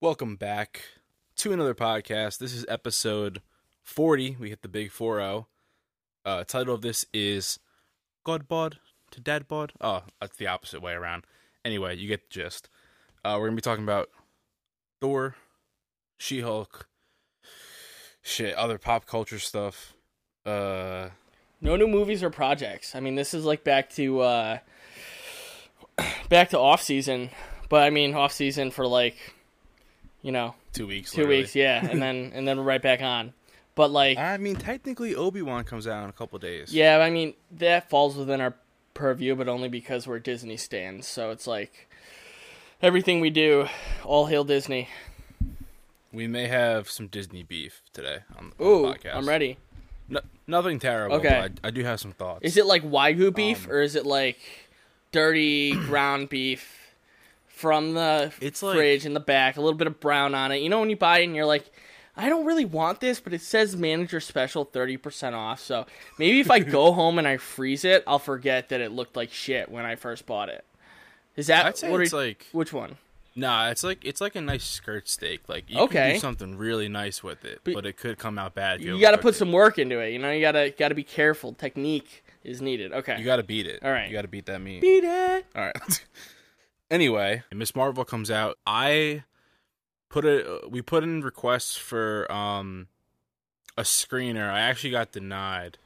Welcome 0.00 0.36
back 0.36 0.82
to 1.36 1.52
another 1.52 1.74
podcast. 1.74 2.38
This 2.38 2.52
is 2.52 2.64
episode 2.68 3.40
40. 3.82 4.36
We 4.38 4.50
hit 4.50 4.62
the 4.62 4.68
big 4.68 4.90
4 4.90 5.18
0. 5.18 5.48
Uh, 6.24 6.44
title 6.44 6.74
of 6.74 6.82
this 6.82 7.04
is 7.14 7.58
God 8.24 8.46
Bod 8.48 8.78
to 9.12 9.20
Dad 9.20 9.48
Bod. 9.48 9.72
Oh, 9.80 10.02
that's 10.20 10.36
the 10.36 10.46
opposite 10.48 10.82
way 10.82 10.92
around. 10.92 11.24
Anyway, 11.64 11.96
you 11.96 12.08
get 12.08 12.28
the 12.28 12.34
gist. 12.42 12.68
Uh, 13.24 13.32
we're 13.38 13.46
going 13.46 13.52
to 13.52 13.56
be 13.56 13.62
talking 13.62 13.84
about 13.84 14.10
Thor, 15.00 15.36
She 16.18 16.40
Hulk, 16.40 16.88
shit, 18.22 18.54
other 18.54 18.78
pop 18.78 19.06
culture 19.06 19.38
stuff. 19.38 19.94
Uh, 20.44 21.08
No 21.60 21.76
new 21.76 21.88
movies 21.88 22.22
or 22.22 22.30
projects. 22.30 22.94
I 22.94 23.00
mean, 23.00 23.14
this 23.14 23.34
is 23.34 23.44
like 23.44 23.64
back 23.64 23.90
to 23.90 24.20
uh 24.20 24.58
back 26.28 26.50
to 26.50 26.58
off 26.58 26.82
season, 26.82 27.30
but 27.68 27.82
I 27.82 27.90
mean 27.90 28.14
off 28.14 28.32
season 28.32 28.70
for 28.70 28.86
like 28.86 29.16
you 30.26 30.32
know 30.32 30.54
two 30.72 30.88
weeks. 30.88 31.12
two 31.12 31.20
literally. 31.20 31.42
weeks, 31.42 31.54
yeah, 31.54 31.86
and 31.86 32.02
then 32.02 32.32
and 32.34 32.46
then 32.46 32.58
we're 32.58 32.64
right 32.64 32.82
back 32.82 33.00
on. 33.00 33.32
But 33.76 33.92
like, 33.92 34.18
I 34.18 34.36
mean, 34.38 34.56
technically, 34.56 35.14
Obi 35.14 35.40
Wan 35.40 35.62
comes 35.62 35.86
out 35.86 36.02
in 36.02 36.10
a 36.10 36.12
couple 36.12 36.38
days. 36.40 36.74
yeah, 36.74 36.98
I 36.98 37.10
mean 37.10 37.34
that 37.52 37.88
falls 37.88 38.16
within 38.16 38.40
our 38.40 38.54
purview, 38.92 39.36
but 39.36 39.48
only 39.48 39.68
because 39.68 40.06
we're 40.06 40.18
Disney 40.18 40.56
stands. 40.56 41.06
So 41.06 41.30
it's 41.30 41.46
like 41.46 41.88
everything 42.82 43.20
we 43.20 43.30
do, 43.30 43.68
all 44.04 44.26
hail 44.26 44.42
Disney. 44.42 44.88
We 46.12 46.26
may 46.26 46.48
have 46.48 46.90
some 46.90 47.06
Disney 47.06 47.44
beef 47.44 47.82
today 47.92 48.20
on 48.36 48.52
the, 48.56 48.64
on 48.64 48.70
Ooh, 48.70 48.82
the 48.86 48.94
podcast. 48.94 49.14
I'm 49.16 49.28
ready. 49.28 49.58
No, 50.08 50.20
nothing 50.46 50.80
terrible. 50.80 51.16
Okay. 51.16 51.28
But 51.28 51.52
I, 51.62 51.68
I 51.68 51.70
do 51.70 51.84
have 51.84 52.00
some 52.00 52.12
thoughts. 52.12 52.40
Is 52.42 52.56
it 52.56 52.66
like 52.66 52.82
wagyu 52.82 53.32
beef 53.34 53.66
Um, 53.66 53.72
or 53.72 53.82
is 53.82 53.94
it 53.94 54.06
like 54.06 54.38
dirty 55.12 55.72
ground 55.86 56.30
beef 56.30 56.85
from 57.56 57.94
the 57.94 58.32
It's 58.40 58.62
like- 58.62 58.76
fridge 58.76 59.06
in 59.06 59.14
the 59.14 59.20
back, 59.20 59.56
a 59.56 59.60
little 59.60 59.76
bit 59.78 59.86
of 59.86 59.98
brown 59.98 60.34
on 60.34 60.52
it? 60.52 60.58
You 60.58 60.68
know 60.68 60.78
when 60.80 60.90
you 60.90 60.96
buy 60.96 61.20
it 61.20 61.24
and 61.24 61.34
you're 61.34 61.46
like, 61.46 61.64
I 62.18 62.28
don't 62.28 62.44
really 62.46 62.64
want 62.64 63.00
this, 63.00 63.18
but 63.18 63.32
it 63.32 63.40
says 63.40 63.76
manager 63.76 64.20
special 64.20 64.64
30% 64.64 65.34
off. 65.34 65.60
So 65.60 65.86
maybe 66.18 66.40
if 66.40 66.50
I 66.50 66.60
go 66.60 66.92
home 67.00 67.18
and 67.18 67.26
I 67.26 67.36
freeze 67.38 67.84
it, 67.84 68.04
I'll 68.06 68.18
forget 68.18 68.68
that 68.68 68.80
it 68.80 68.92
looked 68.92 69.16
like 69.16 69.32
shit 69.32 69.70
when 69.70 69.84
I 69.84 69.96
first 69.96 70.26
bought 70.26 70.48
it. 70.50 70.64
Is 71.36 71.46
that 71.48 71.66
I'd 71.66 71.76
say 71.78 71.90
what 71.90 72.00
it's 72.02 72.12
you- 72.12 72.18
like 72.18 72.46
which 72.52 72.72
one? 72.72 72.96
nah. 73.34 73.68
It's 73.68 73.84
like 73.84 74.02
it's 74.04 74.20
like 74.22 74.34
a 74.36 74.40
nice 74.40 74.64
skirt 74.64 75.08
steak. 75.08 75.46
Like 75.48 75.68
you 75.68 75.76
can 75.76 75.84
Okay. 75.84 76.12
do 76.14 76.18
something 76.20 76.56
really 76.56 76.88
nice 76.88 77.22
with 77.22 77.44
it, 77.44 77.60
But- 77.64 77.74
but, 77.74 77.86
it 77.86 77.96
could 77.98 78.16
come 78.18 78.38
out 78.38 78.54
bad. 78.54 78.80
if 78.80 78.86
You 78.86 78.98
got 79.00 79.10
to 79.12 79.18
put 79.18 79.34
it. 79.34 79.38
some 79.38 79.52
work 79.52 79.78
into 79.78 79.98
it. 80.00 80.12
You 80.12 80.18
know, 80.18 80.30
you 80.30 80.40
got 80.40 80.52
to 80.52 80.70
got 80.70 80.88
to 80.88 80.94
be 80.94 81.04
careful. 81.04 81.52
Technique 81.52 82.22
is 82.44 82.62
needed. 82.62 82.92
Okay. 82.94 83.18
You 83.18 83.24
got 83.26 83.36
to 83.36 83.42
beat 83.42 83.66
it. 83.66 83.82
All 83.82 83.90
right. 83.90 84.08
You 84.08 84.14
got 84.14 84.22
to 84.22 84.28
beat 84.28 84.46
that 84.46 84.60
meat. 84.62 84.80
beat 84.80 85.04
it. 85.04 85.46
All 85.54 85.64
right. 85.64 86.04
anyway, 86.90 87.42
Miss 87.52 87.74
Marvel 87.74 88.04
comes 88.04 88.30
out. 88.30 88.58
I 88.66 89.24
put 90.08 90.24
a 90.24 90.60
we 90.68 90.82
put 90.82 91.02
in 91.02 91.22
requests 91.22 91.76
for 91.76 92.30
um 92.30 92.88
a 93.76 93.82
screener. 93.82 94.48
I 94.48 94.60
actually 94.60 94.90
got 94.90 95.12
denied. 95.12 95.78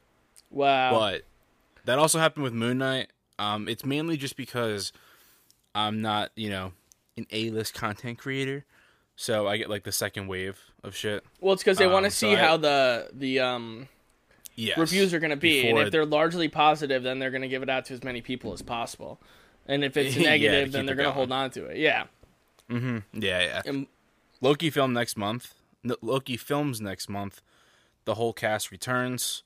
Wow. 0.51 0.91
But 0.99 1.23
that 1.85 1.99
also 1.99 2.19
happened 2.19 2.45
with 2.45 2.53
Moon 2.53 2.79
Knight. 2.79 3.09
Um, 3.39 3.69
it's 3.69 3.85
mainly 3.85 4.17
just 4.17 4.37
because 4.37 4.93
I'm 5.75 6.03
not, 6.03 6.31
you 6.37 6.51
know, 6.51 6.73
an 7.17 7.27
A-list 7.31 7.73
content 7.75 8.19
creator, 8.19 8.65
so 9.17 9.47
I 9.49 9.57
get 9.57 9.71
like 9.71 9.85
the 9.85 9.93
second 9.93 10.27
wave 10.29 10.59
of 10.85 10.95
shit. 10.95 11.25
well, 11.41 11.53
it's 11.55 11.63
because 11.63 11.79
they 11.79 11.87
want 11.87 12.03
to 12.05 12.09
um, 12.09 12.11
so 12.11 12.27
see 12.29 12.35
I- 12.35 12.41
how 12.41 12.57
the 12.57 13.09
the 13.13 13.41
um 13.41 13.89
Yes. 14.57 14.77
reviews 14.77 15.15
are 15.15 15.21
going 15.21 15.31
to 15.31 15.37
be, 15.37 15.67
and 15.71 15.79
if 15.79 15.91
they're 15.91 16.05
largely 16.05 16.49
positive, 16.49 17.03
then 17.03 17.19
they're 17.19 17.31
going 17.31 17.41
to 17.43 17.49
give 17.49 17.63
it 17.63 17.71
out 17.71 17.87
to 17.87 17.95
as 17.95 18.05
many 18.05 18.21
people 18.21 18.53
as 18.53 18.61
possible. 18.61 19.19
And 19.71 19.85
if 19.85 19.97
it's 19.97 20.17
Yeah, 20.17 20.31
negative, 20.31 20.73
then 20.73 20.85
they're 20.87 20.95
going 20.97 21.05
to 21.07 21.15
going. 21.15 21.15
hold 21.15 21.33
on 21.33 21.51
to 21.53 21.67
it. 21.67 21.77
Yeah. 21.79 22.05
Mm-hmm. 22.69 22.99
Yeah, 23.23 23.41
yeah. 23.43 23.63
And 23.65 23.87
Loki 24.41 24.69
film 24.71 24.93
next 24.93 25.17
month. 25.17 25.55
Loki 26.03 26.37
films 26.37 26.81
next 26.81 27.09
month. 27.09 27.41
The 28.05 28.15
whole 28.17 28.33
cast 28.33 28.71
returns. 28.71 29.43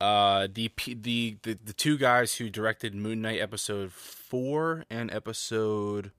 Uh, 0.00 0.48
the 0.52 0.70
the 0.86 1.36
the 1.42 1.58
the 1.64 1.72
two 1.72 1.96
guys 1.96 2.34
who 2.36 2.50
directed 2.50 2.94
Moon 2.94 3.22
Knight 3.22 3.40
episode 3.40 3.92
four 3.92 4.84
and 4.90 5.10
episode 5.12 6.10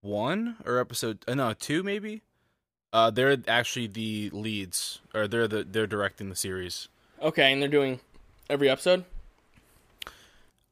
one 0.00 0.56
or 0.64 0.78
episode 0.78 1.24
uh, 1.28 1.34
no 1.34 1.52
two 1.52 1.82
maybe. 1.82 2.22
Uh, 2.92 3.10
they're 3.10 3.36
actually 3.46 3.86
the 3.86 4.30
leads, 4.32 5.00
or 5.14 5.28
they're 5.28 5.46
the 5.46 5.62
they're 5.62 5.86
directing 5.86 6.28
the 6.28 6.34
series. 6.36 6.88
okay, 7.22 7.52
and 7.52 7.62
they're 7.62 7.68
doing 7.68 8.00
every 8.48 8.68
episode. 8.68 9.04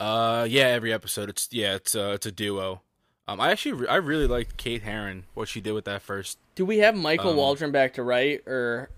Uh, 0.01 0.47
yeah, 0.49 0.65
every 0.69 0.93
episode. 0.93 1.29
It's 1.29 1.49
yeah, 1.51 1.75
it's 1.75 1.95
uh, 1.95 2.13
it's 2.15 2.27
a 2.27 2.33
duo. 2.33 2.83
Um, 3.27 3.41
I 3.41 3.51
actually 3.51 3.73
re- 3.73 3.89
I 3.89 3.97
really 3.97 4.27
liked 4.27 4.57
Kate 4.57 4.83
Herron 4.83 5.25
what 5.35 5.49
she 5.49 5.61
did 5.61 5.73
with 5.73 5.85
that 5.87 6.03
first. 6.03 6.39
Do 6.55 6.65
we 6.65 6.79
have 6.79 6.95
Michael 6.97 7.31
Um, 7.31 7.37
Waldron 7.37 7.73
back 7.73 7.95
to 7.95 8.03
write, 8.03 8.47
or 8.47 8.91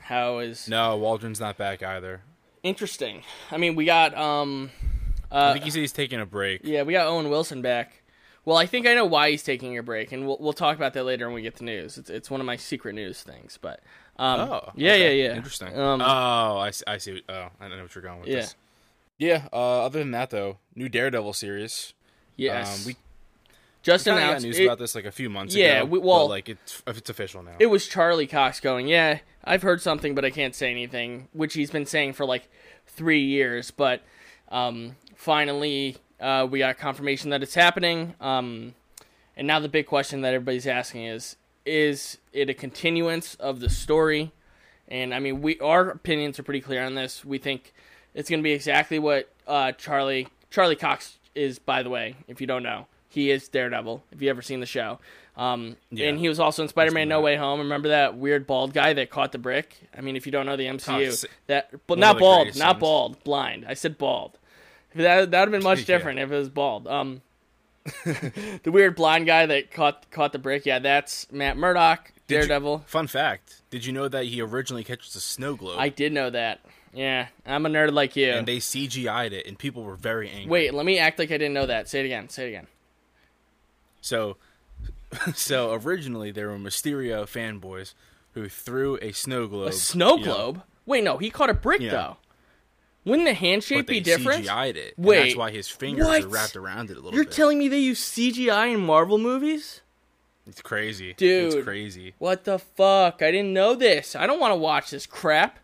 how 0.00 0.38
is 0.38 0.68
No, 0.68 0.96
Waldron's 0.96 1.38
not 1.40 1.56
back 1.58 1.82
either. 1.82 2.22
interesting? 2.62 3.22
I 3.50 3.56
mean, 3.58 3.74
we 3.76 3.84
got 3.84 4.16
um, 4.16 4.70
I 5.30 5.36
uh, 5.36 5.52
think 5.52 5.64
he 5.64 5.70
said 5.70 5.80
he's 5.80 5.92
taking 5.92 6.18
a 6.20 6.26
break. 6.26 6.62
yeah, 6.64 6.82
we 6.82 6.92
got 6.94 7.06
Owen 7.06 7.28
Wilson 7.30 7.60
back. 7.62 8.02
Well, 8.44 8.56
I 8.56 8.64
think 8.64 8.86
I 8.86 8.94
know 8.94 9.04
why 9.04 9.30
he's 9.30 9.42
taking 9.42 9.76
a 9.76 9.82
break, 9.82 10.12
and 10.12 10.26
we'll 10.26 10.38
we'll 10.40 10.54
talk 10.54 10.76
about 10.76 10.94
that 10.94 11.04
later 11.04 11.26
when 11.26 11.34
we 11.34 11.42
get 11.42 11.56
the 11.56 11.64
news. 11.64 11.98
It's 11.98 12.08
it's 12.08 12.30
one 12.30 12.40
of 12.40 12.46
my 12.46 12.56
secret 12.56 12.94
news 12.94 13.22
things, 13.22 13.58
but 13.60 13.80
um, 14.16 14.40
Oh, 14.40 14.72
yeah, 14.74 14.92
okay. 14.92 15.18
yeah, 15.20 15.28
yeah, 15.28 15.36
Interesting. 15.36 15.78
Um, 15.78 16.00
oh, 16.00 16.56
I 16.58 16.70
see, 16.70 16.84
I 16.86 16.96
see. 16.98 17.22
Oh, 17.28 17.48
I 17.60 17.68
don't 17.68 17.76
know 17.76 17.82
what 17.82 17.94
you're 17.94 18.02
going 18.02 18.20
with 18.20 18.28
Yeah. 18.30 18.36
this. 18.36 18.56
Yeah. 19.18 19.48
Uh, 19.52 19.84
other 19.84 19.98
than 19.98 20.12
that, 20.12 20.30
though, 20.30 20.58
new 20.74 20.88
Daredevil 20.88 21.32
series. 21.32 21.92
yes, 22.36 22.80
Um, 22.80 22.86
we 22.86 22.96
just 23.82 24.04
got 24.04 24.16
announced. 24.18 24.44
news 24.46 24.58
it- 24.58 24.64
about 24.64 24.78
this 24.78 24.94
like 24.94 25.04
a 25.04 25.12
few 25.12 25.28
months 25.28 25.54
Yeah, 25.54 25.78
ago. 25.78 25.84
we- 25.86 25.98
well- 25.98 26.20
but, 26.26 26.30
like 26.30 26.48
it's 26.48 26.82
it's 26.86 27.10
official 27.10 27.42
now. 27.42 27.56
it 27.58 27.66
was 27.66 27.86
Charlie 27.88 28.26
Cox 28.28 28.60
going, 28.60 28.86
Yeah, 28.86 29.18
I've 29.44 29.62
heard 29.62 29.80
something, 29.82 30.14
but 30.14 30.24
I 30.24 30.30
can't 30.30 30.54
say 30.54 30.70
anything, 30.70 31.28
which 31.32 31.54
he's 31.54 31.70
been 31.70 31.86
saying 31.86 32.12
for 32.12 32.24
like 32.24 32.48
three 32.86 33.22
years. 33.22 33.70
But 33.70 34.02
um, 34.50 34.96
finally, 35.16 35.96
uh, 36.20 36.46
we 36.48 36.60
got 36.60 36.78
confirmation 36.78 37.30
that 37.30 37.42
it's 37.42 37.54
happening. 37.54 38.14
Um, 38.20 38.74
and 39.36 39.46
now 39.46 39.58
the 39.60 39.68
big 39.68 39.86
question 39.86 40.20
that 40.22 40.32
everybody's 40.34 40.66
asking 40.66 41.04
is 41.04 41.36
Is 41.66 42.18
it 42.32 42.48
a 42.48 42.54
continuance 42.54 43.34
of 43.34 43.60
the 43.60 43.68
story? 43.68 44.32
And 44.86 45.12
I 45.14 45.18
mean, 45.18 45.42
we 45.42 45.58
our 45.60 45.90
opinions 45.90 46.38
are 46.38 46.42
pretty 46.42 46.60
clear 46.62 46.82
on 46.84 46.94
this. 46.94 47.24
We 47.26 47.36
think 47.38 47.74
it's 48.14 48.28
going 48.30 48.40
to 48.40 48.44
be 48.44 48.52
exactly 48.52 48.98
what 48.98 49.28
uh, 49.46 49.72
Charlie 49.72 50.28
Charlie 50.50 50.76
Cox 50.76 51.18
is. 51.34 51.58
By 51.58 51.82
the 51.82 51.90
way, 51.90 52.16
if 52.26 52.40
you 52.40 52.46
don't 52.46 52.62
know, 52.62 52.86
he 53.08 53.30
is 53.30 53.48
Daredevil. 53.48 54.02
If 54.12 54.22
you 54.22 54.30
ever 54.30 54.42
seen 54.42 54.60
the 54.60 54.66
show, 54.66 54.98
um, 55.36 55.76
Yeah. 55.90 56.08
and 56.08 56.18
he 56.18 56.28
was 56.28 56.40
also 56.40 56.62
in 56.62 56.68
Spider-Man: 56.68 57.08
No 57.08 57.18
that. 57.18 57.24
Way 57.24 57.36
Home. 57.36 57.60
Remember 57.60 57.88
that 57.88 58.16
weird 58.16 58.46
bald 58.46 58.72
guy 58.74 58.92
that 58.92 59.10
caught 59.10 59.32
the 59.32 59.38
brick? 59.38 59.76
I 59.96 60.00
mean, 60.00 60.16
if 60.16 60.26
you 60.26 60.32
don't 60.32 60.46
know 60.46 60.56
the 60.56 60.66
MCU, 60.66 61.24
that 61.46 61.70
but 61.86 61.98
not 61.98 62.18
bald, 62.18 62.48
not 62.56 62.74
scenes. 62.74 62.80
bald, 62.80 63.24
blind. 63.24 63.64
I 63.68 63.74
said 63.74 63.98
bald. 63.98 64.38
That 64.94 65.30
that 65.30 65.40
would 65.40 65.48
have 65.48 65.50
been 65.50 65.62
much 65.62 65.80
Yeah. 65.88 65.96
different 65.96 66.18
if 66.18 66.30
it 66.32 66.36
was 66.36 66.48
bald. 66.48 66.88
Um, 66.88 67.22
the 68.04 68.70
weird 68.70 68.94
blind 68.96 69.26
guy 69.26 69.46
that 69.46 69.70
caught 69.70 70.10
caught 70.10 70.32
the 70.32 70.38
brick. 70.38 70.66
Yeah, 70.66 70.78
that's 70.78 71.30
Matt 71.32 71.56
Murdock, 71.56 72.12
Did 72.26 72.34
you- 72.34 72.40
Daredevil. 72.40 72.84
Fun 72.86 73.06
fact: 73.06 73.62
Did 73.70 73.84
you 73.86 73.92
know 73.92 74.08
that 74.08 74.24
he 74.26 74.40
originally 74.40 74.84
catches 74.84 75.14
a 75.16 75.20
snow 75.20 75.54
globe? 75.56 75.76
I 75.78 75.88
did 75.88 76.12
know 76.12 76.30
that. 76.30 76.60
Yeah, 76.98 77.28
I'm 77.46 77.64
a 77.64 77.68
nerd 77.68 77.92
like 77.92 78.16
you. 78.16 78.28
and 78.30 78.44
they 78.48 78.56
CGI'd 78.56 79.32
it, 79.32 79.46
and 79.46 79.56
people 79.56 79.84
were 79.84 79.94
very 79.94 80.28
angry. 80.28 80.50
Wait, 80.50 80.74
let 80.74 80.84
me 80.84 80.98
act 80.98 81.20
like 81.20 81.30
I 81.30 81.38
didn't 81.38 81.54
know 81.54 81.66
that. 81.66 81.88
Say 81.88 82.00
it 82.00 82.06
again. 82.06 82.28
Say 82.28 82.46
it 82.46 82.48
again. 82.48 82.66
So, 84.00 84.36
so 85.34 85.72
originally 85.74 86.32
there 86.32 86.48
were 86.48 86.56
Mysterio 86.58 87.22
fanboys 87.22 87.94
who 88.32 88.48
threw 88.48 88.96
a 89.00 89.12
snow 89.12 89.46
globe. 89.46 89.68
A 89.68 89.72
snow 89.72 90.16
you 90.16 90.26
know, 90.26 90.34
globe? 90.34 90.62
Wait, 90.86 91.04
no, 91.04 91.18
he 91.18 91.30
caught 91.30 91.50
a 91.50 91.54
brick 91.54 91.80
Yeah. 91.80 91.90
though. 91.92 92.16
Wouldn't 93.04 93.28
the 93.28 93.34
hand 93.34 93.62
shape 93.62 93.78
but 93.78 93.86
they 93.86 93.92
be 93.94 94.00
different? 94.00 94.44
CGI'd 94.44 94.76
it. 94.76 94.94
Wait, 94.98 95.22
that's 95.22 95.36
why 95.36 95.52
his 95.52 95.68
fingers 95.68 96.04
what? 96.04 96.24
are 96.24 96.28
wrapped 96.28 96.56
around 96.56 96.90
it 96.90 96.96
a 96.96 97.00
little 97.00 97.14
You're 97.14 97.24
bit. 97.24 97.32
telling 97.32 97.58
me 97.60 97.68
they 97.68 97.78
use 97.78 98.00
CGI 98.00 98.74
in 98.74 98.80
Marvel 98.80 99.18
movies? 99.18 99.82
it's 100.48 100.60
crazy, 100.62 101.14
Dude. 101.14 101.54
It's 101.54 101.64
crazy. 101.64 102.14
What 102.18 102.42
the 102.44 102.58
fuck? 102.58 103.22
I 103.22 103.30
didn't 103.30 103.52
know 103.52 103.76
this. 103.76 104.16
I 104.16 104.26
don't 104.26 104.40
want 104.40 104.50
to 104.50 104.56
watch 104.56 104.90
this 104.90 105.06
crap. 105.06 105.58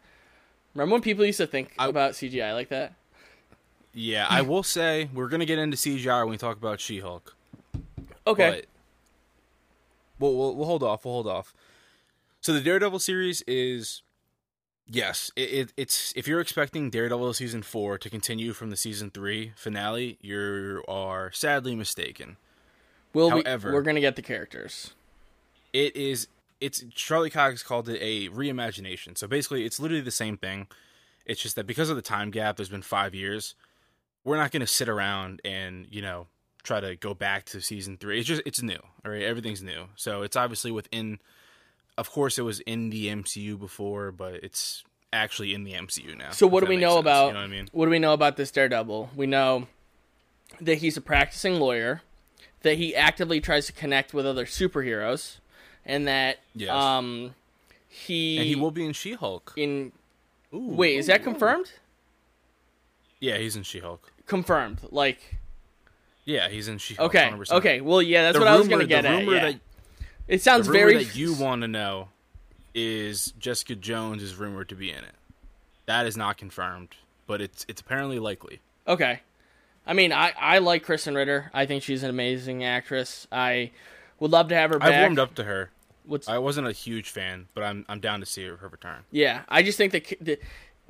Remember 0.75 0.93
when 0.95 1.03
people 1.03 1.25
used 1.25 1.39
to 1.39 1.47
think 1.47 1.73
I- 1.79 1.89
about 1.89 2.13
CGI 2.13 2.53
like 2.53 2.69
that? 2.69 2.95
Yeah, 3.97 4.27
I 4.29 4.43
will 4.43 4.65
say 4.65 5.09
we're 5.15 5.29
gonna 5.29 5.45
get 5.47 5.59
into 5.59 5.77
CGI 5.77 6.23
when 6.25 6.31
we 6.31 6.37
talk 6.37 6.57
about 6.57 6.81
She-Hulk. 6.81 7.37
Okay. 8.27 8.51
But 8.51 8.67
we'll, 10.19 10.37
we'll 10.37 10.57
we'll 10.57 10.67
hold 10.67 10.83
off. 10.83 11.05
We'll 11.05 11.15
hold 11.15 11.29
off. 11.29 11.55
So 12.41 12.53
the 12.53 12.61
Daredevil 12.61 12.99
series 12.99 13.43
is 13.47 14.03
yes, 14.89 15.31
it, 15.37 15.43
it 15.53 15.73
it's 15.77 16.13
if 16.17 16.27
you're 16.27 16.41
expecting 16.41 16.91
Daredevil 16.91 17.35
season 17.35 17.63
four 17.63 17.97
to 17.99 18.11
continue 18.11 18.53
from 18.53 18.71
the 18.71 18.77
season 18.77 19.11
three 19.11 19.53
finale, 19.55 20.19
you 20.21 20.83
are 20.89 21.31
sadly 21.33 21.77
mistaken. 21.77 22.37
Will 23.13 23.31
however- 23.31 23.69
we, 23.69 23.75
we're 23.75 23.83
gonna 23.83 24.01
get 24.01 24.17
the 24.17 24.23
characters. 24.23 24.93
It 25.73 25.95
is 25.97 26.27
it's 26.61 26.85
Charlie 26.95 27.31
Cox 27.31 27.63
called 27.63 27.89
it 27.89 27.99
a 28.01 28.29
reimagination. 28.31 29.17
So 29.17 29.27
basically, 29.27 29.65
it's 29.65 29.81
literally 29.81 30.03
the 30.03 30.11
same 30.11 30.37
thing. 30.37 30.67
It's 31.27 31.41
just 31.41 31.57
that 31.57 31.67
because 31.67 31.91
of 31.91 31.97
the 31.97 32.03
time 32.03 32.31
gap, 32.31 32.57
there's 32.57 32.69
been 32.69 32.83
five 32.83 33.15
years. 33.15 33.55
We're 34.25 34.37
not 34.37 34.51
going 34.51 34.61
to 34.61 34.67
sit 34.67 34.89
around 34.89 35.41
and 35.45 35.87
you 35.91 36.03
know 36.03 36.27
try 36.63 36.81
to 36.81 36.97
go 36.97 37.15
back 37.15 37.45
to 37.47 37.61
season 37.61 37.97
three. 37.97 38.19
It's 38.19 38.29
just 38.29 38.43
it's 38.47 38.63
new. 38.63 38.79
All 39.05 39.13
right, 39.13 39.23
everything's 39.23 39.63
new. 39.63 39.87
So 39.97 40.23
it's 40.23 40.37
obviously 40.37 40.71
within. 40.71 41.19
Of 41.97 42.11
course, 42.11 42.39
it 42.39 42.43
was 42.43 42.59
in 42.61 42.91
the 42.91 43.07
MCU 43.07 43.57
before, 43.57 44.11
but 44.11 44.35
it's 44.43 44.83
actually 45.13 45.55
in 45.55 45.63
the 45.63 45.75
MCU 45.75 46.19
now. 46.19 46.31
So 46.31 46.47
what 46.47 46.65
do 46.65 46.69
we 46.69 46.77
know 46.77 46.95
sense, 46.95 47.01
about? 47.01 47.27
You 47.29 47.33
know 47.35 47.39
what 47.39 47.45
I 47.45 47.49
mean? 47.49 47.69
What 47.71 47.85
do 47.87 47.91
we 47.91 48.01
know 48.01 48.15
about 48.15 48.37
this 48.37 48.51
Daredevil? 48.51 49.11
We 49.15 49.27
know 49.27 49.69
that 50.61 50.79
he's 50.79 50.97
a 50.97 51.01
practicing 51.01 51.61
lawyer, 51.61 52.03
that 52.63 52.77
he 52.79 52.95
actively 52.95 53.41
tries 53.41 53.67
to 53.67 53.73
connect 53.73 54.13
with 54.13 54.27
other 54.27 54.45
superheroes, 54.45 55.39
and 55.87 56.07
that 56.09 56.39
Yes. 56.55 56.71
um 56.71 57.35
he 57.89 58.39
And 58.39 58.47
he 58.47 58.57
will 58.57 58.71
be 58.71 58.85
in 58.85 58.93
She-Hulk. 58.93 59.53
in 59.57 59.93
Ooh, 60.53 60.59
wait 60.75 60.97
is 60.99 61.07
that 61.07 61.23
confirmed? 61.23 61.73
Yeah, 63.21 63.39
he's 63.39 63.57
in 63.57 63.63
She-Hulk. 63.63 64.13
Confirmed. 64.27 64.79
Like 64.91 65.37
Yeah, 66.25 66.49
he's 66.49 66.69
in 66.69 66.79
She-Hulk. 66.79 67.15
okay, 67.15 67.31
100%. 67.31 67.53
okay. 67.53 67.81
Well, 67.81 68.03
yeah, 68.03 68.23
that's 68.23 68.35
The 68.35 68.41
what 68.41 68.49
I 68.49 68.57
was 68.57 68.69
gonna 68.69 68.87
get 68.87 69.03
the 69.03 69.09
at. 69.09 69.25
yeah. 69.25 69.41
that 69.51 69.61
it 70.27 70.43
sounds 70.43 70.67
the 70.67 70.73
rumor 70.73 70.87
very 70.93 71.05
that 71.05 71.15
you 71.17 71.35
want 71.35 71.63
to 71.63 71.69
know 71.69 72.09
is 72.75 73.33
Jessica 73.39 73.75
Jones 73.77 74.23
is 74.23 74.37
rumored 74.37 74.69
to 74.71 74.75
be 74.75 74.91
in 74.91 74.99
it. 75.05 75.15
That 75.87 76.07
is 76.07 76.17
not 76.17 76.37
confirmed, 76.39 76.89
but 77.27 77.41
it's 77.41 77.65
it's 77.69 77.81
apparently 77.81 78.19
likely. 78.19 78.61
Okay. 78.89 79.21
I 79.87 79.93
mean, 79.93 80.13
I, 80.13 80.33
I 80.41 80.59
like 80.59 80.85
Krysten 80.87 81.15
Ritter. 81.15 81.51
I 81.53 81.67
think 81.67 81.83
she's 81.83 82.03
an 82.03 82.09
amazing 82.09 82.65
actress. 82.65 83.27
I 83.31 83.71
would 84.19 84.31
love 84.31 84.49
to 84.49 84.55
have 84.55 84.71
her 84.71 84.79
back. 84.79 84.89
I've 84.89 85.01
warmed 85.01 85.19
up 85.19 85.35
to 85.35 85.45
her. 85.45 85.71
What's, 86.07 86.29
I 86.29 86.39
wasn't 86.39 86.67
a 86.69 86.73
huge 86.73 87.11
fan, 87.11 87.49
but 87.55 87.65
I'm 87.65 87.85
I'm 87.89 88.01
down 88.01 88.21
to 88.21 88.27
see 88.27 88.45
her, 88.47 88.57
her 88.57 88.69
return. 88.69 89.05
yeah, 89.11 89.43
I 89.49 89.63
just 89.63 89.79
think 89.79 89.93
that 89.93 90.15
the, 90.21 90.39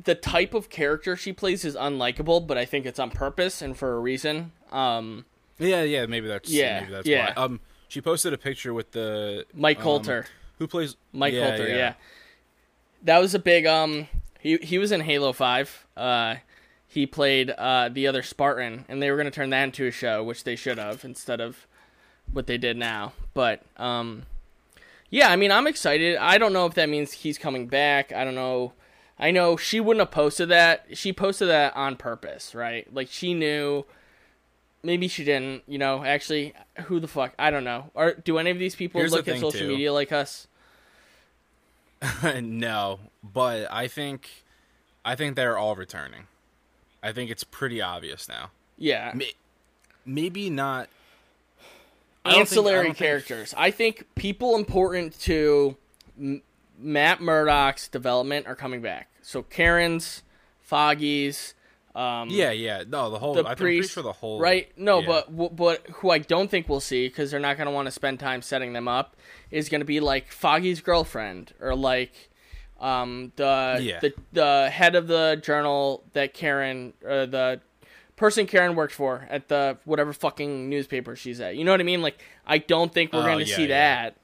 the 0.02 0.14
type 0.14 0.54
of 0.54 0.68
character 0.70 1.16
she 1.16 1.32
plays 1.32 1.64
is 1.64 1.76
unlikable, 1.76 2.46
but 2.46 2.58
I 2.58 2.64
think 2.64 2.84
it's 2.84 2.98
on 2.98 3.10
purpose 3.10 3.62
and 3.62 3.76
for 3.76 3.94
a 3.96 4.00
reason. 4.00 4.52
Um, 4.72 5.24
Yeah, 5.58 5.82
yeah, 5.82 6.06
maybe 6.06 6.26
that's 6.26 6.50
Yeah, 6.50 6.80
maybe 6.80 6.92
that's 6.92 7.06
yeah. 7.06 7.32
why. 7.36 7.42
Um, 7.44 7.60
she 7.86 8.00
posted 8.00 8.32
a 8.32 8.38
picture 8.38 8.74
with 8.74 8.90
the 8.90 9.46
Mike 9.54 9.76
um, 9.78 9.84
Colter. 9.84 10.26
who 10.58 10.66
plays 10.66 10.96
Mike 11.12 11.32
yeah, 11.34 11.48
Colter, 11.48 11.68
yeah. 11.68 11.94
That 13.04 13.18
was 13.20 13.34
a 13.34 13.38
big 13.38 13.66
um 13.66 14.08
he 14.40 14.56
he 14.56 14.78
was 14.78 14.90
in 14.90 15.00
Halo 15.00 15.32
5. 15.32 15.86
Uh 15.96 16.36
he 16.88 17.06
played 17.06 17.50
uh 17.50 17.88
the 17.92 18.06
other 18.08 18.22
Spartan 18.22 18.84
and 18.88 19.00
they 19.00 19.10
were 19.10 19.16
going 19.16 19.26
to 19.26 19.30
turn 19.30 19.50
that 19.50 19.62
into 19.64 19.86
a 19.86 19.90
show, 19.92 20.24
which 20.24 20.42
they 20.42 20.56
should 20.56 20.78
have 20.78 21.04
instead 21.04 21.40
of 21.40 21.66
what 22.32 22.46
they 22.48 22.58
did 22.58 22.76
now. 22.76 23.12
But 23.32 23.62
um 23.76 24.24
yeah, 25.14 25.30
I 25.30 25.36
mean, 25.36 25.52
I'm 25.52 25.68
excited. 25.68 26.16
I 26.16 26.38
don't 26.38 26.52
know 26.52 26.66
if 26.66 26.74
that 26.74 26.88
means 26.88 27.12
he's 27.12 27.38
coming 27.38 27.68
back. 27.68 28.12
I 28.12 28.24
don't 28.24 28.34
know. 28.34 28.72
I 29.16 29.30
know 29.30 29.56
she 29.56 29.78
wouldn't 29.78 30.00
have 30.00 30.10
posted 30.10 30.48
that. 30.48 30.86
She 30.94 31.12
posted 31.12 31.48
that 31.50 31.76
on 31.76 31.94
purpose, 31.94 32.52
right? 32.52 32.92
Like 32.92 33.06
she 33.08 33.32
knew 33.32 33.84
maybe 34.82 35.06
she 35.06 35.22
didn't, 35.22 35.62
you 35.68 35.78
know, 35.78 36.04
actually 36.04 36.52
who 36.86 36.98
the 36.98 37.06
fuck? 37.06 37.32
I 37.38 37.52
don't 37.52 37.62
know. 37.62 37.92
Or 37.94 38.14
do 38.14 38.38
any 38.38 38.50
of 38.50 38.58
these 38.58 38.74
people 38.74 39.00
Here's 39.00 39.12
the 39.12 39.18
look 39.18 39.28
at 39.28 39.36
social 39.38 39.52
too. 39.52 39.68
media 39.68 39.92
like 39.92 40.10
us? 40.10 40.48
no, 42.42 42.98
but 43.22 43.68
I 43.70 43.86
think 43.86 44.28
I 45.04 45.14
think 45.14 45.36
they're 45.36 45.56
all 45.56 45.76
returning. 45.76 46.26
I 47.04 47.12
think 47.12 47.30
it's 47.30 47.44
pretty 47.44 47.80
obvious 47.80 48.28
now. 48.28 48.50
Yeah. 48.76 49.12
May- 49.14 49.34
Maybe 50.04 50.50
not 50.50 50.88
Don't 52.24 52.32
think- 52.32 52.36
I 52.36 52.40
ancillary 52.40 52.84
think- 52.86 52.96
characters. 52.98 53.54
I 53.56 53.70
think 53.70 54.06
people 54.14 54.56
important 54.56 55.18
to 55.22 55.76
M- 56.18 56.42
Matt 56.78 57.20
Murdock's 57.20 57.88
development 57.88 58.46
are 58.46 58.54
coming 58.54 58.80
back. 58.82 59.08
So 59.22 59.42
Karen's, 59.42 60.22
Foggy's, 60.60 61.54
um, 61.94 62.28
Yeah, 62.30 62.50
yeah. 62.50 62.82
No, 62.88 63.10
the 63.10 63.18
whole 63.18 63.34
the 63.34 63.44
I 63.44 63.50
I'm 63.50 63.56
priest, 63.56 63.92
sure 63.92 64.02
the 64.02 64.12
whole 64.12 64.40
right? 64.40 64.72
No, 64.76 65.00
yeah. 65.00 65.06
but 65.06 65.36
but 65.36 65.56
but 65.56 65.86
who 65.96 66.10
I 66.10 66.18
don't 66.18 66.50
think 66.50 66.68
we'll 66.68 66.80
see 66.80 67.06
because 67.08 67.30
they're 67.30 67.38
not 67.40 67.56
going 67.56 67.66
to 67.66 67.72
want 67.72 67.86
to 67.86 67.92
spend 67.92 68.18
time 68.20 68.42
setting 68.42 68.72
them 68.72 68.88
up 68.88 69.16
is 69.50 69.68
going 69.68 69.80
to 69.80 69.84
be 69.84 70.00
like 70.00 70.32
Foggy's 70.32 70.80
girlfriend 70.80 71.52
or 71.60 71.74
like 71.76 72.30
um, 72.80 73.32
the 73.36 73.78
Yeah. 73.80 74.00
the 74.00 74.12
the 74.32 74.70
head 74.70 74.96
of 74.96 75.06
the 75.06 75.38
journal 75.42 76.02
that 76.14 76.34
Karen 76.34 76.94
uh, 77.06 77.26
the 77.26 77.60
person 78.16 78.46
Karen 78.46 78.74
works 78.76 78.94
for 78.94 79.26
at 79.30 79.48
the 79.48 79.76
whatever 79.84 80.12
fucking 80.12 80.68
newspaper 80.68 81.16
she's 81.16 81.40
at. 81.40 81.56
You 81.56 81.64
know 81.64 81.70
what 81.72 81.80
I 81.80 81.84
mean? 81.84 82.02
Like 82.02 82.18
I 82.46 82.58
don't 82.58 82.92
think 82.92 83.12
we're 83.12 83.20
Oh, 83.20 83.22
going 83.24 83.44
to 83.44 83.50
yeah, 83.50 83.56
see 83.56 83.62
yeah. 83.62 83.68
that. 84.04 84.16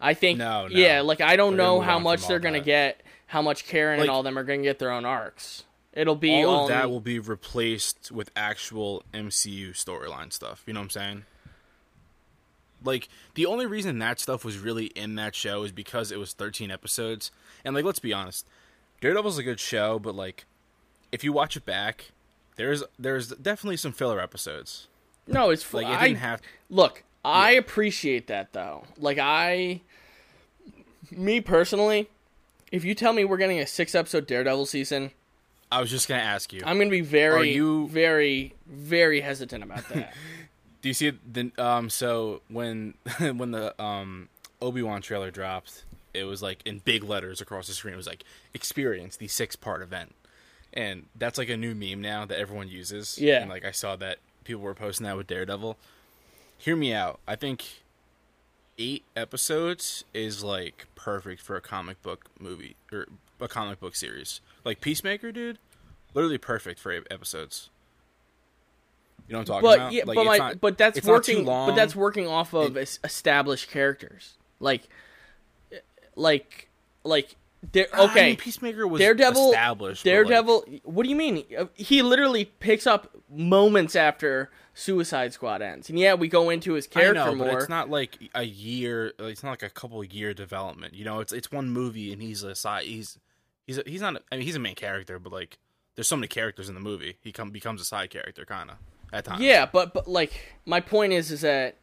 I 0.00 0.14
think 0.14 0.38
No, 0.38 0.68
no. 0.68 0.76
yeah, 0.78 1.00
like 1.00 1.20
I 1.20 1.36
don't 1.36 1.52
We're 1.52 1.56
know 1.58 1.80
how 1.80 1.98
much 1.98 2.26
they're 2.28 2.38
going 2.38 2.54
to 2.54 2.60
get, 2.60 3.02
how 3.26 3.42
much 3.42 3.66
Karen 3.66 3.98
Like- 3.98 4.04
and 4.08 4.10
all 4.10 4.22
them 4.22 4.38
are 4.38 4.44
going 4.44 4.60
to 4.60 4.64
get 4.64 4.78
their 4.78 4.90
own 4.92 5.04
arcs. 5.04 5.64
It'll 5.92 6.14
be 6.14 6.44
all 6.44 6.50
all 6.54 6.62
of 6.64 6.68
that 6.68 6.84
in- 6.84 6.90
will 6.90 7.00
be 7.00 7.18
replaced 7.18 8.12
with 8.12 8.30
actual 8.36 9.02
MCU 9.12 9.70
storyline 9.70 10.32
stuff. 10.32 10.62
You 10.66 10.72
know 10.74 10.80
what 10.80 10.84
I'm 10.84 10.90
saying? 10.90 11.24
Like 12.84 13.08
the 13.34 13.46
only 13.46 13.66
reason 13.66 13.98
that 13.98 14.20
stuff 14.20 14.44
was 14.44 14.58
really 14.58 14.86
in 14.86 15.16
that 15.16 15.34
show 15.34 15.64
is 15.64 15.72
because 15.72 16.12
it 16.12 16.18
was 16.18 16.32
13 16.32 16.70
episodes. 16.70 17.32
And 17.64 17.74
like 17.74 17.84
let's 17.84 17.98
be 17.98 18.12
honest, 18.12 18.46
Daredevil's 19.00 19.38
a 19.38 19.42
good 19.42 19.58
show, 19.58 19.98
but 19.98 20.14
like 20.14 20.44
if 21.10 21.24
you 21.24 21.32
watch 21.32 21.56
it 21.56 21.64
back, 21.64 22.12
there's 22.58 22.82
there's 22.98 23.28
definitely 23.28 23.78
some 23.78 23.92
filler 23.92 24.20
episodes. 24.20 24.88
No, 25.26 25.50
it's 25.50 25.72
Like 25.72 25.86
it 25.86 25.98
didn't 26.00 26.18
have 26.18 26.42
Look, 26.68 27.04
I 27.24 27.52
appreciate 27.52 28.26
that 28.26 28.52
though. 28.52 28.84
Like 28.98 29.18
I 29.18 29.80
me 31.10 31.40
personally, 31.40 32.08
if 32.70 32.84
you 32.84 32.94
tell 32.94 33.12
me 33.12 33.24
we're 33.24 33.36
getting 33.38 33.60
a 33.60 33.66
6 33.66 33.94
episode 33.94 34.26
Daredevil 34.26 34.66
season, 34.66 35.10
I 35.72 35.80
was 35.80 35.90
just 35.90 36.08
going 36.08 36.20
to 36.20 36.26
ask 36.26 36.52
you. 36.52 36.62
I'm 36.64 36.76
going 36.76 36.88
to 36.88 36.92
be 36.92 37.00
very 37.00 37.40
Are 37.40 37.44
you- 37.44 37.88
very 37.88 38.54
very 38.66 39.20
hesitant 39.20 39.62
about 39.64 39.88
that. 39.90 40.12
Do 40.82 40.88
you 40.88 40.94
see 40.94 41.10
the 41.32 41.50
um 41.58 41.90
so 41.90 42.42
when 42.48 42.94
when 43.20 43.50
the 43.50 43.80
um 43.82 44.28
Obi-Wan 44.62 45.02
trailer 45.02 45.30
dropped, 45.30 45.84
it 46.14 46.24
was 46.24 46.42
like 46.42 46.62
in 46.64 46.78
big 46.80 47.04
letters 47.04 47.40
across 47.40 47.66
the 47.66 47.74
screen 47.74 47.94
it 47.94 47.96
was 47.96 48.06
like 48.06 48.24
experience 48.54 49.16
the 49.16 49.28
six-part 49.28 49.82
event. 49.82 50.14
And 50.74 51.06
that's 51.16 51.38
like 51.38 51.48
a 51.48 51.56
new 51.56 51.74
meme 51.74 52.00
now 52.00 52.24
that 52.26 52.38
everyone 52.38 52.68
uses. 52.68 53.18
Yeah. 53.18 53.40
And 53.40 53.50
like 53.50 53.64
I 53.64 53.70
saw 53.70 53.96
that 53.96 54.18
people 54.44 54.62
were 54.62 54.74
posting 54.74 55.04
that 55.06 55.16
with 55.16 55.26
Daredevil. 55.26 55.76
Hear 56.58 56.76
me 56.76 56.92
out. 56.92 57.20
I 57.26 57.36
think 57.36 57.64
8 58.78 59.02
episodes 59.16 60.04
is 60.14 60.44
like 60.44 60.86
perfect 60.94 61.40
for 61.40 61.56
a 61.56 61.60
comic 61.60 62.02
book 62.02 62.26
movie 62.38 62.76
or 62.92 63.06
a 63.40 63.48
comic 63.48 63.80
book 63.80 63.96
series. 63.96 64.40
Like 64.64 64.80
Peacemaker, 64.80 65.32
dude, 65.32 65.58
literally 66.14 66.38
perfect 66.38 66.78
for 66.80 66.92
eight 66.92 67.06
episodes. 67.10 67.70
You 69.26 69.32
know 69.34 69.38
what 69.40 69.50
I'm 69.50 69.62
talking 69.62 69.68
but 69.68 69.78
about? 69.78 69.92
yeah, 69.92 70.02
Like, 70.06 70.14
but 70.16 70.24
my, 70.26 70.36
not- 70.38 70.60
but 70.60 70.78
that's 70.78 71.04
working 71.04 71.44
but 71.44 71.74
that's 71.74 71.94
working 71.94 72.26
off 72.26 72.54
of 72.54 72.76
es- 72.76 72.98
established 73.04 73.70
characters. 73.70 74.36
Like 74.58 74.88
like 76.16 76.68
like 77.04 77.36
there 77.72 77.86
I 77.92 78.04
okay. 78.04 78.26
mean, 78.28 78.36
Peacemaker 78.36 78.86
was 78.86 79.00
Daredevil, 79.00 79.46
established. 79.48 80.04
but, 80.04 80.10
like, 80.10 80.14
Daredevil. 80.28 80.64
what 80.84 81.02
do 81.02 81.08
you 81.10 81.16
mean? 81.16 81.44
Uh, 81.56 81.66
He 81.74 82.02
literally 82.02 82.44
picks 82.44 82.86
up 82.86 83.10
moments 83.30 83.96
after 83.96 84.50
Suicide 84.74 85.32
Squad 85.32 85.60
ends, 85.60 85.90
and 85.90 85.98
yeah, 85.98 86.14
we 86.14 86.28
go 86.28 86.50
into 86.50 86.74
his 86.74 86.86
I 86.86 87.00
character 87.00 87.24
know, 87.26 87.34
more. 87.34 87.46
but 87.48 87.56
it's 87.58 87.68
not 87.68 87.90
like 87.90 88.16
a 88.34 88.44
year. 88.44 89.12
It's 89.18 89.42
not 89.42 89.50
like 89.50 89.62
a 89.64 89.70
couple 89.70 90.02
year 90.04 90.32
development. 90.34 90.94
You 90.94 91.04
know, 91.04 91.18
it's 91.20 91.32
it's 91.32 91.50
one 91.50 91.68
movie, 91.70 92.12
and 92.12 92.22
he's 92.22 92.42
a 92.44 92.54
side. 92.54 92.84
He's 92.84 93.18
he's 93.66 93.78
a, 93.78 93.82
he's 93.86 94.00
not. 94.00 94.22
I 94.30 94.36
mean, 94.36 94.44
he's 94.46 94.56
a 94.56 94.60
main 94.60 94.76
character, 94.76 95.18
but 95.18 95.32
like, 95.32 95.58
there's 95.96 96.06
so 96.06 96.14
many 96.16 96.28
characters 96.28 96.68
in 96.68 96.76
the 96.76 96.80
movie. 96.80 97.16
He 97.22 97.32
come 97.32 97.50
becomes 97.50 97.80
a 97.80 97.84
side 97.84 98.10
character, 98.10 98.44
kind 98.44 98.70
of 98.70 98.76
at 99.12 99.24
times. 99.24 99.40
Yeah, 99.42 99.66
but 99.66 99.92
but 99.92 100.06
like 100.06 100.32
my 100.64 100.80
point 100.80 101.12
is 101.12 101.32
is 101.32 101.40
that 101.40 101.74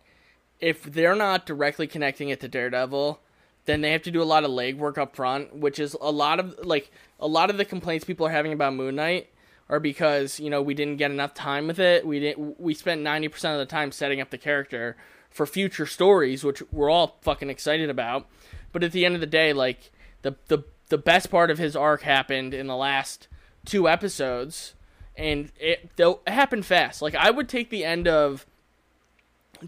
if 0.61 0.83
they're 0.83 1.15
not 1.17 1.45
directly 1.45 1.87
connecting 1.87 2.29
it 2.29 2.39
to 2.39 2.47
Daredevil, 2.47 3.19
then 3.65 3.81
they 3.81 3.91
have 3.91 4.03
to 4.03 4.11
do 4.11 4.21
a 4.21 4.23
lot 4.23 4.43
of 4.43 4.51
legwork 4.51 4.97
up 4.97 5.15
front, 5.15 5.55
which 5.55 5.79
is 5.79 5.95
a 5.99 6.11
lot 6.11 6.39
of 6.39 6.65
like 6.65 6.91
a 7.19 7.27
lot 7.27 7.49
of 7.49 7.57
the 7.57 7.65
complaints 7.65 8.05
people 8.05 8.25
are 8.25 8.31
having 8.31 8.53
about 8.53 8.73
Moon 8.73 8.95
Knight 8.95 9.29
are 9.69 9.79
because 9.79 10.39
you 10.39 10.49
know 10.49 10.61
we 10.61 10.73
didn't 10.73 10.97
get 10.97 11.11
enough 11.11 11.33
time 11.33 11.67
with 11.67 11.79
it. 11.79 12.05
We 12.05 12.19
didn't. 12.19 12.59
We 12.59 12.73
spent 12.73 13.01
ninety 13.01 13.27
percent 13.27 13.53
of 13.53 13.59
the 13.59 13.71
time 13.71 13.91
setting 13.91 14.21
up 14.21 14.29
the 14.29 14.37
character 14.37 14.95
for 15.29 15.45
future 15.45 15.85
stories, 15.85 16.43
which 16.43 16.61
we're 16.71 16.89
all 16.89 17.17
fucking 17.21 17.49
excited 17.49 17.89
about. 17.89 18.27
But 18.71 18.83
at 18.83 18.91
the 18.91 19.05
end 19.05 19.15
of 19.15 19.21
the 19.21 19.27
day, 19.27 19.53
like 19.53 19.91
the 20.21 20.35
the 20.47 20.63
the 20.89 20.97
best 20.97 21.31
part 21.31 21.49
of 21.49 21.57
his 21.57 21.75
arc 21.75 22.03
happened 22.03 22.53
in 22.53 22.67
the 22.67 22.75
last 22.75 23.27
two 23.65 23.89
episodes, 23.89 24.75
and 25.15 25.51
it 25.59 25.89
it 25.97 26.19
happened 26.27 26.65
fast. 26.65 27.01
Like 27.01 27.15
I 27.15 27.31
would 27.31 27.49
take 27.49 27.69
the 27.69 27.83
end 27.83 28.07
of 28.07 28.45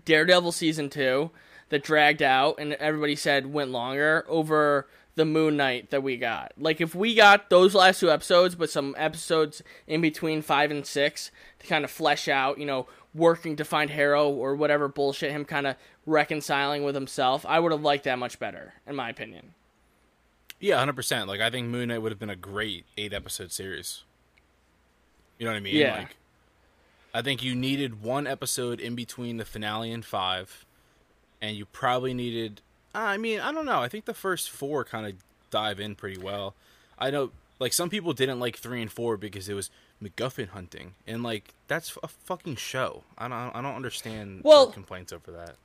Daredevil 0.06 0.52
season 0.52 0.90
two 0.90 1.32
that 1.70 1.84
dragged 1.84 2.22
out 2.22 2.56
and 2.60 2.74
everybody 2.74 3.16
said 3.16 3.52
went 3.54 3.72
longer 3.72 4.26
over 4.28 4.88
the 5.16 5.26
Moon 5.26 5.58
Knight 5.58 5.90
that 5.90 6.04
we 6.04 6.16
got. 6.16 6.54
Like 6.58 6.80
if 6.80 6.94
we 6.94 7.16
got 7.16 7.50
those 7.50 7.74
last 7.74 8.00
two 8.00 8.12
episodes, 8.12 8.56
but 8.56 8.70
some 8.70 8.94
episodes 8.98 9.64
in 9.88 10.00
between 10.00 10.42
five 10.42 10.70
and 10.72 10.86
six 10.86 11.32
to 11.60 11.68
kind 11.68 11.84
of 11.84 11.90
flesh 11.92 12.28
out, 12.28 12.60
you 12.60 12.66
know, 12.66 12.88
working 13.16 13.56
to 13.56 13.66
find 13.66 13.90
Harrow 13.90 14.30
or 14.30 14.56
whatever 14.56 14.88
bullshit, 14.88 15.32
him 15.32 15.44
kind 15.44 15.66
of 15.66 15.76
reconciling 16.06 16.84
with 16.84 16.94
himself, 16.94 17.46
I 17.48 17.60
would 17.60 17.72
have 17.72 17.82
liked 17.82 18.04
that 18.04 18.20
much 18.20 18.38
better, 18.38 18.74
in 18.86 18.96
my 18.96 19.10
opinion. 19.10 19.56
yeah, 20.60 20.78
hundred 20.78 20.96
percent. 20.96 21.28
Like, 21.28 21.42
I 21.42 21.50
think 21.50 21.68
Moon 21.68 21.88
Knight 21.90 21.98
would 22.02 22.12
have 22.12 22.20
been 22.20 22.30
a 22.30 22.36
great 22.36 22.86
eight 22.96 23.12
episode 23.12 23.52
series. 23.52 24.04
You 25.40 25.46
know 25.46 25.52
what 25.52 25.58
I 25.58 25.62
mean? 25.62 25.76
Yeah. 25.76 25.98
Like, 25.98 26.16
I 27.14 27.24
think 27.24 27.42
you 27.42 27.56
needed 27.56 28.04
one 28.04 28.28
episode 28.28 28.80
in 28.80 28.94
between 28.94 29.38
the 29.38 29.46
finale 29.46 29.92
and 29.92 30.06
five, 30.06 30.66
and 31.42 31.56
you 31.56 31.66
probably 31.66 32.14
needed. 32.14 32.62
I 32.96 33.18
mean, 33.18 33.40
I 33.40 33.52
don't 33.52 33.66
know. 33.66 33.80
I 33.82 33.88
think 33.90 34.06
the 34.06 34.14
first 34.14 34.50
four 34.50 34.84
kind 34.84 35.06
of 35.06 35.14
dive 35.52 35.80
in 35.80 35.96
pretty 35.96 36.18
well. 36.20 36.56
I 36.98 37.12
know, 37.12 37.32
like 37.60 37.74
some 37.74 37.90
people 37.90 38.14
didn't 38.14 38.40
like 38.40 38.58
three 38.58 38.82
and 38.82 38.92
four 38.92 39.18
because 39.18 39.48
it 39.50 39.54
was 39.54 39.70
MacGuffin 40.04 40.50
hunting, 40.50 40.94
and 41.06 41.22
like 41.24 41.54
that's 41.68 41.98
a 42.04 42.08
fucking 42.08 42.56
show. 42.56 43.04
I 43.18 43.28
don't, 43.28 43.56
I 43.56 43.62
don't 43.62 43.76
understand 43.76 44.42
Well- 44.44 44.68
the 44.68 44.74
complaints 44.74 45.12
over 45.14 45.32
that. 45.32 45.56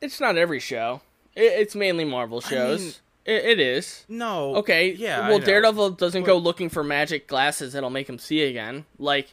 It's 0.00 0.20
not 0.20 0.36
every 0.36 0.60
show. 0.60 1.00
It, 1.34 1.44
it's 1.52 1.74
mainly 1.74 2.04
Marvel 2.04 2.40
shows. 2.40 2.80
mean- 2.80 2.92
it, 3.24 3.44
it 3.46 3.58
is. 3.60 4.04
No, 4.08 4.56
Okay. 4.56 4.92
yeah. 4.92 5.20
I 5.20 5.28
Well. 5.30 5.38
Daredevil 5.38 5.90
doesn't 5.92 6.22
But- 6.22 6.26
go 6.26 6.36
looking 6.36 6.68
for 6.68 6.84
magic 6.84 7.26
glasses 7.26 7.72
that'll 7.72 7.88
make 7.90 8.06
him 8.08 8.18
see 8.18 8.42
again. 8.42 8.84
Like, 8.98 9.32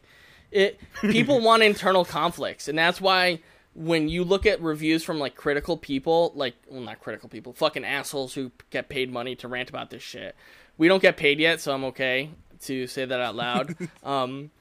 it. 0.49 0.79
People 1.01 1.41
want 1.43 1.61
internal 1.63 2.05
conflicts, 2.05 2.67
and 2.69 2.77
that's 2.77 3.01
why 3.01 3.39
when 3.73 4.09
you 4.09 4.23
look 4.23 4.45
at 4.45 4.61
reviews 4.61 5.03
from 5.03 5.19
like 5.19 5.35
critical 5.35 5.77
people, 5.77 6.31
like 6.35 6.55
well, 6.69 6.81
not 6.81 6.99
critical 6.99 7.29
people, 7.29 7.53
fucking 7.53 7.85
assholes 7.85 8.33
who 8.33 8.51
get 8.69 8.89
paid 8.89 9.11
money 9.11 9.35
to 9.37 9.47
rant 9.47 9.69
about 9.69 9.89
this 9.89 10.03
shit. 10.03 10.35
We 10.77 10.87
don't 10.87 11.01
get 11.01 11.17
paid 11.17 11.39
yet, 11.39 11.61
so 11.61 11.73
I'm 11.73 11.85
okay 11.85 12.29
to 12.61 12.87
say 12.87 13.05
that 13.05 13.19
out 13.19 13.35
loud. 13.35 13.75
um, 14.03 14.51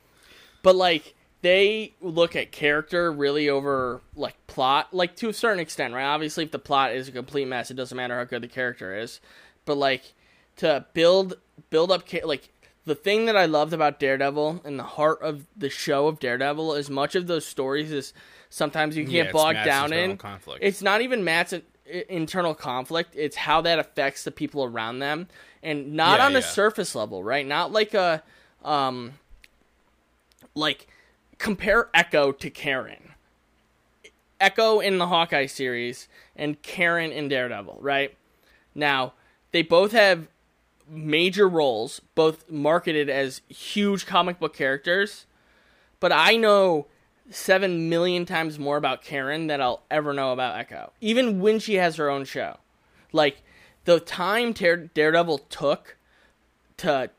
but 0.63 0.77
like 0.77 1.15
they 1.43 1.95
look 2.01 2.37
at 2.37 2.53
character 2.53 3.11
really 3.11 3.49
over 3.49 4.01
like 4.15 4.37
plot 4.47 4.93
like 4.93 5.17
to 5.17 5.29
a 5.29 5.33
certain 5.33 5.61
extent 5.61 5.95
right 5.95 6.05
obviously 6.05 6.45
if 6.45 6.51
the 6.51 6.59
plot 6.59 6.93
is 6.93 7.09
a 7.09 7.13
complete 7.13 7.47
mess 7.47 7.71
it 7.71 7.75
doesn't 7.75 7.97
matter 7.97 8.17
how 8.17 8.25
good 8.25 8.43
the 8.43 8.49
character 8.49 8.97
is 8.97 9.21
but 9.65 9.77
like 9.77 10.13
to 10.57 10.85
build 10.93 11.35
build 11.71 11.91
up 11.91 12.05
like 12.25 12.51
the 12.85 12.95
thing 12.95 13.27
that 13.27 13.37
i 13.37 13.47
loved 13.47 13.73
about 13.73 13.99
daredevil 13.99 14.61
and 14.65 14.79
the 14.79 14.85
heart 14.85 15.21
of 15.23 15.47
the 15.57 15.71
show 15.71 16.07
of 16.07 16.21
daredevil 16.21 16.75
is 16.75 16.91
much 16.91 17.15
of 17.15 17.27
those 17.27 17.47
stories 17.47 17.91
is 17.91 18.13
sometimes 18.51 18.97
you 18.97 19.05
can 19.05 19.13
Yeah, 19.15 19.25
get 19.25 19.33
bogged 19.33 19.65
down 19.65 19.93
in 19.93 20.17
conflict. 20.17 20.63
it's 20.63 20.83
not 20.83 21.01
even 21.01 21.25
matt's 21.25 21.55
internal 22.09 22.55
conflict 22.55 23.15
it's 23.17 23.37
how 23.37 23.61
that 23.63 23.79
affects 23.79 24.23
the 24.25 24.31
people 24.31 24.63
around 24.65 24.99
them 24.99 25.27
and 25.63 25.95
not 25.95 26.19
Yeah, 26.21 26.27
on 26.27 26.37
a 26.37 26.43
surface 26.43 26.95
level 26.95 27.25
right 27.25 27.47
not 27.47 27.73
like 27.73 27.95
a 27.95 28.23
um 28.65 29.13
like 30.55 30.87
compare 31.39 31.89
Echo 31.95 32.33
to 32.33 32.51
Karen. 32.51 33.13
Echo 34.41 34.81
in 34.81 34.99
the 34.99 35.07
Hawkeye 35.09 35.47
series 35.47 36.09
and 36.35 36.61
Karen 36.63 37.13
in 37.13 37.29
Daredevil, 37.29 37.79
right? 37.81 38.17
Now, 38.75 39.13
they 39.53 39.63
both 39.63 39.93
have 39.93 40.29
major 40.89 41.49
roles, 41.49 42.01
both 42.15 42.51
marketed 42.51 43.11
as 43.11 43.43
huge 43.49 44.07
comic 44.07 44.39
book 44.39 44.55
characters, 44.55 45.27
but 45.99 46.11
I 46.13 46.37
know 46.37 46.87
7 47.31 47.89
million 47.89 48.27
times 48.27 48.59
more 48.59 48.77
about 48.77 49.03
Karen 49.03 49.47
than 49.47 49.61
I'll 49.61 49.83
ever 49.91 50.13
know 50.13 50.33
about 50.33 50.59
Echo, 50.59 50.93
even 51.01 51.41
when 51.41 51.59
she 51.59 51.75
has 51.77 51.97
her 51.97 52.11
own 52.11 52.25
show. 52.25 52.57
Like, 53.13 53.43
the 53.85 54.01
time 54.01 54.53
Dare- 54.53 54.77
Daredevil 54.95 55.39
took 55.49 55.97
to 56.79 57.11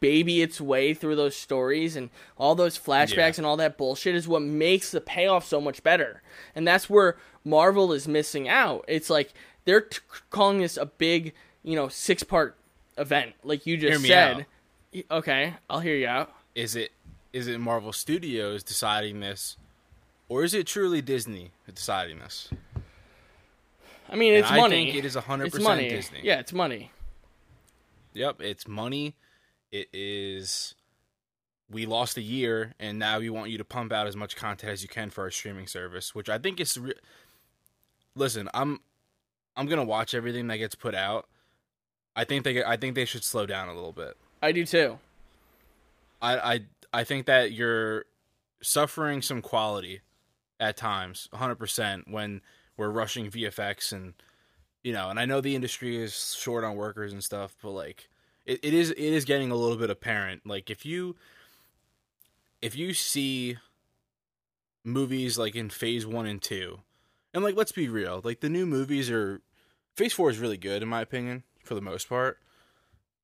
baby 0.00 0.42
its 0.42 0.60
way 0.60 0.92
through 0.92 1.16
those 1.16 1.34
stories 1.36 1.96
and 1.96 2.10
all 2.36 2.54
those 2.54 2.78
flashbacks 2.78 3.16
Yeah. 3.16 3.32
and 3.38 3.46
all 3.46 3.56
that 3.56 3.78
bullshit 3.78 4.14
is 4.14 4.28
what 4.28 4.42
makes 4.42 4.90
the 4.90 5.00
payoff 5.00 5.46
so 5.46 5.60
much 5.60 5.82
better. 5.82 6.20
And 6.54 6.66
that's 6.68 6.90
where 6.90 7.16
Marvel 7.44 7.92
is 7.92 8.06
missing 8.06 8.48
out. 8.48 8.84
It's 8.86 9.08
like 9.08 9.32
they're 9.64 9.80
t- 9.80 9.98
calling 10.30 10.58
this 10.58 10.76
a 10.76 10.86
big, 10.86 11.32
you 11.62 11.74
know, 11.74 11.88
six 11.88 12.22
part 12.22 12.56
event, 12.98 13.32
like 13.42 13.66
you 13.66 13.76
just 13.76 14.04
said. 14.06 14.46
Y- 14.94 15.04
Okay, 15.10 15.54
I'll 15.70 15.80
hear 15.80 15.96
you 15.96 16.06
out. 16.06 16.32
Is 16.54 16.76
it 16.76 16.92
is 17.34 17.48
it 17.48 17.58
Marvel 17.60 17.92
Studios 17.92 18.62
deciding 18.62 19.18
this, 19.20 19.56
or 20.28 20.44
is 20.44 20.54
it 20.54 20.66
truly 20.68 21.02
Disney 21.02 21.50
deciding 21.66 22.20
this? 22.20 22.48
I 24.08 24.14
mean, 24.16 24.34
And 24.34 24.44
it's 24.44 24.50
I 24.50 24.56
money. 24.56 24.84
think 24.92 24.96
it 24.96 25.04
is 25.04 25.16
100% 25.16 25.46
it's 25.46 25.58
money. 25.60 25.88
Disney. 25.88 26.20
Yeah, 26.22 26.38
it's 26.38 26.52
money. 26.52 26.92
Yep, 28.12 28.40
it's 28.40 28.68
money. 28.68 29.16
It 29.72 29.88
is. 29.92 30.76
We 31.68 31.86
lost 31.86 32.16
a 32.16 32.22
year, 32.22 32.74
and 32.78 32.98
now 33.00 33.18
we 33.18 33.30
want 33.30 33.50
you 33.50 33.58
to 33.58 33.64
pump 33.64 33.92
out 33.92 34.06
as 34.06 34.14
much 34.14 34.36
content 34.36 34.72
as 34.72 34.82
you 34.82 34.88
can 34.88 35.10
for 35.10 35.24
our 35.24 35.30
streaming 35.32 35.66
service, 35.66 36.14
which 36.14 36.28
I 36.28 36.38
think 36.38 36.60
is. 36.60 36.78
Re- 36.78 36.94
Listen, 38.14 38.48
I'm, 38.54 38.78
I'm 39.56 39.66
gonna 39.66 39.82
watch 39.82 40.14
everything 40.14 40.46
that 40.46 40.58
gets 40.58 40.76
put 40.76 40.94
out. 40.94 41.26
I 42.14 42.22
think 42.22 42.44
they, 42.44 42.62
I 42.62 42.76
think 42.76 42.94
they 42.94 43.04
should 43.06 43.24
slow 43.24 43.44
down 43.44 43.68
a 43.68 43.74
little 43.74 43.90
bit. 43.90 44.16
I 44.40 44.52
do 44.52 44.64
too. 44.64 45.00
I, 46.22 46.54
I, 46.54 46.60
I 46.94 47.04
think 47.04 47.26
that 47.26 47.52
you're 47.52 48.04
suffering 48.62 49.20
some 49.20 49.42
quality 49.42 50.00
at 50.60 50.76
times, 50.76 51.28
100% 51.34 52.10
when 52.10 52.40
we're 52.76 52.90
rushing 52.90 53.30
VFX 53.30 53.92
and 53.92 54.14
you 54.84 54.92
know, 54.92 55.08
and 55.08 55.18
I 55.18 55.24
know 55.24 55.40
the 55.40 55.56
industry 55.56 55.96
is 55.96 56.36
short 56.38 56.62
on 56.62 56.76
workers 56.76 57.12
and 57.12 57.24
stuff, 57.24 57.56
but 57.62 57.70
like 57.70 58.08
it, 58.44 58.60
it 58.62 58.74
is 58.74 58.90
it 58.90 58.98
is 58.98 59.24
getting 59.24 59.50
a 59.50 59.56
little 59.56 59.78
bit 59.78 59.90
apparent. 59.90 60.46
Like 60.46 60.70
if 60.70 60.84
you 60.84 61.16
if 62.60 62.76
you 62.76 62.94
see 62.94 63.56
movies 64.84 65.38
like 65.38 65.56
in 65.56 65.70
phase 65.70 66.06
1 66.06 66.26
and 66.26 66.40
2, 66.40 66.78
and 67.32 67.42
like 67.42 67.56
let's 67.56 67.72
be 67.72 67.88
real, 67.88 68.20
like 68.22 68.40
the 68.40 68.50
new 68.50 68.66
movies 68.66 69.10
are 69.10 69.40
phase 69.96 70.12
4 70.12 70.30
is 70.30 70.38
really 70.38 70.58
good 70.58 70.82
in 70.82 70.88
my 70.88 71.00
opinion 71.00 71.44
for 71.64 71.74
the 71.74 71.80
most 71.80 72.08
part. 72.08 72.38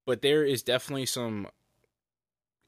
But 0.06 0.22
there 0.22 0.42
is 0.42 0.62
definitely 0.62 1.06
some 1.06 1.46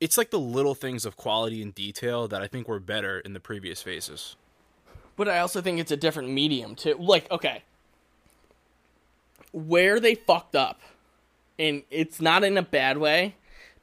it's 0.03 0.19
like 0.19 0.31
the 0.31 0.39
little 0.39 0.75
things 0.75 1.07
of 1.07 1.17
quality 1.17 1.63
and 1.63 1.73
detail 1.73 2.27
that 2.27 2.43
I 2.43 2.49
think 2.49 2.67
were 2.67 2.81
better 2.81 3.21
in 3.21 3.35
the 3.35 3.41
previous 3.41 3.83
phases. 3.83 4.35
But 5.15 5.29
I 5.29 5.39
also 5.39 5.61
think 5.61 5.79
it's 5.79 5.93
a 5.93 5.97
different 5.97 6.29
medium 6.29 6.75
too. 6.75 6.97
Like, 6.99 7.31
okay, 7.31 7.63
where 9.53 10.01
they 10.01 10.17
fucked 10.17 10.57
up, 10.57 10.81
and 11.57 11.85
it's 11.89 12.21
not 12.21 12.43
in 12.43 12.59
a 12.59 12.63
bad 12.63 12.99
way, 12.99 13.37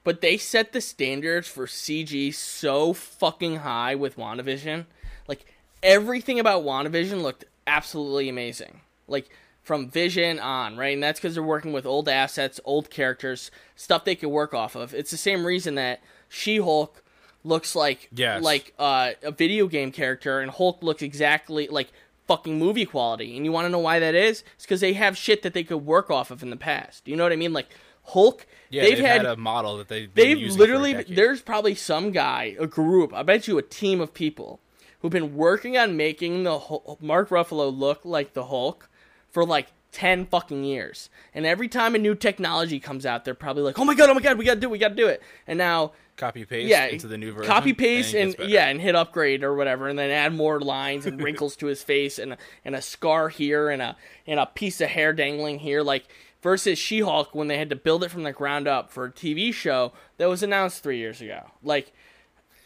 but 0.04 0.20
they 0.20 0.36
set 0.36 0.74
the 0.74 0.82
standards 0.82 1.48
for 1.48 1.68
CG 1.68 2.34
so 2.34 2.92
fucking 2.92 3.58
high 3.58 3.96
with 3.96 4.18
WandaVision. 4.18 4.88
Like 5.26 5.46
everything 5.82 6.38
about 6.38 6.66
WandaVision 6.66 7.22
looked 7.22 7.46
absolutely 7.66 8.28
amazing. 8.28 8.82
Like 9.08 9.30
from 9.70 9.88
Vision 9.88 10.40
on, 10.40 10.78
right? 10.78 10.96
And 10.96 11.04
that's 11.04 11.20
because 11.20 11.36
they're 11.36 11.44
working 11.44 11.74
with 11.74 11.86
old 11.86 12.10
assets, 12.10 12.60
old 12.66 12.90
characters, 12.90 13.52
stuff 13.76 14.04
they 14.04 14.16
could 14.16 14.30
work 14.30 14.52
off 14.52 14.74
of. 14.74 14.96
It's 14.96 15.12
the 15.12 15.16
same 15.16 15.46
reason 15.46 15.76
that 15.76 16.02
She-Hulk 16.28 17.04
looks 17.44 17.76
like 17.76 18.10
Yes. 18.12 18.42
like 18.42 18.74
uh, 18.80 19.12
a 19.22 19.30
video 19.30 19.68
game 19.68 19.92
character, 19.92 20.40
and 20.40 20.50
Hulk 20.50 20.82
looks 20.82 21.04
exactly 21.04 21.68
like 21.68 21.90
fucking 22.28 22.58
movie 22.58 22.88
quality. 22.88 23.38
And 23.38 23.46
you 23.46 23.52
want 23.52 23.66
to 23.66 23.70
know 23.70 23.78
why 23.78 24.00
that 24.00 24.16
is? 24.16 24.44
It's 24.56 24.66
because 24.66 24.82
they 24.82 24.94
have 24.94 25.16
shit 25.16 25.44
that 25.44 25.54
they 25.54 25.64
could 25.64 25.86
work 25.86 26.10
off 26.10 26.32
of 26.32 26.42
in 26.42 26.50
the 26.50 26.58
past. 26.58 27.08
You 27.08 27.16
know 27.16 27.22
what 27.22 27.32
I 27.32 27.36
mean? 27.36 27.54
Like 27.54 27.68
Hulk, 28.06 28.48
Yeah, 28.72 28.82
they've, 28.82 28.98
they've, 28.98 29.06
had, 29.06 29.22
had, 29.22 29.26
a 29.28 29.38
model 29.38 29.78
that 29.78 29.88
they 29.88 30.08
they've 30.08 30.52
literally 30.56 31.04
there's 31.04 31.42
probably 31.44 31.76
some 31.76 32.10
guy, 32.10 32.56
a 32.60 32.66
group, 32.66 33.14
I 33.14 33.22
bet 33.22 33.48
you 33.48 33.60
a 33.60 33.62
team 33.62 34.02
of 34.02 34.16
people 34.16 34.62
who've 35.02 35.12
been 35.12 35.36
working 35.36 35.78
on 35.78 35.96
making 35.96 36.42
the 36.42 36.58
Hul- 36.58 36.98
Mark 37.00 37.30
Ruffalo 37.30 37.72
look 37.72 38.04
like 38.04 38.34
the 38.34 38.46
Hulk 38.46 38.89
for 39.32 39.46
like 39.46 39.68
10 39.92 40.28
fucking 40.28 40.64
years. 40.64 41.10
And 41.34 41.46
every 41.46 41.68
time 41.68 41.96
a 41.96 41.98
new 41.98 42.16
technology 42.16 42.80
comes 42.80 43.06
out, 43.06 43.26
they're 43.26 43.34
probably 43.34 43.64
like, 43.64 43.80
"Oh 43.80 43.86
my 43.86 43.96
god, 43.96 44.10
oh 44.10 44.14
my 44.14 44.22
god, 44.22 44.38
we 44.38 44.46
got 44.46 44.56
to 44.56 44.60
do 44.60 44.68
it, 44.68 44.72
we 44.72 44.78
got 44.78 44.90
to 44.90 44.96
do 44.96 45.08
it." 45.08 45.22
And 45.48 45.58
now 45.58 45.94
copy 46.16 46.46
paste 46.46 46.70
yeah, 46.70 46.86
into 46.86 47.08
the 47.08 47.18
new 47.18 47.32
version. 47.32 47.48
Copy 47.48 47.74
paste 47.74 48.14
it 48.14 48.40
and, 48.40 48.50
yeah, 48.50 48.68
and 48.68 48.80
hit 48.80 48.96
upgrade 48.96 49.44
or 49.44 49.56
whatever, 49.56 49.88
and 49.88 49.98
then 49.98 50.12
add 50.12 50.34
more 50.34 50.60
lines 50.60 51.06
and 51.06 51.22
wrinkles 51.24 51.56
to 51.58 51.68
his 51.68 51.82
face 51.82 52.20
and 52.20 52.34
a, 52.34 52.38
and 52.64 52.76
a 52.76 52.82
scar 52.82 53.30
here 53.30 53.70
and 53.70 53.82
a 53.82 53.96
and 54.28 54.40
a 54.40 54.46
piece 54.46 54.80
of 54.82 54.90
hair 54.90 55.14
dangling 55.14 55.60
here, 55.60 55.82
like 55.82 56.08
versus 56.42 56.78
She-Hulk 56.78 57.34
when 57.36 57.48
they 57.48 57.58
had 57.58 57.70
to 57.70 57.76
build 57.76 58.04
it 58.04 58.12
from 58.12 58.24
the 58.24 58.32
ground 58.32 58.68
up 58.68 58.92
for 58.92 59.06
a 59.06 59.12
TV 59.12 59.54
show 59.54 59.94
that 60.18 60.28
was 60.28 60.44
announced 60.44 60.84
three 60.84 60.98
years 60.98 61.22
ago. 61.22 61.52
Like, 61.64 61.92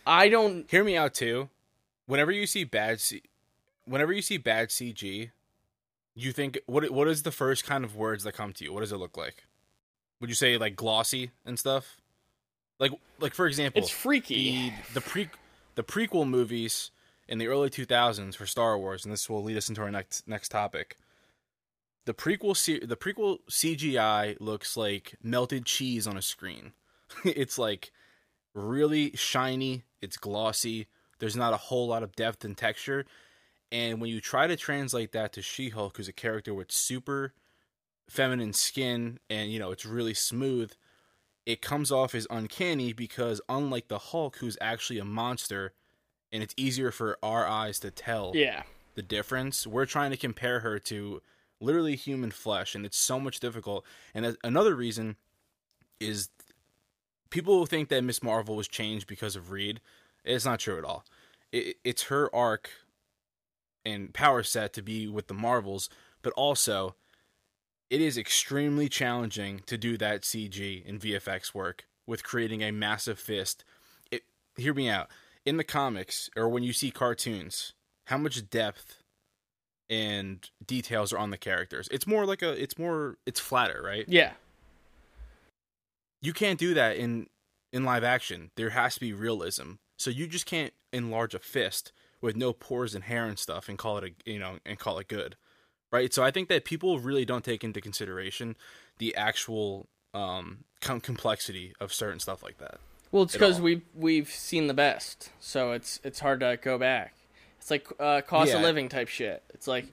I 0.06 0.30
don't. 0.30 0.70
Hear 0.70 0.84
me 0.84 0.98
out 0.98 1.14
too. 1.14 1.50
Whenever 2.06 2.32
you 2.32 2.46
see 2.46 2.66
bad 2.66 3.00
C, 3.00 3.22
whenever 3.86 4.12
you 4.12 4.22
see 4.22 4.38
bad 4.38 4.70
CG, 4.70 5.32
you 6.16 6.32
think 6.32 6.60
what 6.66 6.90
what 6.92 7.08
is 7.08 7.24
the 7.24 7.32
first 7.32 7.66
kind 7.66 7.84
of 7.84 7.96
words 7.96 8.24
that 8.24 8.34
come 8.34 8.54
to 8.54 8.64
you? 8.64 8.74
What 8.74 8.82
does 8.82 8.92
it 8.92 8.98
look 8.98 9.18
like? 9.18 9.44
Would 10.22 10.30
you 10.30 10.36
say 10.36 10.58
like 10.58 10.76
glossy 10.76 11.32
and 11.46 11.58
stuff? 11.60 11.98
Like 12.80 12.92
like 13.20 13.34
for 13.34 13.48
example, 13.48 13.82
It's 13.82 13.90
freaky. 13.92 14.70
the 14.90 14.94
the 14.96 15.02
pre 15.02 15.30
the 15.76 15.84
prequel 15.84 16.28
movies 16.28 16.92
in 17.28 17.38
the 17.38 17.48
early 17.48 17.70
2000s 17.70 18.36
for 18.36 18.46
Star 18.46 18.78
Wars, 18.78 19.06
and 19.06 19.14
this 19.14 19.30
will 19.30 19.42
lead 19.44 19.58
us 19.58 19.70
into 19.70 19.82
our 19.82 19.92
next 19.92 20.28
next 20.28 20.50
topic. 20.50 20.98
The 22.06 22.14
prequel 22.14 22.56
C- 22.56 22.80
the 22.86 22.98
prequel 22.98 23.40
CGI 23.50 24.36
looks 24.40 24.76
like 24.78 25.16
melted 25.24 25.66
cheese 25.66 26.06
on 26.06 26.18
a 26.18 26.22
screen. 26.22 26.74
it's 27.24 27.58
like 27.58 27.92
really 28.54 29.12
shiny, 29.16 29.84
it's 30.02 30.18
glossy. 30.18 30.88
There's 31.20 31.36
not 31.38 31.54
a 31.54 31.58
whole 31.58 31.88
lot 31.88 32.04
of 32.04 32.16
depth 32.16 32.44
and 32.44 32.58
texture. 32.58 33.06
And 33.74 34.00
when 34.00 34.12
you 34.12 34.22
try 34.22 34.46
to 34.46 34.56
translate 34.56 35.12
that 35.14 35.34
to 35.34 35.42
She-Hulk, 35.42 35.98
who's 35.98 36.08
a 36.08 36.14
character 36.14 36.54
with 36.54 36.72
super 36.72 37.34
feminine 38.08 38.54
skin 38.54 39.18
and 39.30 39.52
you 39.52 39.58
know 39.60 39.72
it's 39.72 39.86
really 39.86 40.14
smooth, 40.14 40.72
it 41.46 41.62
comes 41.62 41.92
off 41.92 42.14
as 42.14 42.28
uncanny 42.30 42.94
because 42.94 43.42
unlike 43.50 43.88
the 43.88 43.98
Hulk, 43.98 44.38
who's 44.38 44.58
actually 44.62 45.00
a 45.00 45.04
monster, 45.06 45.74
and 46.32 46.44
it's 46.44 46.54
easier 46.56 46.92
for 46.92 47.18
our 47.24 47.48
eyes 47.48 47.80
to 47.80 47.90
tell 47.92 48.32
Yeah. 48.36 48.64
the 48.96 49.02
difference. 49.02 49.66
We're 49.66 49.88
trying 49.88 50.12
to 50.12 50.18
compare 50.18 50.60
her 50.60 50.78
to 50.80 51.22
literally 51.60 51.96
human 51.96 52.30
flesh, 52.30 52.76
and 52.76 52.86
it's 52.86 52.98
so 52.98 53.20
much 53.20 53.40
difficult. 53.40 53.84
And 54.14 54.38
another 54.44 54.76
reason 54.76 55.16
is 56.00 56.30
people 57.32 57.66
think 57.66 57.90
that 57.90 58.04
Miss 58.04 58.22
Marvel 58.22 58.56
was 58.56 58.68
changed 58.68 59.08
because 59.08 59.36
of 59.36 59.50
Reed. 59.50 59.82
It's 60.24 60.46
not 60.46 60.60
true 60.60 60.78
at 60.78 60.86
all. 60.86 61.04
It, 61.52 61.78
it's 61.84 62.04
her 62.04 62.34
arc 62.36 62.70
and 63.86 64.14
power 64.14 64.44
set 64.44 64.74
to 64.74 64.82
be 64.82 65.08
with 65.08 65.28
the 65.28 65.34
Marvels, 65.34 65.90
but 66.22 66.34
also 66.34 66.96
it 67.90 68.02
is 68.02 68.18
extremely 68.18 68.90
challenging 68.90 69.62
to 69.68 69.78
do 69.78 69.98
that 69.98 70.22
CG 70.22 70.88
and 70.88 71.00
VFX 71.00 71.54
work 71.54 71.86
with 72.08 72.24
creating 72.24 72.62
a 72.62 72.72
massive 72.72 73.20
fist. 73.20 73.64
It 74.12 74.24
hear 74.58 74.74
me 74.74 74.90
out. 74.90 75.10
In 75.46 75.58
the 75.58 75.64
comics 75.64 76.30
or 76.36 76.50
when 76.50 76.64
you 76.64 76.74
see 76.74 76.90
cartoons, 76.90 77.74
how 78.08 78.18
much 78.18 78.50
depth 78.50 79.04
and 79.90 80.50
details 80.66 81.14
are 81.14 81.18
on 81.18 81.30
the 81.30 81.38
characters? 81.38 81.88
It's 81.92 82.08
more 82.08 82.26
like 82.26 82.42
a 82.42 82.52
it's 82.52 82.78
more 82.80 83.18
it's 83.26 83.40
flatter, 83.40 83.82
right? 83.84 84.06
Yeah. 84.08 84.32
You 86.22 86.34
can't 86.34 86.58
do 86.58 86.74
that 86.74 86.96
in 86.96 87.28
in 87.72 87.84
live 87.84 88.04
action. 88.04 88.52
There 88.56 88.72
has 88.72 88.96
to 88.96 89.00
be 89.02 89.14
realism. 89.14 89.74
So 89.98 90.10
you 90.10 90.28
just 90.28 90.46
can't 90.46 90.74
enlarge 90.92 91.36
a 91.36 91.40
fist 91.40 91.92
with 92.24 92.38
no 92.38 92.54
pores 92.54 92.96
and 92.96 93.04
hair 93.04 93.26
and 93.26 93.38
stuff 93.38 93.68
and 93.68 93.78
call 93.78 93.98
it 93.98 94.04
a 94.06 94.32
you 94.32 94.40
know 94.40 94.58
and 94.66 94.80
call 94.80 94.98
it 94.98 95.08
good. 95.08 95.36
Right? 95.92 96.12
So 96.12 96.24
I 96.24 96.32
think 96.32 96.50
that 96.50 96.66
people 96.66 96.98
really 96.98 97.26
don't 97.26 97.44
take 97.44 97.64
into 97.64 97.80
consideration 97.82 98.56
the 98.98 99.14
actual 99.16 99.88
um 100.16 100.64
com- 100.82 101.02
complexity 101.02 101.76
of 101.80 101.94
certain 101.94 102.20
stuff 102.20 102.42
like 102.42 102.58
that. 102.58 102.80
Well, 103.12 103.24
it's 103.24 103.34
because 103.34 103.62
we 103.62 103.84
we've 103.94 104.30
seen 104.30 104.66
the 104.66 104.74
best, 104.74 105.30
so 105.40 105.74
it's 105.74 106.00
it's 106.04 106.20
hard 106.20 106.40
to 106.40 106.58
go 106.60 106.80
back. 106.80 107.14
It's 107.60 107.70
like 107.70 107.88
uh, 108.00 108.22
cost 108.22 108.54
of 108.54 108.62
living 108.62 108.90
type 108.90 109.08
shit. 109.08 109.44
It's 109.54 109.68
like 109.68 109.86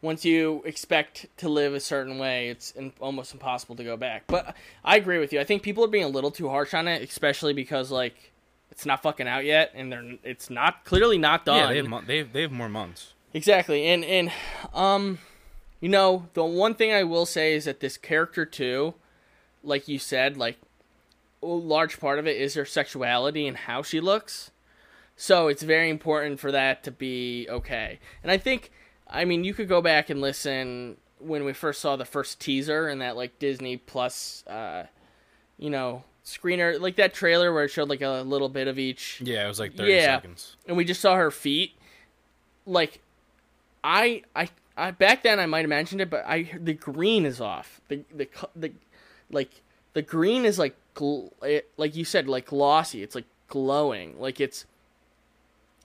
once 0.00 0.24
you 0.24 0.62
expect 0.64 1.26
to 1.38 1.48
live 1.48 1.74
a 1.74 1.80
certain 1.80 2.18
way, 2.18 2.48
it's 2.48 2.70
in, 2.72 2.92
almost 3.00 3.32
impossible 3.32 3.76
to 3.76 3.84
go 3.84 3.96
back. 3.96 4.24
But 4.26 4.54
I 4.84 4.96
agree 4.96 5.18
with 5.18 5.32
you. 5.32 5.40
I 5.40 5.44
think 5.44 5.62
people 5.62 5.84
are 5.84 5.88
being 5.88 6.04
a 6.04 6.08
little 6.08 6.30
too 6.30 6.48
harsh 6.48 6.74
on 6.74 6.88
it, 6.88 7.02
especially 7.02 7.52
because 7.52 7.90
like 7.90 8.32
it's 8.70 8.86
not 8.86 9.02
fucking 9.02 9.28
out 9.28 9.44
yet, 9.44 9.72
and 9.74 9.92
they're 9.92 10.14
it's 10.22 10.50
not 10.50 10.84
clearly 10.84 11.18
not 11.18 11.44
done. 11.44 11.56
Yeah, 11.56 11.68
they 11.68 11.76
have 11.76 11.88
mon- 11.88 12.04
they 12.06 12.18
have, 12.18 12.32
they 12.32 12.42
have 12.42 12.52
more 12.52 12.68
months. 12.68 13.12
Exactly. 13.32 13.86
And 13.86 14.04
and 14.04 14.32
um 14.72 15.18
you 15.80 15.88
know, 15.88 16.28
the 16.34 16.44
one 16.44 16.74
thing 16.74 16.92
I 16.92 17.02
will 17.04 17.26
say 17.26 17.52
is 17.54 17.66
that 17.66 17.80
this 17.80 17.96
character 17.98 18.46
too, 18.46 18.94
like 19.62 19.86
you 19.86 19.98
said, 19.98 20.36
like 20.36 20.56
a 21.42 21.46
large 21.46 22.00
part 22.00 22.18
of 22.18 22.26
it 22.26 22.36
is 22.36 22.54
her 22.54 22.64
sexuality 22.64 23.46
and 23.46 23.56
how 23.56 23.82
she 23.82 24.00
looks. 24.00 24.50
So 25.16 25.48
it's 25.48 25.62
very 25.62 25.90
important 25.90 26.40
for 26.40 26.50
that 26.52 26.82
to 26.84 26.90
be 26.90 27.46
okay. 27.50 27.98
And 28.22 28.32
I 28.32 28.38
think 28.38 28.70
I 29.08 29.24
mean, 29.24 29.44
you 29.44 29.52
could 29.52 29.68
go 29.68 29.82
back 29.82 30.10
and 30.10 30.20
listen 30.20 30.96
when 31.18 31.44
we 31.44 31.52
first 31.52 31.80
saw 31.80 31.96
the 31.96 32.04
first 32.04 32.40
teaser 32.40 32.88
and 32.88 33.00
that 33.00 33.16
like 33.16 33.38
Disney 33.38 33.76
Plus 33.76 34.44
uh 34.46 34.84
you 35.58 35.70
know, 35.70 36.02
screener 36.24 36.80
like 36.80 36.96
that 36.96 37.12
trailer 37.12 37.52
where 37.52 37.64
it 37.64 37.68
showed 37.70 37.88
like 37.88 38.00
a 38.00 38.22
little 38.22 38.48
bit 38.48 38.66
of 38.68 38.78
each 38.78 39.20
Yeah, 39.22 39.44
it 39.44 39.48
was 39.48 39.60
like 39.60 39.74
30 39.74 39.92
Yeah. 39.92 40.16
seconds. 40.16 40.56
and 40.66 40.76
we 40.76 40.84
just 40.84 41.00
saw 41.00 41.16
her 41.16 41.30
feet. 41.30 41.72
Like, 42.66 43.00
I, 43.82 44.22
I, 44.34 44.48
I 44.76 44.90
back 44.90 45.22
then 45.22 45.38
I 45.38 45.44
might 45.46 45.60
have 45.60 45.68
mentioned 45.68 46.00
it, 46.00 46.08
but 46.08 46.24
I 46.26 46.50
the 46.58 46.72
green 46.72 47.26
is 47.26 47.40
off. 47.40 47.80
The 47.88 48.00
the 48.14 48.28
the 48.56 48.72
like 49.30 49.50
the 49.92 50.00
green 50.02 50.44
is 50.46 50.58
like 50.58 50.74
gl- 50.94 51.30
it, 51.42 51.68
like 51.76 51.94
you 51.94 52.04
said 52.06 52.26
like 52.26 52.46
glossy. 52.46 53.02
It's 53.02 53.14
like 53.14 53.26
glowing. 53.48 54.18
Like 54.18 54.40
it's 54.40 54.64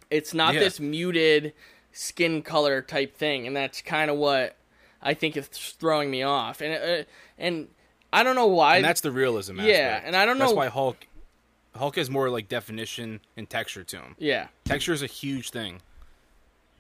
it's 0.09 0.33
not 0.33 0.53
Yeah. 0.53 0.61
this 0.61 0.79
muted 0.79 1.53
skin 1.91 2.41
color 2.41 2.81
type 2.81 3.15
thing, 3.17 3.45
and 3.45 3.55
that's 3.55 3.81
kind 3.81 4.09
of 4.09 4.17
what 4.17 4.55
I 5.01 5.13
think 5.13 5.35
is 5.37 5.47
throwing 5.47 6.09
me 6.09 6.23
off. 6.23 6.61
And 6.61 6.73
uh, 7.01 7.03
and 7.37 7.67
I 8.11 8.23
don't 8.23 8.35
know 8.35 8.47
why. 8.47 8.77
And 8.77 8.85
that's 8.85 9.01
the 9.01 9.11
realism 9.11 9.59
Yeah, 9.59 9.63
aspect. 9.73 10.07
and 10.07 10.15
I 10.15 10.25
don't 10.25 10.37
That's 10.39 10.51
know- 10.51 10.57
why 10.57 10.67
Hulk 10.67 11.05
Hulk 11.75 11.95
has 11.97 12.09
more 12.09 12.29
like 12.29 12.47
definition 12.49 13.21
and 13.37 13.47
texture 13.49 13.83
to 13.83 13.97
him. 13.97 14.15
yeah. 14.17 14.47
Texture 14.65 14.93
is 14.93 15.01
a 15.03 15.07
huge 15.07 15.51
thing. 15.51 15.81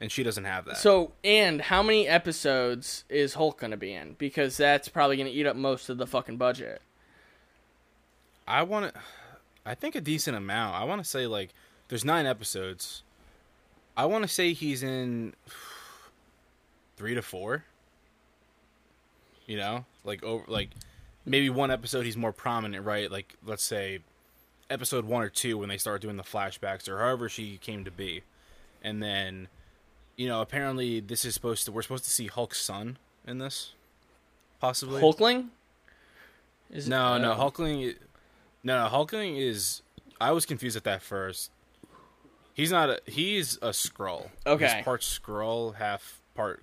And 0.01 0.09
she 0.11 0.23
doesn't 0.23 0.45
have 0.45 0.63
that. 0.65 0.77
So, 0.77 1.11
and 1.25 1.61
how 1.61 1.83
many 1.83 2.07
episodes 2.07 3.03
is 3.09 3.33
Hulk 3.33 3.59
going 3.59 3.71
to 3.71 3.77
be 3.77 3.93
in? 3.93 4.13
Because 4.17 4.55
that's 4.55 4.87
probably 4.87 5.17
going 5.17 5.27
to 5.27 5.33
eat 5.33 5.45
up 5.45 5.57
most 5.57 5.89
of 5.89 5.97
the 5.97 6.07
fucking 6.07 6.37
budget. 6.37 6.81
I 8.47 8.63
want 8.63 8.93
to 8.93 8.99
I 9.65 9.75
think 9.75 9.95
a 9.95 10.01
decent 10.01 10.35
amount. 10.37 10.75
I 10.75 10.85
want 10.85 11.03
to 11.03 11.07
say 11.09 11.27
like 11.27 11.53
there's 11.89 12.05
9 12.05 12.25
episodes. 12.25 13.03
I 13.97 14.05
want 14.05 14.23
to 14.23 14.27
say 14.29 14.53
he's 14.53 14.81
in 14.83 15.33
3 16.97 17.13
to 17.15 17.21
4. 17.21 17.63
You 19.45 19.57
know? 19.57 19.85
Like 20.03 20.23
over 20.23 20.45
like 20.47 20.69
maybe 21.29 21.49
one 21.49 21.71
episode 21.71 22.05
he's 22.05 22.17
more 22.17 22.33
prominent, 22.33 22.85
right? 22.85 23.09
Like 23.11 23.35
let's 23.45 23.63
say 23.63 23.99
episode 24.69 25.05
1 25.05 25.23
or 25.23 25.29
2 25.29 25.57
when 25.57 25.69
they 25.69 25.77
start 25.77 26.01
doing 26.01 26.17
the 26.17 26.23
flashbacks 26.23 26.87
or 26.89 26.99
however 26.99 27.29
she 27.29 27.57
came 27.57 27.85
to 27.85 27.91
be. 27.91 28.23
And 28.83 29.01
then 29.01 29.47
you 30.17 30.27
know, 30.27 30.41
apparently 30.41 30.99
this 30.99 31.23
is 31.23 31.33
supposed 31.33 31.65
to 31.65 31.71
we're 31.71 31.81
supposed 31.83 32.03
to 32.05 32.09
see 32.09 32.27
Hulk's 32.27 32.59
son 32.61 32.97
in 33.25 33.37
this 33.37 33.73
possibly. 34.59 35.01
Hulkling? 35.01 35.47
Is 36.71 36.87
it- 36.87 36.89
No, 36.89 37.17
no, 37.17 37.31
uh, 37.31 37.37
Hulkling. 37.37 37.95
No, 38.63 38.83
no, 38.83 38.89
Hulkling 38.89 39.39
is. 39.39 39.81
I 40.21 40.31
was 40.31 40.45
confused 40.45 40.75
at 40.75 40.83
that 40.83 41.01
first. 41.01 41.49
He's 42.53 42.71
not 42.71 42.89
a. 42.89 42.99
He's 43.05 43.55
a 43.61 43.69
Skrull. 43.69 44.29
Okay. 44.45 44.75
He's 44.75 44.83
part 44.83 44.99
Skrull, 45.01 45.75
half 45.75 46.19
part. 46.35 46.61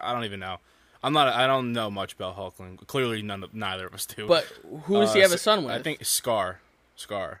I 0.00 0.12
don't 0.12 0.24
even 0.24 0.38
know. 0.40 0.58
I'm 1.02 1.12
not. 1.12 1.28
I 1.28 1.46
don't 1.46 1.72
know 1.72 1.90
much 1.90 2.12
about 2.14 2.36
Hulkling. 2.36 2.86
Clearly, 2.86 3.22
none 3.22 3.42
of 3.42 3.54
neither 3.54 3.86
of 3.86 3.94
us 3.94 4.04
do. 4.06 4.26
But 4.26 4.44
who 4.84 5.00
does 5.00 5.14
he 5.14 5.20
Uh, 5.20 5.24
have 5.24 5.32
a 5.32 5.38
son 5.38 5.64
with? 5.64 5.72
I 5.74 5.80
think 5.82 6.00
Skaar. 6.00 6.56
Skaar 6.98 7.38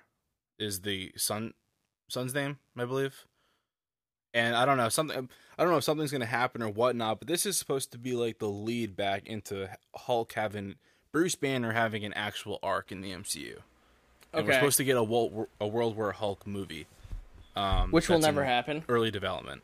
is 0.58 0.80
the 0.80 1.12
son. 1.16 1.52
Son's 2.08 2.34
name, 2.34 2.58
I 2.76 2.84
believe. 2.86 3.26
And 4.32 4.56
I 4.56 4.64
don't 4.64 4.76
know 4.78 4.88
something. 4.88 5.28
I 5.58 5.62
don't 5.62 5.72
know 5.72 5.78
if 5.78 5.84
something's 5.84 6.10
gonna 6.12 6.24
happen 6.26 6.62
or 6.62 6.68
whatnot. 6.70 7.18
But 7.18 7.28
this 7.28 7.44
is 7.44 7.58
supposed 7.58 7.92
to 7.92 7.98
be 7.98 8.12
like 8.14 8.38
the 8.38 8.48
lead 8.48 8.96
back 8.96 9.26
into 9.26 9.68
Hulk 9.94 10.32
having 10.32 10.76
Bruce 11.12 11.34
Banner 11.34 11.72
having 11.72 12.04
an 12.04 12.12
actual 12.14 12.58
arc 12.62 12.90
in 12.90 13.00
the 13.02 13.12
MCU. 13.12 13.58
And 14.32 14.46
we're 14.46 14.54
supposed 14.54 14.76
to 14.78 14.84
get 14.84 14.96
a 14.96 15.02
World, 15.02 15.48
a 15.60 15.66
World 15.66 15.96
War 15.96 16.12
Hulk 16.12 16.46
movie, 16.46 16.86
um, 17.56 17.90
Which 17.90 18.08
will 18.08 18.20
never 18.20 18.44
happen. 18.44 18.84
Early 18.88 19.10
development. 19.10 19.62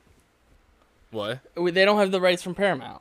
What? 1.13 1.39
They 1.55 1.85
don't 1.85 1.99
have 1.99 2.11
the 2.11 2.21
rights 2.21 2.43
from 2.43 2.55
Paramount. 2.57 3.01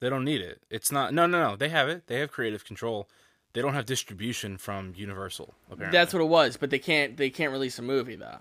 They 0.00 0.10
don't 0.10 0.24
need 0.24 0.40
it. 0.40 0.60
It's 0.70 0.92
not. 0.92 1.14
No, 1.14 1.26
no, 1.26 1.40
no. 1.50 1.56
They 1.56 1.68
have 1.70 1.88
it. 1.88 2.06
They 2.06 2.18
have 2.20 2.30
creative 2.30 2.64
control. 2.64 3.08
They 3.54 3.62
don't 3.62 3.72
have 3.74 3.86
distribution 3.86 4.58
from 4.58 4.92
Universal. 4.96 5.54
Apparently, 5.70 5.96
That's 5.98 6.12
what 6.12 6.20
it 6.20 6.26
was, 6.28 6.56
but 6.58 6.68
they 6.70 6.78
can't. 6.78 7.16
They 7.16 7.30
can't 7.30 7.52
release 7.52 7.78
a 7.78 7.82
movie 7.82 8.16
though. 8.16 8.38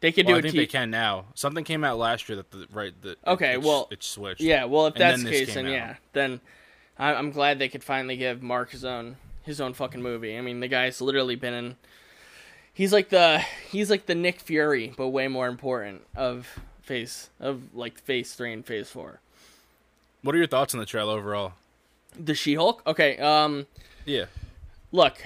They 0.00 0.12
could 0.12 0.26
Well, 0.26 0.36
I 0.36 0.40
do 0.40 0.48
a 0.48 0.50
think 0.50 0.52
t- 0.54 0.58
they 0.60 0.66
can 0.66 0.90
now. 0.90 1.26
Something 1.34 1.62
came 1.62 1.84
out 1.84 1.98
last 1.98 2.28
year 2.28 2.36
that 2.36 2.50
the 2.50 2.66
right. 2.72 2.92
That 3.02 3.18
Okay, 3.26 3.52
it, 3.52 3.62
well, 3.62 3.86
it 3.90 4.02
switched. 4.02 4.40
Yeah, 4.40 4.64
well, 4.64 4.86
if 4.86 4.94
that's 4.94 5.22
the 5.22 5.30
case, 5.30 5.54
then 5.54 5.66
out. 5.66 5.72
yeah, 5.72 5.96
then 6.14 6.40
I- 6.98 7.14
I'm 7.14 7.30
glad 7.30 7.58
they 7.58 7.68
could 7.68 7.84
finally 7.84 8.16
give 8.16 8.42
Mark 8.42 8.70
his 8.70 8.84
own 8.84 9.16
his 9.44 9.60
own 9.60 9.74
fucking 9.74 10.02
movie. 10.02 10.36
I 10.36 10.40
mean, 10.40 10.60
the 10.60 10.68
guy's 10.68 11.00
literally 11.00 11.36
been 11.36 11.54
in. 11.54 11.76
He's 12.72 12.92
like 12.92 13.10
the 13.10 13.44
he's 13.70 13.90
like 13.90 14.06
the 14.06 14.14
Nick 14.14 14.40
Fury, 14.40 14.92
but 14.96 15.08
way 15.08 15.28
more 15.28 15.48
important 15.48 16.02
of 16.16 16.48
phase 16.82 17.28
of 17.38 17.74
like 17.74 17.98
phase 18.00 18.32
three 18.34 18.52
and 18.52 18.64
phase 18.64 18.88
four. 18.90 19.20
What 20.22 20.34
are 20.34 20.38
your 20.38 20.46
thoughts 20.46 20.74
on 20.74 20.80
the 20.80 20.86
trailer 20.86 21.16
overall? 21.18 21.54
The 22.18 22.34
She 22.34 22.54
Hulk. 22.54 22.82
Okay, 22.86 23.16
um, 23.18 23.66
Yeah. 24.04 24.26
look, 24.92 25.24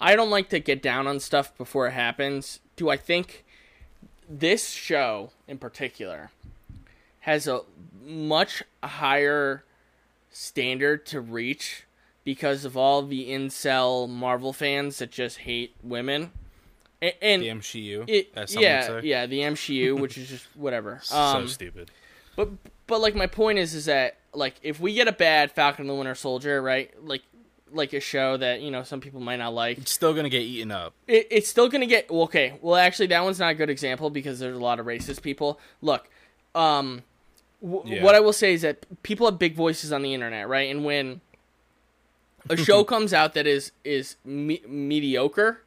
I 0.00 0.14
don't 0.16 0.30
like 0.30 0.48
to 0.50 0.58
get 0.60 0.82
down 0.82 1.06
on 1.06 1.18
stuff 1.20 1.56
before 1.56 1.86
it 1.88 1.92
happens. 1.92 2.60
Do 2.76 2.88
I 2.90 2.96
think 2.96 3.44
this 4.28 4.70
show 4.70 5.30
in 5.48 5.58
particular 5.58 6.30
has 7.20 7.46
a 7.48 7.62
much 8.04 8.62
higher 8.82 9.64
standard 10.30 11.04
to 11.06 11.20
reach 11.20 11.84
because 12.24 12.64
of 12.64 12.76
all 12.76 13.02
the 13.02 13.30
incel 13.30 14.08
Marvel 14.08 14.52
fans 14.52 14.98
that 14.98 15.10
just 15.10 15.38
hate 15.38 15.74
women? 15.82 16.30
And, 17.02 17.14
and 17.22 17.42
The 17.42 17.48
MCU. 17.48 18.04
it, 18.06 18.30
yeah, 18.50 19.00
yeah, 19.02 19.26
the 19.26 19.40
MCU, 19.40 19.98
which 19.98 20.18
is 20.18 20.28
just 20.28 20.46
whatever. 20.54 21.00
Um, 21.12 21.46
so 21.48 21.52
stupid. 21.54 21.90
but 22.36 22.50
but 22.90 23.00
like 23.00 23.14
my 23.14 23.26
point 23.26 23.58
is 23.58 23.74
is 23.74 23.86
that 23.86 24.18
like 24.34 24.56
if 24.62 24.78
we 24.78 24.92
get 24.92 25.08
a 25.08 25.12
bad 25.12 25.50
Falcon 25.52 25.82
and 25.84 25.90
the 25.90 25.94
Winter 25.94 26.14
Soldier, 26.14 26.60
right? 26.60 26.92
Like 27.02 27.22
like 27.72 27.92
a 27.92 28.00
show 28.00 28.36
that 28.36 28.60
you 28.60 28.70
know 28.70 28.82
some 28.82 29.00
people 29.00 29.20
might 29.20 29.36
not 29.36 29.54
like, 29.54 29.78
It's 29.78 29.92
still 29.92 30.12
gonna 30.12 30.28
get 30.28 30.42
eaten 30.42 30.70
up. 30.72 30.92
it, 31.06 31.28
it's 31.30 31.48
still 31.48 31.68
gonna 31.68 31.86
get 31.86 32.10
well, 32.10 32.24
okay. 32.24 32.58
Well, 32.60 32.74
actually, 32.76 33.06
that 33.06 33.22
one's 33.24 33.38
not 33.38 33.52
a 33.52 33.54
good 33.54 33.70
example 33.70 34.10
because 34.10 34.40
there's 34.40 34.56
a 34.56 34.60
lot 34.60 34.80
of 34.80 34.86
racist 34.86 35.22
people. 35.22 35.58
Look, 35.80 36.10
um, 36.56 37.02
w- 37.62 37.82
Yeah. 37.86 38.02
what 38.02 38.16
I 38.16 38.20
will 38.20 38.32
say 38.32 38.52
is 38.54 38.62
that 38.62 38.84
people 39.04 39.24
have 39.30 39.38
big 39.38 39.54
voices 39.54 39.92
on 39.92 40.02
the 40.02 40.12
internet, 40.12 40.48
right? 40.48 40.68
And 40.68 40.84
when 40.84 41.20
a 42.48 42.56
show 42.66 42.82
comes 42.82 43.14
out 43.14 43.34
that 43.34 43.46
is 43.46 43.70
is 43.84 44.16
me- 44.24 44.62
mediocre, 44.66 45.62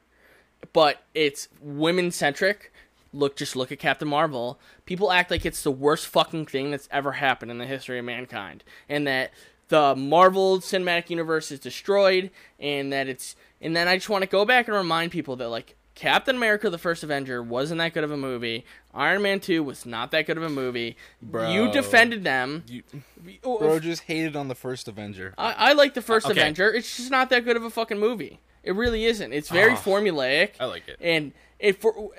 but 0.73 1.03
it's 1.13 1.47
women 1.61 2.11
centric, 2.11 2.72
look 3.13 3.35
just 3.35 3.55
look 3.55 3.71
at 3.71 3.79
Captain 3.79 4.07
Marvel. 4.07 4.59
People 4.85 5.11
act 5.11 5.31
like 5.31 5.45
it's 5.45 5.63
the 5.63 5.71
worst 5.71 6.07
fucking 6.07 6.47
thing 6.47 6.71
that's 6.71 6.89
ever 6.91 7.13
happened 7.13 7.51
in 7.51 7.57
the 7.59 7.65
history 7.65 7.99
of 7.99 8.05
mankind, 8.05 8.63
and 8.89 9.05
that 9.07 9.31
the 9.69 9.95
Marvel 9.95 10.59
Cinematic 10.59 11.09
Universe 11.09 11.51
is 11.51 11.59
destroyed, 11.59 12.29
and 12.59 12.91
that 12.91 13.07
it's. 13.07 13.35
And 13.61 13.75
then 13.75 13.87
I 13.87 13.95
just 13.95 14.09
want 14.09 14.23
to 14.23 14.29
go 14.29 14.43
back 14.45 14.67
and 14.67 14.75
remind 14.75 15.11
people 15.11 15.35
that 15.37 15.47
like 15.49 15.75
Captain 15.95 16.35
America: 16.35 16.69
The 16.69 16.77
First 16.77 17.03
Avenger 17.03 17.41
wasn't 17.41 17.77
that 17.79 17.93
good 17.93 18.03
of 18.03 18.11
a 18.11 18.17
movie. 18.17 18.65
Iron 18.93 19.21
Man 19.21 19.39
Two 19.39 19.63
was 19.63 19.85
not 19.85 20.11
that 20.11 20.25
good 20.25 20.35
of 20.37 20.43
a 20.43 20.49
movie. 20.49 20.97
Bro. 21.21 21.51
You 21.51 21.71
defended 21.71 22.23
them. 22.23 22.63
You, 22.67 22.83
Oh, 23.45 23.57
bro 23.57 23.79
just 23.79 24.03
hated 24.03 24.35
on 24.35 24.49
the 24.49 24.55
first 24.55 24.89
Avenger. 24.89 25.33
I, 25.37 25.53
I 25.69 25.73
like 25.73 25.93
the 25.93 26.01
first 26.01 26.25
Okay. 26.25 26.39
Avenger. 26.41 26.73
It's 26.73 26.97
just 26.97 27.09
not 27.09 27.29
that 27.29 27.45
good 27.45 27.55
of 27.55 27.63
a 27.63 27.69
fucking 27.69 27.97
movie. 27.99 28.41
It 28.63 28.75
really 28.75 29.05
isn't. 29.05 29.31
It's 29.31 29.47
very 29.49 29.71
Ah. 29.73 29.77
formulaic. 29.77 30.51
I 30.59 30.65
like 30.65 30.87
it. 30.89 30.97
and 30.99 31.31
it 31.57 31.79
for 31.79 31.91
uh, 31.97 32.01
y- 32.01 32.13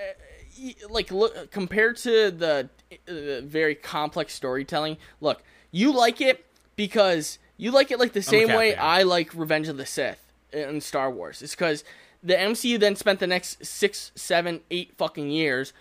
like 0.89 1.11
look 1.11 1.51
compared 1.51 1.97
to 1.99 2.31
the 2.31 2.69
uh, 3.09 3.41
very 3.43 3.75
complex 3.75 4.35
storytelling. 4.35 4.97
Look, 5.21 5.43
you 5.71 5.93
like 5.93 6.21
it 6.21 6.47
because 6.77 7.39
you 7.57 7.71
like 7.71 7.91
it 7.91 7.99
like 7.99 8.13
the 8.13 8.23
same 8.23 8.49
way 8.49 8.73
fan. 8.73 8.81
I 8.83 9.03
like 9.03 9.35
Revenge 9.35 9.69
of 9.69 9.77
the 9.77 9.87
Sith 9.87 10.21
in 10.53 10.81
Star 10.81 11.11
Wars. 11.11 11.43
It's 11.43 11.55
because 11.55 11.85
the 12.23 12.35
MCU 12.35 12.79
then 12.81 12.97
spent 12.97 13.21
the 13.21 13.27
next 13.27 13.65
six, 13.65 14.13
seven, 14.15 14.61
eight 14.71 14.95
fucking 14.97 15.31
years 15.31 15.73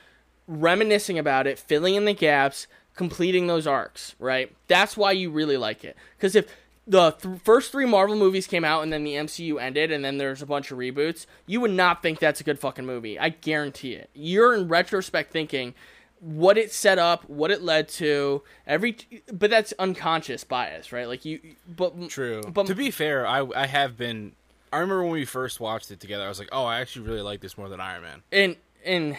reminiscing 0.48 1.18
about 1.18 1.48
it, 1.48 1.58
filling 1.58 1.96
in 1.96 2.06
the 2.06 2.14
gaps, 2.14 2.68
completing 2.96 3.48
those 3.48 3.66
arcs, 3.66 4.16
right? 4.20 4.54
That's 4.68 4.98
why 4.98 5.14
you 5.14 5.32
really 5.32 5.58
like 5.58 5.84
it. 5.84 5.96
Because 6.18 6.36
if 6.36 6.48
the 6.86 7.12
th- 7.12 7.39
first 7.41 7.72
three 7.72 7.86
Marvel 7.86 8.15
movies 8.15 8.48
came 8.48 8.65
out 8.65 8.84
and 8.84 8.91
then 8.91 9.04
the 9.04 9.13
MCU 9.13 9.62
ended 9.62 9.91
and 9.91 10.04
then 10.04 10.17
there's 10.17 10.41
a 10.41 10.46
bunch 10.46 10.72
of 10.72 10.78
reboots, 10.78 11.26
you 11.46 11.62
would 11.62 11.72
not 11.72 12.02
think 12.02 12.19
that's 12.19 12.41
a 12.41 12.43
good 12.43 12.60
fucking 12.60 12.86
movie. 12.86 13.17
I 13.17 13.30
guarantee 13.30 13.93
it. 13.93 14.10
You're 14.13 14.54
in 14.54 14.67
retrospect 14.67 15.32
thinking 15.32 15.74
what 16.19 16.58
it 16.58 16.72
set 16.72 16.98
up, 17.00 17.30
what 17.30 17.52
it 17.52 17.62
led 17.62 17.89
to, 17.89 18.43
every 18.65 18.98
but 19.32 19.50
that's 19.50 19.74
unconscious 19.78 20.43
bias, 20.43 20.91
right? 20.91 21.08
Like 21.08 21.26
you 21.26 21.39
but 21.67 22.10
True. 22.10 22.41
But 22.41 22.67
to 22.67 22.76
be 22.76 22.91
fair, 22.91 23.28
I 23.28 23.46
I 23.56 23.67
have 23.67 23.98
been. 23.98 24.34
I 24.72 24.78
remember 24.78 25.04
when 25.04 25.12
we 25.12 25.26
first 25.26 25.60
watched 25.60 25.91
it 25.91 26.00
together. 26.00 26.24
I 26.24 26.30
was 26.30 26.39
like, 26.39 26.50
"Oh, 26.52 26.63
I 26.65 26.80
actually 26.80 27.08
really 27.08 27.22
like 27.22 27.41
this 27.41 27.58
more 27.58 27.67
than 27.69 27.80
Iron 27.82 28.02
Man." 28.04 28.24
and 28.32 28.56
and 28.86 29.17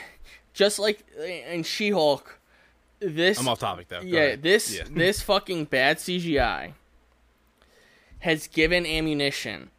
just 0.55 0.79
like 0.79 1.05
in 1.19 1.63
She-Hulk 1.63 2.39
this 3.01 3.39
I'm 3.39 3.49
off 3.49 3.59
topic 3.59 3.89
though. 3.89 4.01
Go 4.01 4.07
yeah, 4.07 4.21
ahead. 4.21 4.43
this 4.43 4.75
Yeah. 4.75 4.85
this 4.91 5.21
fucking 5.21 5.67
bad 5.67 5.99
CGI 5.99 6.73
has 8.25 8.47
given 8.47 8.87
ammunition 8.87 9.71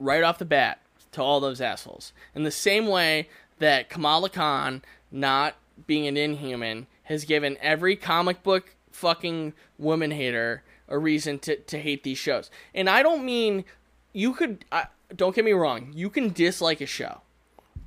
right 0.00 0.24
off 0.24 0.36
the 0.36 0.44
bat 0.44 0.80
to 1.12 1.22
all 1.22 1.38
those 1.38 1.60
assholes. 1.60 2.12
In 2.34 2.42
the 2.42 2.50
same 2.50 2.88
way 2.88 3.28
that 3.60 3.88
Kamala 3.88 4.28
Khan 4.28 4.82
not 5.12 5.54
being 5.86 6.08
an 6.08 6.16
inhuman 6.16 6.88
has 7.04 7.24
given 7.24 7.56
every 7.60 7.94
comic 7.94 8.42
book 8.42 8.74
fucking 8.90 9.52
woman 9.78 10.10
hater 10.10 10.64
a 10.88 10.98
reason 10.98 11.38
to, 11.38 11.54
to 11.54 11.78
hate 11.78 12.02
these 12.02 12.18
shows. 12.18 12.50
And 12.74 12.90
I 12.90 13.04
don't 13.04 13.24
mean 13.24 13.64
you 14.12 14.34
could 14.34 14.64
I, 14.72 14.86
don't 15.14 15.36
get 15.36 15.44
me 15.44 15.52
wrong, 15.52 15.92
you 15.94 16.10
can 16.10 16.32
dislike 16.32 16.80
a 16.80 16.86
show. 16.86 17.20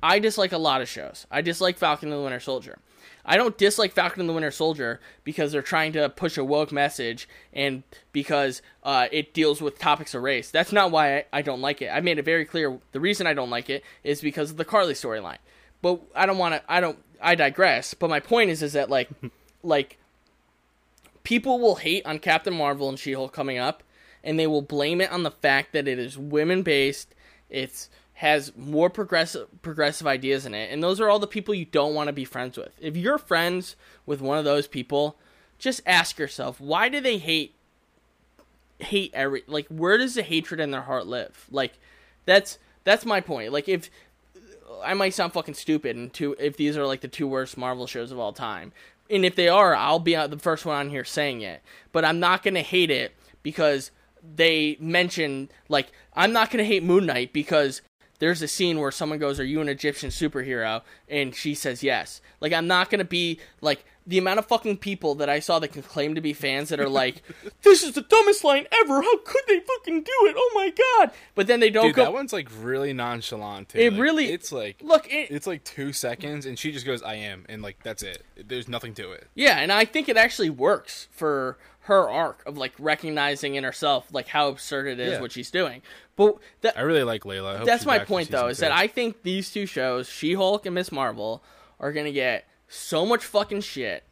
I 0.02 0.18
dislike 0.18 0.52
a 0.52 0.58
lot 0.58 0.80
of 0.80 0.88
shows. 0.88 1.26
I 1.30 1.42
dislike 1.42 1.76
Falcon 1.76 2.10
and 2.10 2.18
the 2.18 2.22
Winter 2.22 2.40
Soldier. 2.40 2.78
I 3.26 3.36
don't 3.36 3.58
dislike 3.58 3.92
Falcon 3.92 4.20
and 4.20 4.28
the 4.28 4.32
Winter 4.32 4.52
Soldier 4.52 5.00
because 5.24 5.50
they're 5.50 5.60
trying 5.60 5.92
to 5.94 6.08
push 6.08 6.38
a 6.38 6.44
woke 6.44 6.70
message 6.70 7.28
and 7.52 7.82
because 8.12 8.62
uh, 8.84 9.08
it 9.10 9.34
deals 9.34 9.60
with 9.60 9.80
topics 9.80 10.14
of 10.14 10.22
race. 10.22 10.52
That's 10.52 10.72
not 10.72 10.92
why 10.92 11.16
I, 11.16 11.24
I 11.32 11.42
don't 11.42 11.60
like 11.60 11.82
it. 11.82 11.88
I 11.88 12.00
made 12.00 12.18
it 12.18 12.24
very 12.24 12.44
clear. 12.44 12.78
The 12.92 13.00
reason 13.00 13.26
I 13.26 13.34
don't 13.34 13.50
like 13.50 13.68
it 13.68 13.82
is 14.04 14.20
because 14.20 14.52
of 14.52 14.56
the 14.56 14.64
Karli 14.64 14.94
storyline. 14.94 15.38
But 15.82 16.00
I 16.14 16.24
don't 16.24 16.38
want 16.38 16.54
to. 16.54 16.62
I 16.72 16.80
don't. 16.80 16.98
I 17.20 17.34
digress. 17.34 17.94
But 17.94 18.10
my 18.10 18.20
point 18.20 18.50
is, 18.50 18.62
is 18.62 18.74
that 18.74 18.88
like, 18.88 19.10
like, 19.62 19.98
people 21.24 21.58
will 21.58 21.76
hate 21.76 22.06
on 22.06 22.20
Captain 22.20 22.54
Marvel 22.54 22.88
and 22.88 22.98
She-Hulk 22.98 23.32
coming 23.32 23.58
up, 23.58 23.82
and 24.22 24.38
they 24.38 24.46
will 24.46 24.62
blame 24.62 25.00
it 25.00 25.10
on 25.10 25.24
the 25.24 25.30
fact 25.30 25.72
that 25.72 25.88
it 25.88 25.98
is 25.98 26.16
women 26.16 26.62
based. 26.62 27.14
It's 27.50 27.90
has 28.16 28.50
more 28.56 28.88
progressive 28.88 29.46
progressive 29.60 30.06
ideas 30.06 30.46
in 30.46 30.54
it, 30.54 30.72
and 30.72 30.82
those 30.82 31.00
are 31.00 31.08
all 31.08 31.18
the 31.18 31.26
people 31.26 31.54
you 31.54 31.66
don't 31.66 31.94
want 31.94 32.08
to 32.08 32.12
be 32.12 32.24
friends 32.24 32.56
with. 32.56 32.72
If 32.80 32.96
you're 32.96 33.18
friends 33.18 33.76
with 34.06 34.22
one 34.22 34.38
of 34.38 34.44
those 34.44 34.66
people, 34.66 35.16
just 35.58 35.82
ask 35.86 36.18
yourself 36.18 36.60
why 36.60 36.88
do 36.88 37.00
they 37.00 37.18
hate 37.18 37.54
hate 38.78 39.10
every 39.14 39.42
like 39.46 39.66
where 39.68 39.98
does 39.98 40.14
the 40.14 40.22
hatred 40.22 40.60
in 40.60 40.70
their 40.70 40.82
heart 40.82 41.06
live? 41.06 41.46
Like 41.50 41.74
that's 42.24 42.58
that's 42.84 43.04
my 43.04 43.20
point. 43.20 43.52
Like 43.52 43.68
if 43.68 43.90
I 44.82 44.94
might 44.94 45.12
sound 45.12 45.34
fucking 45.34 45.54
stupid 45.54 45.96
and 45.96 46.10
two 46.10 46.36
if 46.38 46.56
these 46.56 46.76
are 46.78 46.86
like 46.86 47.02
the 47.02 47.08
two 47.08 47.28
worst 47.28 47.58
Marvel 47.58 47.86
shows 47.86 48.12
of 48.12 48.18
all 48.18 48.32
time. 48.32 48.72
And 49.10 49.24
if 49.26 49.36
they 49.36 49.48
are, 49.48 49.74
I'll 49.76 50.00
be 50.00 50.14
the 50.14 50.38
first 50.38 50.64
one 50.64 50.76
on 50.76 50.90
here 50.90 51.04
saying 51.04 51.42
it. 51.42 51.62
But 51.92 52.04
I'm 52.04 52.18
not 52.18 52.42
to 52.56 52.62
hate 52.62 52.90
it 52.90 53.14
because 53.42 53.90
they 54.34 54.78
mention 54.80 55.50
like 55.68 55.88
I'm 56.14 56.32
not 56.32 56.50
to 56.50 56.64
hate 56.64 56.82
Moon 56.82 57.04
Knight 57.04 57.34
because 57.34 57.82
there's 58.18 58.42
a 58.42 58.48
scene 58.48 58.78
where 58.80 58.90
someone 58.90 59.18
goes, 59.18 59.38
"Are 59.40 59.44
you 59.44 59.60
an 59.60 59.68
Egyptian 59.68 60.10
superhero?" 60.10 60.82
and 61.08 61.34
she 61.34 61.54
says 61.54 61.82
yes. 61.82 62.20
Like 62.40 62.52
I'm 62.52 62.66
not 62.66 62.90
going 62.90 62.98
to 63.00 63.04
be 63.04 63.40
like 63.60 63.84
the 64.08 64.18
amount 64.18 64.38
of 64.38 64.46
fucking 64.46 64.76
people 64.76 65.16
that 65.16 65.28
I 65.28 65.40
saw 65.40 65.58
that 65.58 65.68
can 65.72 65.82
claim 65.82 66.14
to 66.14 66.20
be 66.20 66.32
fans 66.32 66.68
that 66.68 66.78
are 66.80 66.88
like, 66.88 67.22
"This 67.62 67.82
is 67.82 67.92
the 67.94 68.02
dumbest 68.02 68.44
line 68.44 68.66
ever. 68.72 69.02
How 69.02 69.16
could 69.18 69.42
they 69.48 69.58
fucking 69.60 70.02
do 70.02 70.12
it? 70.26 70.34
Oh 70.38 70.52
my 70.54 70.70
god!" 70.98 71.10
But 71.34 71.46
then 71.48 71.60
they 71.60 71.70
don't 71.70 71.86
Dude, 71.86 71.96
go. 71.96 72.04
that 72.04 72.12
one's 72.12 72.32
like 72.32 72.48
really 72.60 72.92
nonchalant. 72.92 73.70
Too. 73.70 73.78
It 73.80 73.92
Like, 73.92 74.00
really- 74.00 74.26
It's 74.32 74.52
like 74.52 74.80
Look, 74.82 75.06
it, 75.12 75.30
it's 75.30 75.46
like 75.46 75.64
two 75.64 75.92
seconds, 75.92 76.46
and 76.46 76.58
she 76.58 76.70
just 76.72 76.86
goes, 76.86 77.02
"I 77.02 77.14
am," 77.16 77.44
and 77.48 77.62
like 77.62 77.82
that's 77.82 78.02
it. 78.02 78.22
There's 78.36 78.68
nothing 78.68 78.94
to 78.94 79.10
it. 79.12 79.26
Yeah, 79.34 79.58
and 79.58 79.72
I 79.72 79.84
think 79.84 80.08
it 80.08 80.16
actually 80.16 80.50
works 80.50 81.08
for 81.10 81.58
her 81.86 82.08
arc 82.10 82.42
of 82.46 82.56
like 82.58 82.72
recognizing 82.78 83.54
in 83.54 83.64
herself 83.64 84.06
like 84.12 84.28
how 84.28 84.48
absurd 84.48 84.86
it 84.88 85.00
is 85.00 85.12
Yeah. 85.14 85.20
what 85.20 85.32
she's 85.32 85.50
doing. 85.50 85.82
But 86.16 86.36
that 86.62 86.76
I 86.76 86.82
really 86.82 87.04
like 87.04 87.22
Layla. 87.22 87.64
That's 87.64 87.86
my 87.86 87.98
point 88.00 88.30
though, 88.30 88.48
is 88.48 88.58
two. 88.58 88.62
that 88.62 88.72
I 88.72 88.86
think 88.88 89.22
these 89.22 89.50
two 89.52 89.66
shows, 89.66 90.08
She-Hulk 90.08 90.66
and 90.66 90.74
Miss 90.74 90.90
Marvel, 90.90 91.42
are 91.78 91.92
gonna 91.92 92.10
get 92.12 92.46
so 92.68 93.06
much 93.06 93.24
fucking 93.24 93.60
shit, 93.60 94.02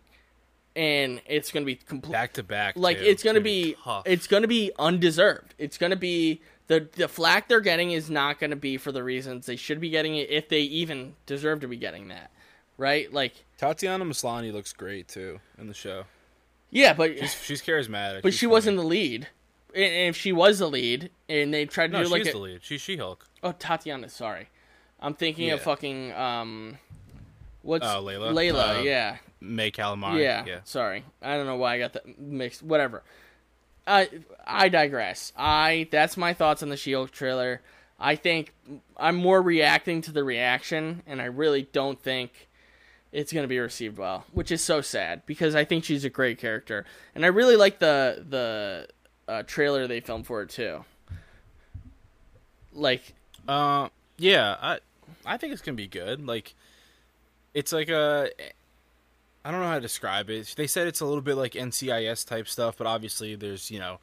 and 0.77 1.21
it's 1.27 1.51
gonna 1.51 1.67
be 1.67 1.77
complete. 1.77 2.13
back 2.13 2.33
to 2.35 2.43
back. 2.43 2.75
Like 2.77 2.99
too. 2.99 3.05
it's 3.05 3.23
gonna 3.23 3.41
be, 3.41 3.77
tough. 3.83 4.05
it's 4.07 4.27
gonna 4.27 4.49
be 4.49 4.71
undeserved. 4.79 5.55
It's 5.59 5.79
gonna 5.79 5.97
be 5.97 6.41
the 6.67 6.89
the 6.97 7.09
flack 7.09 7.49
they're 7.49 7.61
getting 7.61 7.91
is 7.93 8.09
not 8.11 8.39
gonna 8.39 8.57
be 8.57 8.77
for 8.77 8.93
the 8.93 9.03
reasons 9.03 9.47
they 9.47 9.57
should 9.57 9.81
be 9.81 9.91
getting 9.91 10.17
it 10.17 10.31
if 10.31 10.49
they 10.49 10.61
even 10.61 11.15
deserve 11.27 11.61
to 11.61 11.69
be 11.69 11.77
getting 11.77 12.09
that, 12.09 12.31
right? 12.79 13.13
Like 13.13 13.33
Tatiana 13.59 14.05
Maslany 14.05 14.53
looks 14.53 14.73
great 14.73 15.09
too 15.09 15.41
in 15.59 15.67
the 15.67 15.75
show. 15.75 16.05
Yeah, 16.75 16.93
but 16.93 17.17
She's 17.19 17.63
charismatic, 17.63 18.21
but 18.23 18.33
she's 18.33 18.41
she 18.41 18.47
funny. 18.47 18.53
wasn't 18.53 18.77
the 18.79 18.83
lead. 18.85 19.29
And 19.75 20.09
if 20.11 20.17
she 20.17 20.33
was 20.33 20.59
the 20.59 20.69
lead, 20.69 21.11
and 21.29 21.53
they 21.55 21.65
tried 21.67 21.89
to 21.93 21.99
No, 21.99 22.05
do 22.05 22.11
like 22.11 22.21
she's 22.25 22.29
a, 22.29 22.33
the 22.33 22.39
lead. 22.39 22.61
She's 22.63 22.81
She-Hulk. 22.81 23.27
oh 23.43 23.53
Tatiana, 23.53 24.09
sorry, 24.09 24.49
I'm 25.01 25.15
thinking 25.15 25.51
of 25.51 25.63
fucking 25.63 26.13
um, 26.13 26.79
what's 27.63 27.85
Oh, 27.87 28.03
Layla? 28.05 28.33
Layla, 28.33 28.79
Uh, 28.79 28.83
yeah, 28.83 29.17
May 29.41 29.71
Calamawy. 29.71 30.21
yeah, 30.23 30.45
yeah. 30.47 30.59
Sorry, 30.65 31.05
I 31.23 31.37
don't 31.37 31.47
know 31.47 31.57
why 31.57 31.75
I 31.75 31.79
got 31.79 31.93
that 31.95 32.19
mixed. 32.19 32.63
Whatever. 32.63 33.03
I 33.87 34.09
I 34.47 34.69
digress. 34.69 35.33
I 35.37 35.89
that's 35.91 36.17
my 36.17 36.35
thoughts 36.35 36.63
on 36.63 36.69
the 36.71 36.77
She-Hulk 36.77 37.11
trailer. 37.11 37.61
I 37.99 38.17
think 38.17 38.53
I'm 38.97 39.17
more 39.17 39.41
reacting 39.43 40.03
to 40.03 40.13
the 40.13 40.25
reaction, 40.25 41.03
and 41.07 41.21
I 41.21 41.27
really 41.27 41.63
don't 41.73 42.01
think 42.01 42.49
it's 43.15 43.33
going 43.33 43.45
to 43.45 43.49
be 43.49 43.59
received 43.59 43.97
well, 43.97 44.27
which 44.33 44.51
is 44.51 44.61
so 44.61 44.81
sad 44.81 45.23
because 45.25 45.55
I 45.55 45.65
think 45.65 45.85
she's 45.85 46.05
a 46.05 46.11
great 46.11 46.37
character, 46.39 46.85
and 47.15 47.25
I 47.25 47.29
really 47.29 47.57
like 47.57 47.79
the 47.79 48.25
the 48.29 48.89
uh, 49.29 49.43
trailer 49.45 49.87
they 49.87 50.01
filmed 50.01 50.27
for 50.27 50.43
it 50.43 50.51
too. 50.51 50.85
Like, 52.73 53.15
Uh, 53.47 53.89
yeah, 54.19 54.57
I 54.61 54.79
I 55.25 55.37
think 55.37 55.53
it's 55.53 55.63
gonna 55.63 55.77
be 55.77 55.87
good. 55.87 56.27
Like, 56.27 56.55
it's 57.55 57.73
like 57.73 57.89
a 57.89 58.31
I 59.45 59.51
don't 59.51 59.61
know 59.61 59.69
how 59.69 59.75
to 59.77 59.81
describe 59.81 60.29
it. 60.29 60.55
They 60.57 60.67
said 60.67 60.87
it's 60.89 61.01
a 61.01 61.07
little 61.07 61.23
bit 61.23 61.37
like 61.37 61.53
NCIS 61.53 62.27
type 62.27 62.49
stuff, 62.49 62.77
but 62.77 62.87
obviously 62.87 63.37
there's 63.37 63.71
you 63.71 63.79
know, 63.79 64.01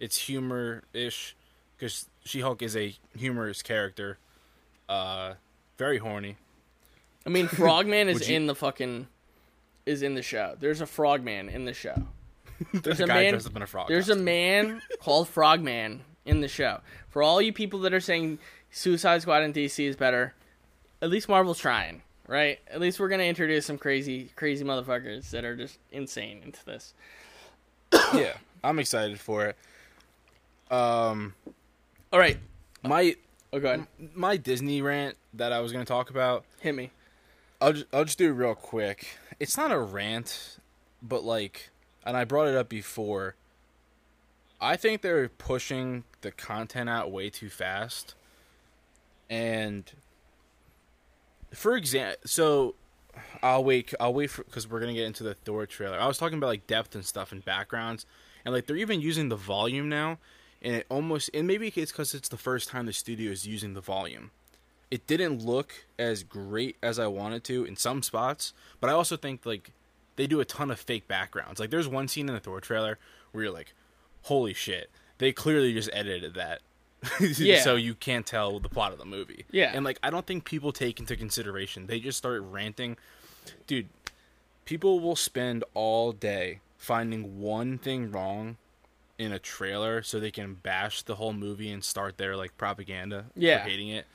it's 0.00 0.16
humor 0.16 0.84
ish 0.94 1.36
because 1.76 2.08
She 2.24 2.40
Hulk 2.40 2.62
is 2.62 2.76
a 2.76 2.94
humorous 3.16 3.62
character. 3.62 4.18
Uh, 4.88 5.34
very 5.76 5.98
horny. 5.98 6.36
I 7.26 7.30
mean, 7.30 7.46
Frogman 7.48 8.08
is 8.08 8.28
you- 8.28 8.36
in 8.36 8.46
the 8.46 8.54
fucking 8.54 9.08
is 9.86 10.02
in 10.02 10.14
the 10.14 10.22
show. 10.22 10.56
There's 10.58 10.80
a 10.80 10.86
Frogman 10.86 11.48
in 11.48 11.64
the 11.64 11.74
show. 11.74 12.06
There's 12.72 13.00
a 13.00 13.04
a 13.04 13.06
guy 13.06 13.14
man- 13.22 13.32
dressed 13.32 13.46
up 13.46 13.56
in 13.56 13.62
a 13.62 13.66
frog. 13.66 13.88
There's 13.88 14.08
a 14.08 14.16
man 14.16 14.80
called 15.00 15.28
Frogman 15.28 16.02
in 16.24 16.40
the 16.40 16.48
show. 16.48 16.80
For 17.10 17.22
all 17.22 17.42
you 17.42 17.52
people 17.52 17.80
that 17.80 17.92
are 17.92 18.00
saying 18.00 18.38
Suicide 18.70 19.22
Squad 19.22 19.42
in 19.42 19.52
DC 19.52 19.84
is 19.86 19.96
better, 19.96 20.34
at 21.02 21.10
least 21.10 21.28
Marvel's 21.28 21.58
trying, 21.58 22.02
right? 22.28 22.60
At 22.68 22.80
least 22.80 22.98
we're 23.00 23.08
gonna 23.08 23.24
introduce 23.24 23.66
some 23.66 23.76
crazy, 23.78 24.30
crazy 24.36 24.64
motherfuckers 24.64 25.30
that 25.30 25.44
are 25.44 25.56
just 25.56 25.78
insane 25.92 26.40
into 26.44 26.64
this. 26.64 26.94
yeah, 28.14 28.34
I'm 28.62 28.78
excited 28.78 29.20
for 29.20 29.46
it. 29.46 29.56
Um, 30.70 31.34
All 32.12 32.18
right, 32.18 32.38
my 32.82 33.16
oh, 33.52 33.60
go 33.60 33.68
ahead, 33.72 33.86
my 34.14 34.36
Disney 34.36 34.80
rant 34.82 35.16
that 35.34 35.52
I 35.52 35.60
was 35.60 35.72
gonna 35.72 35.84
talk 35.84 36.10
about. 36.10 36.44
hit 36.60 36.74
me. 36.74 36.90
I'll 37.64 37.72
just, 37.72 37.86
I'll 37.94 38.04
just 38.04 38.18
do 38.18 38.28
it 38.28 38.34
real 38.34 38.54
quick. 38.54 39.16
It's 39.40 39.56
not 39.56 39.72
a 39.72 39.78
rant, 39.78 40.58
but 41.00 41.24
like, 41.24 41.70
and 42.04 42.14
I 42.14 42.24
brought 42.24 42.46
it 42.46 42.54
up 42.54 42.68
before. 42.68 43.36
I 44.60 44.76
think 44.76 45.00
they're 45.00 45.30
pushing 45.30 46.04
the 46.20 46.30
content 46.30 46.90
out 46.90 47.10
way 47.10 47.30
too 47.30 47.48
fast. 47.48 48.14
And 49.30 49.90
for 51.54 51.74
example, 51.74 52.20
so 52.26 52.74
I'll 53.42 53.64
wait. 53.64 53.94
I'll 53.98 54.12
wait 54.12 54.28
for 54.28 54.44
because 54.44 54.68
we're 54.68 54.80
gonna 54.80 54.92
get 54.92 55.06
into 55.06 55.22
the 55.22 55.32
Thor 55.32 55.64
trailer. 55.64 55.98
I 55.98 56.06
was 56.06 56.18
talking 56.18 56.36
about 56.36 56.48
like 56.48 56.66
depth 56.66 56.94
and 56.94 57.04
stuff 57.04 57.32
and 57.32 57.42
backgrounds, 57.42 58.04
and 58.44 58.52
like 58.52 58.66
they're 58.66 58.76
even 58.76 59.00
using 59.00 59.30
the 59.30 59.36
volume 59.36 59.88
now, 59.88 60.18
and 60.60 60.76
it 60.76 60.86
almost 60.90 61.30
and 61.32 61.46
maybe 61.46 61.68
it's 61.68 61.92
because 61.92 62.12
it's 62.12 62.28
the 62.28 62.36
first 62.36 62.68
time 62.68 62.84
the 62.84 62.92
studio 62.92 63.30
is 63.32 63.46
using 63.46 63.72
the 63.72 63.80
volume. 63.80 64.32
It 64.94 65.06
didn't 65.08 65.44
look 65.44 65.86
as 65.98 66.22
great 66.22 66.76
as 66.80 66.98
I 67.00 67.08
wanted 67.08 67.42
to 67.44 67.64
in 67.64 67.74
some 67.76 68.00
spots, 68.02 68.52
but 68.80 68.88
I 68.88 68.92
also 68.92 69.16
think 69.16 69.44
like 69.44 69.72
they 70.14 70.28
do 70.28 70.38
a 70.38 70.44
ton 70.44 70.70
of 70.70 70.78
fake 70.78 71.08
backgrounds. 71.08 71.58
Like 71.58 71.70
there's 71.70 71.88
one 71.88 72.06
scene 72.06 72.28
in 72.28 72.34
the 72.34 72.40
Thor 72.40 72.60
trailer 72.60 72.98
where 73.32 73.44
you're 73.44 73.52
like, 73.52 73.74
"Holy 74.22 74.54
shit!" 74.54 74.90
They 75.18 75.32
clearly 75.32 75.72
just 75.72 75.90
edited 75.92 76.34
that. 76.34 76.60
Yeah. 77.20 77.60
so 77.62 77.74
you 77.74 77.94
can't 77.94 78.24
tell 78.24 78.60
the 78.60 78.68
plot 78.68 78.92
of 78.92 78.98
the 78.98 79.04
movie. 79.04 79.44
Yeah. 79.50 79.72
And 79.74 79.84
like 79.84 79.98
I 80.02 80.10
don't 80.10 80.26
think 80.26 80.44
people 80.44 80.70
take 80.72 81.00
into 81.00 81.16
consideration. 81.16 81.86
They 81.88 81.98
just 81.98 82.16
start 82.18 82.42
ranting. 82.42 82.96
Dude, 83.66 83.88
people 84.64 85.00
will 85.00 85.16
spend 85.16 85.64
all 85.74 86.12
day 86.12 86.60
finding 86.78 87.40
one 87.40 87.78
thing 87.78 88.12
wrong 88.12 88.56
in 89.18 89.32
a 89.32 89.38
trailer 89.38 90.02
so 90.02 90.18
they 90.20 90.30
can 90.30 90.54
bash 90.54 91.02
the 91.02 91.16
whole 91.16 91.32
movie 91.32 91.70
and 91.72 91.82
start 91.84 92.16
their 92.16 92.36
like 92.36 92.56
propaganda 92.56 93.26
Yeah. 93.34 93.62
for 93.64 93.68
hating 93.70 93.88
it. 93.88 94.06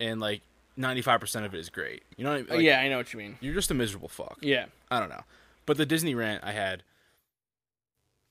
And 0.00 0.20
like 0.20 0.42
95% 0.78 1.44
of 1.44 1.54
it 1.54 1.58
is 1.58 1.68
great. 1.68 2.02
You 2.16 2.24
know 2.24 2.30
what 2.30 2.36
I 2.36 2.42
mean? 2.42 2.50
Like, 2.50 2.60
yeah, 2.62 2.80
I 2.80 2.88
know 2.88 2.96
what 2.96 3.12
you 3.12 3.18
mean. 3.18 3.36
You're 3.40 3.54
just 3.54 3.70
a 3.70 3.74
miserable 3.74 4.08
fuck. 4.08 4.38
Yeah. 4.40 4.66
I 4.90 4.98
don't 4.98 5.10
know. 5.10 5.22
But 5.66 5.76
the 5.76 5.86
Disney 5.86 6.14
rant 6.14 6.42
I 6.42 6.52
had, 6.52 6.82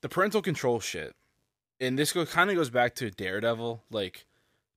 the 0.01 0.09
parental 0.09 0.41
control 0.41 0.79
shit, 0.79 1.15
and 1.79 1.97
this 1.97 2.11
go, 2.11 2.25
kind 2.25 2.49
of 2.49 2.55
goes 2.55 2.69
back 2.69 2.95
to 2.95 3.11
Daredevil. 3.11 3.83
Like, 3.91 4.25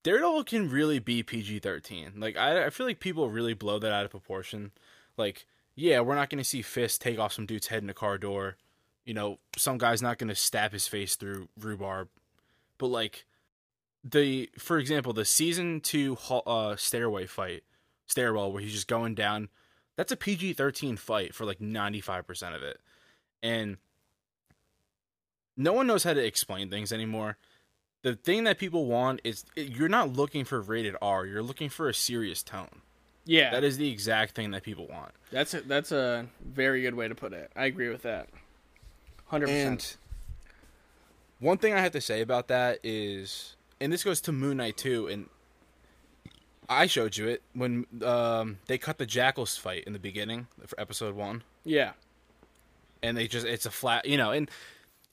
Daredevil 0.03 0.45
can 0.45 0.69
really 0.71 0.99
be 0.99 1.23
PG 1.23 1.61
13. 1.61 2.13
Like, 2.17 2.37
I, 2.37 2.67
I 2.67 2.71
feel 2.71 2.87
like 2.87 3.01
people 3.01 3.31
really 3.31 3.55
blow 3.55 3.79
that 3.79 3.93
out 3.93 4.05
of 4.05 4.11
proportion. 4.11 4.73
Like, 5.17 5.47
yeah, 5.75 6.01
we're 6.01 6.15
not 6.15 6.31
going 6.31 6.39
to 6.39 6.49
see 6.49 6.63
Fisk 6.63 7.01
take 7.01 7.19
off 7.19 7.33
some 7.33 7.47
dude's 7.47 7.69
head 7.69 7.83
in 7.83 7.91
a 7.91 7.95
car 7.95 8.19
door. 8.19 8.57
You 9.05 9.15
know, 9.15 9.39
some 9.57 9.79
guy's 9.79 10.03
not 10.03 10.19
going 10.19 10.29
to 10.29 10.35
stab 10.35 10.73
his 10.73 10.87
face 10.87 11.17
through 11.17 11.49
rhubarb. 11.59 12.09
But, 12.79 12.89
like, 12.89 13.25
the, 14.05 14.51
for 14.59 14.79
example, 14.79 15.13
the 15.13 15.25
season 15.25 15.81
two 15.81 16.17
uh, 16.31 16.77
stairway 16.77 17.27
fight, 17.27 17.63
stairwell, 18.07 18.53
where 18.53 18.63
he's 18.63 18.73
just 18.73 18.89
going 18.89 19.15
down 19.15 19.49
that's 19.97 20.13
a 20.13 20.17
PG 20.17 20.55
13 20.55 20.97
fight 20.97 21.35
for 21.35 21.45
like 21.45 21.59
95% 21.59 22.55
of 22.55 22.63
it. 22.63 22.81
And 23.43 23.77
no 25.57 25.73
one 25.73 25.87
knows 25.87 26.05
how 26.05 26.15
to 26.15 26.25
explain 26.25 26.71
things 26.71 26.93
anymore. 26.93 27.37
The 28.03 28.17
thing 28.17 28.45
that 28.45 28.59
people 28.59 28.87
want 28.87 29.21
is 29.23 29.45
you're 29.55 29.89
not 29.89 30.13
looking 30.13 30.45
for 30.45 30.61
rated 30.61 30.97
R, 31.01 31.27
you're 31.27 31.43
looking 31.43 31.69
for 31.69 31.89
a 31.89 31.95
serious 31.95 32.43
tone. 32.43 32.81
Yeah. 33.25 33.51
That 33.53 33.63
is 33.63 33.77
the 33.77 33.89
exact 33.89 34.35
thing 34.35 34.51
that 34.51 34.65
people 34.65 34.89
want. 34.89 35.13
That's 35.31 35.55
a, 35.55 35.61
that's 35.61 35.93
a 35.93 36.27
very 36.45 36.83
good 36.83 36.95
way 36.95 37.07
to 37.07 37.15
put 37.15 37.33
it. 37.33 37.53
I 37.55 37.67
agree 37.67 37.89
with 37.89 38.03
that. 38.03 38.29
100%. 39.31 39.49
And 39.49 39.97
one 41.39 41.59
thing 41.59 41.75
I 41.75 41.81
have 41.81 41.93
to 41.93 42.01
say 42.01 42.23
about 42.23 42.49
that 42.49 42.81
is, 42.83 43.55
and 43.83 43.93
this 43.93 44.05
goes 44.05 44.21
to 44.23 44.33
Moon 44.33 44.57
Knight 44.59 44.77
too, 44.77 45.09
and 45.09 45.27
I 46.69 46.87
showed 46.87 47.17
you 47.17 47.29
it 47.29 47.43
when 47.53 47.87
um, 48.05 48.59
they 48.67 48.79
cut 48.79 48.99
the 48.99 49.07
Jackals 49.07 49.57
fight 49.57 49.85
in 49.85 49.93
the 49.93 49.99
beginning 49.99 50.47
for 50.67 50.79
episode 50.81 51.15
one. 51.15 51.43
yeah. 51.65 51.93
and 53.03 53.17
they 53.17 53.27
just 53.27 53.45
it's 53.47 53.67
a 53.67 53.71
flat 53.71 54.07
you 54.07 54.17
know 54.17 54.31
and 54.31 54.49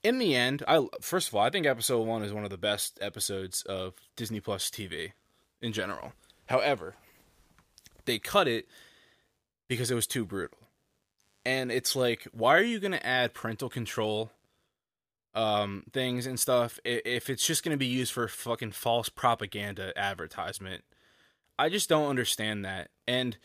in 0.03 0.19
the 0.19 0.36
end 0.36 0.63
i 0.67 0.86
first 1.01 1.27
of 1.27 1.36
all 1.36 1.41
i 1.41 1.49
think 1.49 1.65
episode 1.65 2.03
one 2.05 2.21
is 2.23 2.32
one 2.32 2.43
of 2.43 2.49
the 2.51 2.58
best 2.58 2.99
episodes 3.01 3.63
of 3.63 3.93
disney 4.15 4.39
plus 4.39 4.69
tv 4.69 5.12
in 5.62 5.73
general 5.73 6.13
however 6.45 6.93
they 8.05 8.19
cut 8.19 8.47
it 8.47 8.67
because 9.67 9.89
it 9.91 9.95
was 9.95 10.05
too 10.08 10.23
brutal 10.23 10.60
and 11.45 11.71
it's 11.71 11.95
like 11.95 12.27
why 12.32 12.55
are 12.55 12.63
you 12.63 12.79
going 12.79 12.91
to 12.91 13.05
add 13.05 13.34
parental 13.34 13.69
control 13.69 14.32
um 15.36 15.84
things 15.94 16.26
and 16.26 16.39
stuff 16.39 16.80
if 16.84 17.30
it's 17.30 17.46
just 17.46 17.63
going 17.63 17.74
to 17.74 17.78
be 17.78 17.86
used 17.86 18.12
for 18.12 18.28
fucking 18.28 18.72
false 18.72 19.10
propaganda 19.10 19.94
advertisement 19.98 20.84
i 21.58 21.70
just 21.70 21.88
don't 21.88 22.10
understand 22.10 22.65
that 22.65 22.89
and 23.08 23.38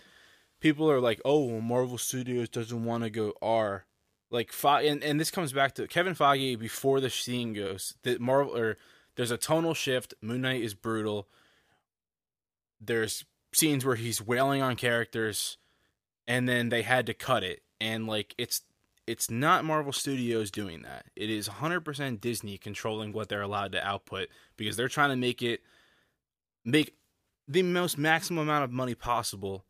people 0.64 0.90
are 0.90 0.98
like, 0.98 1.20
"Oh, 1.26 1.44
well, 1.44 1.60
Marvel 1.60 1.98
Studios 1.98 2.48
doesn't 2.48 2.86
want 2.86 3.04
to 3.04 3.10
go 3.10 3.34
R." 3.42 3.84
Like, 4.30 4.50
and 4.64 5.04
and 5.04 5.20
this 5.20 5.30
comes 5.30 5.52
back 5.52 5.74
to 5.74 5.86
Kevin 5.86 6.14
Feige 6.14 6.58
before 6.58 7.00
the 7.00 7.10
scene 7.10 7.52
goes 7.52 7.94
that 8.02 8.18
Marvel 8.18 8.56
or 8.56 8.78
there's 9.14 9.30
a 9.30 9.36
tonal 9.36 9.74
shift. 9.74 10.14
Moon 10.22 10.40
Knight 10.40 10.62
is 10.62 10.72
brutal. 10.72 11.28
There's 12.80 13.26
scenes 13.52 13.84
where 13.84 13.96
he's 13.96 14.22
wailing 14.22 14.62
on 14.62 14.76
characters, 14.76 15.58
and 16.26 16.48
then 16.48 16.70
they 16.70 16.80
had 16.80 17.04
to 17.06 17.14
cut 17.14 17.44
it, 17.44 17.60
and 17.78 18.06
like 18.06 18.34
it's 18.38 18.62
it's 19.06 19.30
not 19.30 19.64
Marvel 19.64 19.92
Studios 19.92 20.50
doing 20.50 20.82
that. 20.82 21.04
It 21.14 21.30
is 21.30 21.48
100% 21.48 22.20
Disney 22.20 22.56
controlling 22.58 23.12
what 23.12 23.28
they're 23.28 23.42
allowed 23.42 23.72
to 23.72 23.86
output 23.86 24.28
because 24.56 24.76
they're 24.76 24.88
trying 24.88 25.10
to 25.10 25.16
make 25.16 25.42
it 25.42 25.60
make 26.64 26.94
the 27.46 27.62
most 27.62 27.98
maximum 27.98 28.48
amount 28.48 28.64
of 28.64 28.70
money 28.72 28.94
possible 28.94 29.64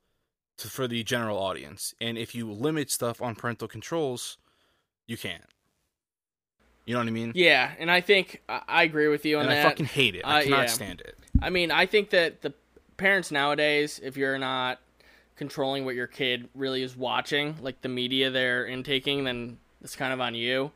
to, 0.58 0.68
for 0.68 0.86
the 0.86 1.02
general 1.02 1.38
audience. 1.38 1.94
And 2.00 2.16
if 2.16 2.34
you 2.34 2.50
limit 2.52 2.90
stuff 2.90 3.20
on 3.20 3.34
parental 3.34 3.66
controls, 3.66 4.38
you 5.06 5.16
can't. 5.16 5.42
You 6.86 6.94
know 6.94 7.00
what 7.00 7.08
I 7.08 7.12
mean? 7.12 7.32
Yeah, 7.34 7.72
and 7.78 7.90
I 7.90 8.00
think 8.00 8.42
I, 8.48 8.82
agree 8.84 9.08
with 9.08 9.24
you 9.24 9.38
on 9.38 9.44
and 9.46 9.52
that. 9.52 9.66
I 9.66 9.68
fucking 9.70 9.86
hate 9.86 10.14
it. 10.14 10.22
I 10.24 10.40
Uh, 10.40 10.42
cannot 10.44 10.60
yeah. 10.60 10.66
stand 10.66 11.00
it. 11.00 11.18
I 11.40 11.50
mean, 11.50 11.70
I 11.70 11.86
think 11.86 12.10
that 12.10 12.42
the 12.42 12.52
parents 12.98 13.30
nowadays, 13.32 14.00
if 14.02 14.16
you're 14.16 14.38
not 14.38 14.80
controlling 15.36 15.84
what 15.84 15.94
your 15.94 16.06
kid 16.06 16.48
really 16.54 16.82
is 16.82 16.96
watching, 16.96 17.56
like 17.60 17.80
the 17.82 17.88
media 17.88 18.30
they're 18.30 18.66
intaking, 18.66 19.24
then 19.24 19.58
it's 19.82 19.96
kind 19.96 20.12
of 20.12 20.20
on 20.20 20.34
you. 20.34 20.70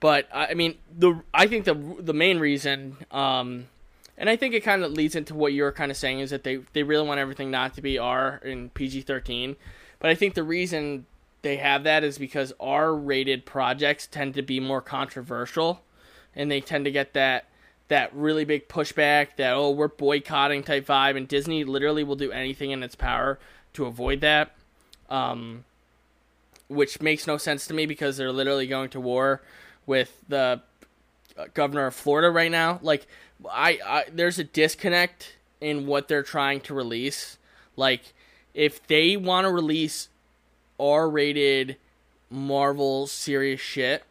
But 0.00 0.28
I 0.32 0.54
mean, 0.54 0.76
the 0.96 1.22
I 1.32 1.46
think 1.46 1.64
the 1.64 1.74
the 1.74 2.12
main 2.12 2.38
reason, 2.38 2.96
um, 3.10 3.66
and 4.18 4.28
I 4.28 4.36
think 4.36 4.54
it 4.54 4.60
kind 4.60 4.84
of 4.84 4.92
leads 4.92 5.16
into 5.16 5.34
what 5.34 5.52
you're 5.52 5.72
kind 5.72 5.90
of 5.90 5.96
saying 5.96 6.20
is 6.20 6.30
that 6.30 6.44
they 6.44 6.56
they 6.74 6.82
really 6.82 7.06
want 7.06 7.18
everything 7.18 7.50
not 7.50 7.74
to 7.74 7.82
be 7.82 7.98
R 7.98 8.40
and 8.44 8.72
PG 8.74 9.02
thirteen. 9.02 9.56
But 9.98 10.10
I 10.10 10.14
think 10.14 10.34
the 10.34 10.42
reason 10.42 11.06
they 11.40 11.56
have 11.56 11.84
that 11.84 12.04
is 12.04 12.18
because 12.18 12.52
R 12.60 12.94
rated 12.94 13.46
projects 13.46 14.06
tend 14.06 14.34
to 14.34 14.42
be 14.42 14.60
more 14.60 14.82
controversial, 14.82 15.80
and 16.34 16.50
they 16.50 16.60
tend 16.60 16.84
to 16.84 16.90
get 16.90 17.14
that 17.14 17.46
that 17.88 18.14
really 18.14 18.44
big 18.44 18.68
pushback 18.68 19.36
that 19.36 19.52
oh 19.54 19.70
we're 19.70 19.88
boycotting 19.88 20.62
type 20.62 20.84
vibe 20.86 21.16
and 21.16 21.28
disney 21.28 21.62
literally 21.62 22.02
will 22.02 22.16
do 22.16 22.32
anything 22.32 22.72
in 22.72 22.82
its 22.82 22.96
power 22.96 23.38
to 23.76 23.86
avoid 23.86 24.20
that 24.20 24.52
um, 25.08 25.64
which 26.68 27.00
makes 27.00 27.26
no 27.26 27.36
sense 27.36 27.66
to 27.66 27.74
me 27.74 27.86
because 27.86 28.16
they're 28.16 28.32
literally 28.32 28.66
going 28.66 28.90
to 28.90 29.00
war 29.00 29.40
with 29.86 30.22
the 30.28 30.60
uh, 31.38 31.44
governor 31.54 31.86
of 31.86 31.94
florida 31.94 32.30
right 32.30 32.50
now 32.50 32.78
like 32.82 33.06
I, 33.50 33.78
I 33.84 34.04
there's 34.12 34.38
a 34.38 34.44
disconnect 34.44 35.36
in 35.60 35.86
what 35.86 36.08
they're 36.08 36.22
trying 36.22 36.60
to 36.62 36.74
release 36.74 37.38
like 37.76 38.12
if 38.54 38.86
they 38.86 39.16
want 39.16 39.46
to 39.46 39.52
release 39.52 40.08
r-rated 40.80 41.76
marvel 42.30 43.06
serious 43.06 43.60
shit 43.60 44.02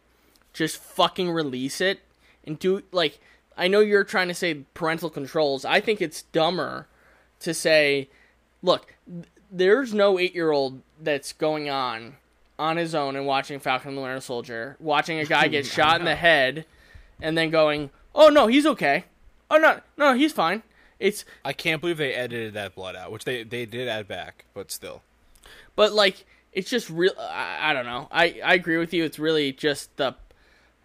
just 0.52 0.78
fucking 0.78 1.30
release 1.30 1.80
it 1.80 2.00
and 2.44 2.58
do 2.58 2.82
like 2.92 3.20
I 3.56 3.68
know 3.68 3.80
you're 3.80 4.04
trying 4.04 4.28
to 4.28 4.34
say 4.34 4.54
parental 4.74 5.08
controls. 5.08 5.64
I 5.64 5.80
think 5.80 6.02
it's 6.02 6.22
dumber 6.22 6.86
to 7.40 7.54
say, 7.54 8.08
look, 8.62 8.94
there's 9.50 9.94
no 9.94 10.16
8-year-old 10.16 10.82
that's 11.00 11.32
going 11.32 11.68
on 11.70 12.16
on 12.58 12.76
his 12.76 12.94
own 12.94 13.16
and 13.16 13.26
watching 13.26 13.60
Falcon 13.60 13.90
and 13.90 13.98
the 13.98 14.02
Winter 14.02 14.20
Soldier, 14.20 14.76
watching 14.80 15.18
a 15.18 15.24
guy 15.24 15.48
get 15.48 15.66
shot 15.76 16.00
in 16.00 16.04
the 16.04 16.14
head 16.14 16.64
and 17.20 17.36
then 17.36 17.50
going, 17.50 17.90
"Oh 18.14 18.28
no, 18.28 18.46
he's 18.46 18.66
okay. 18.66 19.04
Oh 19.50 19.56
no, 19.56 19.80
no, 19.96 20.14
he's 20.14 20.32
fine." 20.32 20.62
It's 20.98 21.24
I 21.44 21.52
can't 21.52 21.80
believe 21.80 21.98
they 21.98 22.14
edited 22.14 22.54
that 22.54 22.74
blood 22.74 22.96
out, 22.96 23.12
which 23.12 23.24
they 23.24 23.42
they 23.42 23.66
did 23.66 23.88
add 23.88 24.08
back, 24.08 24.46
but 24.54 24.70
still. 24.70 25.02
but 25.74 25.92
like 25.92 26.24
it's 26.52 26.70
just 26.70 26.88
real 26.88 27.12
I, 27.18 27.70
I 27.70 27.72
don't 27.74 27.84
know. 27.84 28.08
I 28.10 28.40
I 28.42 28.54
agree 28.54 28.78
with 28.78 28.94
you. 28.94 29.04
It's 29.04 29.18
really 29.18 29.52
just 29.52 29.94
the 29.98 30.14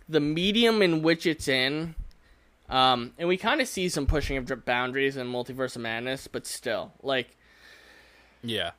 the 0.10 0.20
medium 0.20 0.82
in 0.82 1.02
which 1.02 1.26
it's 1.26 1.48
in. 1.48 1.96
Um, 2.70 3.14
and 3.18 3.28
we 3.28 3.36
kind 3.36 3.60
of 3.60 3.68
see 3.68 3.90
some 3.90 4.06
pushing 4.06 4.38
of 4.38 4.66
boundaries 4.66 5.18
in 5.18 5.28
Multiverse 5.28 5.76
of 5.76 5.82
Madness, 5.82 6.28
but 6.28 6.48
still, 6.48 6.94
like, 7.04 7.36
Yeah. 8.44 8.72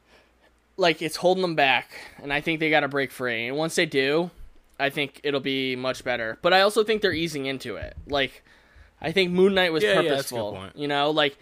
like 0.77 1.03
it's 1.03 1.17
holding 1.17 1.43
them 1.43 1.55
back, 1.55 1.91
and 2.23 2.33
I 2.33 2.41
think 2.41 2.61
they 2.61 2.71
got 2.71 2.81
to 2.81 2.89
break 2.89 3.11
free. 3.11 3.47
And 3.49 3.57
once 3.57 3.75
they 3.75 3.87
do, 3.87 4.31
I 4.81 4.91
think 4.91 5.21
it'll 5.23 5.41
be 5.41 5.77
much 5.77 6.03
better. 6.05 6.39
But 6.43 6.53
I 6.53 6.63
also 6.63 6.83
think 6.85 7.03
they're 7.03 7.13
easing 7.13 7.47
into 7.47 7.77
it. 7.77 7.97
Like, 8.09 8.43
I 9.01 9.13
think 9.13 9.31
Moon 9.33 9.55
Knight 9.55 9.73
was 9.73 9.83
Yeah, 9.85 9.91
yeah, 9.91 9.95
that's 9.95 10.07
a 10.07 10.09
good 10.09 10.17
purposeful. 10.17 10.53
point. 10.53 10.77
You 10.77 10.89
know, 10.89 11.11
like, 11.11 11.37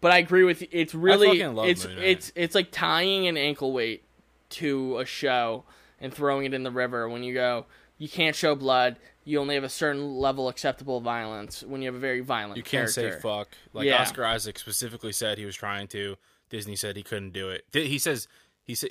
but 0.00 0.10
I 0.12 0.18
agree 0.18 0.44
with 0.44 0.62
you. 0.62 0.68
It's 0.72 0.94
really 0.94 1.28
fucking 1.28 1.54
love 1.54 1.68
it's 1.68 1.84
it's 1.84 2.32
it's 2.34 2.54
like 2.54 2.70
tying 2.72 3.26
an 3.28 3.36
ankle 3.36 3.72
weight 3.72 4.02
to 4.50 4.98
a 4.98 5.04
show 5.06 5.64
and 6.00 6.12
throwing 6.12 6.44
it 6.44 6.52
in 6.52 6.62
the 6.64 6.70
river 6.70 7.08
when 7.08 7.22
you 7.22 7.32
go 7.32 7.64
you 7.96 8.08
can't 8.08 8.34
show 8.36 8.54
blood 8.56 8.96
you 9.24 9.38
only 9.38 9.54
have 9.54 9.62
a 9.64 9.68
certain 9.68 10.16
level 10.16 10.48
acceptable 10.48 11.00
violence 11.00 11.62
when 11.62 11.80
you 11.80 11.86
have 11.86 11.94
a 11.94 11.98
very 12.00 12.20
violent 12.20 12.56
You 12.56 12.62
can't 12.64 12.92
character. 12.92 13.14
say 13.16 13.20
fuck. 13.20 13.48
Like 13.72 13.86
Yeah. 13.86 14.02
Oscar 14.02 14.24
Isaac 14.26 14.58
specifically 14.58 15.12
said 15.12 15.38
he 15.38 15.44
was 15.46 15.54
trying 15.54 15.86
to. 15.88 16.16
Disney 16.52 16.76
said 16.76 16.96
he 16.96 17.02
couldn't 17.02 17.32
do 17.32 17.48
it. 17.48 17.64
He 17.72 17.98
says 17.98 18.28
he 18.62 18.76
said 18.76 18.90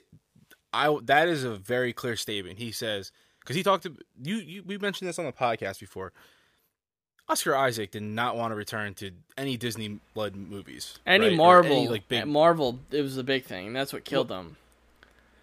I 0.73 0.97
that 1.03 1.29
is 1.29 1.45
a 1.45 1.55
very 1.55 1.93
clear 1.93 2.17
statement. 2.17 2.57
He 2.57 2.71
says 2.71 3.11
because 3.39 3.55
he 3.55 3.63
talked 3.63 3.83
to 3.83 3.95
you, 4.21 4.35
you. 4.35 4.63
We 4.63 4.77
mentioned 4.77 5.07
this 5.07 5.19
on 5.19 5.25
the 5.25 5.31
podcast 5.31 5.79
before. 5.79 6.11
Oscar 7.29 7.55
Isaac 7.55 7.91
did 7.91 8.03
not 8.03 8.35
want 8.35 8.51
to 8.51 8.55
return 8.55 8.93
to 8.95 9.11
any 9.37 9.55
Disney 9.55 9.99
blood 10.13 10.35
movies. 10.35 10.97
any 11.05 11.29
right? 11.29 11.37
Marvel 11.37 11.77
any, 11.77 11.87
like 11.87 12.07
big, 12.09 12.25
marvel 12.25 12.79
it 12.89 13.01
was 13.01 13.15
the 13.15 13.23
big 13.23 13.45
thing 13.45 13.71
that's 13.71 13.93
what 13.93 14.03
killed 14.03 14.27
them 14.27 14.57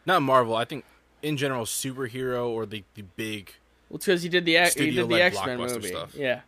not 0.05 0.21
Marvel. 0.23 0.57
I 0.57 0.65
think 0.65 0.85
in 1.23 1.37
general 1.37 1.65
superhero 1.65 2.49
or 2.49 2.67
the 2.67 2.83
the 2.95 3.03
big 3.03 3.55
well 3.89 3.97
it's 3.97 4.07
because 4.07 4.23
he 4.23 4.29
did 4.29 4.45
the 4.45 4.57
X- 4.57 4.75
he 4.75 4.91
did 4.91 5.09
the 5.09 5.23
x-men 5.23 5.59
movie 5.59 5.89
stuff. 5.89 6.15
yeah 6.15 6.41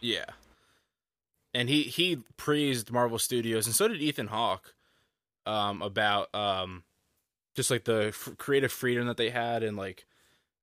Yeah. 0.00 0.24
And 1.54 1.68
he 1.68 1.84
he 1.84 2.16
praised 2.36 2.90
Marvel 2.90 3.18
Studios 3.20 3.66
and 3.66 3.76
so 3.76 3.86
did 3.86 4.02
Ethan 4.02 4.26
Hawke 4.26 4.74
um 5.46 5.82
about 5.82 6.34
um 6.34 6.82
just 7.54 7.70
like 7.70 7.84
the 7.84 8.06
f- 8.08 8.30
creative 8.38 8.72
freedom 8.72 9.06
that 9.06 9.16
they 9.16 9.30
had 9.30 9.62
and 9.62 9.76
like 9.76 10.06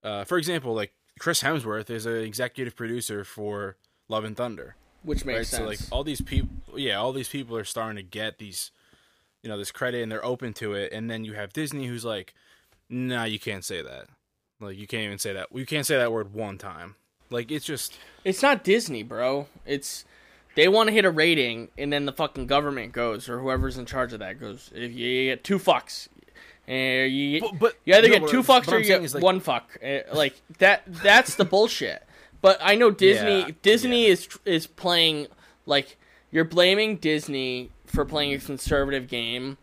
uh 0.04 0.24
for 0.24 0.38
example 0.38 0.74
like 0.74 0.94
Chris 1.20 1.44
Hemsworth 1.44 1.90
is 1.90 2.06
an 2.06 2.16
executive 2.18 2.76
producer 2.76 3.24
for 3.24 3.78
Love 4.10 4.24
and 4.24 4.36
Thunder. 4.36 4.76
which 5.04 5.24
makes 5.26 5.38
right? 5.38 5.46
sense 5.48 5.62
So 5.62 5.66
like 5.68 5.80
all 5.92 6.04
these 6.04 6.22
people 6.22 6.50
yeah, 6.76 6.96
all 6.96 7.12
these 7.14 7.30
people 7.30 7.56
are 7.58 7.64
starting 7.64 7.98
to 7.98 8.04
get 8.04 8.38
these 8.40 8.72
you 9.44 9.50
know 9.50 9.58
this 9.58 9.72
credit 9.72 10.02
and 10.04 10.12
they're 10.12 10.24
open 10.26 10.54
to 10.54 10.74
it 10.74 10.92
and 10.92 11.10
then 11.10 11.24
you 11.26 11.34
have 11.34 11.54
Disney 11.54 11.88
who's 11.88 12.06
like 12.06 12.34
nah, 12.90 13.24
you 13.24 13.40
can't 13.40 13.64
say 13.64 13.82
that. 13.82 14.08
Like 14.60 14.78
you 14.78 14.86
can't 14.86 15.04
even 15.04 15.18
say 15.18 15.34
that. 15.34 15.48
You 15.54 15.66
can't 15.66 15.86
say 15.86 15.98
that 15.98 16.12
word 16.12 16.34
one 16.34 16.58
time. 16.58 16.96
Like 17.30 17.50
it's 17.52 17.66
just 17.66 17.98
It's 18.26 18.42
not 18.42 18.64
Disney, 18.64 19.02
bro. 19.04 19.48
It's 19.66 20.06
they 20.56 20.68
want 20.68 20.88
to 20.88 20.94
hit 20.94 21.06
a 21.06 21.12
rating, 21.12 21.70
and 21.78 21.92
then 21.92 22.06
the 22.06 22.12
fucking 22.14 22.48
government 22.48 22.92
goes, 22.92 23.30
or 23.30 23.40
whoever's 23.40 23.78
in 23.78 23.86
charge 23.86 24.14
of 24.14 24.20
that 24.20 24.40
goes. 24.40 24.72
If 24.76 24.92
you 24.94 25.26
get 25.26 25.44
two 25.44 25.58
fucks, 25.60 26.08
and 26.68 27.12
you 27.12 27.42
But- 27.42 27.60
but- 27.60 27.76
you 27.86 27.94
either 27.96 28.08
no, 28.10 28.20
get 28.20 28.30
two 28.30 28.44
fucks 28.44 28.72
or 28.72 28.80
you 28.80 28.86
get 28.86 29.14
like- 29.14 29.24
one 29.24 29.40
fuck. 29.40 29.78
Uh, 29.84 30.00
Like 30.14 30.36
that. 30.60 30.84
That's 30.88 31.36
the 31.36 31.46
bullshit. 31.46 32.04
But 32.42 32.58
I 32.62 32.76
know 32.76 32.92
Disney. 32.92 33.40
Yeah, 33.42 33.50
Disney 33.62 34.06
yeah. 34.08 34.14
is 34.14 34.28
is 34.46 34.68
playing 34.68 35.28
like 35.66 35.98
you're 36.32 36.44
blaming 36.46 36.98
Disney 36.98 37.70
for 37.86 38.04
playing 38.06 38.34
a 38.34 38.40
conservative 38.40 39.08
game 39.08 39.58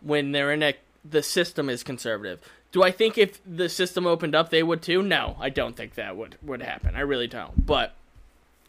when 0.00 0.32
they're 0.32 0.52
in 0.52 0.62
a 0.62 0.74
the 1.04 1.22
system 1.22 1.68
is 1.68 1.82
conservative. 1.82 2.40
Do 2.72 2.82
I 2.82 2.90
think 2.90 3.18
if 3.18 3.40
the 3.46 3.68
system 3.68 4.06
opened 4.06 4.34
up 4.34 4.50
they 4.50 4.62
would 4.62 4.80
too? 4.82 5.02
No, 5.02 5.36
I 5.38 5.48
don't 5.50 5.76
think 5.76 5.94
that 5.94 6.16
would 6.16 6.36
would 6.42 6.62
happen. 6.62 6.94
I 6.96 7.00
really 7.00 7.26
don't. 7.28 7.66
But 7.66 7.94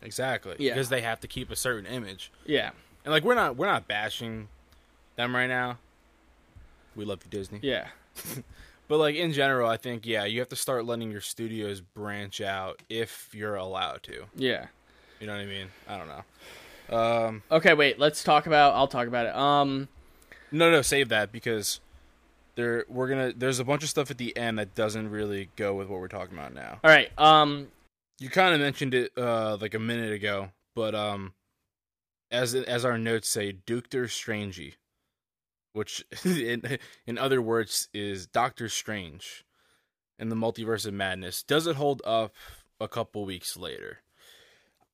Exactly. 0.05 0.55
Yeah. 0.59 0.73
Because 0.73 0.89
they 0.89 1.01
have 1.01 1.19
to 1.21 1.27
keep 1.27 1.49
a 1.51 1.55
certain 1.55 1.85
image. 1.85 2.31
yeah, 2.45 2.71
And 3.03 3.11
like 3.11 3.23
we're 3.23 3.35
not 3.35 3.55
we're 3.57 3.65
not 3.67 3.87
bashing 3.87 4.47
them 5.15 5.35
right 5.35 5.47
now. 5.47 5.77
We 6.95 7.03
love 7.05 7.19
you 7.23 7.29
Disney. 7.29 7.59
yeah. 7.61 7.87
But 8.87 8.99
like 8.99 9.15
in 9.15 9.33
general, 9.33 9.67
I 9.67 9.77
think 9.77 10.05
yeah, 10.05 10.25
you 10.25 10.39
have 10.41 10.49
to 10.49 10.55
start 10.55 10.85
letting 10.85 11.09
your 11.09 11.19
studios 11.21 11.81
branch 11.81 12.39
out 12.39 12.83
if 12.87 13.29
you're 13.33 13.55
allowed 13.55 14.03
to. 14.03 14.25
Yeah. 14.35 14.67
You 15.19 15.25
know 15.25 15.33
what 15.33 15.41
I 15.41 15.45
mean? 15.47 15.67
I 15.89 15.97
don't 15.97 16.07
know. 16.07 16.95
Um 16.95 17.41
Okay, 17.51 17.73
wait. 17.73 17.97
Let's 17.97 18.23
talk 18.23 18.45
about. 18.45 18.75
I'll 18.75 18.87
talk 18.87 19.07
about 19.07 19.25
it. 19.25 19.35
Um. 19.35 19.87
no 20.51 20.69
no 20.69 20.83
save 20.83 21.09
that 21.09 21.31
because 21.31 21.79
there 22.53 22.85
we're 22.87 23.07
gonna 23.07 23.33
there's 23.35 23.57
a 23.59 23.63
bunch 23.63 23.81
of 23.81 23.89
stuff 23.89 24.11
at 24.11 24.19
the 24.19 24.37
end 24.37 24.59
that 24.59 24.75
doesn't 24.75 25.09
really 25.09 25.49
go 25.55 25.73
with 25.73 25.87
what 25.89 25.99
we're 25.99 26.07
talking 26.07 26.37
about 26.37 26.53
now. 26.53 26.79
All 26.83 26.91
right. 26.91 27.09
Um. 27.17 27.69
You 28.19 28.29
kind 28.29 28.53
of 28.53 28.61
mentioned 28.61 28.93
it 28.93 29.11
uh 29.17 29.57
like 29.59 29.73
a 29.73 29.79
minute 29.79 30.11
ago, 30.13 30.49
but 30.75 30.95
um 30.95 31.33
as 32.31 32.55
as 32.55 32.85
our 32.85 32.97
notes 32.97 33.29
say, 33.29 33.51
Doctor 33.51 34.05
Strangey, 34.05 34.73
which 35.73 36.05
in 36.25 36.79
in 37.05 37.17
other 37.17 37.41
words 37.41 37.89
is 37.93 38.25
Doctor 38.27 38.69
Strange 38.69 39.43
in 40.17 40.29
the 40.29 40.35
Multiverse 40.35 40.85
of 40.85 40.93
Madness. 40.93 41.43
Does 41.43 41.67
it 41.67 41.75
hold 41.75 42.01
up 42.05 42.33
a 42.79 42.87
couple 42.87 43.25
weeks 43.25 43.57
later? 43.57 43.99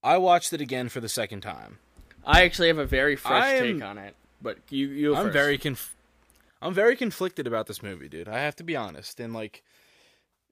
I 0.04 0.18
watched 0.18 0.52
it 0.54 0.62
again 0.62 0.90
for 0.90 1.00
the 1.00 1.10
second 1.10 1.42
time. 1.42 1.78
I 2.26 2.44
actually 2.44 2.70
have 2.70 2.78
a 2.80 2.86
very 2.86 3.16
fresh 3.16 3.44
am- 3.44 3.64
take 3.64 3.84
on 3.84 3.98
it, 3.98 4.16
but 4.42 4.58
you 4.70 4.88
you. 4.88 5.16
I'm 5.16 5.26
first. 5.26 5.34
very 5.34 5.58
conf- 5.58 5.96
I'm 6.62 6.74
very 6.74 6.96
conflicted 6.96 7.48
about 7.48 7.68
this 7.68 7.82
movie, 7.82 8.10
dude. 8.10 8.28
I 8.28 8.40
have 8.40 8.56
to 8.58 8.64
be 8.64 8.76
honest, 8.76 9.20
and 9.20 9.34
like 9.34 9.64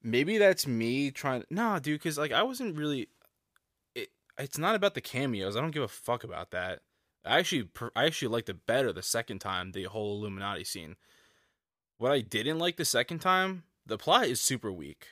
maybe 0.04 0.38
that's 0.38 0.68
me 0.68 1.12
trying. 1.12 1.44
Nah, 1.50 1.80
dude, 1.80 2.00
because 2.00 2.18
like 2.18 2.32
I 2.32 2.44
wasn't 2.44 2.78
really. 2.78 3.10
It 3.96 4.10
it's 4.38 4.58
not 4.58 4.76
about 4.76 4.94
the 4.94 5.02
cameos. 5.02 5.56
I 5.56 5.62
don't 5.62 5.72
give 5.72 5.84
a 5.84 5.88
fuck 5.88 6.24
about 6.24 6.52
that. 6.52 6.80
I 7.26 7.40
actually 7.40 7.70
I 7.96 8.06
actually 8.06 8.30
liked 8.30 8.50
it 8.50 8.66
better 8.66 8.94
the 8.94 9.04
second 9.04 9.40
time. 9.40 9.72
The 9.72 9.84
whole 9.86 10.18
Illuminati 10.18 10.64
scene. 10.64 10.96
What 11.98 12.12
I 12.12 12.22
didn't 12.22 12.60
like 12.60 12.78
the 12.78 12.86
second 12.86 13.20
time, 13.20 13.64
the 13.86 13.98
plot 13.98 14.28
is 14.28 14.40
super 14.40 14.72
weak. 14.72 15.08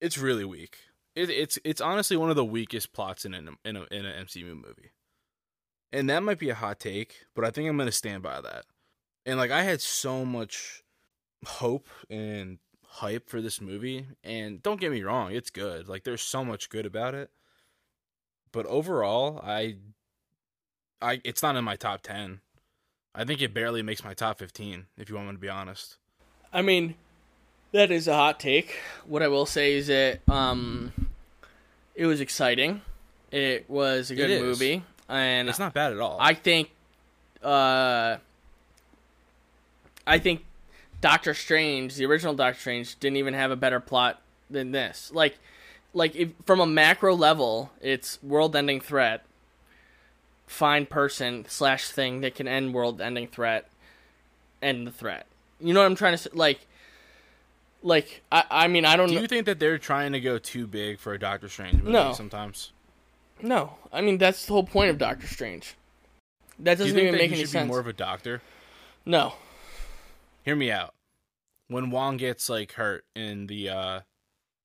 It's 0.00 0.18
really 0.18 0.44
weak. 0.44 0.78
It, 1.14 1.30
it's 1.30 1.58
it's 1.64 1.80
honestly 1.80 2.16
one 2.16 2.30
of 2.30 2.36
the 2.36 2.44
weakest 2.44 2.92
plots 2.92 3.24
in 3.24 3.34
an 3.34 3.56
in 3.64 3.76
a 3.76 3.82
in 3.90 4.04
MCU 4.04 4.56
movie. 4.56 4.92
And 5.92 6.08
that 6.08 6.22
might 6.22 6.38
be 6.38 6.48
a 6.48 6.54
hot 6.54 6.80
take, 6.80 7.26
but 7.36 7.44
I 7.44 7.50
think 7.50 7.68
I'm 7.68 7.76
gonna 7.76 7.92
stand 7.92 8.22
by 8.22 8.40
that. 8.40 8.64
And 9.24 9.38
like 9.38 9.50
I 9.50 9.62
had 9.62 9.80
so 9.80 10.24
much 10.24 10.82
hope 11.46 11.88
and 12.10 12.58
hype 12.96 13.28
for 13.28 13.40
this 13.40 13.60
movie, 13.60 14.06
and 14.22 14.62
don't 14.62 14.80
get 14.80 14.92
me 14.92 15.02
wrong, 15.02 15.32
it's 15.32 15.50
good. 15.50 15.88
Like 15.88 16.04
there's 16.04 16.22
so 16.22 16.44
much 16.44 16.68
good 16.68 16.84
about 16.84 17.14
it. 17.14 17.30
But 18.52 18.66
overall, 18.66 19.40
I 19.42 19.76
I 21.00 21.20
it's 21.24 21.42
not 21.42 21.56
in 21.56 21.64
my 21.64 21.76
top 21.76 22.02
10. 22.02 22.40
I 23.14 23.24
think 23.24 23.40
it 23.40 23.52
barely 23.54 23.82
makes 23.82 24.04
my 24.04 24.14
top 24.14 24.38
15 24.38 24.86
if 24.96 25.08
you 25.08 25.16
want 25.16 25.28
me 25.28 25.34
to 25.34 25.38
be 25.38 25.48
honest. 25.48 25.96
I 26.52 26.60
mean, 26.62 26.94
that 27.72 27.90
is 27.90 28.08
a 28.08 28.14
hot 28.14 28.38
take. 28.38 28.78
What 29.06 29.22
I 29.22 29.28
will 29.28 29.46
say 29.46 29.74
is 29.74 29.86
that 29.86 30.20
um, 30.28 30.92
it 31.94 32.06
was 32.06 32.20
exciting. 32.20 32.82
It 33.30 33.68
was 33.68 34.10
a 34.10 34.14
good 34.14 34.42
movie, 34.42 34.82
and 35.08 35.48
It's 35.48 35.58
not 35.58 35.72
bad 35.72 35.92
at 35.92 35.98
all. 35.98 36.18
I 36.20 36.34
think, 36.34 36.70
uh, 37.42 38.18
I 40.06 40.18
think 40.18 40.44
Doctor 41.02 41.34
Strange, 41.34 41.96
the 41.96 42.06
original 42.06 42.32
Doctor 42.32 42.58
Strange, 42.58 42.98
didn't 42.98 43.18
even 43.18 43.34
have 43.34 43.50
a 43.50 43.56
better 43.56 43.78
plot 43.80 44.22
than 44.48 44.70
this. 44.72 45.10
Like, 45.12 45.36
like 45.92 46.16
if, 46.16 46.30
from 46.46 46.60
a 46.60 46.66
macro 46.66 47.14
level, 47.14 47.70
it's 47.82 48.22
world-ending 48.22 48.80
threat. 48.80 49.24
Find 50.46 50.88
person 50.88 51.44
slash 51.48 51.88
thing 51.88 52.20
that 52.22 52.34
can 52.34 52.48
end 52.48 52.72
world-ending 52.72 53.26
threat. 53.28 53.68
End 54.62 54.86
the 54.86 54.90
threat. 54.92 55.26
You 55.60 55.74
know 55.74 55.80
what 55.80 55.86
I'm 55.86 55.96
trying 55.96 56.12
to 56.12 56.18
say? 56.18 56.30
Like, 56.32 56.60
like 57.82 58.22
I, 58.30 58.44
I 58.50 58.68
mean, 58.68 58.84
I 58.84 58.96
don't 58.96 59.08
Do 59.08 59.16
know. 59.16 59.20
you 59.22 59.26
think 59.26 59.46
that 59.46 59.58
they're 59.58 59.78
trying 59.78 60.12
to 60.12 60.20
go 60.20 60.38
too 60.38 60.66
big 60.66 60.98
for 60.98 61.12
a 61.14 61.18
Doctor 61.18 61.48
Strange 61.48 61.74
movie 61.78 61.90
No. 61.92 62.12
sometimes? 62.12 62.72
No, 63.40 63.74
I 63.92 64.02
mean 64.02 64.18
that's 64.18 64.46
the 64.46 64.52
whole 64.52 64.62
point 64.62 64.90
of 64.90 64.98
Doctor 64.98 65.26
Strange. 65.26 65.74
That 66.60 66.78
doesn't 66.78 66.96
even 66.96 67.12
that 67.12 67.18
make 67.18 67.32
any 67.32 67.40
should 67.40 67.48
sense. 67.48 67.64
be 67.64 67.68
more 67.68 67.80
of 67.80 67.88
a 67.88 67.92
doctor? 67.92 68.40
no, 69.04 69.34
hear 70.42 70.56
me 70.56 70.70
out. 70.70 70.94
When 71.68 71.90
Wong 71.90 72.16
gets 72.16 72.48
like 72.48 72.72
hurt 72.72 73.04
in 73.14 73.46
the 73.46 73.68
uh 73.68 74.00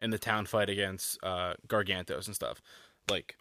in 0.02 0.10
the 0.12 0.20
town 0.20 0.46
fight 0.46 0.70
against 0.70 1.18
uh 1.24 1.54
Gargantos 1.68 2.28
and 2.28 2.36
stuff, 2.36 2.62
like 3.10 3.36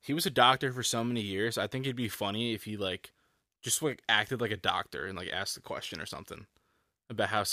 he 0.00 0.12
was 0.12 0.26
a 0.26 0.30
doctor 0.30 0.72
for 0.72 0.82
so 0.82 1.02
many 1.04 1.20
years. 1.20 1.56
I 1.56 1.66
think 1.66 1.86
it'd 1.86 1.96
be 1.96 2.08
funny 2.08 2.52
if 2.52 2.64
he 2.64 2.76
like 2.76 3.12
just 3.62 3.82
like 3.82 4.02
acted 4.08 4.40
like 4.40 4.50
a 4.50 4.56
doctor 4.56 5.06
and 5.06 5.16
like 5.16 5.30
asked 5.32 5.56
a 5.56 5.60
question 5.62 6.00
or 6.00 6.06
something 6.06 6.46
about 7.08 7.28
how 7.28 7.44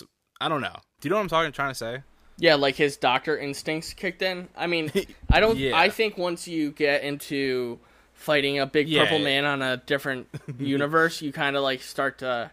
I 0.42 0.50
don't 0.50 0.62
know. 0.62 0.76
Do 1.00 1.08
you 1.08 1.10
know 1.12 1.18
what 1.18 1.24
I'm 1.24 1.30
talking 1.30 1.52
trying 1.52 1.72
to 1.72 1.76
say? 1.76 2.04
yeah, 2.38 2.56
like 2.56 2.76
his 2.76 2.98
doctor 2.98 3.38
instincts 3.38 3.94
kicked 3.94 4.24
in. 4.24 4.48
I 4.58 4.66
mean, 4.66 4.92
I 5.30 5.40
don't. 5.40 5.58
Yeah. 5.60 5.78
I 5.78 5.90
think 5.90 6.18
once 6.18 6.48
you 6.48 6.72
get 6.72 7.04
into 7.04 7.78
fighting 8.14 8.58
a 8.60 8.66
big 8.66 8.90
Yeah. 8.90 9.04
purple 9.04 9.20
man 9.20 9.46
on 9.46 9.62
a 9.62 9.78
different 9.78 10.28
universe, 10.58 11.22
you 11.22 11.32
kind 11.32 11.56
of 11.56 11.62
like 11.62 11.82
start 11.84 12.18
to, 12.20 12.50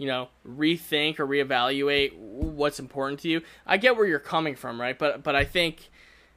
you 0.00 0.06
know, 0.06 0.28
rethink 0.48 1.18
or 1.20 1.26
reevaluate 1.26 2.16
what's 2.16 2.80
important 2.80 3.20
to 3.20 3.28
you. 3.28 3.42
I 3.66 3.76
get 3.76 3.96
where 3.96 4.06
you're 4.06 4.18
coming 4.18 4.56
from, 4.56 4.80
right? 4.80 4.98
But 4.98 5.22
but 5.22 5.36
I 5.36 5.44
think 5.44 5.90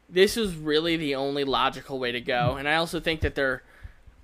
this 0.10 0.36
is 0.36 0.54
really 0.56 0.98
the 0.98 1.16
only 1.16 1.46
logical 1.46 1.98
way 1.98 2.12
to 2.12 2.20
go, 2.20 2.58
and 2.58 2.68
I 2.68 2.76
also 2.76 3.00
think 3.00 3.22
that 3.22 3.36
they're 3.36 3.64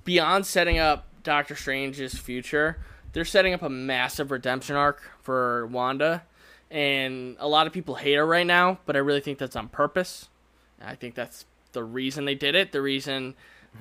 beyond 0.04 0.46
setting 0.46 0.78
up 0.78 1.06
Doctor 1.24 1.56
Strange's 1.56 2.14
future. 2.18 2.78
They're 3.14 3.24
setting 3.26 3.54
up 3.54 3.62
a 3.62 3.70
massive 3.70 4.30
redemption 4.30 4.76
arc 4.76 5.02
for 5.22 5.66
Wanda, 5.68 6.24
and 6.70 7.38
a 7.40 7.48
lot 7.48 7.66
of 7.66 7.72
people 7.72 7.96
hate 7.96 8.16
her 8.16 8.26
right 8.26 8.46
now, 8.46 8.80
but 8.86 8.96
I 8.96 9.00
really 9.00 9.22
think 9.22 9.40
that's 9.40 9.56
on 9.56 9.70
purpose. 9.70 10.28
I 10.84 10.96
think 10.96 11.16
that's 11.16 11.46
the 11.72 11.84
reason 11.84 12.26
they 12.26 12.36
did 12.36 12.56
it. 12.56 12.72
The 12.74 12.82
reason 12.82 13.36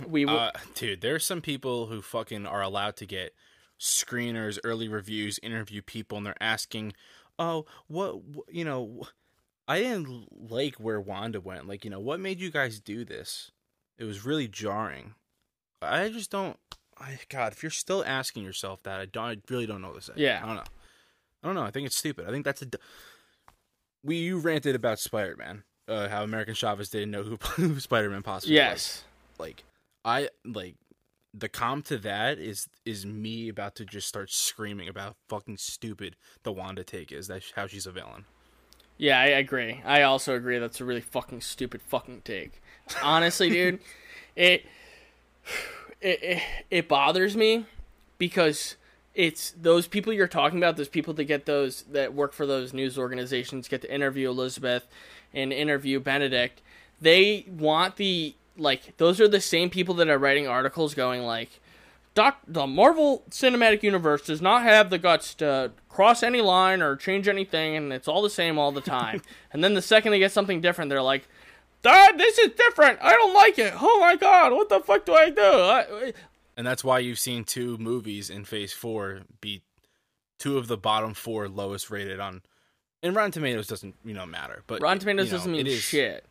we 0.06 0.24
w- 0.24 0.40
Uh, 0.40 0.52
dude, 0.74 1.00
there's 1.00 1.24
some 1.26 1.40
people 1.42 1.86
who 1.86 2.00
fucking 2.00 2.46
are 2.46 2.62
allowed 2.62 2.96
to 2.98 3.06
get 3.06 3.34
screeners, 3.78 4.58
early 4.64 4.88
reviews, 4.88 5.38
interview 5.42 5.82
people, 5.82 6.18
and 6.18 6.26
they're 6.26 6.34
asking 6.42 6.92
oh, 7.40 7.64
what, 7.86 8.16
you 8.48 8.64
know, 8.64 9.06
I 9.68 9.78
didn't 9.78 10.26
like 10.50 10.74
where 10.76 11.00
Wanda 11.00 11.40
went. 11.40 11.68
Like, 11.68 11.84
you 11.84 11.90
know, 11.90 12.00
what 12.00 12.18
made 12.18 12.40
you 12.40 12.50
guys 12.50 12.80
do 12.80 13.04
this? 13.04 13.52
It 13.96 14.04
was 14.04 14.24
really 14.24 14.48
jarring. 14.48 15.14
I 15.80 16.08
just 16.08 16.30
don't. 16.32 16.56
I, 16.98 17.18
God, 17.28 17.52
if 17.52 17.62
you're 17.62 17.70
still 17.70 18.02
asking 18.04 18.42
yourself 18.42 18.82
that, 18.82 18.98
I 18.98 19.06
don't. 19.06 19.24
I 19.24 19.36
really 19.48 19.66
don't 19.66 19.80
know 19.82 19.96
say. 20.00 20.14
Yeah. 20.16 20.40
I 20.42 20.46
don't 20.46 20.56
know. 20.56 20.64
I 21.44 21.46
don't 21.46 21.54
know. 21.54 21.62
I 21.62 21.70
think 21.70 21.86
it's 21.86 21.96
stupid. 21.96 22.26
I 22.26 22.32
think 22.32 22.44
that's 22.44 22.62
a. 22.62 22.66
d- 22.66 22.78
We 24.02 24.16
you 24.16 24.38
ranted 24.38 24.74
about 24.74 24.98
Spider 24.98 25.36
Man, 25.36 25.62
uh, 25.86 26.08
how 26.08 26.24
America 26.24 26.54
Chavez 26.54 26.88
didn't 26.90 27.12
know 27.12 27.22
who, 27.22 27.36
who 27.54 27.78
Spider 27.78 28.10
Man 28.10 28.22
possibly 28.24 28.54
was 28.54 28.56
Yes. 28.56 29.04
like 29.38 29.62
i 30.04 30.28
like 30.44 30.74
the 31.38 31.48
comp 31.48 31.84
to 31.86 31.98
that 31.98 32.38
is 32.38 32.68
is 32.84 33.06
me 33.06 33.48
about 33.48 33.74
to 33.76 33.84
just 33.84 34.08
start 34.08 34.30
screaming 34.30 34.88
about 34.88 35.16
fucking 35.28 35.56
stupid 35.56 36.16
the 36.42 36.52
wanda 36.52 36.84
take 36.84 37.12
is 37.12 37.28
that's 37.28 37.52
how 37.56 37.66
she's 37.66 37.86
a 37.86 37.92
villain 37.92 38.24
Yeah, 38.98 39.20
I 39.20 39.26
agree. 39.26 39.80
I 39.84 40.02
also 40.02 40.34
agree 40.34 40.58
that's 40.58 40.80
a 40.80 40.84
really 40.84 41.00
fucking 41.00 41.40
stupid 41.40 41.80
fucking 41.82 42.22
take. 42.24 42.60
Honestly, 43.02 43.48
dude, 43.56 43.78
it, 44.34 44.66
it 46.00 46.18
it 46.22 46.42
it 46.70 46.88
bothers 46.88 47.36
me 47.36 47.64
because 48.18 48.76
it's 49.14 49.52
those 49.52 49.86
people 49.86 50.12
you're 50.12 50.28
talking 50.28 50.58
about, 50.58 50.76
those 50.76 50.88
people 50.88 51.14
that 51.14 51.24
get 51.24 51.46
those 51.46 51.82
that 51.92 52.12
work 52.14 52.32
for 52.32 52.46
those 52.46 52.72
news 52.72 52.98
organizations 52.98 53.68
get 53.68 53.82
to 53.82 53.92
interview 53.92 54.28
Elizabeth 54.28 54.86
and 55.32 55.52
interview 55.52 56.00
Benedict. 56.00 56.60
They 57.00 57.46
want 57.48 57.96
the 57.96 58.34
like 58.58 58.96
those 58.96 59.20
are 59.20 59.28
the 59.28 59.40
same 59.40 59.70
people 59.70 59.94
that 59.94 60.08
are 60.08 60.18
writing 60.18 60.46
articles 60.46 60.94
going 60.94 61.22
like 61.22 61.60
Doc, 62.18 62.40
the 62.48 62.66
Marvel 62.66 63.22
Cinematic 63.30 63.84
Universe 63.84 64.22
does 64.22 64.42
not 64.42 64.64
have 64.64 64.90
the 64.90 64.98
guts 64.98 65.34
to 65.34 65.70
cross 65.88 66.24
any 66.24 66.40
line 66.40 66.82
or 66.82 66.96
change 66.96 67.28
anything, 67.28 67.76
and 67.76 67.92
it's 67.92 68.08
all 68.08 68.22
the 68.22 68.30
same 68.30 68.58
all 68.58 68.72
the 68.72 68.80
time. 68.80 69.22
and 69.52 69.62
then 69.62 69.74
the 69.74 69.82
second 69.82 70.10
they 70.10 70.18
get 70.18 70.32
something 70.32 70.60
different, 70.60 70.88
they're 70.88 71.00
like, 71.00 71.28
"Dad, 71.82 72.18
this 72.18 72.36
is 72.38 72.50
different. 72.56 72.98
I 73.00 73.12
don't 73.12 73.34
like 73.34 73.58
it. 73.60 73.72
Oh 73.76 74.00
my 74.00 74.16
god, 74.16 74.52
what 74.52 74.68
the 74.68 74.80
fuck 74.80 75.06
do 75.06 75.14
I 75.14 75.30
do?" 75.30 75.42
I, 75.42 76.12
and 76.56 76.66
that's 76.66 76.82
why 76.82 76.98
you've 76.98 77.20
seen 77.20 77.44
two 77.44 77.78
movies 77.78 78.30
in 78.30 78.44
phase 78.44 78.72
four 78.72 79.20
be 79.40 79.62
two 80.40 80.58
of 80.58 80.66
the 80.66 80.76
bottom 80.76 81.14
four 81.14 81.48
lowest 81.48 81.88
rated 81.88 82.18
on 82.18 82.42
and 83.02 83.14
rotten 83.14 83.30
tomatoes 83.30 83.66
doesn't 83.66 83.94
you 84.04 84.14
know 84.14 84.26
matter 84.26 84.62
but 84.66 84.80
Rotten 84.82 84.98
Tomatoes 84.98 85.26
you 85.26 85.32
know, 85.32 85.38
doesn't 85.38 85.52
mean 85.52 85.60
it 85.66 85.68
is, 85.68 85.80
shit. 85.80 86.24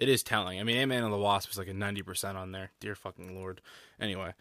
It 0.00 0.08
is 0.08 0.22
telling 0.22 0.58
i 0.58 0.62
mean 0.64 0.76
ant-man 0.76 1.04
and 1.04 1.12
the 1.12 1.16
wasp 1.18 1.48
was 1.50 1.58
like 1.58 1.68
a 1.68 1.72
90% 1.72 2.34
on 2.34 2.50
there 2.52 2.70
dear 2.80 2.94
fucking 2.94 3.34
lord 3.38 3.60
anyway 4.00 4.32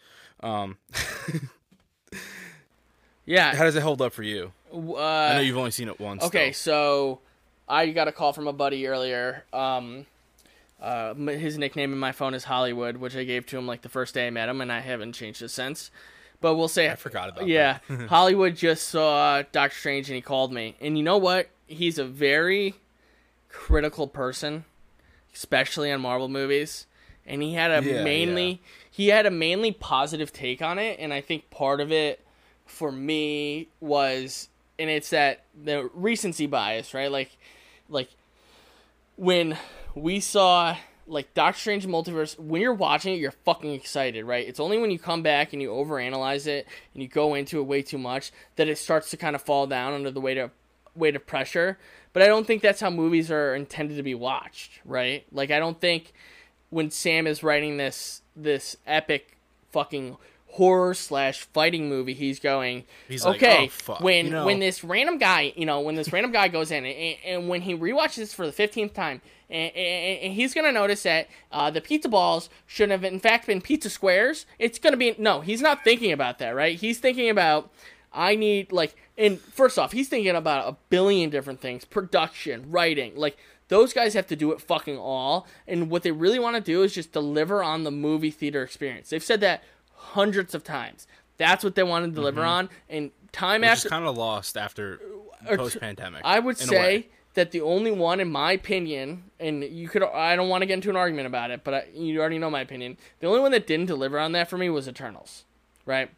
um 0.42 0.78
Yeah. 3.26 3.56
how 3.56 3.64
does 3.66 3.76
it 3.76 3.84
hold 3.84 4.02
up 4.02 4.14
for 4.14 4.24
you 4.24 4.52
Uh, 4.74 4.96
i 4.98 5.34
know 5.36 5.42
you've 5.42 5.58
only 5.58 5.72
seen 5.72 5.88
it 5.88 6.00
once 6.00 6.24
Okay, 6.24 6.52
still. 6.52 6.74
so 6.74 7.20
I 7.68 7.88
got 7.92 8.08
a 8.08 8.12
call 8.12 8.34
from 8.34 8.48
a 8.48 8.54
buddy 8.54 8.88
earlier. 8.88 9.44
Um, 9.54 10.08
uh, 10.82 11.14
his 11.14 11.60
nickname 11.60 11.94
in 11.94 12.00
my 12.00 12.12
phone 12.12 12.34
is 12.34 12.46
Hollywood, 12.46 12.98
which 12.98 13.16
I 13.16 13.24
gave 13.26 13.46
to 13.48 13.60
him 13.60 13.68
like 13.68 13.84
the 13.84 13.90
first 13.90 14.16
day 14.16 14.26
I 14.26 14.32
met 14.32 14.50
him, 14.50 14.60
and 14.60 14.72
I 14.72 14.80
haven't 14.80 15.14
changed 15.14 15.44
it 15.44 15.50
since. 15.50 15.92
But 16.42 16.56
we'll 16.56 16.68
say 16.68 16.90
i 16.90 16.96
forgot 16.96 17.30
about 17.30 17.46
yeah, 17.46 17.78
Hollywood 18.08 18.56
just 18.56 18.88
saw 18.88 19.44
Doctor 19.52 19.78
Strange 19.78 20.10
and 20.10 20.16
he 20.16 20.22
called 20.24 20.52
me. 20.52 20.78
And 20.82 20.98
you 20.98 21.04
know 21.04 21.20
what? 21.20 21.50
He's 21.68 22.00
a 22.00 22.06
very 22.06 22.74
critical 23.50 24.08
person, 24.08 24.66
especially 25.34 25.92
on 25.92 26.02
Marvel 26.02 26.28
movies. 26.28 26.86
And 27.26 27.42
he 27.42 27.54
had 27.54 27.72
a 27.72 27.86
Yeah, 27.86 28.04
mainly 28.04 28.62
he 28.90 29.10
had 29.10 29.26
a 29.26 29.32
mainly 29.32 29.72
positive 29.72 30.34
take 30.34 30.62
on 30.62 30.80
it, 30.80 30.98
and 31.00 31.14
I 31.14 31.22
think 31.22 31.50
part 31.50 31.80
of 31.80 31.92
it 31.92 32.26
for 32.66 32.92
me 32.92 33.68
was 33.80 34.50
and 34.78 34.90
it's 34.90 35.10
that 35.10 35.44
the 35.62 35.90
recency 35.94 36.48
bias, 36.48 36.94
right? 36.94 37.12
Like 37.12 37.38
like 37.90 38.10
when 39.16 39.58
we 39.96 40.20
saw 40.20 40.76
like 41.10 41.34
Doctor 41.34 41.60
Strange 41.60 41.88
Multiverse, 41.88 42.38
when 42.40 42.62
you're 42.62 42.74
watching 42.74 43.14
it, 43.14 43.18
you're 43.20 43.32
fucking 43.32 43.74
excited, 43.74 44.26
right? 44.26 44.48
It's 44.48 44.60
only 44.60 44.78
when 44.78 44.92
you 44.92 45.00
come 45.00 45.24
back 45.24 45.54
and 45.54 45.62
you 45.62 45.70
overanalyze 45.70 46.48
it 46.48 46.68
and 46.94 47.04
you 47.04 47.10
go 47.10 47.34
into 47.34 47.60
it 47.60 47.64
way 47.64 47.82
too 47.82 47.98
much 47.98 48.32
that 48.56 48.68
it 48.68 48.78
starts 48.78 49.10
to 49.12 49.18
kind 49.18 49.36
of 49.36 49.42
fall 49.42 49.68
down 49.68 49.94
under 49.94 50.12
the 50.12 50.22
weight 50.22 50.38
of 50.38 50.52
weight 50.96 51.16
of 51.16 51.26
pressure. 51.26 51.78
But 52.14 52.24
I 52.24 52.28
don't 52.28 52.48
think 52.48 52.62
that's 52.62 52.82
how 52.82 52.90
movies 52.90 53.30
are 53.30 53.56
intended 53.56 53.98
to 53.98 54.04
be 54.04 54.16
watched, 54.16 54.80
right? 54.86 55.26
Like 55.32 55.52
I 55.52 55.60
don't 55.60 55.80
think 55.80 56.14
when 56.70 56.92
Sam 56.92 57.28
is 57.28 57.44
writing 57.44 57.78
this 57.78 58.22
this 58.36 58.78
epic 58.88 59.38
fucking 59.72 60.18
horror 60.48 60.94
slash 60.94 61.42
fighting 61.54 61.88
movie, 61.90 62.14
he's 62.14 62.40
going, 62.40 62.84
He's 63.08 63.24
like, 63.24 63.38
okay, 63.38 63.66
"Oh, 63.66 63.70
fuck," 63.70 64.00
when 64.02 64.26
you 64.26 64.32
know? 64.32 64.46
when 64.46 64.60
this 64.60 64.84
random 64.84 65.18
guy, 65.18 65.54
you 65.56 65.66
know, 65.66 65.82
when 65.82 65.96
this 65.96 66.12
random 66.12 66.32
guy 66.32 66.48
goes 66.48 66.72
in 66.72 66.86
and, 66.86 67.18
and 67.26 67.50
when 67.50 67.62
he 67.62 67.76
rewatches 67.76 68.16
this 68.16 68.34
for 68.34 68.46
the 68.46 68.52
fifteenth 68.52 68.94
time, 68.94 69.22
and, 69.50 69.72
and, 69.76 70.20
and 70.24 70.34
he's 70.34 70.54
gonna 70.54 70.72
notice 70.72 71.04
that 71.04 71.28
uh, 71.52 71.70
the 71.70 71.82
pizza 71.82 72.10
balls 72.10 72.50
should 72.66 72.90
have 72.90 73.04
in 73.04 73.20
fact 73.20 73.48
been 73.48 73.62
pizza 73.62 73.90
squares. 73.90 74.46
It's 74.58 74.80
gonna 74.80 74.98
be 74.98 75.16
no, 75.18 75.42
he's 75.42 75.62
not 75.62 75.84
thinking 75.84 76.12
about 76.12 76.40
that, 76.40 76.56
right? 76.56 76.78
He's 76.78 77.00
thinking 77.00 77.30
about 77.30 77.72
I 78.14 78.36
need 78.36 78.72
like, 78.72 78.96
and 79.18 79.40
first 79.40 79.78
off, 79.78 79.92
he's 79.92 80.10
thinking 80.10 80.36
about 80.36 80.68
a 80.68 80.78
billion 80.90 81.30
different 81.30 81.62
things: 81.62 81.86
production, 81.86 82.72
writing, 82.72 83.16
like. 83.16 83.38
Those 83.68 83.94
guys 83.94 84.16
have 84.16 84.26
to 84.30 84.36
do 84.36 84.52
it 84.52 84.60
fucking 84.60 84.98
all, 84.98 85.46
and 85.68 85.92
what 85.92 86.02
they 86.02 86.10
really 86.10 86.40
want 86.40 86.56
to 86.56 86.60
do 86.60 86.82
is 86.82 86.92
just 86.92 87.12
deliver 87.12 87.62
on 87.62 87.84
the 87.84 87.92
movie 87.92 88.32
theater 88.32 88.64
experience. 88.64 89.12
They've 89.12 89.24
said 89.24 89.42
that 89.42 89.64
hundreds 89.94 90.56
of 90.56 90.64
times. 90.64 91.06
That's 91.38 91.64
what 91.64 91.76
they 91.76 91.84
want 91.84 92.06
to 92.06 92.12
deliver 92.12 92.42
mm-hmm. 92.42 92.50
on, 92.50 92.70
and 92.90 93.12
time 93.32 93.62
Which 93.62 93.70
after 93.70 93.90
kind 93.90 94.06
of 94.06 94.18
lost 94.18 94.58
after 94.58 95.00
uh, 95.48 95.56
post 95.56 95.80
pandemic. 95.80 96.22
I 96.26 96.40
would 96.40 96.60
in 96.60 96.68
a 96.68 96.72
way. 96.72 96.78
say 96.78 97.08
that 97.36 97.52
the 97.52 97.62
only 97.62 97.92
one, 97.92 98.20
in 98.20 98.32
my 98.32 98.54
opinion, 98.54 99.26
and 99.40 99.64
you 99.64 99.88
could, 99.88 100.04
I 100.04 100.36
don't 100.36 100.50
want 100.50 100.64
to 100.64 100.66
get 100.66 100.74
into 100.74 100.90
an 100.90 100.96
argument 100.96 101.28
about 101.28 101.52
it, 101.52 101.64
but 101.64 101.74
I, 101.74 101.86
you 101.94 102.20
already 102.20 102.40
know 102.40 102.50
my 102.50 102.62
opinion. 102.62 102.98
The 103.20 103.28
only 103.28 103.40
one 103.40 103.52
that 103.52 103.68
didn't 103.68 103.86
deliver 103.86 104.20
on 104.20 104.32
that 104.32 104.50
for 104.50 104.58
me 104.58 104.70
was 104.70 104.88
Eternals, 104.88 105.46
right? 105.86 106.10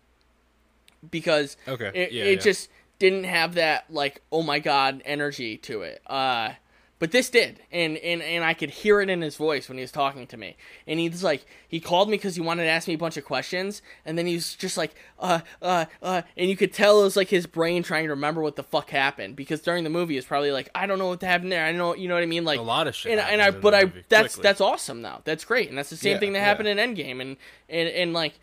Because 1.10 1.58
Okay, 1.68 1.92
it, 1.94 2.12
yeah, 2.12 2.24
it 2.24 2.36
yeah. 2.36 2.42
just 2.42 2.70
didn't 3.00 3.24
have 3.24 3.56
that 3.56 3.86
like 3.92 4.22
oh 4.32 4.44
my 4.44 4.60
god 4.60 5.02
energy 5.06 5.58
to 5.58 5.82
it. 5.82 6.02
Uh, 6.06 6.54
but 7.00 7.10
this 7.10 7.32
did, 7.32 7.60
and, 7.72 7.98
and 7.98 8.22
and 8.22 8.44
I 8.44 8.54
could 8.54 8.70
hear 8.70 9.02
it 9.02 9.10
in 9.10 9.22
his 9.24 9.36
voice 9.36 9.68
when 9.68 9.80
he 9.80 9.82
was 9.82 9.92
talking 9.92 10.28
to 10.28 10.38
me. 10.38 10.56
And 10.86 11.00
he's 11.00 11.24
like, 11.24 11.48
he 11.68 11.80
called 11.80 12.10
me 12.10 12.18
because 12.18 12.36
he 12.36 12.42
wanted 12.44 12.66
to 12.66 12.70
ask 12.70 12.88
me 12.88 12.94
a 12.94 12.98
bunch 13.00 13.18
of 13.18 13.26
questions, 13.26 13.82
and 14.06 14.20
then 14.20 14.28
he's 14.28 14.54
just 14.54 14.78
like, 14.78 14.94
uh, 15.18 15.40
uh, 15.64 15.86
uh, 16.04 16.22
and 16.38 16.48
you 16.48 16.56
could 16.56 16.72
tell 16.72 17.02
it 17.02 17.04
was 17.06 17.16
like 17.16 17.30
his 17.30 17.48
brain 17.48 17.82
trying 17.82 18.04
to 18.04 18.12
remember 18.12 18.40
what 18.44 18.56
the 18.56 18.62
fuck 18.62 18.92
happened 18.92 19.36
because 19.36 19.62
during 19.62 19.84
the 19.84 19.90
movie 19.90 20.16
it's 20.16 20.28
probably 20.28 20.52
like, 20.52 20.70
I 20.76 20.86
don't 20.86 21.00
know 21.00 21.08
what 21.08 21.24
happened 21.24 21.52
there. 21.52 21.66
I 21.66 21.72
know, 21.72 21.96
you 21.96 22.08
know 22.08 22.14
what 22.14 22.22
I 22.22 22.28
mean? 22.28 22.46
Like 22.46 22.60
A 22.60 22.62
lot 22.62 22.86
of 22.86 22.94
shit 22.96 23.14
And, 23.14 23.20
and 23.20 23.42
I, 23.42 23.50
but 23.50 23.74
I, 23.74 23.86
that's 24.08 24.36
quickly. 24.36 24.44
that's 24.44 24.62
awesome 24.62 25.02
though. 25.02 25.22
That's 25.24 25.44
great, 25.44 25.70
and 25.70 25.80
that's 25.80 25.90
the 25.90 25.96
same 25.98 26.12
Yeah, 26.12 26.20
thing 26.20 26.34
that 26.34 26.42
happened 26.42 26.68
in 26.70 26.78
Endgame, 26.78 27.20
and 27.20 27.38
and 27.68 27.90
and 27.90 28.14
like 28.14 28.34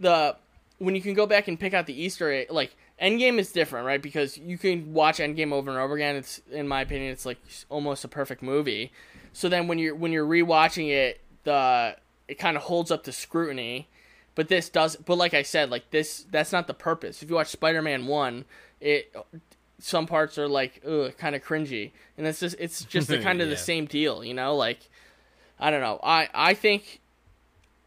the 0.00 0.34
when 0.80 0.94
you 0.94 1.02
can 1.02 1.12
go 1.12 1.26
back 1.26 1.46
and 1.46 1.60
pick 1.60 1.74
out 1.74 1.86
the 1.86 2.02
Easter 2.02 2.32
egg, 2.32 2.50
like 2.50 2.74
Endgame 3.00 3.38
is 3.38 3.52
different, 3.52 3.86
right? 3.86 4.00
Because 4.00 4.38
you 4.38 4.56
can 4.56 4.94
watch 4.94 5.18
Endgame 5.18 5.52
over 5.52 5.70
and 5.70 5.78
over 5.78 5.94
again. 5.94 6.16
It's 6.16 6.40
in 6.50 6.66
my 6.66 6.80
opinion, 6.80 7.12
it's 7.12 7.26
like 7.26 7.38
almost 7.68 8.02
a 8.02 8.08
perfect 8.08 8.42
movie. 8.42 8.90
So 9.34 9.48
then 9.48 9.68
when 9.68 9.78
you're 9.78 9.94
when 9.94 10.10
you're 10.10 10.26
rewatching 10.26 10.88
it, 10.90 11.20
the 11.44 11.96
it 12.28 12.38
kind 12.38 12.56
of 12.56 12.64
holds 12.64 12.90
up 12.90 13.04
to 13.04 13.12
scrutiny. 13.12 13.88
But 14.34 14.48
this 14.48 14.70
does. 14.70 14.96
But 14.96 15.16
like 15.16 15.34
I 15.34 15.42
said, 15.42 15.70
like 15.70 15.90
this, 15.90 16.24
that's 16.30 16.50
not 16.50 16.66
the 16.66 16.74
purpose. 16.74 17.22
If 17.22 17.28
you 17.28 17.36
watch 17.36 17.48
Spider-Man 17.48 18.06
one, 18.06 18.46
it 18.80 19.14
some 19.78 20.06
parts 20.06 20.38
are 20.38 20.48
like 20.48 20.80
ugh, 20.86 21.12
kind 21.18 21.34
of 21.34 21.44
cringy, 21.44 21.90
and 22.16 22.26
it's 22.26 22.40
just 22.40 22.56
it's 22.58 22.84
just 22.84 23.08
the 23.08 23.18
kind 23.22 23.42
of 23.42 23.50
the 23.50 23.56
same 23.56 23.84
deal, 23.84 24.24
you 24.24 24.32
know. 24.32 24.56
Like 24.56 24.88
I 25.58 25.70
don't 25.70 25.82
know. 25.82 26.00
I 26.02 26.28
I 26.32 26.54
think 26.54 27.00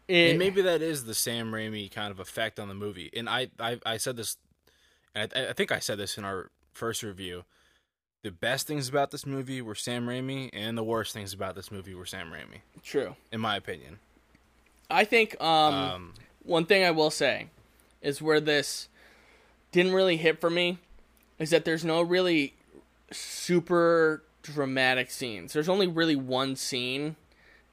it, 0.08 0.30
and 0.30 0.38
maybe 0.38 0.62
that 0.62 0.82
is 0.82 1.04
the 1.04 1.14
Sam 1.14 1.52
Raimi 1.52 1.90
kind 1.90 2.10
of 2.10 2.20
effect 2.20 2.60
on 2.60 2.68
the 2.68 2.74
movie. 2.74 3.10
And 3.16 3.28
I, 3.28 3.48
I, 3.58 3.78
I 3.84 3.96
said 3.96 4.16
this, 4.16 4.36
and 5.14 5.32
I, 5.34 5.48
I 5.48 5.52
think 5.52 5.72
I 5.72 5.78
said 5.78 5.98
this 5.98 6.18
in 6.18 6.24
our 6.24 6.50
first 6.72 7.02
review. 7.02 7.44
The 8.22 8.30
best 8.30 8.66
things 8.66 8.88
about 8.88 9.10
this 9.10 9.26
movie 9.26 9.60
were 9.60 9.74
Sam 9.74 10.06
Raimi, 10.06 10.48
and 10.52 10.78
the 10.78 10.84
worst 10.84 11.12
things 11.12 11.34
about 11.34 11.54
this 11.54 11.70
movie 11.70 11.94
were 11.94 12.06
Sam 12.06 12.30
Raimi, 12.30 12.60
true. 12.82 13.16
in 13.30 13.40
my 13.40 13.56
opinion. 13.56 13.98
I 14.90 15.04
think 15.04 15.40
um, 15.40 15.74
Um, 15.74 16.14
one 16.42 16.66
thing 16.66 16.84
I 16.84 16.90
will 16.90 17.10
say 17.10 17.48
is 18.00 18.22
where 18.22 18.40
this 18.40 18.88
didn't 19.72 19.92
really 19.92 20.16
hit 20.16 20.40
for 20.40 20.50
me 20.50 20.78
is 21.38 21.50
that 21.50 21.64
there's 21.64 21.84
no 21.84 22.00
really 22.00 22.54
super 23.10 24.22
dramatic 24.42 25.10
scenes. 25.10 25.52
There's 25.52 25.68
only 25.68 25.86
really 25.86 26.16
one 26.16 26.54
scene 26.56 27.16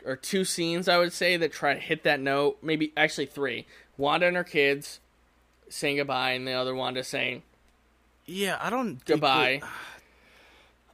or 0.05 0.15
two 0.15 0.43
scenes 0.45 0.87
I 0.87 0.97
would 0.97 1.13
say 1.13 1.37
that 1.37 1.51
try 1.51 1.73
to 1.73 1.79
hit 1.79 2.03
that 2.03 2.19
note. 2.19 2.57
Maybe 2.61 2.91
actually 2.97 3.25
three. 3.27 3.65
Wanda 3.97 4.27
and 4.27 4.35
her 4.37 4.43
kids 4.43 4.99
saying 5.69 5.97
goodbye, 5.97 6.31
and 6.31 6.47
the 6.47 6.53
other 6.53 6.73
Wanda 6.75 7.03
saying 7.03 7.43
yeah, 8.25 8.57
I 8.61 8.69
don't 8.69 9.03
goodbye. 9.05 9.59
The, 9.61 9.67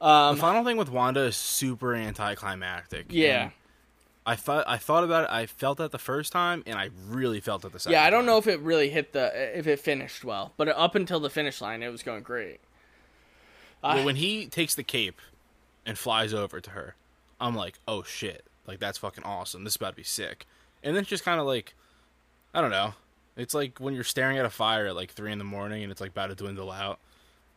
Um, 0.00 0.36
the 0.36 0.40
final 0.40 0.64
thing 0.64 0.76
with 0.76 0.90
Wanda 0.90 1.22
is 1.22 1.36
super 1.36 1.92
anticlimactic. 1.92 3.06
yeah. 3.10 3.50
I 4.24 4.36
thought 4.36 4.64
I 4.68 4.76
thought 4.76 5.02
about 5.04 5.24
it. 5.24 5.30
I 5.32 5.46
felt 5.46 5.78
that 5.78 5.90
the 5.90 5.98
first 5.98 6.30
time, 6.32 6.62
and 6.66 6.78
I 6.78 6.90
really 7.08 7.40
felt 7.40 7.64
it 7.64 7.72
the 7.72 7.80
second. 7.80 7.94
Yeah, 7.94 8.04
I 8.04 8.10
don't 8.10 8.20
time. 8.20 8.26
know 8.26 8.36
if 8.38 8.46
it 8.46 8.60
really 8.60 8.90
hit 8.90 9.12
the 9.14 9.58
if 9.58 9.66
it 9.66 9.80
finished 9.80 10.22
well, 10.22 10.52
but 10.58 10.68
up 10.68 10.94
until 10.94 11.18
the 11.18 11.30
finish 11.30 11.60
line, 11.62 11.82
it 11.82 11.88
was 11.88 12.02
going 12.02 12.22
great. 12.22 12.60
I- 13.82 13.96
well, 13.96 14.04
when 14.04 14.16
he 14.16 14.46
takes 14.46 14.74
the 14.74 14.82
cape 14.84 15.20
and 15.86 15.96
flies 15.98 16.34
over 16.34 16.60
to 16.60 16.70
her, 16.70 16.94
I'm 17.40 17.54
like, 17.56 17.78
oh 17.88 18.02
shit, 18.02 18.44
like 18.68 18.78
that's 18.78 18.98
fucking 18.98 19.24
awesome. 19.24 19.64
This 19.64 19.72
is 19.72 19.76
about 19.76 19.90
to 19.90 19.96
be 19.96 20.02
sick. 20.04 20.46
And 20.84 20.94
then 20.94 21.00
it's 21.00 21.10
just 21.10 21.24
kind 21.24 21.40
of 21.40 21.46
like, 21.46 21.74
I 22.54 22.60
don't 22.60 22.70
know. 22.70 22.94
It's 23.36 23.54
like 23.54 23.78
when 23.80 23.94
you're 23.94 24.04
staring 24.04 24.38
at 24.38 24.44
a 24.44 24.50
fire 24.50 24.86
at 24.86 24.94
like 24.96 25.10
three 25.10 25.32
in 25.32 25.38
the 25.38 25.44
morning 25.44 25.82
and 25.82 25.90
it's 25.90 26.00
like 26.00 26.10
about 26.10 26.28
to 26.28 26.34
dwindle 26.36 26.70
out, 26.70 26.98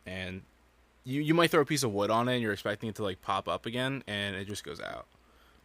and 0.06 0.42
you 1.04 1.20
you 1.20 1.34
might 1.34 1.50
throw 1.50 1.60
a 1.60 1.64
piece 1.66 1.82
of 1.82 1.92
wood 1.92 2.10
on 2.10 2.28
it 2.28 2.34
and 2.34 2.42
you're 2.42 2.52
expecting 2.52 2.88
it 2.88 2.94
to 2.96 3.02
like 3.04 3.20
pop 3.22 3.48
up 3.48 3.66
again, 3.66 4.02
and 4.08 4.34
it 4.36 4.46
just 4.48 4.64
goes 4.64 4.80
out. 4.80 5.06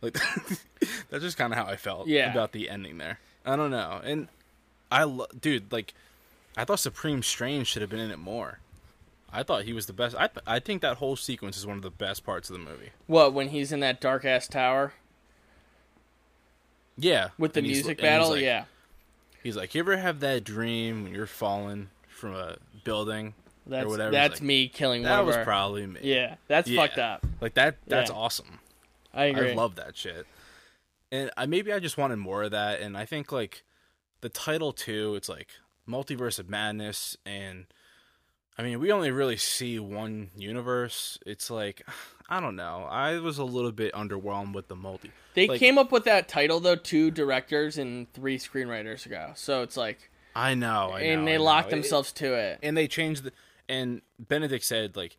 Like 0.02 0.14
that's 1.10 1.24
just 1.24 1.38
kind 1.38 1.54
of 1.54 1.58
how 1.60 1.66
I 1.66 1.76
felt 1.76 2.08
Yeah. 2.08 2.32
about 2.32 2.52
the 2.52 2.70
ending 2.70 2.98
there. 2.98 3.20
I 3.46 3.56
don't 3.56 3.72
know, 3.72 4.02
and 4.04 4.28
I 4.92 5.04
lo- 5.04 5.28
dude 5.40 5.72
like 5.72 5.94
I 6.56 6.66
thought 6.66 6.80
Supreme 6.80 7.22
Strange 7.24 7.68
should 7.68 7.82
have 7.84 7.90
been 7.92 8.00
in 8.00 8.12
it 8.12 8.18
more. 8.20 8.60
I 9.32 9.44
thought 9.44 9.64
he 9.66 9.74
was 9.74 9.86
the 9.86 9.94
best. 9.94 10.16
I 10.18 10.28
th- 10.28 10.44
I 10.48 10.60
think 10.60 10.82
that 10.82 10.98
whole 10.98 11.16
sequence 11.16 11.58
is 11.58 11.66
one 11.68 11.78
of 11.78 11.84
the 11.84 11.92
best 11.92 12.26
parts 12.26 12.50
of 12.50 12.54
the 12.54 12.64
movie. 12.64 12.90
What 13.06 13.34
when 13.34 13.50
he's 13.50 13.72
in 13.72 13.82
that 13.82 14.02
dark 14.02 14.26
ass 14.26 14.48
tower 14.48 14.94
Yeah, 16.98 17.30
with 17.38 17.54
the 17.54 17.62
music 17.62 18.00
he's 18.00 18.02
battle? 18.08 18.32
like- 18.32 18.42
yeah, 18.42 18.66
He's 19.44 19.56
like, 19.56 19.74
you 19.76 19.80
ever 19.80 19.96
have 19.98 20.20
that 20.22 20.44
dream 20.44 21.04
when 21.04 21.14
you're 21.14 21.26
falling 21.28 21.90
from 22.10 22.34
a 22.36 22.58
building 22.84 23.34
that's 23.66 23.86
or 23.86 23.90
whatever? 23.90 24.12
that's 24.12 24.36
Like, 24.36 24.42
me 24.42 24.68
killing 24.68 25.04
one 25.04 25.10
That 25.12 25.26
was 25.26 25.36
our- 25.38 25.44
probably 25.46 25.86
me. 25.86 26.00
Yeah, 26.04 26.36
that's 26.48 26.68
Yeah. 26.68 26.82
fucked 26.82 26.98
up. 26.98 27.26
Like 27.40 27.54
that. 27.54 27.78
That's 27.88 28.10
Yeah. 28.10 28.16
awesome. 28.18 28.60
I 29.14 29.26
agree. 29.26 29.52
I 29.52 29.54
love 29.54 29.76
that 29.76 29.96
shit. 29.96 30.26
And 31.12 31.32
I 31.38 31.46
maybe 31.46 31.72
I 31.72 31.80
just 31.80 31.98
wanted 31.98 32.18
more 32.18 32.44
of 32.44 32.52
that. 32.52 32.82
And 32.82 32.98
I 32.98 33.06
think 33.06 33.32
like 33.32 33.64
the 34.22 34.30
title 34.30 34.74
too. 34.74 35.16
It's 35.16 35.30
like 35.30 35.50
multiverse 35.88 36.40
of 36.40 36.50
madness, 36.50 37.16
and 37.26 37.68
I 38.58 38.64
mean 38.64 38.80
we 38.80 38.92
only 38.92 39.12
really 39.12 39.38
see 39.38 39.80
one 39.80 40.32
universe. 40.36 41.18
It's 41.26 41.50
like 41.50 41.84
I 42.30 42.40
don't 42.42 42.56
know. 42.56 42.86
I 42.90 43.20
was 43.20 43.38
a 43.38 43.44
little 43.46 43.72
bit 43.72 43.94
underwhelmed 43.94 44.54
with 44.54 44.68
the 44.68 44.76
multi. 44.76 45.12
They 45.34 45.48
like- 45.48 45.60
came 45.60 45.78
up 45.78 45.92
with 45.92 46.04
that 46.06 46.28
title 46.28 46.60
though, 46.60 46.76
two 46.76 47.10
directors 47.12 47.78
and 47.78 48.12
three 48.14 48.38
screenwriters 48.38 49.06
ago. 49.06 49.32
So 49.36 49.62
it's 49.62 49.78
like, 49.78 50.10
I 50.36 50.54
know. 50.54 50.92
I 50.94 51.02
and 51.02 51.22
know, 51.22 51.26
they 51.26 51.34
I 51.36 51.38
know. 51.38 51.44
locked 51.44 51.68
It- 51.68 51.72
themselves 51.72 52.12
to 52.14 52.34
it. 52.34 52.60
and 52.64 52.76
they 52.76 52.88
changed 52.88 53.24
the 53.24 53.32
and 53.70 54.02
benedict 54.20 54.64
said 54.64 54.96
like 54.96 55.18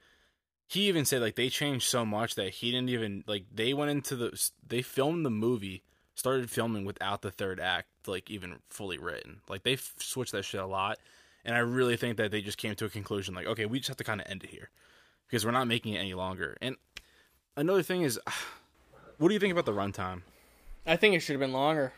he 0.69 0.89
even 0.89 1.05
said 1.05 1.21
like 1.21 1.35
they 1.35 1.49
changed 1.51 1.87
so 1.87 2.05
much 2.05 2.35
that 2.37 2.49
he 2.51 2.71
didn't 2.71 2.89
even 2.91 3.23
like 3.27 3.45
they 3.55 3.75
went 3.75 3.91
into 3.91 4.17
the 4.17 4.51
they 4.67 4.81
filmed 4.81 5.25
the 5.27 5.31
movie 5.31 5.83
started 6.15 6.51
filming 6.51 6.85
without 6.87 7.21
the 7.23 7.31
third 7.31 7.61
act 7.61 7.89
like 8.07 8.31
even 8.31 8.57
fully 8.71 8.97
written 8.97 9.41
like 9.51 9.65
they 9.65 9.75
f- 9.75 9.93
switched 9.99 10.33
that 10.33 10.45
shit 10.47 10.61
a 10.63 10.67
lot 10.67 10.99
and 11.45 11.55
i 11.55 11.59
really 11.59 11.95
think 11.97 12.17
that 12.17 12.31
they 12.31 12.41
just 12.41 12.57
came 12.57 12.75
to 12.75 12.87
a 12.87 12.89
conclusion 12.89 13.35
like 13.35 13.47
okay 13.47 13.67
we 13.67 13.79
just 13.79 13.89
have 13.89 13.97
to 13.99 14.05
kind 14.05 14.21
of 14.23 14.27
end 14.31 14.43
it 14.45 14.49
here 14.51 14.71
because 15.27 15.45
we're 15.45 15.51
not 15.53 15.67
making 15.69 15.93
it 15.93 15.99
any 15.99 16.15
longer 16.15 16.57
and 16.63 16.75
another 17.59 17.83
thing 17.83 18.03
is 18.03 18.19
what 19.19 19.29
do 19.29 19.35
you 19.35 19.41
think 19.41 19.53
about 19.53 19.67
the 19.67 19.73
runtime 19.73 20.23
I 20.87 20.97
think 20.97 21.15
it 21.15 21.21
should 21.21 21.35
have 21.35 21.41
been 21.41 21.53
longer. 21.53 21.93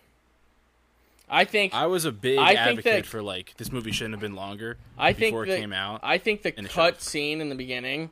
I 1.28 1.44
think 1.44 1.72
i 1.74 1.86
was 1.86 2.04
a 2.04 2.10
big 2.10 2.38
I 2.38 2.54
advocate 2.54 2.84
that- 3.04 3.06
for 3.06 3.22
like 3.22 3.54
this 3.56 3.70
movie 3.70 3.92
shouldn't 3.92 4.14
have 4.14 4.20
been 4.20 4.34
longer 4.34 4.78
I 4.98 5.12
think 5.12 5.32
before 5.32 5.46
that, 5.46 5.52
it 5.58 5.60
came 5.60 5.72
out 5.72 6.00
I 6.02 6.18
think 6.18 6.42
the 6.42 6.50
cut 6.52 7.00
scene 7.00 7.40
in 7.40 7.48
the 7.48 7.54
beginning 7.54 8.10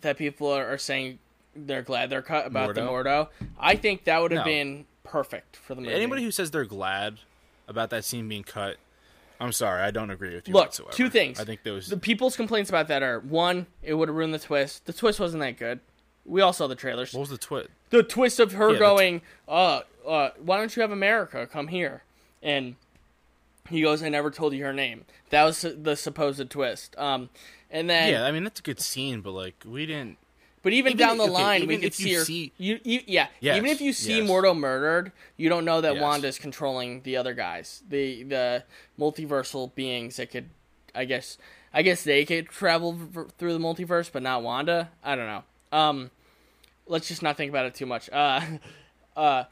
that 0.00 0.16
people 0.16 0.48
are, 0.48 0.66
are 0.66 0.78
saying 0.78 1.18
they're 1.56 1.82
glad 1.82 2.08
they're 2.10 2.22
cut 2.22 2.46
about 2.46 2.74
the 2.74 2.80
Mordo? 2.82 3.04
Mordo. 3.04 3.28
I 3.58 3.76
think 3.76 4.04
that 4.04 4.20
would 4.22 4.32
have 4.32 4.40
No. 4.46 4.52
been 4.52 4.86
perfect 5.04 5.56
for 5.56 5.74
the 5.74 5.80
movie. 5.82 5.92
Anybody 5.94 6.22
who 6.22 6.30
says 6.30 6.50
they're 6.50 6.64
glad 6.64 7.18
about 7.68 7.90
that 7.90 8.04
scene 8.04 8.26
being 8.28 8.42
cut, 8.42 8.78
I'm 9.38 9.52
sorry, 9.52 9.82
I 9.82 9.90
don't 9.90 10.10
agree 10.10 10.34
with 10.34 10.48
you 10.48 10.54
Look, 10.54 10.66
whatsoever. 10.66 10.92
two 10.92 11.10
things. 11.10 11.38
I 11.38 11.44
think 11.44 11.62
those 11.62 11.88
the 11.88 11.96
people's 11.98 12.36
complaints 12.36 12.70
about 12.70 12.88
that 12.88 13.02
are 13.02 13.20
one, 13.20 13.66
it 13.82 13.94
would 13.94 14.08
have 14.08 14.16
ruined 14.16 14.32
the 14.32 14.38
twist. 14.38 14.86
The 14.86 14.92
twist 14.92 15.20
wasn't 15.20 15.42
that 15.42 15.58
good. 15.58 15.80
We 16.24 16.40
all 16.40 16.52
saw 16.52 16.66
the 16.66 16.74
trailers. 16.76 17.12
what 17.12 17.20
was 17.20 17.30
the 17.30 17.38
twist? 17.38 17.68
the 17.90 18.02
twist 18.02 18.40
of 18.40 18.52
her 18.52 18.72
Yeah, 18.72 18.78
going, 18.78 19.22
uh, 19.48 19.80
uh, 20.06 20.30
why 20.42 20.56
don't 20.56 20.74
you 20.74 20.80
have 20.82 20.90
America 20.92 21.46
come 21.46 21.68
here? 21.68 22.02
And 22.42 22.76
he 23.68 23.82
goes, 23.82 24.02
I 24.02 24.08
never 24.08 24.30
told 24.30 24.54
you 24.54 24.64
her 24.64 24.72
name. 24.72 25.04
That 25.30 25.44
was 25.44 25.60
the 25.62 25.94
supposed 25.96 26.48
twist. 26.50 26.96
Um, 26.98 27.28
and 27.70 27.90
then, 27.90 28.10
Yeah, 28.12 28.24
I 28.24 28.32
mean 28.32 28.44
that's 28.44 28.60
a 28.60 28.62
good 28.62 28.80
scene, 28.80 29.20
but 29.20 29.32
like 29.32 29.62
we 29.66 29.84
didn't. 29.86 30.16
but 30.62 30.72
even, 30.72 30.92
even 30.92 30.98
down 31.06 31.18
the 31.18 31.24
okay, 31.24 31.32
line, 31.32 31.66
we 31.66 31.76
could 31.78 31.92
see 31.94 32.14
her. 32.14 32.24
see- 32.24 32.52
you, 32.56 32.80
you, 32.84 33.00
yeah, 33.06 33.26
Yes, 33.40 33.56
even 33.58 33.68
if 33.70 33.80
you 33.80 33.92
see 33.92 34.18
yes. 34.18 34.28
Mordo 34.30 34.56
murdered, 34.56 35.12
you 35.36 35.48
don't 35.48 35.64
know 35.64 35.80
that 35.82 35.94
Yes. 35.94 36.02
Wanda's 36.02 36.38
controlling 36.38 37.02
the 37.02 37.16
other 37.16 37.34
guys, 37.34 37.82
the 37.88 38.22
the 38.22 38.64
multiversal 38.98 39.74
beings 39.74 40.16
that 40.16 40.30
could, 40.30 40.48
I 40.94 41.04
guess, 41.04 41.36
I 41.74 41.82
guess 41.82 42.04
they 42.04 42.24
could 42.24 42.48
travel 42.48 42.92
v- 42.92 43.22
through 43.38 43.52
the 43.52 43.58
multiverse, 43.58 44.10
but 44.10 44.22
not 44.22 44.42
Wanda. 44.42 44.90
I 45.04 45.14
don't 45.16 45.26
know. 45.26 45.42
Um, 45.72 46.10
let's 46.86 47.08
just 47.08 47.22
not 47.22 47.36
think 47.36 47.50
about 47.50 47.66
it 47.66 47.74
too 47.74 47.86
much. 47.86 48.08
Uh, 48.12 48.42
uh, 49.16 49.44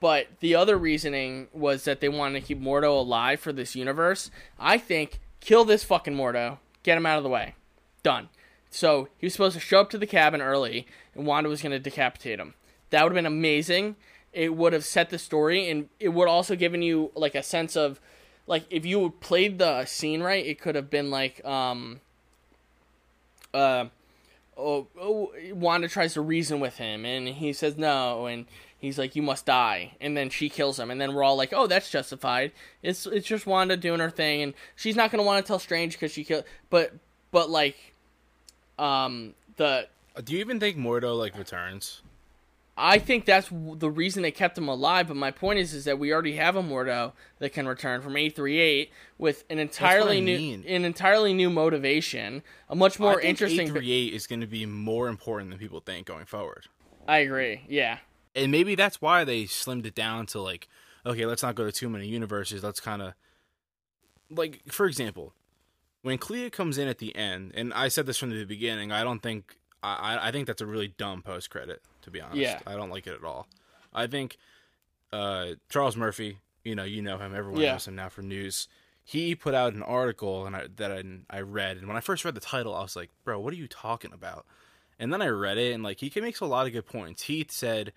but 0.00 0.26
the 0.40 0.54
other 0.54 0.76
reasoning 0.76 1.48
was 1.52 1.84
that 1.84 2.00
they 2.00 2.08
wanted 2.08 2.40
to 2.40 2.46
keep 2.46 2.60
Mordo 2.60 2.98
alive 2.98 3.40
for 3.40 3.52
this 3.52 3.76
universe. 3.76 4.30
I 4.58 4.78
think 4.78 5.20
kill 5.40 5.64
this 5.64 5.84
fucking 5.84 6.14
Mordo, 6.14 6.58
get 6.82 6.98
him 6.98 7.06
out 7.06 7.18
of 7.18 7.24
the 7.24 7.30
way, 7.30 7.54
done. 8.02 8.28
So 8.70 9.08
he 9.16 9.26
was 9.26 9.32
supposed 9.32 9.54
to 9.54 9.60
show 9.60 9.80
up 9.80 9.90
to 9.90 9.98
the 9.98 10.06
cabin 10.06 10.42
early, 10.42 10.86
and 11.14 11.26
Wanda 11.26 11.48
was 11.48 11.62
going 11.62 11.72
to 11.72 11.78
decapitate 11.78 12.38
him. 12.38 12.54
That 12.90 13.02
would 13.02 13.12
have 13.12 13.16
been 13.16 13.26
amazing. 13.26 13.96
It 14.32 14.54
would 14.54 14.72
have 14.72 14.84
set 14.84 15.10
the 15.10 15.18
story, 15.18 15.70
and 15.70 15.88
it 15.98 16.10
would 16.10 16.28
also 16.28 16.56
given 16.56 16.82
you 16.82 17.10
like 17.14 17.34
a 17.34 17.42
sense 17.42 17.76
of, 17.76 18.00
like 18.46 18.64
if 18.68 18.84
you 18.84 19.14
played 19.20 19.58
the 19.58 19.86
scene 19.86 20.22
right, 20.22 20.44
it 20.44 20.60
could 20.60 20.74
have 20.74 20.90
been 20.90 21.10
like, 21.10 21.42
um, 21.44 22.00
uh, 23.54 23.86
oh, 24.56 24.86
oh, 24.98 25.32
Wanda 25.52 25.88
tries 25.88 26.14
to 26.14 26.20
reason 26.20 26.60
with 26.60 26.76
him, 26.78 27.04
and 27.04 27.28
he 27.28 27.52
says 27.52 27.76
no, 27.76 28.26
and 28.26 28.46
he's 28.78 28.98
like, 28.98 29.16
"You 29.16 29.22
must 29.22 29.46
die," 29.46 29.94
and 30.00 30.16
then 30.16 30.30
she 30.30 30.48
kills 30.48 30.78
him, 30.78 30.90
and 30.90 31.00
then 31.00 31.14
we're 31.14 31.24
all 31.24 31.36
like, 31.36 31.52
"Oh, 31.52 31.66
that's 31.66 31.90
justified." 31.90 32.52
It's 32.82 33.06
it's 33.06 33.26
just 33.26 33.46
Wanda 33.46 33.76
doing 33.76 34.00
her 34.00 34.10
thing, 34.10 34.42
and 34.42 34.54
she's 34.74 34.96
not 34.96 35.10
gonna 35.10 35.22
want 35.22 35.44
to 35.44 35.46
tell 35.46 35.58
Strange 35.58 35.92
because 35.94 36.12
she 36.12 36.24
killed, 36.24 36.44
but 36.70 36.92
but 37.30 37.50
like, 37.50 37.94
um, 38.78 39.34
the 39.56 39.88
Do 40.24 40.32
you 40.32 40.40
even 40.40 40.60
think 40.60 40.76
Mordo 40.76 41.16
like 41.18 41.36
returns? 41.36 42.02
I 42.76 42.98
think 42.98 43.24
that's 43.24 43.48
the 43.50 43.90
reason 43.90 44.22
they 44.22 44.30
kept 44.30 44.58
him 44.58 44.68
alive. 44.68 45.08
But 45.08 45.16
my 45.16 45.30
point 45.30 45.58
is, 45.58 45.72
is 45.72 45.86
that 45.86 45.98
we 45.98 46.12
already 46.12 46.36
have 46.36 46.56
a 46.56 46.62
Mordo 46.62 47.12
that 47.38 47.52
can 47.52 47.66
return 47.66 48.02
from 48.02 48.16
eight 48.16 48.36
three 48.36 48.58
eight 48.58 48.90
with 49.18 49.44
an 49.48 49.58
entirely 49.58 50.20
new, 50.20 50.36
mean. 50.36 50.64
an 50.66 50.84
entirely 50.84 51.32
new 51.32 51.48
motivation, 51.48 52.42
a 52.68 52.74
much 52.74 52.98
more 53.00 53.12
I 53.12 53.14
think 53.14 53.24
interesting. 53.26 53.60
838 53.60 54.14
is 54.14 54.26
going 54.26 54.40
to 54.40 54.46
be 54.46 54.66
more 54.66 55.08
important 55.08 55.50
than 55.50 55.58
people 55.58 55.80
think 55.80 56.06
going 56.06 56.26
forward, 56.26 56.66
I 57.08 57.18
agree. 57.18 57.62
Yeah, 57.68 57.98
and 58.34 58.52
maybe 58.52 58.74
that's 58.74 59.00
why 59.00 59.24
they 59.24 59.44
slimmed 59.44 59.86
it 59.86 59.94
down 59.94 60.26
to 60.26 60.40
like, 60.40 60.68
okay, 61.06 61.24
let's 61.24 61.42
not 61.42 61.54
go 61.54 61.64
to 61.64 61.72
too 61.72 61.88
many 61.88 62.06
universes. 62.06 62.62
Let's 62.62 62.80
kind 62.80 63.00
of 63.00 63.14
like, 64.30 64.60
for 64.68 64.86
example, 64.86 65.32
when 66.02 66.18
Clea 66.18 66.50
comes 66.50 66.78
in 66.78 66.88
at 66.88 66.98
the 66.98 67.16
end, 67.16 67.52
and 67.54 67.72
I 67.72 67.88
said 67.88 68.06
this 68.06 68.18
from 68.18 68.30
the 68.30 68.44
beginning, 68.44 68.92
I 68.92 69.02
don't 69.02 69.22
think 69.22 69.56
I 69.94 70.28
I 70.28 70.32
think 70.32 70.46
that's 70.46 70.62
a 70.62 70.66
really 70.66 70.88
dumb 70.88 71.22
post 71.22 71.50
credit. 71.50 71.82
To 72.02 72.10
be 72.10 72.20
honest, 72.20 72.38
Yeah. 72.38 72.60
I 72.66 72.74
don't 72.74 72.90
like 72.90 73.06
it 73.06 73.14
at 73.14 73.24
all. 73.24 73.46
I 73.92 74.06
think 74.06 74.36
uh, 75.12 75.52
Charles 75.68 75.96
Murphy, 75.96 76.38
you 76.64 76.74
know, 76.74 76.84
you 76.84 77.02
know 77.02 77.18
him. 77.18 77.34
Everyone 77.34 77.60
Yeah. 77.60 77.72
knows 77.72 77.88
him 77.88 77.94
now 77.96 78.08
from 78.08 78.28
news. 78.28 78.68
He 79.04 79.34
put 79.34 79.54
out 79.54 79.72
an 79.74 79.82
article 79.82 80.46
and 80.46 80.56
I, 80.56 80.66
that 80.76 80.90
I, 80.92 81.02
I 81.30 81.40
read, 81.40 81.76
and 81.76 81.86
when 81.88 81.96
I 81.96 82.00
first 82.00 82.24
read 82.24 82.34
the 82.34 82.40
title, 82.40 82.74
I 82.74 82.82
was 82.82 82.96
like, 82.96 83.10
"Bro, 83.24 83.40
what 83.40 83.52
are 83.52 83.56
you 83.56 83.68
talking 83.68 84.12
about?" 84.12 84.44
And 84.98 85.12
then 85.12 85.22
I 85.22 85.28
read 85.28 85.58
it, 85.58 85.72
and 85.72 85.82
like 85.84 86.00
he 86.00 86.10
makes 86.20 86.40
a 86.40 86.46
lot 86.46 86.66
of 86.66 86.72
good 86.72 86.86
points. 86.86 87.22
He 87.24 87.46
said 87.48 87.92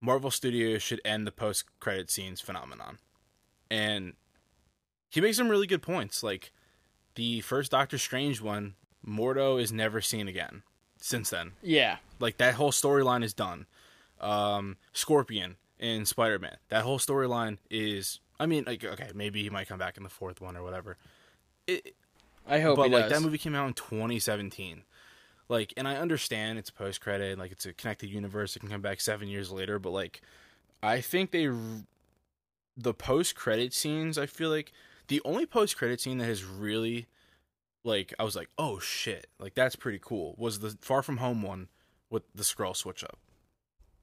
Marvel 0.00 0.30
Studios 0.30 0.82
should 0.82 1.00
end 1.04 1.26
the 1.26 1.32
post 1.32 1.64
credit 1.80 2.10
scenes 2.10 2.40
phenomenon, 2.40 2.98
and 3.70 4.14
he 5.08 5.20
makes 5.20 5.36
some 5.36 5.48
really 5.48 5.66
good 5.66 5.82
points. 5.82 6.22
Like 6.22 6.52
the 7.14 7.40
first 7.40 7.70
Doctor 7.70 7.98
Strange 7.98 8.40
one, 8.40 8.74
Mordo 9.06 9.60
is 9.60 9.72
never 9.72 10.00
seen 10.00 10.28
again 10.28 10.62
since 11.02 11.30
then. 11.30 11.52
yeah, 11.62 11.96
Like 12.20 12.38
that 12.38 12.54
whole 12.54 12.72
storyline 12.72 13.24
is 13.24 13.34
done. 13.34 13.66
Um, 14.20 14.76
Scorpion 14.92 15.56
in 15.78 16.06
Spider 16.06 16.38
Man, 16.38 16.56
that 16.68 16.82
whole 16.82 16.98
storyline 16.98 17.58
is. 17.70 18.20
I 18.38 18.46
mean, 18.46 18.64
like 18.66 18.84
okay, 18.84 19.10
maybe 19.14 19.42
he 19.42 19.50
might 19.50 19.68
come 19.68 19.78
back 19.78 19.96
in 19.96 20.02
the 20.02 20.08
fourth 20.08 20.40
one 20.40 20.56
or 20.56 20.62
whatever. 20.62 20.96
It, 21.66 21.94
I 22.46 22.60
hope 22.60 22.76
but 22.76 22.90
like 22.90 23.04
does. 23.04 23.12
that 23.12 23.22
movie 23.22 23.38
came 23.38 23.54
out 23.54 23.68
in 23.68 23.74
2017 23.74 24.82
like 25.48 25.72
and 25.76 25.86
i 25.86 25.96
understand 25.96 26.58
it's 26.58 26.70
post 26.70 27.00
credit 27.00 27.38
like 27.38 27.52
it's 27.52 27.66
a 27.66 27.72
connected 27.72 28.10
universe 28.10 28.56
it 28.56 28.60
can 28.60 28.68
come 28.68 28.80
back 28.80 29.00
seven 29.00 29.28
years 29.28 29.52
later 29.52 29.78
but 29.78 29.90
like 29.90 30.20
i 30.82 31.00
think 31.00 31.30
they 31.30 31.48
the 32.76 32.94
post 32.94 33.36
credit 33.36 33.72
scenes 33.72 34.18
i 34.18 34.26
feel 34.26 34.50
like 34.50 34.72
the 35.08 35.20
only 35.24 35.46
post 35.46 35.76
credit 35.76 36.00
scene 36.00 36.18
that 36.18 36.24
has 36.24 36.44
really 36.44 37.06
like 37.84 38.12
i 38.18 38.22
was 38.24 38.36
like 38.36 38.48
oh 38.58 38.78
shit 38.78 39.26
like 39.38 39.54
that's 39.54 39.76
pretty 39.76 39.98
cool 40.00 40.34
was 40.38 40.60
the 40.60 40.76
far 40.80 41.02
from 41.02 41.16
home 41.18 41.42
one 41.42 41.68
with 42.10 42.22
the 42.34 42.44
scroll 42.44 42.74
switch 42.74 43.02
up 43.02 43.18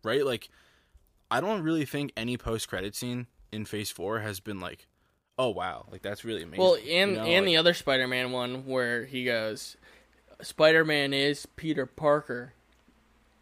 right 0.03 0.25
like 0.25 0.49
i 1.31 1.39
don't 1.39 1.61
really 1.63 1.85
think 1.85 2.11
any 2.17 2.35
post 2.37 2.67
credit 2.67 2.95
scene 2.95 3.27
in 3.51 3.65
phase 3.65 3.89
four 3.91 4.19
has 4.19 4.39
been 4.39 4.59
like 4.59 4.87
oh 5.37 5.49
wow 5.49 5.85
like 5.91 6.01
that's 6.01 6.25
really 6.25 6.43
amazing 6.43 6.63
well, 6.63 6.77
you 6.79 6.91
and 6.93 7.13
know, 7.15 7.23
and 7.23 7.45
like- 7.45 7.51
the 7.51 7.57
other 7.57 7.73
Spider-Man 7.73 8.31
one 8.31 8.65
where 8.65 9.05
he 9.05 9.23
goes, 9.23 9.77
Spider 10.41 10.83
Man 10.85 11.13
is 11.13 11.45
Peter 11.45 11.85
Parker. 11.85 12.53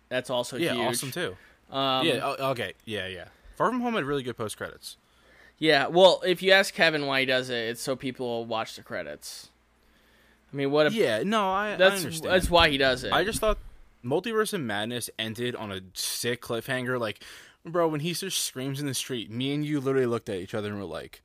That's 0.09 0.29
also 0.29 0.57
Yeah, 0.57 0.73
huge. 0.73 0.87
awesome 0.87 1.11
too. 1.11 1.35
Um, 1.75 2.05
yeah, 2.07 2.25
okay, 2.51 2.73
yeah, 2.85 3.07
yeah. 3.07 3.25
Far 3.55 3.69
from 3.69 3.81
Home 3.81 3.95
had 3.95 4.03
really 4.05 4.23
good 4.23 4.37
post 4.37 4.57
credits. 4.57 4.97
Yeah, 5.57 5.87
well, 5.87 6.21
if 6.25 6.41
you 6.43 6.51
ask 6.51 6.73
Kevin 6.73 7.07
why 7.07 7.21
he 7.21 7.25
does 7.25 7.49
it, 7.49 7.55
it's 7.69 7.81
so 7.81 7.95
people 7.95 8.27
will 8.27 8.45
watch 8.45 8.75
the 8.75 8.83
credits. 8.83 9.49
I 10.51 10.55
mean, 10.55 10.71
what? 10.71 10.87
A, 10.87 10.91
Yeah, 10.91 11.23
no, 11.23 11.51
I, 11.51 11.73
I 11.73 11.75
that's 11.75 12.03
understand. 12.03 12.33
that's 12.33 12.49
why 12.49 12.69
he 12.69 12.77
does 12.77 13.03
it. 13.03 13.11
I 13.11 13.23
just 13.23 13.39
thought 13.39 13.57
Multiverse 14.03 14.53
of 14.53 14.61
Madness 14.61 15.09
ended 15.19 15.55
on 15.55 15.71
a 15.71 15.81
sick 15.93 16.41
cliffhanger. 16.41 16.99
Like, 16.99 17.21
bro, 17.65 17.87
when 17.87 17.99
he 17.99 18.13
just 18.13 18.43
screams 18.43 18.79
in 18.79 18.85
the 18.87 18.93
street, 18.93 19.29
me 19.29 19.53
and 19.53 19.65
you 19.65 19.79
literally 19.79 20.05
looked 20.07 20.29
at 20.29 20.37
each 20.37 20.53
other 20.53 20.69
and 20.69 20.77
were 20.77 20.85
like, 20.85 21.21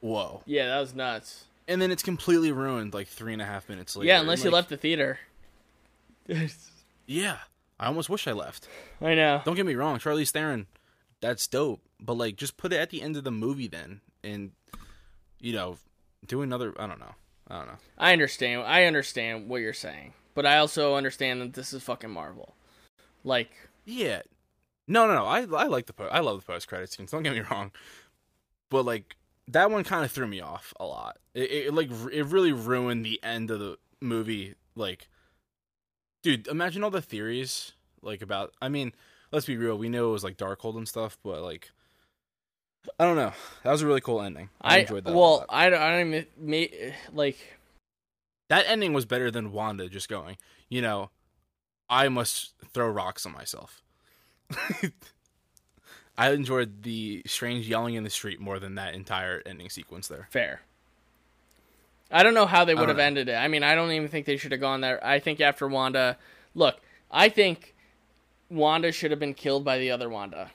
"Whoa!" 0.00 0.42
yeah, 0.46 0.68
that 0.68 0.80
was 0.80 0.94
nuts. 0.94 1.44
And 1.66 1.82
then 1.82 1.90
it's 1.90 2.02
completely 2.02 2.50
ruined 2.50 2.94
like 2.94 3.08
three 3.08 3.34
and 3.34 3.42
a 3.42 3.44
half 3.44 3.68
minutes 3.68 3.94
later. 3.94 4.06
Yeah, 4.08 4.20
unless 4.20 4.38
And, 4.40 4.46
you 4.46 4.50
left 4.52 4.70
the 4.70 4.78
theater. 4.78 5.18
Yeah, 7.06 7.38
I 7.78 7.86
almost 7.86 8.08
wish 8.10 8.26
I 8.26 8.32
left. 8.32 8.68
I 9.00 9.14
know. 9.14 9.42
Don't 9.44 9.54
get 9.54 9.66
me 9.66 9.74
wrong, 9.74 9.98
Charlize 9.98 10.30
Theron, 10.30 10.66
that's 11.20 11.46
dope. 11.46 11.80
But 12.00 12.14
like, 12.14 12.36
just 12.36 12.56
put 12.56 12.72
it 12.72 12.76
at 12.76 12.90
the 12.90 13.02
end 13.02 13.16
of 13.16 13.24
the 13.24 13.30
movie 13.30 13.68
then, 13.68 14.00
and 14.22 14.52
you 15.40 15.52
know, 15.52 15.78
do 16.26 16.42
another. 16.42 16.74
I 16.78 16.86
don't 16.86 17.00
know. 17.00 17.14
I 17.50 17.58
don't 17.58 17.66
know. 17.68 17.78
I 17.96 18.12
understand. 18.12 18.62
I 18.62 18.84
understand 18.84 19.48
what 19.48 19.60
you're 19.62 19.72
saying, 19.72 20.12
but 20.34 20.44
I 20.46 20.58
also 20.58 20.94
understand 20.94 21.40
that 21.40 21.54
this 21.54 21.72
is 21.72 21.82
fucking 21.82 22.10
Marvel. 22.10 22.54
Like, 23.24 23.50
Yeah. 23.84 24.22
No, 24.86 25.06
no, 25.06 25.14
no. 25.14 25.26
I 25.26 25.40
I 25.40 25.66
like 25.66 25.86
the 25.86 25.92
po- 25.92 26.08
I 26.08 26.20
love 26.20 26.40
the 26.40 26.46
post 26.46 26.66
credit 26.68 26.90
scenes. 26.90 27.10
Don't 27.10 27.22
get 27.22 27.34
me 27.34 27.40
wrong, 27.50 27.72
but 28.70 28.84
like 28.84 29.16
that 29.48 29.70
one 29.70 29.84
kind 29.84 30.04
of 30.04 30.10
threw 30.12 30.26
me 30.26 30.40
off 30.40 30.72
a 30.80 30.84
lot. 30.86 31.18
It, 31.34 31.50
it 31.50 31.74
like 31.74 31.90
r- 31.90 32.10
it 32.10 32.26
really 32.26 32.52
ruined 32.52 33.04
the 33.04 33.22
end 33.22 33.50
of 33.50 33.60
the 33.60 33.76
movie. 34.00 34.54
Like, 34.74 35.08
dude, 36.22 36.46
imagine 36.48 36.82
all 36.84 36.90
the 36.90 37.02
theories 37.02 37.72
like 38.02 38.22
about. 38.22 38.54
I 38.62 38.68
mean, 38.68 38.92
let's 39.32 39.46
be 39.46 39.56
real. 39.56 39.76
We 39.76 39.88
know 39.88 40.08
it 40.08 40.12
was 40.12 40.24
like 40.24 40.36
Darkhold 40.38 40.76
and 40.76 40.88
stuff, 40.88 41.18
but 41.22 41.42
like, 41.42 41.70
I 42.98 43.04
don't 43.04 43.16
know. 43.16 43.32
That 43.64 43.72
was 43.72 43.82
a 43.82 43.86
really 43.86 44.00
cool 44.00 44.20
ending. 44.22 44.50
I, 44.60 44.76
I, 44.76 44.78
enjoyed 44.80 45.04
that. 45.04 45.10
a 45.10 45.14
well, 45.16 45.38
lot. 45.38 45.46
I 45.48 45.70
don't, 45.70 45.80
I 45.80 45.98
don't 45.98 46.14
even 46.14 46.94
like. 47.12 47.38
that 48.48 48.66
ending 48.68 48.92
was 48.92 49.06
better 49.06 49.30
than 49.30 49.52
Wanda 49.52 49.88
just 49.88 50.08
going. 50.08 50.36
You 50.68 50.82
know, 50.82 51.10
I 51.88 52.08
must 52.08 52.52
throw 52.72 52.88
rocks 52.88 53.26
on 53.26 53.32
myself. 53.32 53.82
I 56.18 56.32
enjoyed 56.32 56.82
the 56.82 57.22
strange 57.26 57.68
yelling 57.68 57.94
in 57.94 58.02
the 58.02 58.10
street 58.10 58.40
more 58.40 58.58
than 58.58 58.74
that 58.74 58.94
entire 58.94 59.42
ending 59.46 59.70
sequence 59.70 60.08
there. 60.08 60.26
Fair. 60.30 60.62
I 62.10 62.22
don't 62.22 62.34
know 62.34 62.46
how 62.46 62.64
they 62.64 62.74
would 62.74 62.88
have 62.88 62.96
know. 62.96 63.04
ended 63.04 63.28
it. 63.28 63.34
I 63.34 63.48
mean, 63.48 63.62
I 63.62 63.74
don't 63.74 63.92
even 63.92 64.08
think 64.08 64.26
they 64.26 64.36
should 64.36 64.52
have 64.52 64.60
gone 64.60 64.80
there. 64.80 65.04
I 65.04 65.20
think 65.20 65.40
after 65.40 65.68
Wanda, 65.68 66.16
look, 66.54 66.80
I 67.10 67.28
think 67.28 67.74
Wanda 68.50 68.92
should 68.92 69.10
have 69.10 69.20
been 69.20 69.34
killed 69.34 69.64
by 69.64 69.78
the 69.78 69.90
other 69.90 70.08
Wanda, 70.08 70.50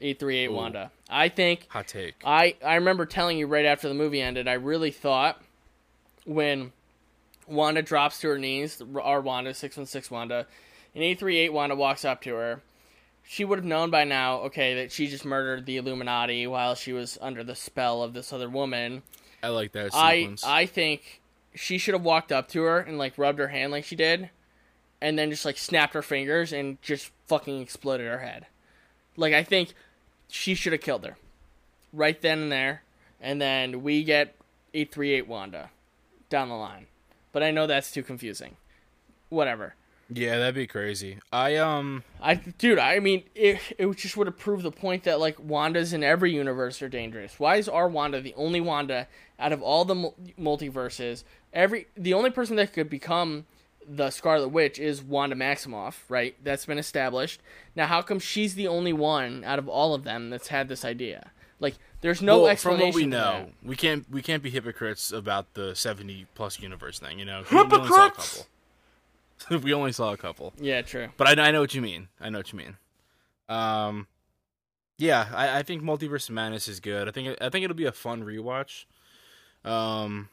eight 0.00 0.18
three 0.18 0.38
eight. 0.38 0.52
Wanda. 0.52 0.90
I 1.08 1.28
think 1.28 1.66
Hot 1.70 1.86
take. 1.86 2.14
I 2.24 2.56
I 2.64 2.76
remember 2.76 3.06
telling 3.06 3.38
you 3.38 3.46
right 3.46 3.64
after 3.64 3.88
the 3.88 3.94
movie 3.94 4.20
ended. 4.20 4.48
I 4.48 4.54
really 4.54 4.90
thought 4.90 5.42
when 6.24 6.72
Wanda 7.46 7.82
drops 7.82 8.20
to 8.20 8.28
her 8.28 8.38
knees, 8.38 8.82
our 9.02 9.20
Wanda 9.20 9.54
six 9.54 9.76
one 9.76 9.86
six 9.86 10.10
Wanda, 10.10 10.46
and 10.94 11.02
eight 11.02 11.18
three 11.18 11.38
eight 11.38 11.52
Wanda 11.52 11.74
walks 11.74 12.04
up 12.04 12.22
to 12.22 12.34
her. 12.34 12.62
She 13.30 13.44
would 13.44 13.58
have 13.58 13.66
known 13.66 13.90
by 13.90 14.04
now, 14.04 14.38
okay, 14.38 14.76
that 14.76 14.90
she 14.90 15.06
just 15.06 15.24
murdered 15.24 15.66
the 15.66 15.76
Illuminati 15.76 16.46
while 16.46 16.74
she 16.74 16.94
was 16.94 17.18
under 17.20 17.44
the 17.44 17.54
spell 17.54 18.02
of 18.02 18.14
this 18.14 18.32
other 18.32 18.48
woman. 18.48 19.02
I 19.42 19.48
like 19.48 19.72
that 19.72 19.90
I. 19.92 20.34
I 20.44 20.66
think 20.66 21.20
she 21.54 21.78
should 21.78 21.94
have 21.94 22.02
walked 22.02 22.32
up 22.32 22.48
to 22.48 22.62
her 22.62 22.78
and 22.78 22.98
like 22.98 23.18
rubbed 23.18 23.38
her 23.38 23.48
hand 23.48 23.72
like 23.72 23.84
she 23.84 23.96
did, 23.96 24.30
and 25.00 25.18
then 25.18 25.30
just 25.30 25.44
like 25.44 25.58
snapped 25.58 25.94
her 25.94 26.02
fingers 26.02 26.52
and 26.52 26.80
just 26.82 27.10
fucking 27.26 27.60
exploded 27.60 28.06
her 28.06 28.18
head. 28.18 28.46
Like 29.16 29.34
I 29.34 29.42
think 29.42 29.74
she 30.28 30.54
should 30.54 30.72
have 30.72 30.82
killed 30.82 31.04
her 31.04 31.16
right 31.92 32.20
then 32.20 32.38
and 32.40 32.52
there, 32.52 32.82
and 33.20 33.40
then 33.40 33.82
we 33.82 34.04
get 34.04 34.34
eight 34.74 34.92
three 34.92 35.12
eight 35.12 35.26
Wanda 35.26 35.70
down 36.28 36.48
the 36.48 36.54
line. 36.54 36.86
But 37.32 37.42
I 37.42 37.50
know 37.50 37.66
that's 37.66 37.90
too 37.90 38.02
confusing. 38.02 38.56
Whatever. 39.28 39.74
yeah, 40.12 40.38
that'd 40.38 40.54
be 40.54 40.66
crazy. 40.66 41.18
I 41.32 41.56
um 41.56 42.02
I 42.22 42.36
dude, 42.36 42.78
I 42.78 42.98
mean, 42.98 43.24
it 43.34 43.60
it 43.78 43.94
just 43.96 44.16
would 44.16 44.26
have 44.26 44.38
proved 44.38 44.62
the 44.62 44.70
point 44.70 45.04
that 45.04 45.20
like 45.20 45.36
Wandas 45.36 45.92
in 45.92 46.02
every 46.02 46.32
universe 46.32 46.80
are 46.82 46.88
dangerous. 46.88 47.38
Why 47.38 47.56
is 47.56 47.68
our 47.68 47.88
Wanda 47.88 48.20
the 48.20 48.34
only 48.34 48.60
Wanda 48.60 49.06
out 49.38 49.52
of 49.52 49.62
all 49.62 49.84
the 49.84 50.12
multiverses? 50.38 51.24
Every 51.52 51.86
the 51.96 52.14
only 52.14 52.30
person 52.30 52.56
that 52.56 52.72
could 52.72 52.88
become 52.90 53.46
the 53.88 54.10
Scarlet 54.10 54.48
Witch 54.48 54.78
is 54.78 55.02
Wanda 55.02 55.34
Maximoff, 55.34 55.94
right? 56.08 56.36
That's 56.42 56.66
been 56.66 56.78
established. 56.78 57.40
Now, 57.74 57.86
how 57.86 58.02
come 58.02 58.18
she's 58.18 58.54
the 58.54 58.68
only 58.68 58.92
one 58.92 59.44
out 59.44 59.58
of 59.58 59.68
all 59.68 59.94
of 59.94 60.04
them 60.04 60.30
that's 60.30 60.48
had 60.48 60.68
this 60.68 60.84
idea? 60.84 61.30
Like, 61.60 61.76
there's 62.00 62.22
no 62.22 62.42
well, 62.42 62.48
explanation. 62.48 62.92
from 62.92 62.92
what 62.92 63.02
we 63.02 63.06
know, 63.06 63.50
we 63.62 63.76
can't 63.76 64.08
we 64.10 64.22
can't 64.22 64.42
be 64.42 64.50
hypocrites 64.50 65.10
about 65.10 65.54
the 65.54 65.74
seventy 65.74 66.26
plus 66.34 66.60
universe 66.60 66.98
thing. 66.98 67.18
You 67.18 67.24
know, 67.24 67.42
we 67.50 67.58
only 67.58 67.70
saw 67.70 67.76
a 67.76 67.80
Hypocrites! 67.80 68.46
couple. 69.38 69.58
we 69.64 69.72
only 69.72 69.92
saw 69.92 70.12
a 70.12 70.16
couple. 70.16 70.52
Yeah, 70.60 70.82
true. 70.82 71.08
But 71.16 71.38
I, 71.38 71.48
I 71.48 71.50
know 71.50 71.60
what 71.60 71.74
you 71.74 71.82
mean. 71.82 72.08
I 72.20 72.30
know 72.30 72.38
what 72.38 72.52
you 72.52 72.58
mean. 72.58 72.76
Um, 73.48 74.06
yeah, 74.98 75.28
I, 75.32 75.58
I 75.58 75.62
think 75.62 75.82
Multiverse 75.82 76.28
of 76.28 76.34
Madness 76.34 76.68
is 76.68 76.80
good. 76.80 77.08
I 77.08 77.10
think 77.10 77.36
I 77.40 77.48
think 77.48 77.64
it'll 77.64 77.76
be 77.76 77.86
a 77.86 77.92
fun 77.92 78.22
rewatch. 78.22 78.84
Um, 79.64 80.28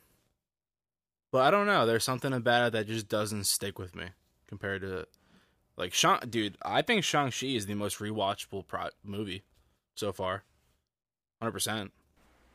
but 1.36 1.44
I 1.44 1.52
don't 1.52 1.68
know. 1.68 1.86
There's 1.86 2.06
something 2.06 2.32
about 2.32 2.68
it 2.68 2.72
that 2.72 2.88
just 2.88 3.10
doesn't 3.10 3.44
stick 3.44 3.78
with 3.78 3.94
me 3.94 4.06
compared 4.48 4.84
to 4.84 5.06
like 5.76 5.94
Shang. 5.94 6.20
Dude, 6.30 6.58
I 6.64 6.82
think 6.82 7.04
Shang 7.04 7.30
Chi 7.30 7.48
is 7.48 7.66
the 7.66 7.74
most 7.74 8.00
rewatchable 8.00 8.66
pro- 8.66 8.88
movie 9.04 9.44
so 9.96 10.14
far. 10.14 10.44
Hundred 11.42 11.52
percent. 11.52 11.92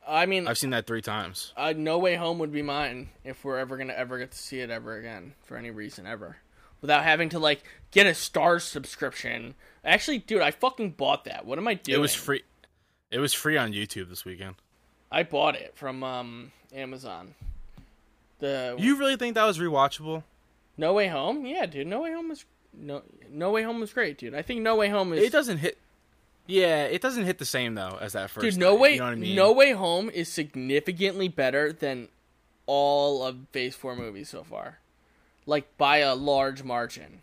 I 0.07 0.25
mean, 0.25 0.47
I've 0.47 0.57
seen 0.57 0.71
that 0.71 0.87
three 0.87 1.03
times. 1.03 1.53
Uh, 1.55 1.75
no 1.77 1.99
Way 1.99 2.15
Home 2.15 2.39
would 2.39 2.51
be 2.51 2.63
mine 2.63 3.09
if 3.23 3.45
we're 3.45 3.59
ever 3.59 3.77
gonna 3.77 3.93
ever 3.93 4.17
get 4.17 4.31
to 4.31 4.37
see 4.39 4.61
it 4.61 4.71
ever 4.71 4.97
again 4.97 5.35
for 5.43 5.57
any 5.57 5.69
reason 5.69 6.07
ever, 6.07 6.37
without 6.81 7.03
having 7.03 7.29
to 7.29 7.37
like 7.37 7.63
get 7.91 8.07
a 8.07 8.13
Starz 8.13 8.61
subscription. 8.61 9.53
Actually, 9.85 10.17
dude, 10.17 10.41
I 10.41 10.49
fucking 10.49 10.93
bought 10.93 11.25
that. 11.25 11.45
What 11.45 11.59
am 11.59 11.67
I 11.67 11.75
doing? 11.75 11.99
It 11.99 12.01
was 12.01 12.15
free. 12.15 12.41
It 13.11 13.19
was 13.19 13.35
free 13.35 13.57
on 13.57 13.73
YouTube 13.73 14.09
this 14.09 14.25
weekend. 14.25 14.55
I 15.11 15.21
bought 15.21 15.53
it 15.53 15.73
from 15.75 16.03
um 16.03 16.51
Amazon. 16.73 17.35
The 18.41 18.75
You 18.77 18.97
really 18.97 19.15
think 19.15 19.35
that 19.35 19.45
was 19.45 19.57
rewatchable? 19.57 20.23
No 20.77 20.93
Way 20.93 21.07
Home, 21.07 21.45
yeah, 21.45 21.65
dude. 21.65 21.87
No 21.87 22.01
Way 22.01 22.11
Home 22.11 22.27
was 22.29 22.45
no 22.73 23.03
No 23.31 23.51
Way 23.51 23.63
Home 23.63 23.79
was 23.79 23.93
great, 23.93 24.17
dude. 24.17 24.33
I 24.35 24.41
think 24.41 24.61
No 24.61 24.75
Way 24.75 24.89
Home 24.89 25.13
is 25.13 25.23
It 25.23 25.31
doesn't 25.31 25.59
hit. 25.59 25.77
Yeah, 26.47 26.83
it 26.83 27.01
doesn't 27.01 27.23
hit 27.23 27.37
the 27.37 27.45
same 27.45 27.75
though 27.75 27.97
as 28.01 28.13
that 28.13 28.29
first. 28.29 28.43
dude. 28.43 28.57
No 28.57 28.75
Way 28.75 28.93
You 28.93 28.99
know 28.99 29.05
what 29.05 29.11
I 29.13 29.15
mean? 29.15 29.35
No 29.35 29.51
Way 29.53 29.71
Home 29.71 30.09
is 30.09 30.27
significantly 30.27 31.27
better 31.29 31.71
than 31.71 32.09
all 32.65 33.23
of 33.23 33.37
Phase 33.51 33.75
Four 33.75 33.95
movies 33.95 34.29
so 34.29 34.43
far, 34.43 34.79
like 35.45 35.77
by 35.77 35.97
a 35.97 36.15
large 36.15 36.63
margin. 36.63 37.21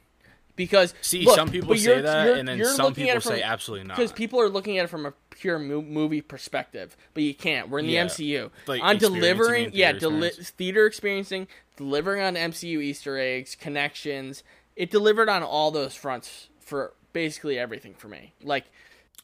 Because 0.58 0.92
See, 1.00 1.24
look, 1.24 1.36
some 1.36 1.48
people 1.50 1.74
say 1.76 2.00
that, 2.02 2.26
you're- 2.26 2.38
and 2.38 2.46
then 2.48 2.62
some 2.66 2.92
people 2.92 3.20
from- 3.20 3.32
say 3.32 3.42
absolutely 3.42 3.86
not. 3.86 3.96
because 3.96 4.12
people 4.12 4.40
are 4.40 4.48
looking 4.50 4.76
at 4.76 4.84
it 4.84 4.88
from 4.88 5.06
a 5.06 5.12
pure 5.30 5.58
mo- 5.58 5.80
movie 5.80 6.20
perspective, 6.20 6.96
but 7.14 7.22
you 7.22 7.32
can't. 7.32 7.70
We're 7.70 7.78
in 7.78 7.86
the 7.86 7.92
Yeah. 7.92 8.02
MCU. 8.04 8.50
Like 8.66 8.82
on 8.82 8.98
delivering, 8.98 9.70
yeah, 9.72 9.92
theater 9.92 9.98
deli- 10.00 10.30
theater 10.30 10.84
experiencing, 10.86 11.46
delivering 11.76 12.20
on 12.22 12.36
MCU 12.36 12.80
Easter 12.82 13.16
eggs, 13.16 13.54
connections. 13.54 14.42
It 14.76 14.90
delivered 14.90 15.28
on 15.28 15.42
all 15.44 15.70
those 15.70 15.94
fronts 15.94 16.48
for 16.60 16.92
basically 17.12 17.58
everything 17.58 17.94
for 17.94 18.08
me. 18.08 18.32
Like 18.42 18.64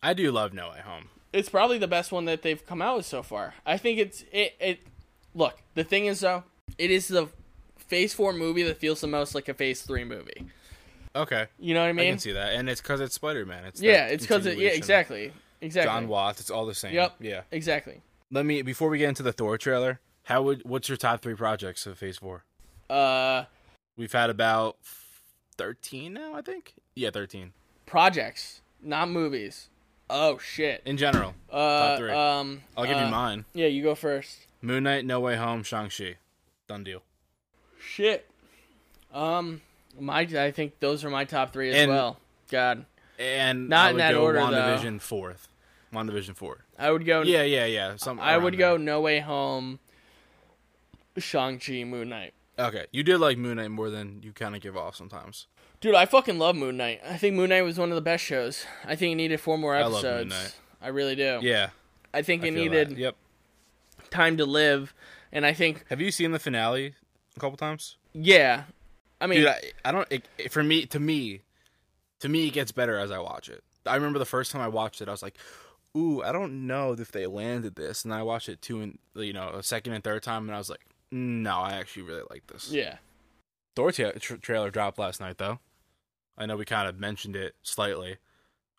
I 0.03 0.15
do 0.15 0.31
love 0.31 0.53
No 0.55 0.71
Way 0.71 0.81
Home. 0.85 1.09
it's 1.33 1.49
probably 1.49 1.79
the 1.79 1.89
best 1.89 2.13
one 2.13 2.27
that 2.27 2.43
they've 2.43 2.65
come 2.65 2.81
out 2.81 2.97
with 2.99 3.07
so 3.07 3.23
far. 3.25 3.55
I 3.67 3.77
think 3.77 3.99
it's 3.99 4.25
it. 4.31 4.55
it 4.61 4.81
look, 5.35 5.59
the 5.75 5.83
thing 5.83 6.07
is 6.07 6.21
though, 6.21 6.45
it 6.79 6.93
is 6.93 7.09
the 7.09 7.29
Phase 7.77 8.15
Four 8.15 8.33
movie 8.33 8.63
that 8.63 8.79
feels 8.79 9.01
the 9.01 9.07
most 9.09 9.35
like 9.35 9.49
a 9.49 9.55
Phase 9.55 9.83
Three 9.83 10.05
movie. 10.05 10.47
Okay, 11.17 11.47
You 11.61 11.75
know 11.75 11.83
what 11.83 11.89
I 11.89 11.93
mean? 11.93 12.07
I 12.09 12.11
can 12.11 12.19
see 12.19 12.33
that, 12.33 12.55
and 12.55 12.69
it's 12.69 12.81
because 12.81 13.01
it's 13.01 13.15
Spider 13.15 13.47
Man. 13.47 13.65
It's 13.65 13.81
yeah, 13.81 14.07
it's 14.07 14.25
because 14.25 14.47
it. 14.47 14.59
Yeah, 14.59 14.71
exactly, 14.71 15.33
exactly. 15.61 15.89
Jon 15.93 16.09
Watts. 16.09 16.41
It's 16.41 16.51
all 16.51 16.67
the 16.67 16.75
same. 16.75 16.93
Yep. 16.93 17.15
Yeah. 17.21 17.43
Exactly. 17.53 18.01
Let 18.31 18.45
me 18.45 18.63
before 18.63 18.89
we 18.89 18.99
get 18.99 19.09
into 19.11 19.23
the 19.23 19.33
Thor 19.33 19.57
trailer. 19.57 20.01
How 20.25 20.43
would 20.43 20.63
what's 20.65 20.89
your 20.89 20.97
top 20.97 21.21
three 21.23 21.35
projects 21.35 21.87
of 21.87 21.99
Phase 21.99 22.19
Four? 22.19 22.45
Uh, 22.91 23.45
We've 23.97 24.13
had 24.13 24.29
about 24.29 24.77
thirteen 25.57 26.15
now, 26.15 26.35
I 26.35 26.43
think. 26.43 26.75
Yeah, 26.97 27.11
thirteen 27.11 27.53
projects, 27.87 28.61
not 28.83 29.09
movies. 29.09 29.69
Oh 30.11 30.39
shit. 30.39 30.83
in 30.85 30.97
general. 30.97 31.35
Uh, 31.51 31.97
three. 31.97 32.11
um, 32.11 32.63
I'll 32.77 32.87
give 32.87 32.97
uh, 32.97 33.05
you 33.05 33.11
mine. 33.11 33.45
Yeah, 33.55 33.69
you 33.69 33.83
go 33.83 33.95
first. 33.95 34.47
Moon 34.61 34.83
Knight, 34.83 35.05
No 35.05 35.21
Way 35.21 35.37
Home, 35.37 35.63
Shang 35.63 35.91
Chi. 35.91 36.17
Done 36.69 36.85
deal. 36.85 37.03
Shit. 37.79 38.29
Um, 39.13 39.63
my 39.99 40.21
I 40.21 40.51
think 40.51 40.81
those 40.81 41.05
are 41.05 41.11
my 41.11 41.25
top 41.25 41.53
three 41.53 41.71
as 41.71 41.77
And- 41.77 41.91
well. 41.91 42.19
God, 42.51 42.85
And 43.19 43.69
Not 43.69 43.87
I 43.87 43.91
in 43.91 43.97
that 43.99 44.13
go 44.13 44.23
order, 44.25 44.39
though. 44.41 44.47
WandaVision 44.47 45.01
fourth. 45.01 45.49
WandaVision 45.93 46.37
fourth. 46.37 46.63
I 46.79 46.91
would 46.91 47.07
go. 47.07 47.23
Yeah, 47.23 47.43
yeah, 47.43 47.65
yeah. 47.67 47.97
Some 47.97 48.19
I 48.21 48.37
would 48.37 48.59
go 48.59 48.71
there. 48.77 48.79
No 48.85 49.01
Way 49.01 49.21
Home, 49.21 49.79
Shang 51.17 51.59
Chi, 51.59 51.85
Moon 51.85 52.09
Knight. 52.09 52.35
Okay, 52.59 52.87
you 52.93 53.03
did 53.03 53.19
like 53.19 53.39
Moon 53.39 53.57
Knight 53.57 53.71
more 53.71 53.91
than 53.91 54.21
you 54.23 54.33
kind 54.33 54.55
of 54.55 54.61
give 54.61 54.77
off 54.77 54.97
sometimes. 54.97 55.47
Dude, 55.81 55.95
I 55.95 56.07
fucking 56.07 56.39
love 56.39 56.57
Moon 56.57 56.77
Knight. 56.77 57.01
I 57.07 57.17
think 57.17 57.35
Moon 57.37 57.51
Knight 57.51 57.63
was 57.63 57.79
one 57.79 57.91
of 57.91 57.95
the 57.95 58.01
best 58.01 58.25
shows. 58.25 58.65
I 58.85 58.95
think 58.97 59.13
it 59.13 59.17
needed 59.17 59.41
four 59.41 59.59
more 59.59 59.75
episodes. 59.77 60.05
I 60.05 60.09
love 60.09 60.19
Moon. 60.21 60.29
Knight. 60.29 60.55
I 60.83 60.89
really 60.89 61.15
do. 61.17 61.39
Yeah, 61.43 61.71
I 62.13 62.23
think 62.23 62.43
I 62.43 62.49
it 62.49 62.55
needed 62.55 62.91
that. 62.91 62.99
Yep. 62.99 63.17
time 64.11 64.37
to 64.37 64.45
live, 64.47 64.95
and 65.33 65.45
I 65.47 65.53
think 65.53 65.85
Have 65.89 66.01
you 66.01 66.11
seen 66.11 66.33
the 66.33 66.39
finale 66.39 66.95
a 67.37 67.41
couple 67.41 67.57
times? 67.57 67.97
yeah. 68.13 68.65
I 69.21 69.27
mean, 69.27 69.41
Dude, 69.41 69.49
I, 69.49 69.61
I 69.85 69.93
don't. 69.93 70.07
It, 70.11 70.29
it- 70.39 70.53
for 70.53 70.63
me, 70.63 70.87
to 70.87 71.01
me, 71.01 71.43
to 72.21 72.29
me, 72.29 72.49
it 72.49 72.53
gets 72.53 72.73
better 72.73 72.99
as 72.99 73.11
I 73.11 73.19
watch 73.19 73.49
it. 73.49 73.63
I 73.87 73.95
remember 73.97 74.19
the 74.19 74.25
first 74.25 74.51
time 74.53 74.61
I 74.63 74.69
watched 74.69 75.01
it, 75.01 75.09
I 75.09 75.11
was 75.13 75.23
like, 75.23 75.37
"Ooh, 75.97 76.23
I 76.23 76.33
don't 76.33 76.67
know 76.67 76.93
if 76.93 77.13
they 77.13 77.27
landed 77.27 77.75
this." 77.77 78.05
And 78.05 78.13
I 78.15 78.23
watched 78.23 78.49
it 78.49 78.61
two 78.63 78.81
and 78.81 78.99
you 79.15 79.33
know 79.33 79.51
a 79.51 79.63
second 79.63 79.93
and 79.93 80.03
third 80.05 80.23
time, 80.23 80.49
and 80.49 80.55
I 80.55 80.59
was 80.59 80.71
like, 80.71 80.85
"No, 81.13 81.59
I 81.59 81.73
actually 81.75 82.03
really 82.03 82.25
like 82.31 82.47
this." 82.47 82.71
yeah. 82.71 82.97
Thor 83.77 83.91
tra- 83.91 84.19
tra- 84.21 84.39
trailer 84.39 84.71
dropped 84.71 84.99
last 85.01 85.21
night, 85.21 85.39
though. 85.39 85.59
I 86.39 86.47
know 86.47 86.57
we 86.57 86.65
kind 86.65 86.89
of 86.89 86.99
mentioned 86.99 87.35
it 87.37 87.55
slightly. 87.63 88.19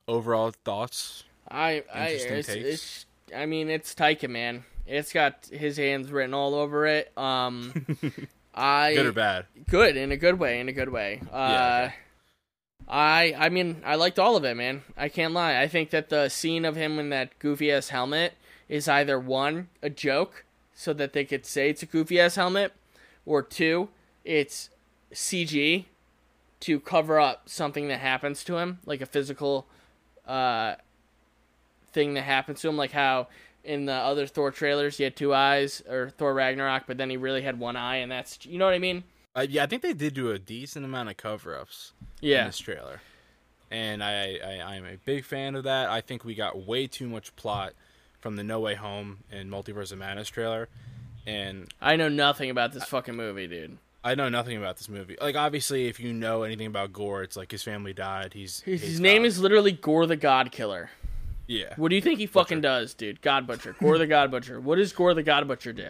Overall 0.07 0.51
thoughts? 0.63 1.23
I 1.49 1.83
I 1.93 2.07
it's, 2.09 2.49
it's 2.49 3.05
I 3.35 3.45
mean 3.45 3.69
it's 3.69 3.93
Taika 3.95 4.29
man. 4.29 4.63
It's 4.87 5.11
got 5.11 5.47
his 5.51 5.77
hands 5.77 6.11
written 6.11 6.33
all 6.33 6.53
over 6.55 6.85
it. 6.85 7.11
Um, 7.17 7.85
I 8.55 8.93
Good 8.95 9.05
or 9.05 9.11
bad? 9.11 9.45
good 9.69 9.97
in 9.97 10.11
a 10.11 10.17
good 10.17 10.39
way 10.39 10.59
in 10.59 10.69
a 10.69 10.71
good 10.73 10.89
way. 10.89 11.21
Uh, 11.31 11.49
Yeah, 11.49 11.91
I 12.87 13.35
I 13.37 13.49
mean 13.49 13.81
I 13.85 13.95
liked 13.95 14.17
all 14.19 14.35
of 14.37 14.43
it, 14.45 14.55
man. 14.55 14.83
I 14.95 15.09
can't 15.09 15.33
lie. 15.33 15.59
I 15.61 15.67
think 15.67 15.89
that 15.89 16.09
the 16.09 16.29
scene 16.29 16.63
of 16.65 16.75
him 16.75 16.97
in 16.99 17.09
that 17.09 17.37
goofy 17.39 17.71
ass 17.71 17.89
helmet 17.89 18.33
is 18.69 18.87
either 18.87 19.19
one 19.19 19.67
a 19.81 19.89
joke 19.89 20.45
so 20.73 20.93
that 20.93 21.13
they 21.13 21.25
could 21.25 21.45
say 21.45 21.69
it's 21.69 21.83
a 21.83 21.85
goofy 21.85 22.19
ass 22.19 22.35
helmet, 22.35 22.73
or 23.25 23.41
two 23.41 23.89
it's 24.23 24.69
CG 25.13 25.85
to 26.61 26.79
cover 26.79 27.19
up 27.19 27.47
something 27.47 27.87
that 27.89 27.99
happens 27.99 28.43
to 28.43 28.57
him, 28.57 28.79
like 28.85 29.01
a 29.01 29.05
physical 29.05 29.67
uh, 30.27 30.75
thing 31.91 32.13
that 32.15 32.23
happens 32.23 32.61
to 32.61 32.69
him, 32.69 32.75
like 32.77 32.91
how 32.91 33.27
in 33.65 33.85
the 33.85 33.93
other 33.93 34.27
Thor 34.27 34.51
trailers 34.51 34.97
he 34.97 35.03
had 35.03 35.15
two 35.15 35.33
eyes, 35.33 35.81
or 35.89 36.09
Thor 36.09 36.33
Ragnarok, 36.33 36.83
but 36.87 36.97
then 36.97 37.09
he 37.09 37.17
really 37.17 37.41
had 37.41 37.59
one 37.59 37.75
eye, 37.75 37.97
and 37.97 38.11
that's 38.11 38.45
you 38.45 38.57
know 38.57 38.65
what 38.65 38.73
I 38.73 38.79
mean? 38.79 39.03
Uh, 39.35 39.45
yeah, 39.49 39.63
I 39.63 39.65
think 39.65 39.81
they 39.81 39.93
did 39.93 40.13
do 40.13 40.31
a 40.31 40.39
decent 40.39 40.85
amount 40.85 41.09
of 41.09 41.17
cover-ups 41.17 41.91
in 42.21 42.29
this 42.45 42.57
trailer, 42.57 43.01
and 43.69 44.03
I, 44.03 44.39
I 44.43 44.61
I'm 44.75 44.85
a 44.85 44.97
big 45.05 45.25
fan 45.25 45.55
of 45.55 45.63
that. 45.65 45.89
I 45.89 46.01
think 46.01 46.23
we 46.23 46.35
got 46.35 46.65
way 46.65 46.87
too 46.87 47.07
much 47.09 47.35
plot 47.35 47.73
from 48.21 48.37
the 48.37 48.43
No 48.43 48.59
Way 48.61 48.75
Home 48.75 49.19
and 49.31 49.51
Multiverse 49.51 49.91
of 49.91 49.97
Madness 49.97 50.29
trailer, 50.29 50.69
and 51.27 51.67
I 51.81 51.95
know 51.95 52.07
nothing 52.07 52.49
about 52.49 52.71
this 52.73 52.85
fucking 52.85 53.15
movie, 53.15 53.47
dude. 53.47 53.77
I 54.03 54.13
know 54.13 54.29
nothing 54.29 54.55
about 54.55 54.77
this 54.77 54.87
movie. 54.87 55.17
Like, 55.19 55.35
obviously, 55.35 55.87
if 55.87 55.99
you 55.99 56.13
know 56.13 56.43
anything 56.43 56.67
about 56.67 56.93
Gorr, 56.93 57.23
it's 57.23 57.35
like 57.35 57.51
his 57.51 57.63
family 57.63 57.91
died. 57.91 58.33
He's 58.33 58.59
His, 58.61 58.81
his 58.81 58.99
name 58.99 59.23
God. 59.23 59.27
is 59.27 59.39
literally 59.39 59.71
Gorr 59.71 60.05
the 60.05 60.15
God 60.15 60.51
Killer. 60.51 60.91
Yeah. 61.47 61.73
What 61.75 61.89
do 61.89 61.95
you 61.95 62.01
think 62.01 62.19
he 62.19 62.25
fucking 62.25 62.61
does, 62.61 62.93
dude? 62.93 63.21
God 63.21 63.45
Butcher, 63.45 63.75
Gorr 63.79 63.97
the 63.97 64.07
God 64.07 64.31
Butcher. 64.31 64.59
What 64.59 64.77
does 64.77 64.91
Gorr 64.93 65.13
the 65.13 65.23
God 65.23 65.47
Butcher 65.47 65.73
do? 65.73 65.89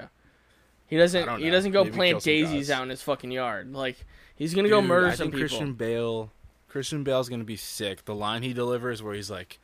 He 0.87 0.97
doesn't. 0.97 1.39
He 1.39 1.49
doesn't 1.49 1.71
go 1.71 1.83
Maybe 1.83 1.95
plant 1.95 2.23
daisies 2.23 2.69
out 2.69 2.83
in 2.83 2.89
his 2.89 3.01
fucking 3.01 3.31
yard. 3.31 3.73
Like 3.73 3.97
he's 4.35 4.53
gonna 4.53 4.69
go 4.69 4.81
murder 4.81 5.07
I 5.07 5.15
some 5.15 5.31
think 5.31 5.35
people. 5.35 5.47
Christian 5.47 5.73
Bale, 5.73 6.31
Christian 6.67 7.03
Bale's 7.03 7.29
gonna 7.29 7.43
be 7.43 7.55
sick. 7.55 8.05
The 8.05 8.15
line 8.15 8.43
he 8.43 8.53
delivers, 8.53 9.01
where 9.01 9.15
he's 9.15 9.31
like, 9.31 9.59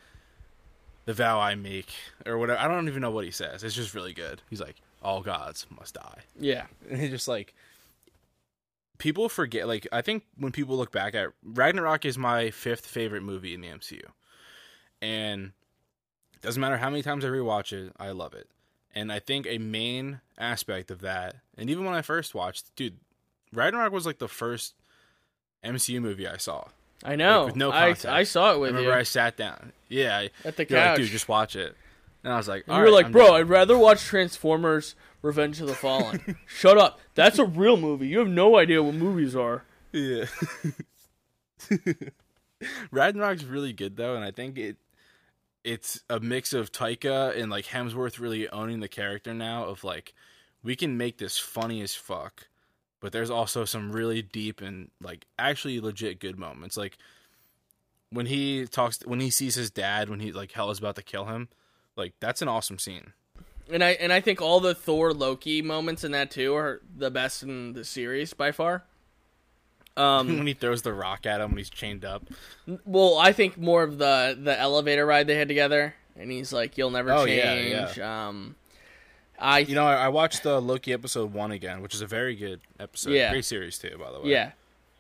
"The 1.06 1.14
vow 1.14 1.39
I 1.39 1.56
make," 1.56 1.92
or 2.26 2.38
whatever. 2.38 2.60
I 2.60 2.68
don't 2.68 2.88
even 2.88 3.02
know 3.02 3.12
what 3.12 3.26
he 3.26 3.32
says. 3.32 3.64
It's 3.64 3.76
just 3.76 3.94
really 3.94 4.14
good. 4.14 4.42
He's 4.50 4.62
like, 4.62 4.78
"All 5.04 5.22
gods 5.22 5.68
must 5.70 5.94
die," 5.96 6.22
Yeah, 6.39 6.66
and 6.89 7.00
he's 7.00 7.12
just 7.12 7.28
like, 7.28 7.54
people 8.98 9.30
forget. 9.30 9.68
Like, 9.68 9.88
I 9.92 10.02
think 10.02 10.24
when 10.38 10.52
people 10.52 10.76
look 10.76 10.92
back 10.92 11.14
at 11.14 11.30
Ragnarok 11.44 12.06
is 12.06 12.18
my 12.18 12.50
fifth 12.50 12.88
favorite 12.88 13.22
movie 13.22 13.54
in 13.54 13.62
the 13.62 13.68
MCU, 13.68 14.06
and 15.02 15.52
doesn't 16.42 16.60
matter 16.60 16.78
how 16.78 16.89
many 16.89 17.04
times 17.04 17.24
I 17.24 17.30
rewatch 17.30 17.74
it, 17.74 17.94
I 18.00 18.12
love 18.12 18.34
it. 18.34 18.48
And 18.94 19.12
I 19.12 19.20
think 19.20 19.48
a 19.48 19.58
main 19.58 20.20
aspect 20.38 20.92
of 20.92 21.02
that, 21.02 21.38
and 21.58 21.70
even 21.70 21.86
when 21.86 21.94
I 21.94 22.02
first 22.02 22.36
watched, 22.36 22.76
dude, 22.76 22.98
Ragnarok 23.54 23.94
was 23.94 24.06
like 24.06 24.18
the 24.18 24.28
first 24.28 24.74
MCU 25.64 26.02
movie 26.02 26.28
I 26.28 26.38
saw. 26.38 26.66
I 27.04 27.16
know. 27.16 27.46
with 27.46 27.56
no 27.56 27.72
I 27.72 27.80
context. 27.94 28.06
I 28.06 28.24
saw 28.24 28.52
it 28.52 28.56
I 28.56 28.58
with 28.58 28.70
remember 28.72 28.92
you 28.92 29.00
I 29.00 29.04
sat 29.04 29.38
down. 29.38 29.72
Yeah, 29.89 30.18
I, 30.18 30.30
at 30.46 30.56
the 30.58 30.68
you're 30.70 30.80
like, 30.80 30.88
couch. 30.89 30.98
dude, 30.98 31.10
just 31.10 31.28
watch 31.28 31.56
it. 31.56 31.76
And 32.24 32.32
I 32.32 32.38
was 32.38 32.48
like, 32.48 32.68
you 32.68 32.74
were 32.74 32.84
right, 32.84 32.94
like, 32.94 33.06
I'm 33.08 33.12
bro, 33.12 33.28
down." 33.28 33.36
I'd 33.36 33.50
rather 33.50 33.78
watch 33.78 34.04
Transformers: 34.04 34.96
Revenge 35.22 35.60
of 35.62 35.68
the 35.68 35.74
Fallen. 35.74 36.38
Shut 36.46 36.78
up. 36.78 37.00
That's 37.16 37.39
a 37.39 37.46
real 37.46 37.78
movie. 37.78 38.08
You 38.08 38.20
have 38.20 38.28
no 38.28 38.58
idea 38.58 38.84
what 38.84 38.94
movies 38.94 39.36
are. 39.36 39.64
Yeah. 39.92 40.26
Ragnarok's 42.92 43.44
really 43.44 43.74
good 43.74 43.98
though, 43.98 44.16
and 44.16 44.24
I 44.24 44.32
think 44.32 44.58
it 44.58 44.78
it's 45.64 46.01
a 46.09 46.20
mix 46.20 46.53
of 46.53 46.72
Taika 46.72 47.38
and 47.38 47.51
like 47.51 47.66
Hemsworth 47.66 48.20
really 48.20 48.49
owning 48.49 48.80
the 48.80 48.88
character 48.88 49.34
now 49.34 49.66
of 49.66 49.84
like 49.84 50.14
we 50.64 50.76
can 50.76 50.97
make 50.97 51.18
this 51.18 51.38
funny 51.38 51.82
as 51.82 51.95
fuck, 51.95 52.47
but 52.99 53.12
there's 53.12 53.30
also 53.30 53.66
some 53.66 53.91
really 53.91 54.22
deep 54.22 54.62
and 54.62 54.89
like 55.01 55.26
actually 55.38 55.80
legit 55.80 56.20
good 56.20 56.38
moments. 56.38 56.78
Like 56.78 56.97
when 58.09 58.26
he 58.26 58.66
talks 58.66 58.99
when 59.05 59.20
he 59.20 59.30
sees 59.30 59.55
his 59.55 59.72
dad 59.72 60.09
when 60.09 60.20
he 60.20 60.32
like 60.32 60.51
hell 60.51 60.72
is 60.72 60.80
about 60.80 60.95
to 60.95 61.03
kill 61.03 61.26
him, 61.26 61.49
like 61.95 62.14
that's 62.20 62.41
an 62.41 62.47
awesome 62.47 62.80
scene. 62.80 63.14
And 63.70 63.84
I 63.84 63.91
and 63.91 64.12
I 64.12 64.20
think 64.20 64.41
all 64.41 64.59
the 64.59 64.76
Thor 64.76 65.14
Loki 65.14 65.62
moments 65.62 66.03
in 66.03 66.12
that 66.12 66.32
too 66.32 66.55
are 66.55 66.82
the 66.95 67.12
best 67.12 67.43
in 67.43 67.74
the 67.74 67.86
series 67.86 68.34
by 68.34 68.51
far. 68.51 68.84
Um, 69.98 70.28
when 70.38 70.48
he 70.48 70.54
throws 70.54 70.82
the 70.84 70.94
rock 70.94 71.26
at 71.26 71.42
him 71.42 71.50
when 71.52 71.58
he's 71.58 71.70
chained 71.70 72.06
up. 72.06 72.24
well, 72.86 73.18
I 73.18 73.32
think 73.34 73.58
more 73.58 73.84
of 73.84 73.98
the 73.98 74.38
the 74.42 74.58
elevator 74.60 75.06
ride 75.06 75.28
they 75.28 75.36
had 75.36 75.48
together, 75.48 75.96
and 76.18 76.32
he's 76.32 76.54
like, 76.54 76.78
"You'll 76.78 76.92
never 76.92 77.12
Oh, 77.12 77.26
yeah, 77.26 77.86
change." 77.88 78.00
Um, 78.00 78.56
I 79.38 79.60
You 79.60 79.76
know, 79.76 79.86
I, 79.86 80.06
I 80.06 80.08
watched 80.10 80.44
the 80.44 80.62
Loki 80.62 80.94
episode 80.94 81.34
one 81.34 81.52
again, 81.52 81.82
which 81.82 81.94
is 81.94 82.02
a 82.02 82.08
very 82.08 82.36
good 82.36 82.62
episode. 82.80 83.12
Yeah. 83.12 83.32
Great 83.32 83.46
series 83.46 83.78
too, 83.78 83.98
by 84.00 84.12
the 84.12 84.22
way. 84.22 84.30
yeah, 84.30 84.52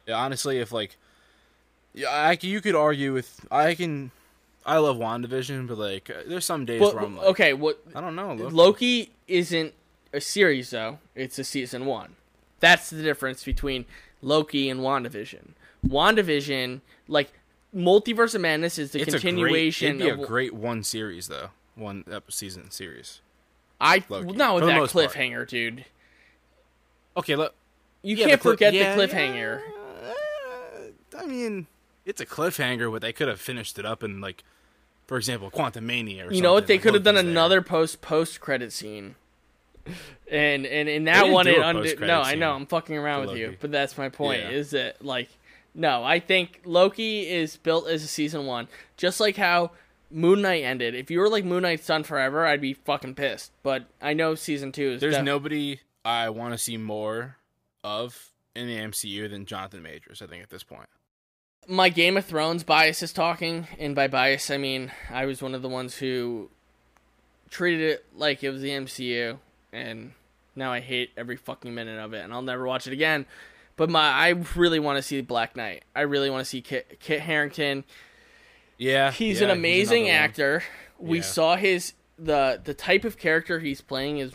Yeah, 0.07 0.15
honestly, 0.15 0.57
if 0.59 0.71
like, 0.71 0.97
yeah, 1.93 2.09
I 2.09 2.37
you 2.41 2.59
could 2.59 2.75
argue 2.75 3.13
with 3.13 3.45
I 3.51 3.75
can, 3.75 4.11
I 4.65 4.77
love 4.79 4.97
Wandavision, 4.97 5.67
but 5.67 5.77
like, 5.77 6.09
uh, 6.09 6.23
there's 6.27 6.45
some 6.45 6.65
days 6.65 6.79
but 6.79 6.95
where 6.95 7.03
I'm 7.03 7.15
like, 7.17 7.27
okay, 7.27 7.53
what 7.53 7.81
I 7.95 8.01
don't 8.01 8.15
know. 8.15 8.33
Loki. 8.33 8.53
Loki 8.55 9.11
isn't 9.27 9.73
a 10.11 10.19
series 10.19 10.71
though; 10.71 10.99
it's 11.15 11.37
a 11.39 11.43
season 11.43 11.85
one. 11.85 12.15
That's 12.59 12.89
the 12.89 13.01
difference 13.01 13.43
between 13.43 13.85
Loki 14.21 14.69
and 14.69 14.81
WandaVision. 14.81 15.49
WandaVision, 15.87 16.81
like 17.07 17.31
Multiverse 17.75 18.35
of 18.35 18.41
Madness, 18.41 18.77
is 18.77 18.91
the 18.91 19.01
it's 19.01 19.11
continuation. 19.11 20.01
A 20.01 20.05
great, 20.05 20.05
it'd 20.05 20.17
be 20.17 20.21
of, 20.21 20.25
a 20.25 20.27
great 20.27 20.53
one 20.53 20.83
series 20.83 21.27
though, 21.27 21.49
one 21.75 22.03
season 22.29 22.69
series. 22.71 23.21
I 23.79 24.03
Loki, 24.09 24.33
not 24.33 24.55
with 24.55 24.63
for 24.63 24.67
that 24.67 24.77
most 24.77 24.93
part. 24.93 25.11
cliffhanger, 25.11 25.47
dude. 25.47 25.85
Okay, 27.17 27.35
look. 27.35 27.53
You 28.03 28.15
yeah, 28.15 28.27
can't 28.27 28.39
the 28.39 28.43
cli- 28.43 28.51
forget 28.53 28.73
yeah, 28.73 28.95
the 28.95 29.07
cliffhanger. 29.07 29.61
yeah, 30.03 31.19
I 31.19 31.25
mean, 31.25 31.67
it's 32.05 32.21
a 32.21 32.25
cliffhanger, 32.25 32.91
but 32.91 33.01
they 33.01 33.13
could 33.13 33.27
have 33.27 33.39
finished 33.39 33.77
it 33.77 33.85
up 33.85 34.03
in 34.03 34.21
like, 34.21 34.43
for 35.07 35.17
example, 35.17 35.51
Quantumania. 35.51 36.27
Or 36.29 36.33
You 36.33 36.41
know 36.41 36.53
what? 36.53 36.67
They 36.67 36.75
like, 36.75 36.83
could 36.83 36.93
have 36.93 37.03
done 37.03 37.15
Loki's 37.15 37.25
there. 37.25 37.31
another 37.31 37.61
post 37.61 38.01
post 38.01 38.39
credit 38.39 38.71
scene. 38.71 39.15
And 40.29 40.65
and 40.65 40.87
in 40.87 41.05
that 41.05 41.29
one, 41.29 41.47
it 41.47 41.59
under, 41.59 41.95
no, 42.05 42.21
I 42.21 42.35
know 42.35 42.53
I'm 42.53 42.65
fucking 42.65 42.95
around 42.97 43.27
with 43.27 43.37
you, 43.37 43.57
but 43.59 43.71
that's 43.71 43.97
my 43.97 44.09
point. 44.09 44.41
Yeah. 44.43 44.49
Is 44.49 44.71
that 44.71 45.03
like, 45.03 45.29
no, 45.73 46.03
I 46.03 46.19
think 46.19 46.61
Loki 46.65 47.27
is 47.29 47.57
built 47.57 47.87
as 47.87 48.03
a 48.03 48.07
season 48.07 48.45
one, 48.45 48.67
just 48.97 49.19
like 49.19 49.35
how 49.35 49.71
Moon 50.09 50.41
Knight 50.41 50.63
ended. 50.63 50.95
If 50.95 51.11
you 51.11 51.19
were 51.19 51.29
like 51.29 51.43
Moon 51.45 51.63
Knight's 51.63 51.85
done 51.85 52.03
forever, 52.03 52.45
I'd 52.45 52.61
be 52.61 52.73
fucking 52.73 53.15
pissed. 53.15 53.51
But 53.63 53.85
I 54.01 54.13
know 54.13 54.35
season 54.35 54.71
two 54.71 54.91
is 54.91 55.01
There's 55.01 55.15
def- 55.15 55.23
nobody 55.25 55.79
I 56.05 56.29
want 56.29 56.53
to 56.53 56.57
see 56.57 56.77
more 56.77 57.37
of 57.83 58.31
in 58.55 58.67
the 58.67 58.77
MCU 58.77 59.29
than 59.29 59.45
Jonathan 59.45 59.81
Majors. 59.81 60.21
I 60.21 60.27
think 60.27 60.43
at 60.43 60.49
this 60.49 60.63
point. 60.63 60.87
my 61.67 61.89
Game 61.89 62.17
of 62.17 62.25
Thrones 62.25 62.63
bias 62.63 63.01
is 63.03 63.13
talking, 63.13 63.67
and 63.79 63.95
by 63.95 64.07
bias 64.07 64.49
I 64.49 64.57
mean 64.57 64.91
I 65.09 65.25
was 65.25 65.41
one 65.41 65.55
of 65.55 65.61
the 65.61 65.69
ones 65.69 65.97
who 65.97 66.49
treated 67.49 67.81
it 67.81 68.05
like 68.15 68.43
it 68.43 68.49
was 68.49 68.61
the 68.61 68.69
MCU, 68.69 69.37
and 69.73 70.11
now 70.55 70.71
I 70.71 70.79
hate 70.79 71.11
every 71.17 71.37
fucking 71.37 71.73
minute 71.73 71.99
of 71.99 72.13
it, 72.13 72.23
and 72.23 72.33
I'll 72.33 72.41
never 72.41 72.65
watch 72.65 72.87
it 72.87 72.93
again. 72.93 73.25
But 73.77 73.89
my, 73.89 74.01
I 74.09 74.29
really 74.55 74.79
want 74.79 74.97
to 74.97 75.01
see 75.01 75.21
Black 75.21 75.55
Knight. 75.55 75.83
I 75.95 76.01
really 76.01 76.29
want 76.29 76.41
to 76.41 76.49
see 76.49 76.61
Kit, 76.61 76.99
Kit 76.99 77.21
Harington. 77.21 77.83
Yeah, 78.77 79.11
He's 79.11 79.39
yeah, 79.39 79.45
an 79.45 79.51
amazing 79.51 80.03
one. 80.03 80.11
actor. 80.13 80.63
We 80.99 81.21
saw 81.21 81.55
his 81.55 81.93
the 82.19 82.59
the 82.63 82.73
type 82.73 83.05
of 83.05 83.17
character 83.17 83.59
he's 83.59 83.81
playing 83.81 84.19
is 84.19 84.33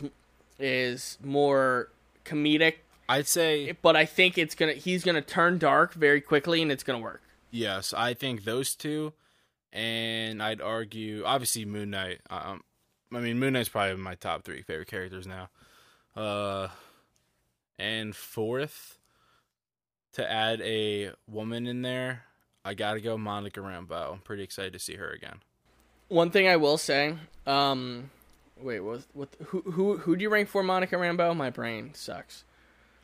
is 0.59 1.19
more 1.23 1.91
comedic, 2.25 2.75
I'd 3.09 3.27
say 3.29 3.77
but 3.83 3.95
I 3.95 4.05
think 4.05 4.37
it's 4.39 4.55
gonna 4.57 4.73
he's 4.73 5.05
gonna 5.05 5.23
turn 5.23 5.59
dark 5.59 5.95
very 5.95 6.21
quickly, 6.21 6.63
and 6.63 6.73
it's 6.73 6.83
gonna 6.83 6.99
work. 6.99 7.23
yes. 7.53 7.95
I 7.97 8.15
think 8.15 8.45
those 8.45 8.75
two, 8.75 9.13
and 9.73 10.43
I'd 10.43 10.61
argue 10.61 11.23
obviously 11.25 11.65
Moon 11.65 11.91
Knight. 11.91 12.21
Um, 12.31 12.63
I 13.15 13.21
mean 13.21 13.39
Moon 13.39 13.53
Knight's 13.53 13.69
probably 13.69 13.97
my 13.97 14.15
top 14.17 14.43
three 14.45 14.63
favorite 14.63 14.89
characters 14.89 15.27
now. 15.27 15.49
Uh, 16.17 16.69
And 17.79 18.17
fourth, 18.17 18.99
to 20.15 20.31
add 20.31 20.61
a 20.63 21.11
woman 21.29 21.67
in 21.67 21.83
there, 21.83 22.23
I 22.65 22.75
gotta 22.75 23.01
go 23.01 23.19
Monica 23.19 23.61
Rambeau. 23.61 24.15
I'm 24.15 24.19
pretty 24.21 24.43
excited 24.43 24.73
to 24.73 24.79
see 24.79 24.95
her 24.97 25.11
again. 25.11 25.41
One 26.09 26.31
thing 26.31 26.49
I 26.49 26.57
will 26.57 26.79
say, 26.79 27.15
um, 27.47 28.11
wait, 28.61 28.81
what? 28.81 29.03
What? 29.13 29.29
Who? 29.47 29.61
Who? 29.63 29.97
Who 29.99 30.17
do 30.17 30.23
you 30.23 30.31
rank 30.31 30.49
for 30.49 30.63
Monica 30.63 30.97
Rambeau? 30.97 31.37
My 31.37 31.51
brain 31.51 31.93
sucks. 31.95 32.45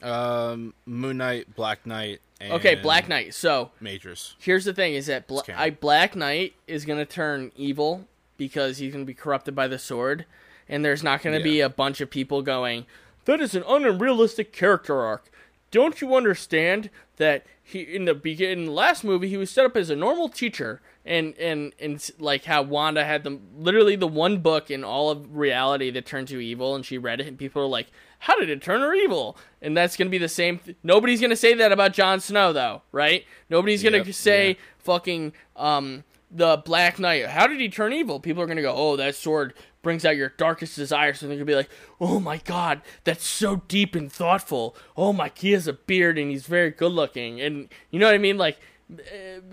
Um, 0.03 0.73
Moon 0.87 1.19
Knight, 1.19 1.55
Black 1.55 1.85
Knight, 1.87 2.21
and 2.41 2.55
Okay, 2.55 2.75
Black 2.77 3.09
Knight. 3.09 3.35
So 3.35 3.71
Majors. 3.81 4.37
here's 4.41 4.65
the 4.65 4.73
thing: 4.73 4.95
is 4.95 5.07
that 5.07 5.27
Bla- 5.29 5.43
I, 5.55 5.71
Black 5.71 6.17
Knight 6.17 6.55
is 6.67 6.85
gonna 6.85 7.05
turn 7.07 7.53
evil 7.57 8.09
because 8.47 8.79
he's 8.79 8.93
gonna 8.93 9.05
be 9.05 9.15
corrupted 9.15 9.55
by 9.55 9.69
the 9.69 9.79
sword, 9.79 10.25
and 10.69 10.85
there's 10.85 11.03
not 11.03 11.23
gonna 11.23 11.39
be 11.43 11.61
a 11.61 11.69
bunch 11.69 12.01
of 12.01 12.11
people 12.11 12.43
going, 12.43 12.87
"That 13.27 13.41
is 13.41 13.55
an 13.55 13.65
unrealistic 13.69 14.53
character 14.53 15.01
arc." 15.01 15.31
Don't 15.71 16.01
you 16.01 16.15
understand 16.15 16.91
that 17.17 17.47
he 17.63 17.81
in 17.81 18.05
the 18.05 18.15
begin 18.15 18.67
last 18.67 19.05
movie 19.05 19.29
he 19.29 19.37
was 19.37 19.51
set 19.51 19.65
up 19.65 19.77
as 19.77 19.89
a 19.91 19.97
normal 19.97 20.29
teacher, 20.29 20.81
and 21.07 21.35
and 21.39 21.73
and 21.79 22.11
like 22.19 22.45
how 22.45 22.63
Wanda 22.63 23.05
had 23.05 23.23
the 23.25 23.39
literally 23.57 23.97
the 23.97 24.09
one 24.09 24.39
book 24.39 24.71
in 24.71 24.83
all 24.85 25.09
of 25.11 25.37
reality 25.37 25.91
that 25.91 26.05
turned 26.05 26.31
you 26.31 26.41
evil, 26.41 26.75
and 26.75 26.85
she 26.85 26.99
read 26.99 27.21
it, 27.21 27.27
and 27.29 27.39
people 27.39 27.63
are 27.63 27.67
like, 27.67 27.87
"How 28.19 28.37
did 28.39 28.51
it 28.51 28.61
turn 28.61 28.81
her 28.81 28.93
evil?" 28.95 29.39
And 29.63 29.77
that's 29.77 29.97
gonna 29.97 30.11
be 30.11 30.19
the 30.19 30.29
same. 30.29 30.59
Th- 30.59 30.77
Nobody's 30.83 31.21
gonna 31.21 31.37
say 31.37 31.55
that 31.55 31.73
about 31.73 31.93
Jon 31.95 32.21
Snow, 32.21 32.53
though, 32.53 32.83
right? 32.91 33.25
Nobody's 33.49 33.83
gonna 33.83 33.99
Yep, 33.99 34.13
say 34.13 34.49
yeah. 34.49 34.55
fucking 34.79 35.33
um 35.57 36.05
the 36.35 36.57
Black 36.65 36.99
Knight. 36.99 37.27
How 37.27 37.47
did 37.47 37.61
he 37.61 37.69
turn 37.69 37.93
evil? 37.93 38.19
People 38.21 38.43
are 38.43 38.47
gonna 38.47 38.63
go, 38.63 38.75
"Oh, 38.75 38.97
that 38.97 39.15
sword 39.15 39.55
brings 39.83 40.05
out 40.05 40.17
your 40.17 40.31
darkest 40.39 40.77
desires." 40.77 41.19
So 41.21 41.27
they're 41.27 41.37
gonna 41.37 41.45
be 41.45 41.55
like, 41.55 41.69
"Oh 42.01 42.19
my 42.21 42.39
god, 42.39 42.81
that's 43.05 43.27
so 43.27 43.57
deep 43.69 43.95
and 43.95 44.11
thoughtful." 44.11 44.75
Oh 44.97 45.13
my, 45.13 45.31
he 45.35 45.53
has 45.53 45.67
a 45.69 45.73
beard 45.75 46.19
and 46.19 46.31
he's 46.31 46.47
very 46.47 46.71
good 46.71 46.93
looking, 46.93 47.41
and 47.41 47.69
you 47.91 47.99
know 47.99 48.07
what 48.07 48.15
I 48.15 48.19
mean, 48.19 48.39
like. 48.39 48.59
uh, 48.93 48.97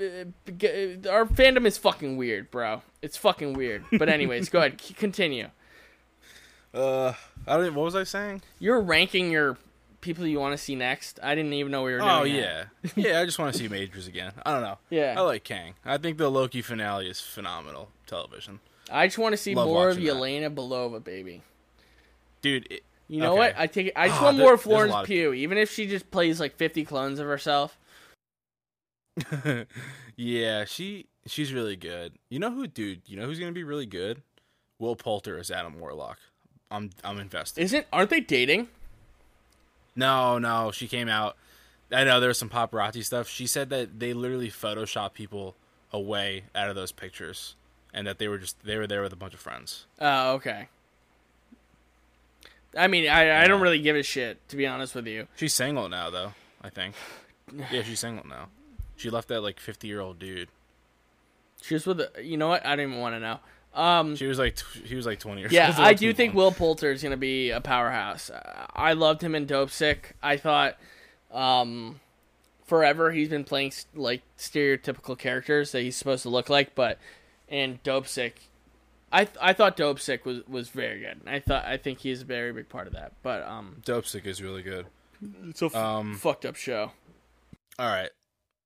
uh, 0.02 0.26
Our 1.10 1.26
fandom 1.26 1.66
is 1.66 1.78
fucking 1.78 2.18
weird, 2.18 2.52
bro. 2.52 2.82
It's 3.02 3.16
fucking 3.18 3.54
weird. 3.54 3.86
But 3.98 4.10
anyways, 4.10 4.50
go 4.50 4.60
ahead, 4.60 4.82
continue. 4.98 5.50
Uh, 6.74 7.14
I 7.48 7.58
don't. 7.58 7.74
What 7.74 7.86
was 7.86 7.96
I 7.96 8.04
saying? 8.04 8.42
You're 8.60 8.82
ranking 8.82 9.32
your 9.32 9.58
people 10.02 10.26
you 10.26 10.40
want 10.40 10.54
to 10.54 10.58
see 10.58 10.76
next. 10.76 11.20
I 11.22 11.36
didn't 11.36 11.54
even 11.54 11.72
know 11.72 11.84
we 11.84 11.92
were 11.94 12.00
doing. 12.00 12.10
Oh 12.10 12.24
yeah, 12.24 12.66
yeah. 12.96 13.20
I 13.22 13.26
just 13.26 13.38
want 13.40 13.54
to 13.54 13.60
see 13.60 13.68
Majors 13.68 14.08
again. 14.08 14.32
I 14.46 14.52
don't 14.54 14.62
know. 14.62 14.78
Yeah. 14.90 15.16
I 15.18 15.22
like 15.22 15.44
Kang. 15.44 15.74
I 15.86 15.98
think 15.98 16.18
the 16.18 16.30
Loki 16.30 16.62
finale 16.62 17.10
is 17.10 17.20
phenomenal 17.22 17.90
television, 18.08 18.60
I 18.92 19.08
just 19.08 19.18
want 19.18 19.34
to 19.34 19.38
see 19.38 19.54
Love 19.56 19.68
more 19.68 19.90
of 19.90 19.98
watching 19.98 20.08
that. 20.08 20.16
Yelena 20.16 20.54
Belova, 20.56 21.04
baby. 21.04 21.44
dude. 22.42 22.68
It, 22.72 22.84
You 23.08 23.22
know 23.22 23.32
Okay. 23.32 23.40
what? 23.40 23.56
I 23.58 23.68
take. 23.68 23.92
I 23.96 24.08
just 24.08 24.22
Ah, 24.22 24.26
want 24.26 24.38
there- 24.38 24.46
more 24.46 24.54
of 24.54 24.62
Florence 24.62 24.94
of- 24.94 25.06
Pugh, 25.08 25.34
even 25.34 25.58
if 25.58 25.72
she 25.72 25.88
just 25.88 26.10
plays 26.12 26.40
like 26.40 26.56
50 26.58 26.86
clones 26.86 27.20
of 27.20 27.26
herself. 27.28 27.78
yeah, 30.16 30.66
she 30.66 31.08
she's 31.26 31.52
really 31.54 31.76
good. 31.76 32.14
You 32.30 32.40
know 32.40 32.52
who, 32.52 32.68
dude? 32.68 33.02
You 33.06 33.18
know 33.18 33.26
who's 33.26 33.40
gonna 33.40 33.52
be 33.52 33.64
really 33.64 33.86
good? 33.86 34.22
Will 34.78 34.96
Poulter 34.96 35.38
as 35.38 35.52
Adam 35.52 35.80
Warlock. 35.80 36.18
I'm 36.72 36.92
I'm 37.04 37.20
invested. 37.20 37.62
Isn't? 37.64 37.86
Aren't 37.92 38.10
they 38.12 38.20
dating? 38.22 38.68
No, 39.96 40.38
no, 40.40 40.72
she 40.72 40.88
came 40.88 41.10
out. 41.10 41.36
I 41.92 42.04
know 42.04 42.20
there 42.20 42.30
was 42.30 42.38
some 42.38 42.50
paparazzi 42.50 43.04
stuff. 43.04 43.28
She 43.28 43.48
said 43.48 43.70
that 43.72 44.00
they 44.00 44.14
literally 44.14 44.50
photoshopped 44.50 45.14
people 45.14 45.56
away 45.92 46.44
out 46.54 46.70
of 46.70 46.76
those 46.76 46.92
pictures, 46.92 47.56
and 47.94 48.06
that 48.08 48.20
they 48.20 48.28
were 48.28 48.38
just 48.38 48.64
they 48.64 48.78
were 48.78 48.88
there 48.88 49.02
with 49.02 49.14
a 49.14 49.18
bunch 49.18 49.34
of 49.34 49.40
friends. 49.40 49.86
Oh, 50.00 50.34
okay. 50.34 50.68
I 52.78 52.88
mean, 52.88 53.10
I 53.10 53.44
I 53.44 53.48
don't 53.48 53.62
really 53.62 53.82
give 53.82 53.96
a 53.96 54.04
shit 54.04 54.48
to 54.50 54.56
be 54.56 54.68
honest 54.68 54.94
with 54.94 55.08
you. 55.08 55.28
She's 55.36 55.54
single 55.54 55.90
now, 55.90 56.10
though. 56.10 56.34
I 56.62 56.70
think. 56.70 56.96
Yeah, 57.72 57.82
she's 57.84 58.00
single 58.00 58.28
now. 58.28 58.50
She 58.96 59.10
left 59.10 59.28
that 59.30 59.42
like 59.42 59.60
fifty 59.60 59.88
year 59.88 60.02
old 60.02 60.20
dude. 60.20 60.50
She 61.62 61.74
was 61.74 61.86
with. 61.86 62.00
A, 62.02 62.12
you 62.22 62.38
know 62.38 62.50
what? 62.50 62.66
I 62.66 62.76
don't 62.76 62.90
even 62.92 63.02
want 63.02 63.16
to 63.16 63.20
know. 63.20 63.40
Um. 63.74 64.16
She 64.16 64.26
was 64.26 64.40
like 64.40 64.56
t- 64.56 64.82
he 64.86 64.96
was 64.96 65.06
like 65.06 65.20
twenty 65.20 65.42
years. 65.42 65.52
Yeah, 65.52 65.68
old. 65.70 65.80
I 65.80 65.94
do 65.94 66.12
think 66.14 66.32
on. 66.32 66.38
Will 66.38 66.52
Poulter 66.52 66.92
is 66.92 67.02
going 67.04 67.12
to 67.12 67.18
be 67.18 67.52
a 67.52 67.62
powerhouse. 67.62 68.30
Uh, 68.30 68.66
I 68.74 68.94
loved 68.94 69.22
him 69.24 69.36
in 69.36 69.46
Dopesick. 69.46 70.14
I 70.24 70.38
thought 70.38 70.78
um, 71.32 72.00
forever 72.66 73.12
he's 73.12 73.30
been 73.30 73.44
playing 73.44 73.74
like 73.94 74.22
stereotypical 74.38 75.18
characters 75.18 75.72
that 75.72 75.82
he's 75.82 75.96
supposed 75.96 76.24
to 76.24 76.30
look 76.30 76.50
like, 76.50 76.74
but 76.76 76.98
in 77.48 77.80
Dopesick, 77.84 78.34
I 79.12 79.26
th- 79.26 79.38
I 79.42 79.54
thought 79.54 79.78
Dopesick 79.78 80.26
was 80.26 80.46
was 80.48 80.70
very 80.70 81.00
good. 81.02 81.22
I 81.28 81.40
thought 81.40 81.66
I 81.66 81.78
think 81.78 82.00
he's 82.00 82.24
a 82.24 82.26
very 82.26 82.52
big 82.52 82.70
part 82.70 82.88
of 82.88 82.94
that. 82.94 83.14
But 83.24 83.44
um, 83.44 83.78
Dopesick 83.86 84.26
is 84.26 84.42
really 84.42 84.64
good. 84.64 84.88
it's 85.48 85.62
a 85.62 85.66
f- 85.66 85.76
Um, 85.76 86.16
fucked 86.16 86.46
up 86.46 86.56
show. 86.56 86.92
All 87.78 87.88
right. 87.88 88.10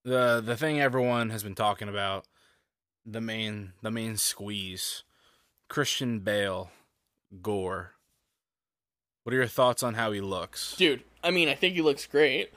The 0.06 0.42
the 0.44 0.58
thing 0.58 0.80
everyone 0.82 1.30
has 1.30 1.44
been 1.44 1.56
talking 1.56 1.88
about, 1.90 2.26
the 3.06 3.22
main 3.22 3.74
the 3.82 3.92
main 3.92 4.18
squeeze, 4.18 5.04
Christian 5.70 6.20
Bale, 6.20 6.72
Gorr. 7.42 7.92
What 9.24 9.34
are 9.34 9.38
your 9.38 9.48
thoughts 9.48 9.84
on 9.84 9.94
how 9.94 10.12
he 10.12 10.20
looks? 10.22 10.76
Dude, 10.76 11.04
I 11.24 11.32
mean, 11.32 11.48
I 11.48 11.56
think 11.56 11.76
he 11.76 11.82
looks 11.82 12.06
great. 12.06 12.52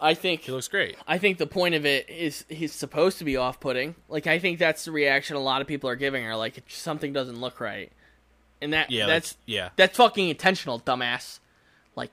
I 0.00 0.12
think 0.14 0.42
He 0.42 0.52
looks 0.52 0.68
great. 0.68 0.96
I 1.06 1.18
think 1.18 1.38
the 1.38 1.46
point 1.46 1.74
of 1.74 1.86
it 1.86 2.10
is 2.10 2.44
he's 2.48 2.72
supposed 2.72 3.18
to 3.18 3.24
be 3.24 3.36
off-putting. 3.36 3.94
Like 4.08 4.26
I 4.26 4.38
think 4.38 4.58
that's 4.58 4.84
the 4.84 4.92
reaction 4.92 5.36
a 5.36 5.40
lot 5.40 5.62
of 5.62 5.66
people 5.66 5.88
are 5.88 5.96
giving 5.96 6.24
her. 6.24 6.36
Like 6.36 6.62
something 6.68 7.12
doesn't 7.12 7.40
look 7.40 7.60
right, 7.60 7.90
and 8.60 8.72
that 8.72 8.90
Yeah, 8.90 9.06
that's 9.06 9.36
yeah. 9.46 9.70
that's 9.76 9.96
fucking 9.96 10.28
intentional, 10.28 10.80
dumbass. 10.80 11.38
Like, 11.96 12.10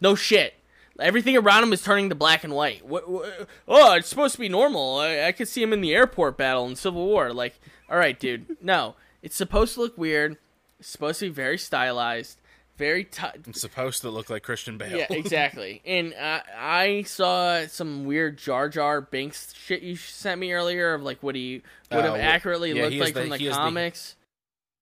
no 0.00 0.14
shit. 0.16 0.54
Everything 1.00 1.36
around 1.36 1.64
him 1.64 1.72
is 1.72 1.82
turning 1.82 2.08
to 2.10 2.14
black 2.14 2.44
and 2.44 2.52
white. 2.54 2.86
What, 2.86 3.08
what, 3.08 3.48
oh, 3.66 3.94
it's 3.94 4.08
supposed 4.08 4.34
to 4.34 4.40
be 4.40 4.48
normal. 4.48 4.98
I, 4.98 5.24
I 5.24 5.32
could 5.32 5.48
see 5.48 5.62
him 5.62 5.72
in 5.72 5.80
the 5.80 5.94
airport 5.94 6.36
battle 6.36 6.66
in 6.66 6.76
Civil 6.76 7.04
War. 7.04 7.32
Like, 7.32 7.58
all 7.90 7.96
right, 7.98 8.18
dude. 8.18 8.56
No, 8.62 8.94
it's 9.22 9.36
supposed 9.36 9.74
to 9.74 9.80
look 9.80 9.98
weird. 9.98 10.36
It's 10.78 10.88
supposed 10.88 11.18
to 11.20 11.26
be 11.26 11.32
very 11.32 11.58
stylized, 11.58 12.40
very 12.76 13.04
t- 13.04 13.22
It's 13.48 13.60
supposed 13.60 14.02
to 14.02 14.10
look 14.10 14.30
like 14.30 14.42
Christian 14.44 14.78
Bale. 14.78 14.96
yeah, 14.96 15.06
exactly. 15.10 15.82
and 15.86 16.14
uh, 16.14 16.40
I 16.56 17.02
saw 17.06 17.66
some 17.66 18.04
weird 18.04 18.38
Jar 18.38 18.68
Jar 18.68 19.00
Binks 19.00 19.52
shit 19.54 19.82
you 19.82 19.96
sent 19.96 20.40
me 20.40 20.52
earlier 20.52 20.94
of 20.94 21.02
like 21.02 21.22
what 21.22 21.34
he 21.34 21.62
would 21.90 22.04
Uh, 22.04 22.12
have 22.12 22.20
wh- 22.20 22.24
accurately 22.24 22.72
yeah, 22.72 22.84
looked 22.84 22.96
like 22.96 23.14
the- 23.14 23.20
from 23.22 23.30
the 23.30 23.36
he 23.38 23.44
has 23.46 23.56
the- 23.56 23.62
comics. 23.62 24.16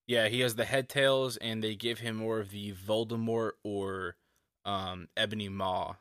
Yeah, 0.08 0.28
he 0.28 0.40
has 0.40 0.56
the 0.56 0.64
head 0.64 0.88
tails, 0.88 1.36
and 1.38 1.62
they 1.64 1.74
give 1.76 2.00
him 2.00 2.16
more 2.16 2.40
of 2.40 2.50
the 2.50 2.72
Voldemort 2.72 3.52
or 3.62 4.16
um, 4.64 5.08
Ebony 5.16 5.48
Maw 5.48 5.94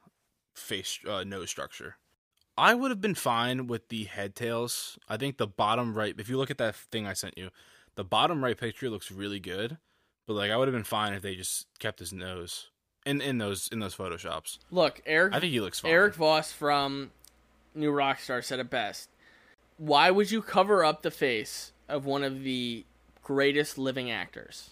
face 0.54 1.00
uh, 1.08 1.24
nose 1.24 1.50
structure. 1.50 1.98
I 2.58 2.74
would 2.74 2.92
have 2.92 3.02
been 3.02 3.16
fine 3.16 3.68
with 3.68 3.88
the 3.90 4.04
head 4.04 4.36
tails. 4.36 5.00
I 5.08 5.18
think 5.18 5.38
the 5.38 5.48
bottom 5.48 5.96
right, 5.96 6.14
if 6.18 6.30
you 6.30 6.38
look 6.38 6.52
at 6.52 6.58
that 6.58 6.76
thing 6.76 7.08
I 7.08 7.14
sent 7.14 7.38
you, 7.38 7.50
the 7.96 8.04
bottom 8.04 8.44
right 8.44 8.58
picture 8.58 8.90
looks 8.90 9.12
really 9.12 9.40
good. 9.40 9.78
But 10.28 10.34
like, 10.34 10.52
I 10.52 10.58
would 10.58 10.68
have 10.68 10.76
been 10.76 10.84
fine 10.84 11.14
if 11.14 11.22
they 11.22 11.36
just 11.36 11.68
kept 11.80 12.00
his 12.00 12.14
nose 12.14 12.70
in 13.06 13.22
in 13.22 13.38
those 13.38 13.68
in 13.72 13.80
those 13.80 13.96
photoshops. 13.96 14.60
Look, 14.70 15.02
Erik 15.06 15.34
I 15.34 15.40
think 15.40 15.52
he 15.52 15.60
looks 15.60 15.80
fine. 15.80 15.92
Erik 15.92 16.16
Voss 16.16 16.52
from 16.52 17.12
New 17.74 17.92
Rockstar 17.92 18.44
said 18.44 18.60
it 18.60 18.70
best. 18.70 19.10
Why 19.78 20.12
would 20.12 20.30
you 20.30 20.42
cover 20.42 20.86
up 20.86 21.02
the 21.02 21.12
face 21.12 21.74
of 21.90 22.06
one 22.06 22.24
of 22.24 22.44
the 22.44 22.86
greatest 23.24 23.78
living 23.78 24.12
actors? 24.12 24.72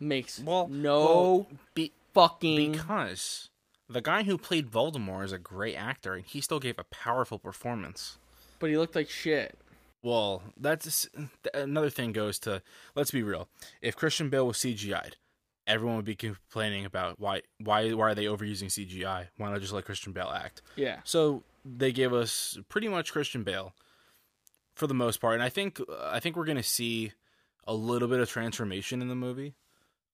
Makes 0.00 0.40
well, 0.40 0.68
no 0.68 1.00
well, 1.00 1.46
be, 1.74 1.92
fucking 2.12 2.72
because 2.72 3.48
the 3.88 4.00
guy 4.00 4.22
who 4.24 4.36
played 4.38 4.70
Voldemort 4.70 5.24
is 5.24 5.32
a 5.32 5.38
great 5.38 5.74
actor, 5.76 6.14
and 6.14 6.24
he 6.24 6.40
still 6.40 6.60
gave 6.60 6.78
a 6.78 6.84
powerful 6.84 7.38
performance. 7.38 8.18
but 8.58 8.70
he 8.70 8.76
looked 8.76 8.94
like 8.94 9.08
shit. 9.08 9.58
Well, 10.02 10.42
that's 10.56 11.08
another 11.52 11.90
thing 11.90 12.12
goes 12.12 12.38
to 12.40 12.62
let's 12.94 13.10
be 13.10 13.22
real. 13.22 13.48
If 13.82 13.96
Christian 13.96 14.30
Bale 14.30 14.46
was 14.46 14.58
CGI'd, 14.58 15.16
everyone 15.66 15.96
would 15.96 16.04
be 16.04 16.14
complaining 16.14 16.84
about 16.84 17.18
why 17.18 17.42
why 17.58 17.92
why 17.92 18.10
are 18.10 18.14
they 18.14 18.26
overusing 18.26 18.66
CGI? 18.66 19.28
Why 19.36 19.50
not 19.50 19.60
just 19.60 19.72
let 19.72 19.84
Christian 19.84 20.12
Bale 20.12 20.32
act? 20.34 20.62
Yeah. 20.76 21.00
So 21.04 21.42
they 21.64 21.90
gave 21.92 22.12
us 22.12 22.58
pretty 22.68 22.88
much 22.88 23.12
Christian 23.12 23.42
Bale 23.42 23.74
for 24.74 24.86
the 24.86 24.94
most 24.94 25.20
part, 25.20 25.34
and 25.34 25.42
I 25.42 25.48
think 25.48 25.80
I 26.00 26.20
think 26.20 26.36
we're 26.36 26.44
gonna 26.44 26.62
see 26.62 27.12
a 27.66 27.74
little 27.74 28.08
bit 28.08 28.20
of 28.20 28.30
transformation 28.30 29.02
in 29.02 29.08
the 29.08 29.16
movie 29.16 29.54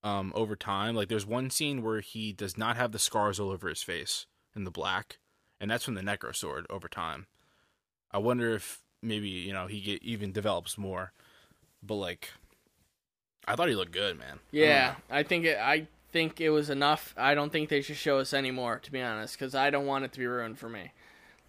um, 0.04 0.32
over 0.36 0.54
time. 0.54 0.94
Like 0.94 1.08
there's 1.08 1.26
one 1.26 1.50
scene 1.50 1.82
where 1.82 2.00
he 2.00 2.32
does 2.32 2.56
not 2.56 2.76
have 2.76 2.92
the 2.92 2.98
scars 3.00 3.40
all 3.40 3.50
over 3.50 3.68
his 3.68 3.82
face 3.82 4.26
in 4.54 4.62
the 4.62 4.70
black, 4.70 5.18
and 5.60 5.70
that's 5.70 5.84
from 5.84 5.94
the 5.94 6.02
Necrosword 6.02 6.66
over 6.70 6.86
time. 6.86 7.26
I 8.12 8.18
wonder 8.18 8.54
if 8.54 8.82
maybe 9.02 9.28
you 9.28 9.52
know 9.52 9.66
he 9.66 9.80
get, 9.80 10.02
even 10.02 10.30
develops 10.30 10.78
more, 10.78 11.12
but 11.82 11.94
like 11.94 12.28
I 13.48 13.56
thought 13.56 13.68
he 13.68 13.74
looked 13.74 13.92
good, 13.92 14.18
man. 14.18 14.38
Yeah, 14.52 14.94
know. 15.10 15.16
I 15.16 15.22
think 15.24 15.46
it. 15.46 15.58
I 15.58 15.88
think 16.12 16.40
it 16.40 16.50
was 16.50 16.70
enough. 16.70 17.14
I 17.16 17.34
don't 17.34 17.50
think 17.50 17.70
they 17.70 17.80
should 17.80 17.96
show 17.96 18.18
us 18.18 18.32
any 18.32 18.52
more, 18.52 18.78
to 18.78 18.92
be 18.92 19.02
honest, 19.02 19.36
because 19.36 19.54
I 19.54 19.70
don't 19.70 19.86
want 19.86 20.04
it 20.04 20.12
to 20.12 20.20
be 20.20 20.26
ruined 20.26 20.58
for 20.58 20.68
me. 20.68 20.92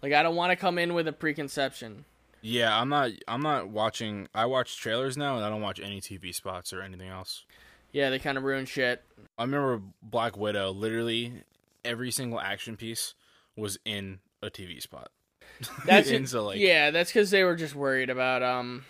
Like 0.02 0.12
I 0.12 0.22
don't 0.22 0.34
want 0.34 0.50
to 0.50 0.56
come 0.56 0.78
in 0.78 0.94
with 0.94 1.06
a 1.06 1.12
preconception. 1.12 2.06
Yeah, 2.42 2.78
I'm 2.78 2.88
not. 2.88 3.10
I'm 3.28 3.42
not 3.42 3.68
watching. 3.68 4.28
I 4.34 4.46
watch 4.46 4.78
trailers 4.78 5.16
now, 5.16 5.36
and 5.36 5.44
I 5.44 5.50
don't 5.50 5.62
watch 5.62 5.78
any 5.78 6.00
TV 6.00 6.34
spots 6.34 6.72
or 6.72 6.80
anything 6.80 7.08
else. 7.08 7.44
Yeah, 7.96 8.10
they 8.10 8.18
kind 8.18 8.36
of 8.36 8.44
ruin 8.44 8.66
shit. 8.66 9.02
I 9.38 9.44
remember 9.44 9.80
Black 10.02 10.36
Widow. 10.36 10.70
Literally, 10.70 11.32
every 11.82 12.10
single 12.10 12.38
action 12.38 12.76
piece 12.76 13.14
was 13.56 13.78
in 13.86 14.18
a 14.42 14.50
TV 14.50 14.82
spot. 14.82 15.10
That's 15.86 16.10
And 16.10 16.28
so, 16.28 16.44
like- 16.44 16.58
yeah, 16.58 16.90
that's 16.90 17.10
because 17.10 17.30
they 17.30 17.42
were 17.42 17.56
just 17.56 17.74
worried 17.74 18.10
about 18.10 18.42
um, 18.42 18.84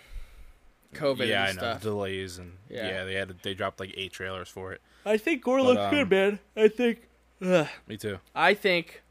COVID 0.93 1.25
yeah, 1.25 1.47
and 1.49 1.57
I 1.57 1.73
know 1.75 1.79
delays 1.79 2.37
and 2.37 2.57
Yeah. 2.69 2.85
yeah. 2.89 3.03
they 3.05 3.13
had 3.13 3.33
they 3.43 3.53
dropped 3.53 3.79
like 3.79 3.93
eight 3.95 4.11
trailers 4.11 4.49
for 4.49 4.73
it. 4.73 4.81
I 5.05 5.15
think 5.15 5.41
Gorr 5.41 5.59
But, 5.59 5.63
looked 5.67 5.79
um, 5.79 5.91
good, 5.93 6.09
man. 6.09 6.39
I 6.57 6.67
think. 6.67 7.07
Ugh. 7.41 7.67
Me 7.87 7.95
too. 7.95 8.19
I 8.35 8.55
think 8.55 9.03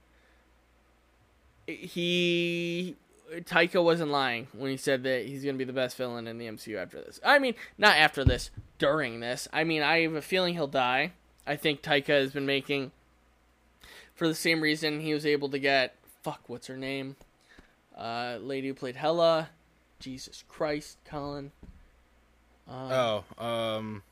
he 1.66 2.97
Taika 3.33 3.83
wasn't 3.83 4.11
lying 4.11 4.47
when 4.53 4.70
he 4.70 4.77
said 4.77 5.03
that 5.03 5.27
he's 5.27 5.43
going 5.43 5.57
to 5.57 5.59
be 5.59 5.64
the 5.64 5.72
best 5.72 5.97
villain 5.97 6.27
in 6.27 6.39
the 6.39 6.47
MCU 6.47 6.77
after 6.81 7.01
this. 7.01 7.20
I 7.24 7.39
mean, 7.39 7.55
not 7.77 7.97
after 7.97 8.24
this, 8.24 8.51
during 8.79 9.20
this. 9.20 9.49
I 9.53 9.64
mean, 9.64 9.83
I 9.83 10.01
have 10.01 10.14
a 10.14 10.22
feeling 10.22 10.55
he'll 10.55 10.66
die. 10.68 11.12
I 11.47 11.57
think 11.57 11.83
Taika 11.83 12.09
has 12.09 12.33
been 12.33 12.47
making 12.47 12.93
for 14.14 14.27
the 14.29 14.35
same 14.35 14.61
reason 14.61 15.01
he 15.01 15.12
was 15.14 15.27
able 15.27 15.49
to 15.51 15.59
get 15.59 15.95
fuck 16.22 16.41
what's 16.49 16.66
her 16.66 16.77
name? 16.77 17.16
Uh 17.97 18.39
lady 18.41 18.68
who 18.68 18.74
played 18.74 18.97
Hela. 18.97 19.51
Jesus 20.01 20.45
Christ, 20.49 20.99
Colin. 21.05 21.53
Uh, 22.68 23.22
Oh, 23.39 23.45
um, 23.45 24.03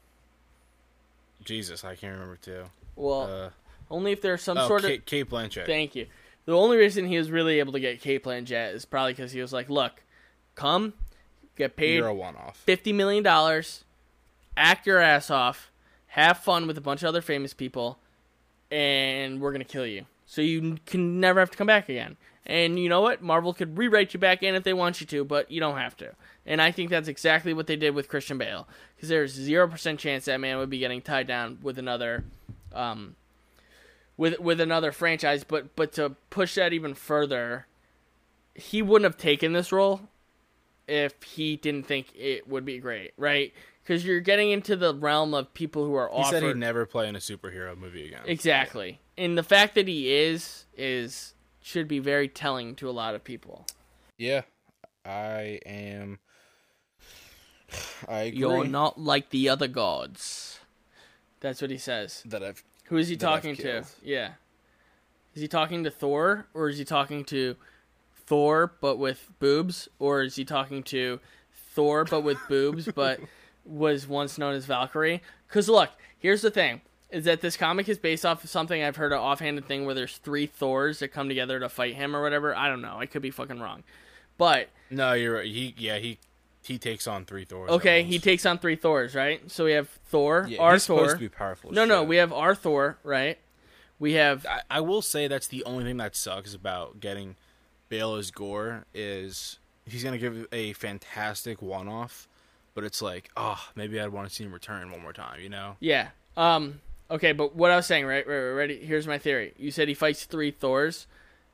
Jesus, 1.44 1.84
I 1.84 1.94
can't 1.96 2.14
remember 2.14 2.36
too. 2.36 2.64
well, 2.96 3.22
Uh, 3.22 3.50
only 3.90 4.12
if 4.12 4.22
there's 4.22 4.42
some 4.42 4.56
oh, 4.56 4.66
sort 4.68 4.84
of 4.84 5.04
Cate 5.04 5.28
Blanchett. 5.28 5.66
Thank 5.66 5.94
you. 5.94 6.06
The 6.46 6.52
only 6.52 6.76
reason 6.76 7.06
he 7.06 7.16
was 7.16 7.30
really 7.30 7.58
able 7.58 7.72
to 7.72 7.80
get 7.80 8.00
Kate 8.00 8.22
Jet 8.44 8.74
is 8.74 8.84
probably 8.84 9.12
because 9.12 9.32
he 9.32 9.40
was 9.40 9.52
like, 9.52 9.70
"Look, 9.70 10.02
come, 10.54 10.92
get 11.56 11.76
paid 11.76 11.96
You're 11.96 12.08
a 12.08 12.14
one-off. 12.14 12.56
fifty 12.56 12.92
million 12.92 13.22
dollars, 13.22 13.84
act 14.56 14.86
your 14.86 14.98
ass 14.98 15.30
off, 15.30 15.70
have 16.08 16.38
fun 16.38 16.66
with 16.66 16.76
a 16.76 16.82
bunch 16.82 17.02
of 17.02 17.08
other 17.08 17.22
famous 17.22 17.54
people, 17.54 17.98
and 18.70 19.40
we're 19.40 19.52
gonna 19.52 19.64
kill 19.64 19.86
you. 19.86 20.06
So 20.26 20.42
you 20.42 20.78
can 20.86 21.20
never 21.20 21.40
have 21.40 21.50
to 21.50 21.56
come 21.56 21.66
back 21.66 21.88
again. 21.88 22.16
And 22.46 22.78
you 22.78 22.90
know 22.90 23.00
what? 23.00 23.22
Marvel 23.22 23.54
could 23.54 23.78
rewrite 23.78 24.12
you 24.12 24.20
back 24.20 24.42
in 24.42 24.54
if 24.54 24.64
they 24.64 24.74
want 24.74 25.00
you 25.00 25.06
to, 25.06 25.24
but 25.24 25.50
you 25.50 25.60
don't 25.60 25.78
have 25.78 25.96
to. 25.96 26.12
And 26.44 26.60
I 26.60 26.72
think 26.72 26.90
that's 26.90 27.08
exactly 27.08 27.54
what 27.54 27.66
they 27.66 27.76
did 27.76 27.94
with 27.94 28.08
Christian 28.08 28.36
Bale, 28.36 28.68
because 28.94 29.08
there's 29.08 29.32
zero 29.32 29.66
percent 29.66 29.98
chance 29.98 30.26
that 30.26 30.40
man 30.40 30.58
would 30.58 30.68
be 30.68 30.78
getting 30.78 31.00
tied 31.00 31.26
down 31.26 31.58
with 31.62 31.78
another, 31.78 32.24
um, 32.74 33.16
with 34.16 34.38
with 34.40 34.60
another 34.60 34.92
franchise. 34.92 35.44
But 35.44 35.74
but 35.76 35.92
to 35.94 36.10
push 36.30 36.54
that 36.56 36.72
even 36.72 36.94
further, 36.94 37.66
he 38.54 38.82
wouldn't 38.82 39.04
have 39.04 39.20
taken 39.20 39.52
this 39.52 39.72
role 39.72 40.02
if 40.86 41.22
he 41.22 41.56
didn't 41.56 41.86
think 41.86 42.08
it 42.14 42.48
would 42.48 42.64
be 42.64 42.78
great, 42.78 43.12
right? 43.16 43.52
Because 43.82 44.04
you're 44.04 44.20
getting 44.20 44.50
into 44.50 44.76
the 44.76 44.94
realm 44.94 45.34
of 45.34 45.52
people 45.54 45.84
who 45.84 45.94
are 45.94 46.08
He 46.08 46.14
offered 46.14 46.30
said 46.30 46.42
he'd 46.42 46.56
never 46.56 46.86
play 46.86 47.08
in 47.08 47.16
a 47.16 47.18
superhero 47.18 47.76
movie 47.76 48.06
again. 48.06 48.22
exactly, 48.26 49.00
and 49.18 49.36
the 49.36 49.42
fact 49.42 49.74
that 49.74 49.88
he 49.88 50.12
is 50.14 50.64
is 50.76 51.34
should 51.60 51.88
be 51.88 51.98
very 51.98 52.28
telling 52.28 52.74
to 52.76 52.88
a 52.88 52.92
lot 52.92 53.14
of 53.14 53.24
people. 53.24 53.66
Yeah, 54.18 54.42
I 55.04 55.60
am. 55.66 56.18
I 58.08 58.20
agree 58.20 58.40
You're 58.40 58.64
not 58.64 59.00
like 59.00 59.30
the 59.30 59.48
other 59.48 59.68
gods. 59.68 60.60
That's 61.40 61.60
what 61.60 61.70
he 61.70 61.78
says. 61.78 62.22
that 62.26 62.42
I've. 62.42 62.62
Who 62.84 62.96
is 62.96 63.08
he 63.08 63.16
talking 63.16 63.56
to? 63.56 63.84
Yeah. 64.02 64.32
Is 65.34 65.42
he 65.42 65.48
talking 65.48 65.84
to 65.84 65.90
Thor 65.90 66.46
or 66.54 66.68
is 66.68 66.78
he 66.78 66.84
talking 66.84 67.24
to 67.26 67.56
Thor 68.26 68.72
but 68.80 68.98
with 68.98 69.30
boobs 69.38 69.88
or 69.98 70.22
is 70.22 70.36
he 70.36 70.44
talking 70.44 70.82
to 70.84 71.20
Thor 71.52 72.04
but 72.04 72.20
with 72.22 72.38
boobs 72.48 72.88
but 72.94 73.20
was 73.64 74.06
once 74.06 74.38
known 74.38 74.54
as 74.54 74.66
Valkyrie? 74.66 75.22
Cuz 75.48 75.68
look, 75.68 75.90
here's 76.18 76.42
the 76.42 76.50
thing 76.50 76.82
is 77.10 77.24
that 77.24 77.40
this 77.40 77.56
comic 77.56 77.88
is 77.88 77.98
based 77.98 78.26
off 78.26 78.42
of 78.42 78.50
something 78.50 78.82
I've 78.82 78.96
heard 78.96 79.12
an 79.12 79.18
offhanded 79.18 79.66
thing 79.66 79.84
where 79.86 79.94
there's 79.94 80.18
three 80.18 80.46
Thors 80.46 80.98
that 80.98 81.08
come 81.08 81.28
together 81.28 81.60
to 81.60 81.68
fight 81.68 81.94
him 81.94 82.14
or 82.14 82.22
whatever. 82.22 82.54
I 82.54 82.68
don't 82.68 82.82
know. 82.82 82.96
I 82.98 83.06
could 83.06 83.22
be 83.22 83.30
fucking 83.30 83.60
wrong. 83.60 83.84
But 84.36 84.68
No, 84.90 85.12
you're 85.12 85.34
right. 85.34 85.46
He 85.46 85.74
yeah 85.78 85.98
he 85.98 86.18
he 86.64 86.78
takes 86.78 87.06
on 87.06 87.24
three 87.24 87.44
Thors. 87.44 87.70
okay, 87.70 88.02
he 88.02 88.18
takes 88.18 88.44
on 88.46 88.58
three 88.58 88.76
Thors, 88.76 89.14
right? 89.14 89.50
So 89.50 89.64
we 89.66 89.72
have 89.72 89.88
Thor, 90.06 90.46
Yeah, 90.48 90.58
our 90.60 90.72
he's 90.74 90.86
Thor. 90.86 90.98
supposed 90.98 91.16
to 91.16 91.20
be 91.20 91.28
powerful. 91.28 91.70
as 91.70 91.76
no, 91.76 91.84
no, 91.84 92.00
shit. 92.02 92.08
we 92.08 92.16
have 92.16 92.32
our 92.32 92.54
Thor, 92.54 92.98
right? 93.04 93.38
We 93.98 94.14
have 94.14 94.44
I, 94.46 94.60
I 94.70 94.80
will 94.80 95.02
say 95.02 95.28
that's 95.28 95.46
the 95.48 95.62
only 95.64 95.84
thing 95.84 95.96
that 95.98 96.16
sucks 96.16 96.54
about 96.54 97.00
getting 97.00 97.36
Bale 97.88 98.14
as 98.16 98.30
Gorr 98.30 98.84
is 98.94 99.58
he's 99.86 100.02
gonna 100.02 100.18
give 100.18 100.46
a 100.52 100.72
fantastic 100.72 101.60
one-off, 101.62 102.26
but 102.74 102.82
it's 102.84 103.00
like, 103.02 103.30
oh, 103.36 103.62
maybe 103.76 104.00
I'd 104.00 104.08
want 104.08 104.28
to 104.28 104.34
see 104.34 104.42
him 104.44 104.52
return 104.52 104.90
one 104.90 105.00
more 105.02 105.12
time. 105.12 105.40
You 105.40 105.48
know? 105.48 105.76
Yeah. 105.80 106.08
Um. 106.36 106.80
Okay, 107.10 107.32
but 107.32 107.54
what 107.54 107.70
I 107.70 107.76
was 107.76 107.86
saying, 107.86 108.06
right? 108.06 108.26
right, 108.26 108.34
right, 108.34 108.50
Ready? 108.52 108.78
Here's 108.78 109.06
my 109.06 109.18
theory. 109.18 109.52
You 109.58 109.70
said 109.70 109.88
he 109.88 109.94
fights 109.94 110.24
three 110.24 110.50
Thors. 110.50 111.06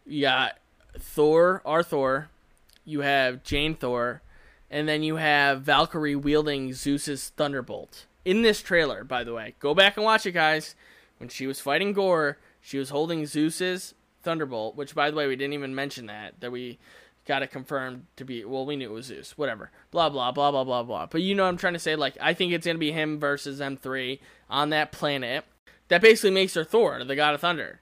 You 0.06 0.22
got 0.22 0.56
Thor, 0.98 1.60
our 1.66 1.82
Thor. 1.82 2.28
You 2.86 3.00
have 3.00 3.42
Jane 3.44 3.74
Thor, 3.74 4.22
and 4.70 4.88
then 4.88 5.02
you 5.02 5.16
have 5.16 5.62
Valkyrie 5.62 6.16
wielding 6.16 6.72
Zeus's 6.72 7.30
thunderbolt. 7.30 8.06
In 8.24 8.42
this 8.42 8.60
trailer, 8.62 9.02
by 9.04 9.24
the 9.24 9.32
way, 9.34 9.54
go 9.58 9.74
back 9.74 9.96
and 9.96 10.04
watch 10.04 10.26
it, 10.26 10.32
guys. 10.32 10.74
When 11.18 11.28
she 11.28 11.46
was 11.46 11.60
fighting 11.60 11.92
Gorr, 11.92 12.38
she 12.60 12.78
was 12.78 12.90
holding 12.90 13.26
Zeus's 13.26 13.94
thunderbolt. 14.22 14.76
Which, 14.76 14.94
by 14.94 15.10
the 15.10 15.16
way, 15.16 15.26
we 15.26 15.36
didn't 15.36 15.54
even 15.54 15.74
mention 15.74 16.06
that 16.06 16.40
that 16.40 16.52
we 16.52 16.78
got 17.26 17.42
it 17.42 17.50
confirmed 17.50 18.06
to 18.16 18.24
be. 18.24 18.44
Well, 18.44 18.66
we 18.66 18.76
knew 18.76 18.90
it 18.90 18.92
was 18.94 19.06
Zeus. 19.06 19.36
Whatever. 19.38 19.70
Blah 19.90 20.08
blah 20.10 20.32
blah 20.32 20.50
blah 20.50 20.64
blah 20.64 20.82
blah. 20.82 21.06
But 21.06 21.22
you 21.22 21.34
know 21.34 21.42
what 21.44 21.48
I'm 21.50 21.56
trying 21.56 21.72
to 21.74 21.78
say. 21.78 21.96
Like, 21.96 22.16
I 22.20 22.34
think 22.34 22.52
it's 22.52 22.66
gonna 22.66 22.78
be 22.78 22.92
him 22.92 23.18
versus 23.18 23.60
M3 23.60 24.18
on 24.48 24.70
that 24.70 24.92
planet. 24.92 25.44
That 25.88 26.00
basically 26.02 26.30
makes 26.30 26.54
her 26.54 26.64
Thor, 26.64 27.02
the 27.04 27.16
god 27.16 27.34
of 27.34 27.40
thunder, 27.40 27.80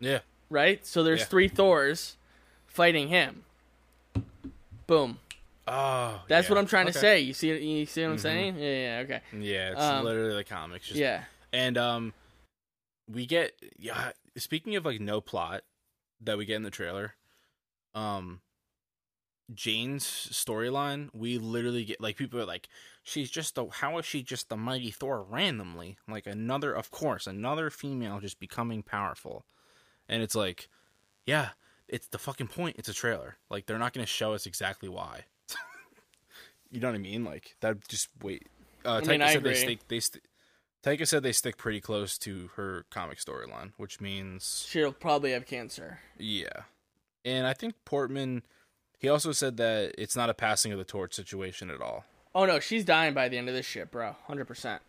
Yeah. 0.00 0.20
right? 0.50 0.84
So 0.86 1.02
there's 1.02 1.20
Yeah. 1.20 1.26
three 1.26 1.48
Thors 1.48 2.16
fighting 2.66 3.08
him. 3.08 3.44
Boom. 4.92 5.18
Oh, 5.66 6.20
That's 6.28 6.48
yeah. 6.48 6.54
what 6.54 6.58
I'm 6.58 6.66
trying 6.66 6.84
to 6.84 6.92
say. 6.92 7.20
You 7.20 7.32
see? 7.32 7.48
You 7.78 7.86
see 7.86 8.02
what 8.02 8.10
I'm 8.10 8.16
Mhm. 8.16 8.20
saying? 8.20 8.58
Yeah. 8.58 8.64
Yeah. 8.64 8.98
Okay. 9.04 9.20
Yeah, 9.32 9.70
it's 9.72 9.80
Um, 9.80 10.04
literally 10.04 10.34
the 10.34 10.44
comics. 10.44 10.86
Just, 10.88 11.00
Yeah. 11.00 11.24
And 11.50 11.78
um, 11.78 12.12
we 13.08 13.24
get 13.24 13.58
yeah. 13.78 14.12
Speaking 14.36 14.76
of 14.76 14.84
like 14.84 15.00
no 15.00 15.22
plot 15.22 15.64
that 16.20 16.36
we 16.36 16.44
get 16.44 16.56
in 16.56 16.62
the 16.62 16.70
trailer, 16.70 17.14
um, 17.94 18.42
Jane's 19.54 20.04
storyline, 20.04 21.08
we 21.14 21.38
literally 21.38 21.84
get 21.86 21.98
like 22.00 22.16
people 22.18 22.38
are 22.38 22.44
like, 22.44 22.68
she's 23.02 23.30
just 23.30 23.54
the 23.54 23.66
how 23.70 23.96
is 23.96 24.04
she 24.04 24.22
just 24.22 24.50
the 24.50 24.58
mighty 24.58 24.90
Thor 24.90 25.22
randomly? 25.22 25.96
Like 26.06 26.26
another, 26.26 26.74
of 26.74 26.90
course, 26.90 27.26
another 27.26 27.70
female 27.70 28.20
just 28.20 28.38
becoming 28.38 28.82
powerful, 28.82 29.46
and 30.06 30.22
it's 30.22 30.34
like, 30.34 30.68
yeah, 31.24 31.50
it's 31.92 32.08
the 32.08 32.18
fucking 32.18 32.48
point. 32.48 32.76
It's 32.78 32.88
a 32.88 32.94
trailer. 32.94 33.36
Like 33.48 33.66
they're 33.66 33.78
not 33.78 33.92
gonna 33.92 34.06
show 34.06 34.32
us 34.32 34.46
exactly 34.46 34.88
why. 34.88 35.26
you 36.70 36.80
know 36.80 36.88
what 36.88 36.94
I 36.96 36.98
mean? 36.98 37.24
Like 37.24 37.54
that. 37.60 37.86
Just 37.86 38.08
wait. 38.20 38.48
Uh, 38.84 38.94
I 38.96 39.00
Taika 39.02 39.08
mean, 39.08 39.22
I 39.22 39.32
said 39.34 39.44
they 39.44 39.54
stick. 39.54 39.88
They 39.88 40.00
st- 40.00 40.24
Taika 40.82 41.06
said 41.06 41.22
they 41.22 41.30
stick 41.32 41.56
pretty 41.58 41.80
close 41.80 42.18
to 42.18 42.50
her 42.56 42.86
comic 42.90 43.18
storyline, 43.18 43.70
which 43.76 44.00
means 44.00 44.66
She'll 44.68 44.92
probably 44.92 45.30
have 45.30 45.46
cancer. 45.46 46.00
yeah. 46.18 46.64
And 47.24 47.46
I 47.46 47.52
think 47.52 47.74
Portman, 47.84 48.42
he 48.98 49.08
also 49.08 49.30
said 49.30 49.56
that 49.58 49.94
it's 49.96 50.16
not 50.16 50.28
a 50.28 50.34
passing 50.34 50.72
of 50.72 50.78
the 50.78 50.84
torch 50.84 51.14
situation 51.14 51.70
at 51.70 51.80
all. 51.80 52.04
Oh 52.34 52.46
no, 52.46 52.58
she's 52.58 52.84
dying 52.84 53.14
by 53.14 53.28
the 53.28 53.38
end 53.38 53.48
of 53.48 53.54
this 53.54 53.64
shit, 53.66 53.92
bro. 53.92 54.16
Hundred 54.26 54.46
percent. 54.46 54.82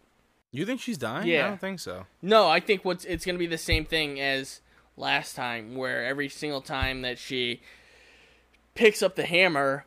You 0.51 0.65
think 0.65 0.81
she's 0.81 0.97
dying? 0.97 1.27
Yeah. 1.27 1.45
I 1.45 1.49
don't 1.49 1.61
think 1.61 1.79
so. 1.79 2.07
No, 2.23 2.47
I 2.47 2.59
think 2.59 2.83
what's 2.85 3.05
it's 3.05 3.23
gonna 3.25 3.37
be 3.37 3.45
the 3.45 3.57
same 3.59 3.85
thing 3.85 4.19
as 4.19 4.61
last 4.97 5.35
time, 5.35 5.75
where 5.75 6.05
every 6.05 6.29
single 6.29 6.61
time 6.61 7.01
that 7.01 7.17
she 7.17 7.61
picks 8.75 9.01
up 9.01 9.15
the 9.15 9.25
hammer, 9.25 9.85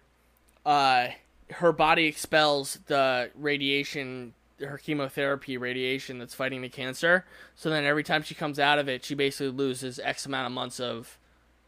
uh, 0.65 1.09
her 1.51 1.73
body 1.73 2.07
expels 2.07 2.79
the 2.87 3.31
radiation, 3.35 4.35
her 4.61 4.79
chemotherapy 4.79 5.57
radiation 5.57 6.19
that's 6.19 6.35
fighting 6.35 6.63
the 6.63 6.69
cancer. 6.69 7.25
So 7.55 7.71
then 7.71 7.85
every 7.85 8.03
time 8.03 8.23
she 8.23 8.35
comes 8.35 8.59
out 8.59 8.79
of 8.79 8.89
it, 8.89 9.05
she 9.05 9.15
basically 9.15 9.51
loses 9.51 9.99
X 9.99 10.27
amount 10.27 10.47
of 10.47 10.53
months 10.53 10.81
of 10.81 11.19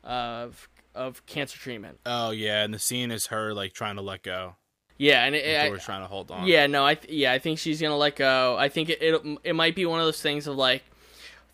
of 0.05 0.69
of 0.95 1.25
cancer 1.27 1.59
treatment. 1.59 1.99
Oh 2.07 2.31
yeah, 2.31 2.65
and 2.65 2.73
the 2.75 2.79
scene 2.79 3.11
is 3.11 3.27
her 3.27 3.55
like 3.55 3.73
trying 3.73 3.97
to 3.97 4.03
let 4.03 4.23
go. 4.23 4.57
Yeah, 4.97 5.25
and 5.25 5.35
it, 5.37 5.69
Thor's 5.69 5.85
trying 5.85 6.03
to 6.03 6.09
hold 6.09 6.33
on. 6.33 6.47
Yeah, 6.47 6.67
no, 6.67 6.85
I 6.85 6.97
th- 6.97 7.13
yeah, 7.13 7.33
I 7.33 7.39
think 7.39 7.61
she's 7.61 7.81
gonna 7.81 7.97
let 7.97 8.17
go. 8.17 8.57
I 8.59 8.69
think 8.69 8.91
it, 8.91 9.01
it 9.01 9.39
it 9.45 9.53
might 9.55 9.77
be 9.77 9.87
one 9.87 10.01
of 10.01 10.07
those 10.07 10.21
things 10.21 10.49
of 10.49 10.57
like 10.57 10.83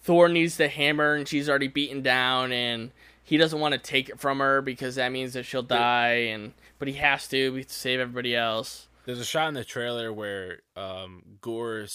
Thor 0.04 0.28
needs 0.28 0.58
the 0.58 0.68
hammer 0.68 1.14
and 1.14 1.26
she's 1.26 1.48
already 1.48 1.68
beaten 1.68 2.02
down 2.02 2.52
and 2.52 2.92
he 3.22 3.38
doesn't 3.38 3.58
want 3.58 3.72
to 3.72 3.78
take 3.78 4.10
it 4.10 4.20
from 4.20 4.38
her 4.38 4.60
because 4.60 4.96
that 4.96 5.10
means 5.10 5.32
that 5.32 5.44
she'll 5.44 5.62
die 5.62 6.26
and 6.28 6.52
but 6.78 6.88
he 6.88 6.94
has 6.94 7.26
to 7.28 7.62
to 7.62 7.72
save 7.72 8.00
everybody 8.00 8.36
else. 8.36 8.88
There's 9.06 9.18
a 9.18 9.24
shot 9.24 9.48
in 9.48 9.54
the 9.54 9.64
trailer 9.64 10.12
where 10.12 10.60
um, 10.76 11.22
Gorr 11.40 11.86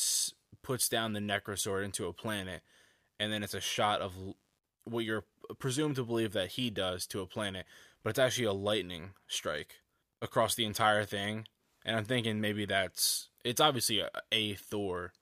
puts 0.64 0.90
down 0.90 1.14
the 1.14 1.20
Necrosword 1.20 1.86
into 1.86 2.08
a 2.08 2.14
planet, 2.14 2.62
and 3.20 3.34
then 3.34 3.42
it's 3.42 3.56
a 3.56 3.62
shot 3.62 4.02
of 4.02 4.14
what 4.86 5.06
you're 5.06 5.26
presumed 5.58 5.96
to 5.96 6.04
believe 6.04 6.34
that 6.34 6.50
he 6.50 6.70
does 6.70 7.08
to 7.08 7.22
a 7.22 7.26
planet, 7.26 7.66
but 8.04 8.12
it's 8.12 8.20
actually 8.20 8.46
a 8.46 8.54
lightning 8.54 9.12
strike 9.28 9.76
across 10.22 10.56
the 10.56 10.66
entire 10.66 11.04
thing. 11.04 11.48
And 11.86 11.96
I'm 11.96 12.06
thinking 12.06 12.42
maybe 12.42 12.66
that's 12.66 13.30
it's 13.44 13.62
obviously 13.62 14.00
a, 14.00 14.10
a 14.32 14.56
Thor 14.56 15.14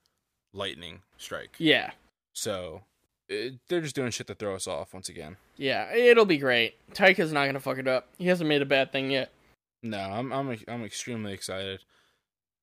lightning 0.53 1.01
strike. 1.17 1.55
Yeah. 1.57 1.91
So 2.37 2.83
it, 3.27 3.55
they're 3.67 3.81
just 3.81 3.95
doing 3.95 4.11
shit 4.11 4.27
to 4.27 4.35
throw 4.35 4.53
us 4.53 4.67
off 4.67 4.93
once 4.93 5.09
again. 5.09 5.37
Yeah, 5.55 5.91
it'll 5.91 6.23
be 6.23 6.37
great. 6.37 6.75
Taika's 6.93 7.31
not 7.33 7.47
gonna 7.47 7.59
fuck 7.59 7.79
it 7.79 7.87
up. 7.87 8.09
He 8.19 8.27
hasn't 8.27 8.47
made 8.47 8.61
a 8.61 8.65
bad 8.65 8.91
thing 8.91 9.09
yet. 9.09 9.31
No, 9.81 9.97
I'm 9.97 10.31
I'm 10.31 10.55
I'm 10.67 10.83
extremely 10.83 11.33
excited. 11.33 11.79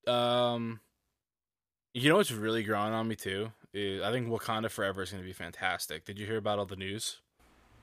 Um, 0.06 0.78
you 1.92 2.08
know 2.08 2.16
what's 2.16 2.30
really 2.30 2.62
growing 2.62 2.92
on 2.92 3.08
me 3.08 3.16
too 3.16 3.50
is 3.72 4.00
I 4.00 4.12
think 4.12 4.28
Wakanda 4.28 4.70
Forever 4.70 5.02
is 5.02 5.10
going 5.10 5.24
to 5.24 5.26
be 5.26 5.32
fantastic. 5.32 6.04
Did 6.04 6.20
you 6.20 6.26
hear 6.26 6.36
about 6.36 6.60
all 6.60 6.66
the 6.66 6.76
news? 6.76 7.18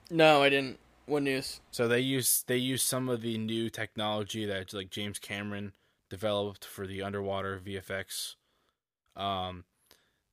No, 0.10 0.42
I 0.42 0.48
didn't. 0.48 0.80
What 1.08 1.24
news? 1.24 1.60
So 1.72 1.90
they 1.90 2.00
use 2.00 2.46
they 2.48 2.56
use 2.56 2.84
some 2.84 3.10
of 3.10 3.22
the 3.22 3.38
new 3.38 3.70
technology 3.70 4.46
that 4.46 4.74
like 4.74 4.92
James 4.92 5.20
Cameron 5.20 5.74
developed 6.10 6.64
for 6.64 6.88
the 6.88 7.02
underwater 7.02 7.60
VFX. 7.60 8.36
Um, 9.18 9.66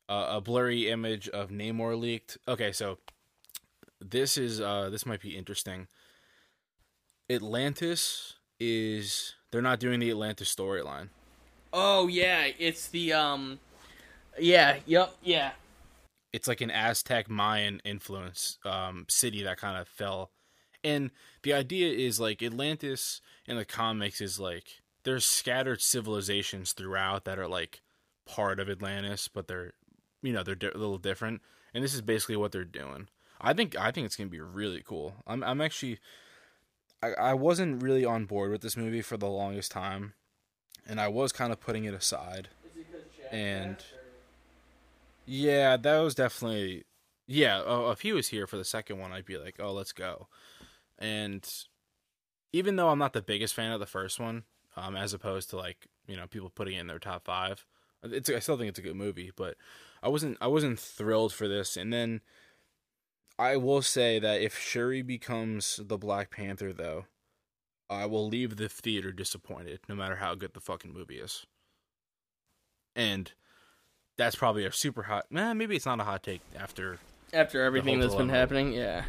uh, 0.09 0.27
a 0.31 0.41
blurry 0.41 0.89
image 0.89 1.29
of 1.29 1.51
Namor 1.51 1.99
leaked. 1.99 2.39
Okay, 2.47 2.73
so 2.73 2.99
this 4.01 4.37
is 4.37 4.61
uh 4.61 4.89
this 4.91 5.05
might 5.05 5.21
be 5.21 5.37
interesting. 5.37 5.89
Atlantis 7.31 8.35
is 8.59 9.35
they're 9.51 9.63
not 9.63 9.81
doing 9.81 10.01
the 10.01 10.11
Atlantis 10.11 10.55
storyline. 10.55 11.09
Oh 11.73 12.07
yeah, 12.07 12.49
it's 12.59 12.89
the 12.89 13.13
um, 13.13 13.61
yeah, 14.39 14.77
yep, 14.87 15.15
yeah. 15.23 15.53
It's 16.33 16.49
like 16.49 16.61
an 16.61 16.71
Aztec 16.71 17.29
Mayan 17.29 17.81
influence 17.85 18.59
um 18.65 19.07
city 19.09 19.43
that 19.43 19.59
kind 19.59 19.79
of 19.79 19.89
fell, 19.89 20.31
and 20.83 21.11
the 21.43 21.53
idea 21.53 21.93
is 21.93 22.21
like 22.21 22.43
Atlantis 22.43 23.21
in 23.47 23.57
the 23.57 23.65
comics 23.65 24.21
is 24.21 24.39
like 24.39 24.81
there's 25.05 25.25
scattered 25.25 25.81
civilizations 25.81 26.73
throughout 26.73 27.25
that 27.25 27.39
are 27.39 27.49
like 27.49 27.83
part 28.27 28.61
of 28.61 28.69
Atlantis, 28.69 29.29
but 29.29 29.49
they're 29.49 29.73
you 30.23 30.33
know 30.33 30.43
they're 30.43 30.55
di- 30.55 30.69
a 30.69 30.79
little 30.79 30.99
different, 30.99 31.43
and 31.75 31.83
this 31.83 31.95
is 31.95 32.03
basically 32.03 32.37
what 32.37 32.53
they're 32.53 32.65
doing. 32.65 33.09
I 33.41 33.53
think 33.53 33.77
I 33.77 33.91
think 33.91 34.07
it's 34.07 34.17
gonna 34.17 34.31
be 34.31 34.41
really 34.41 34.83
cool. 34.85 35.15
I'm 35.27 35.43
I'm 35.45 35.61
actually 35.61 35.99
I, 37.03 37.13
I 37.13 37.35
wasn't 37.35 37.83
really 37.83 38.05
on 38.05 38.25
board 38.25 38.51
with 38.51 38.61
this 38.61 38.77
movie 38.77 39.03
for 39.03 39.17
the 39.17 39.29
longest 39.29 39.71
time, 39.71 40.15
and 40.87 41.01
I 41.01 41.09
was 41.09 41.33
kind 41.33 41.53
of 41.53 41.61
putting 41.61 41.85
it 41.85 41.95
aside. 41.95 42.49
And 43.31 43.77
yeah, 45.27 45.77
that 45.77 45.99
was 45.99 46.15
definitely 46.15 46.85
yeah. 47.27 47.63
Oh, 47.65 47.91
if 47.91 48.01
he 48.01 48.13
was 48.13 48.29
here 48.29 48.47
for 48.47 48.57
the 48.57 48.65
second 48.65 48.99
one, 48.99 49.13
I'd 49.13 49.27
be 49.27 49.37
like, 49.37 49.57
oh, 49.61 49.73
let's 49.73 49.93
go. 49.93 50.29
And 50.99 51.49
even 52.53 52.77
though 52.77 52.89
I'm 52.89 52.99
not 52.99 53.13
the 53.13 53.23
biggest 53.23 53.55
fan 53.55 53.73
of 53.73 53.81
the 53.81 53.87
first 53.87 54.19
one, 54.19 54.45
um, 54.77 54.97
as 54.97 55.13
opposed 55.13 55.51
to 55.51 55.57
like 55.57 55.87
you 56.07 56.17
know 56.17 56.27
people 56.27 56.51
putting 56.51 56.77
it 56.77 56.81
in 56.81 56.87
their 56.87 56.99
top 56.99 57.25
five, 57.25 57.65
it's 58.03 58.31
I 58.31 58.39
still 58.39 58.57
think 58.57 58.69
it's 58.71 58.79
a 58.79 58.83
good 58.83 58.97
movie, 58.97 59.33
but 59.37 59.57
I 60.03 60.09
wasn't 60.09 60.39
I 60.41 60.47
wasn't 60.47 60.79
thrilled 60.79 61.33
for 61.33 61.49
this. 61.49 61.77
And 61.77 61.93
then 61.93 62.21
I 63.39 63.57
will 63.57 63.83
say 63.83 64.19
that 64.19 64.41
if 64.41 64.59
Shuri 64.59 65.03
becomes 65.03 65.81
the 65.83 65.99
Black 65.99 66.31
Panther, 66.31 66.73
though, 66.73 67.07
I 67.89 68.07
will 68.07 68.29
leave 68.29 68.57
the 68.57 68.69
theater 68.69 69.13
disappointed, 69.13 69.81
no 69.89 69.95
matter 69.95 70.17
how 70.17 70.35
good 70.35 70.55
the 70.55 70.61
fucking 70.61 70.93
movie 70.93 71.19
is. 71.19 71.47
And 72.97 73.33
that's 74.17 74.35
probably 74.35 74.65
a 74.65 74.73
super 74.73 75.05
hot. 75.05 75.27
Eh, 75.35 75.53
maybe 75.53 75.77
it's 75.77 75.87
not 75.87 76.01
a 76.01 76.05
hot 76.05 76.23
take 76.23 76.41
after. 76.59 76.99
After 77.33 77.63
everything 77.63 78.01
that's 78.01 78.15
been 78.15 78.29
happening, 78.29 78.73
yeah. 78.73 79.05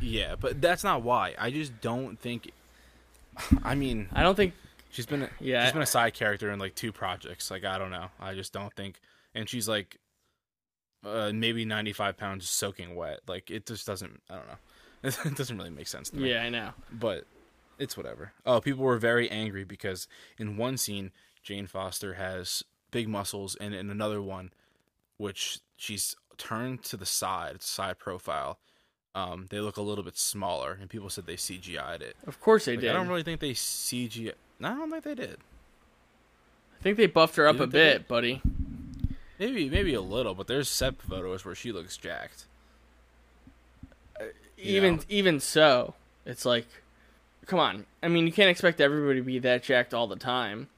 Yeah, 0.00 0.34
but 0.38 0.60
that's 0.60 0.82
not 0.82 1.02
why. 1.02 1.34
I 1.38 1.50
just 1.50 1.80
don't 1.80 2.18
think. 2.18 2.50
I 3.62 3.74
mean, 3.74 4.08
I 4.12 4.22
don't 4.22 4.34
think. 4.34 4.54
She's 4.90 5.06
been 5.06 5.22
a, 5.22 5.30
Yeah. 5.40 5.64
she's 5.64 5.72
been 5.72 5.82
a 5.82 5.86
side 5.86 6.14
character 6.14 6.50
in 6.50 6.58
like 6.58 6.74
two 6.74 6.92
projects. 6.92 7.50
Like 7.50 7.64
I 7.64 7.78
don't 7.78 7.90
know. 7.90 8.08
I 8.20 8.34
just 8.34 8.52
don't 8.52 8.72
think. 8.74 9.00
And 9.34 9.48
she's 9.48 9.68
like, 9.68 9.98
uh, 11.04 11.32
maybe 11.34 11.64
ninety 11.64 11.92
five 11.92 12.16
pounds 12.16 12.48
soaking 12.48 12.94
wet. 12.94 13.20
Like 13.26 13.50
it 13.50 13.66
just 13.66 13.86
doesn't. 13.86 14.20
I 14.30 14.34
don't 14.36 14.46
know. 14.48 14.58
It 15.30 15.34
doesn't 15.36 15.56
really 15.56 15.70
make 15.70 15.88
sense 15.88 16.10
to 16.10 16.16
me. 16.16 16.30
Yeah, 16.30 16.42
I 16.42 16.50
know. 16.50 16.70
but 16.92 17.24
it's 17.78 17.96
whatever. 17.96 18.32
Oh, 18.44 18.60
people 18.60 18.84
were 18.84 18.98
very 18.98 19.30
angry 19.30 19.64
because 19.64 20.06
in 20.38 20.58
one 20.58 20.76
scene 20.76 21.10
Jane 21.42 21.66
Foster 21.66 22.14
has 22.14 22.62
big 22.90 23.08
muscles, 23.08 23.56
and 23.58 23.72
in 23.74 23.88
another 23.88 24.20
one, 24.20 24.50
which 25.16 25.60
she's 25.78 26.14
turned 26.36 26.82
to 26.82 26.98
the 26.98 27.06
side, 27.06 27.62
side 27.62 27.98
profile, 27.98 28.58
um, 29.14 29.46
they 29.48 29.60
look 29.60 29.78
a 29.78 29.82
little 29.82 30.04
bit 30.04 30.18
smaller, 30.18 30.76
and 30.78 30.90
people 30.90 31.08
said 31.08 31.24
they 31.26 31.36
CGI'd 31.36 32.02
it. 32.02 32.16
Of 32.26 32.38
course 32.40 32.66
they 32.66 32.72
Like, 32.72 32.80
did. 32.82 32.90
I 32.90 32.92
don't 32.92 33.08
really 33.08 33.22
think 33.22 33.40
they 33.40 33.52
CGI. 33.54 34.34
No, 34.60 34.68
I 34.68 34.74
don't 34.74 34.90
think 34.90 35.04
they 35.04 35.14
did. 35.14 35.38
I 36.78 36.82
think 36.82 36.96
they 36.96 37.06
buffed 37.06 37.36
her 37.36 37.46
up 37.48 37.60
a 37.60 37.66
bit, 37.66 37.98
did? 37.98 38.08
buddy. 38.08 38.42
Maybe, 39.38 39.70
maybe 39.70 39.94
a 39.94 40.02
little, 40.02 40.34
but 40.34 40.46
there's 40.46 40.68
set 40.68 41.00
photos 41.00 41.44
where 41.44 41.54
she 41.54 41.72
looks 41.72 41.96
jacked. 41.96 42.44
You 44.56 44.76
even 44.76 44.96
know. 44.96 45.02
even 45.08 45.40
so, 45.40 45.94
it's 46.26 46.44
like, 46.44 46.66
come 47.46 47.58
on. 47.58 47.86
I 48.02 48.08
mean, 48.08 48.26
you 48.26 48.32
can't 48.32 48.50
expect 48.50 48.80
everybody 48.80 49.20
to 49.20 49.24
be 49.24 49.38
that 49.38 49.62
jacked 49.62 49.94
all 49.94 50.06
the 50.06 50.16
time. 50.16 50.68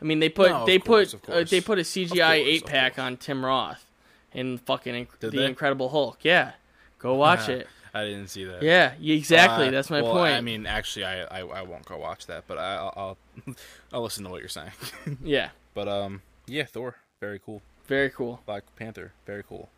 I 0.00 0.04
mean, 0.04 0.20
they 0.20 0.28
put 0.28 0.50
No, 0.50 0.66
they 0.66 0.78
course, 0.78 1.14
put 1.14 1.34
uh, 1.34 1.44
they 1.44 1.60
put 1.60 1.78
a 1.78 1.82
CGI 1.82 2.10
course, 2.10 2.48
eight 2.48 2.66
pack 2.66 2.98
on 2.98 3.16
Tim 3.16 3.44
Roth 3.44 3.84
in 4.32 4.58
fucking 4.58 5.08
Did 5.18 5.32
the 5.32 5.38
they? 5.38 5.46
Incredible 5.46 5.88
Hulk. 5.88 6.18
Yeah, 6.22 6.52
go 6.98 7.14
watch 7.14 7.48
it. 7.48 7.66
I 8.00 8.04
didn't 8.04 8.28
see 8.28 8.44
that. 8.44 8.62
Yeah, 8.62 8.92
exactly. 9.00 9.68
Uh, 9.68 9.70
That's 9.70 9.90
my 9.90 10.02
well, 10.02 10.12
point. 10.12 10.34
I 10.34 10.40
mean, 10.40 10.66
actually, 10.66 11.04
I, 11.04 11.22
I 11.24 11.40
I 11.40 11.62
won't 11.62 11.84
go 11.84 11.96
watch 11.98 12.26
that, 12.26 12.44
but 12.46 12.58
I, 12.58 12.74
I'll 12.76 12.92
I'll, 12.96 13.54
I'll 13.92 14.02
listen 14.02 14.24
to 14.24 14.30
what 14.30 14.40
you're 14.40 14.48
saying. 14.48 14.72
yeah, 15.24 15.50
but 15.74 15.88
um, 15.88 16.22
yeah, 16.46 16.64
Thor, 16.64 16.96
very 17.20 17.38
cool. 17.38 17.62
very 17.86 18.10
cool. 18.10 18.40
Black 18.46 18.64
Panther, 18.76 19.12
very 19.26 19.42
cool. 19.42 19.68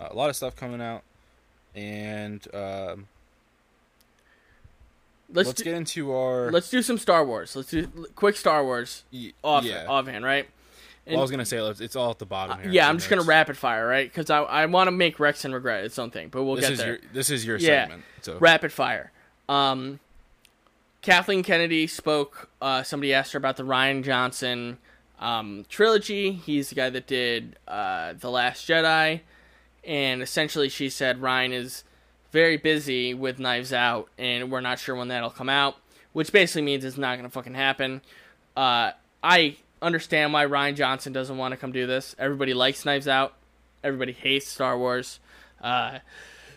Uh, 0.00 0.08
a 0.10 0.14
lot 0.14 0.30
of 0.30 0.36
stuff 0.36 0.56
coming 0.56 0.80
out, 0.80 1.02
and 1.74 2.46
um, 2.54 3.08
Let's 5.32 5.46
let's 5.46 5.58
do, 5.58 5.64
get 5.64 5.74
into 5.74 6.12
our. 6.12 6.50
let's 6.50 6.68
do 6.68 6.82
some 6.82 6.98
Star 6.98 7.24
Wars. 7.24 7.56
Let's 7.56 7.70
do 7.70 7.86
quick 8.14 8.36
Star 8.36 8.64
Wars 8.64 9.04
y- 9.12 9.32
off 9.42 9.64
yeah. 9.64 9.86
offhand, 9.88 10.24
right? 10.24 10.48
Well, 11.06 11.18
I 11.18 11.20
was 11.22 11.30
gonna 11.30 11.44
say 11.44 11.58
it's 11.58 11.96
all 11.96 12.10
at 12.10 12.18
the 12.18 12.26
bottom 12.26 12.60
here. 12.60 12.70
yeah, 12.70 12.88
I'm 12.88 12.96
just 12.98 13.10
gonna 13.10 13.22
rapid 13.22 13.56
fire, 13.56 13.86
right? 13.86 14.08
Because 14.08 14.30
I 14.30 14.38
I 14.42 14.66
want 14.66 14.86
to 14.88 14.92
make 14.92 15.16
Rexon 15.18 15.52
regret 15.52 15.84
its 15.84 15.98
own 15.98 16.10
thing, 16.10 16.28
but 16.28 16.44
we'll 16.44 16.54
This 16.56 16.64
get 16.66 16.72
is 16.72 16.78
there. 16.78 16.88
your 16.88 16.98
this 17.12 17.30
is 17.30 17.44
your 17.44 17.56
Yeah. 17.56 17.82
segment. 17.84 18.04
So 18.22 18.38
rapid 18.38 18.72
fire. 18.72 19.10
Um, 19.48 19.98
Kathleen 21.00 21.42
Kennedy 21.42 21.86
spoke. 21.88 22.48
Uh, 22.60 22.82
somebody 22.84 23.12
asked 23.12 23.32
her 23.32 23.36
about 23.38 23.56
the 23.56 23.64
Rian 23.64 24.04
Johnson 24.04 24.78
um, 25.18 25.64
trilogy. 25.68 26.32
He's 26.32 26.68
the 26.68 26.74
guy 26.76 26.90
that 26.90 27.06
did 27.06 27.58
uh, 27.66 28.12
The 28.18 28.30
Last 28.30 28.68
Jedi. 28.68 29.20
And 29.84 30.22
essentially, 30.22 30.68
she 30.68 30.88
said 30.88 31.20
Ryan 31.20 31.52
is 31.52 31.82
very 32.30 32.56
busy 32.56 33.14
with 33.14 33.40
Knives 33.40 33.72
Out, 33.72 34.08
and 34.16 34.50
we're 34.50 34.60
not 34.60 34.78
sure 34.78 34.94
when 34.94 35.08
that'll 35.08 35.30
come 35.30 35.48
out, 35.48 35.76
which 36.12 36.30
basically 36.32 36.62
means 36.62 36.84
it's 36.84 36.96
not 36.96 37.16
going 37.18 37.28
to 37.28 37.32
fucking 37.32 37.54
happen. 37.54 38.00
Uh, 38.56 38.92
I 39.24 39.56
understand 39.82 40.32
why 40.32 40.46
Rian 40.46 40.76
Johnson 40.76 41.12
doesn't 41.12 41.36
want 41.36 41.52
to 41.52 41.56
come 41.56 41.72
do 41.72 41.86
this. 41.86 42.14
Everybody 42.18 42.54
likes 42.54 42.84
Knives 42.84 43.08
Out, 43.08 43.34
everybody 43.84 44.12
hates 44.12 44.48
Star 44.48 44.78
Wars. 44.78 45.20
Uh, 45.60 45.98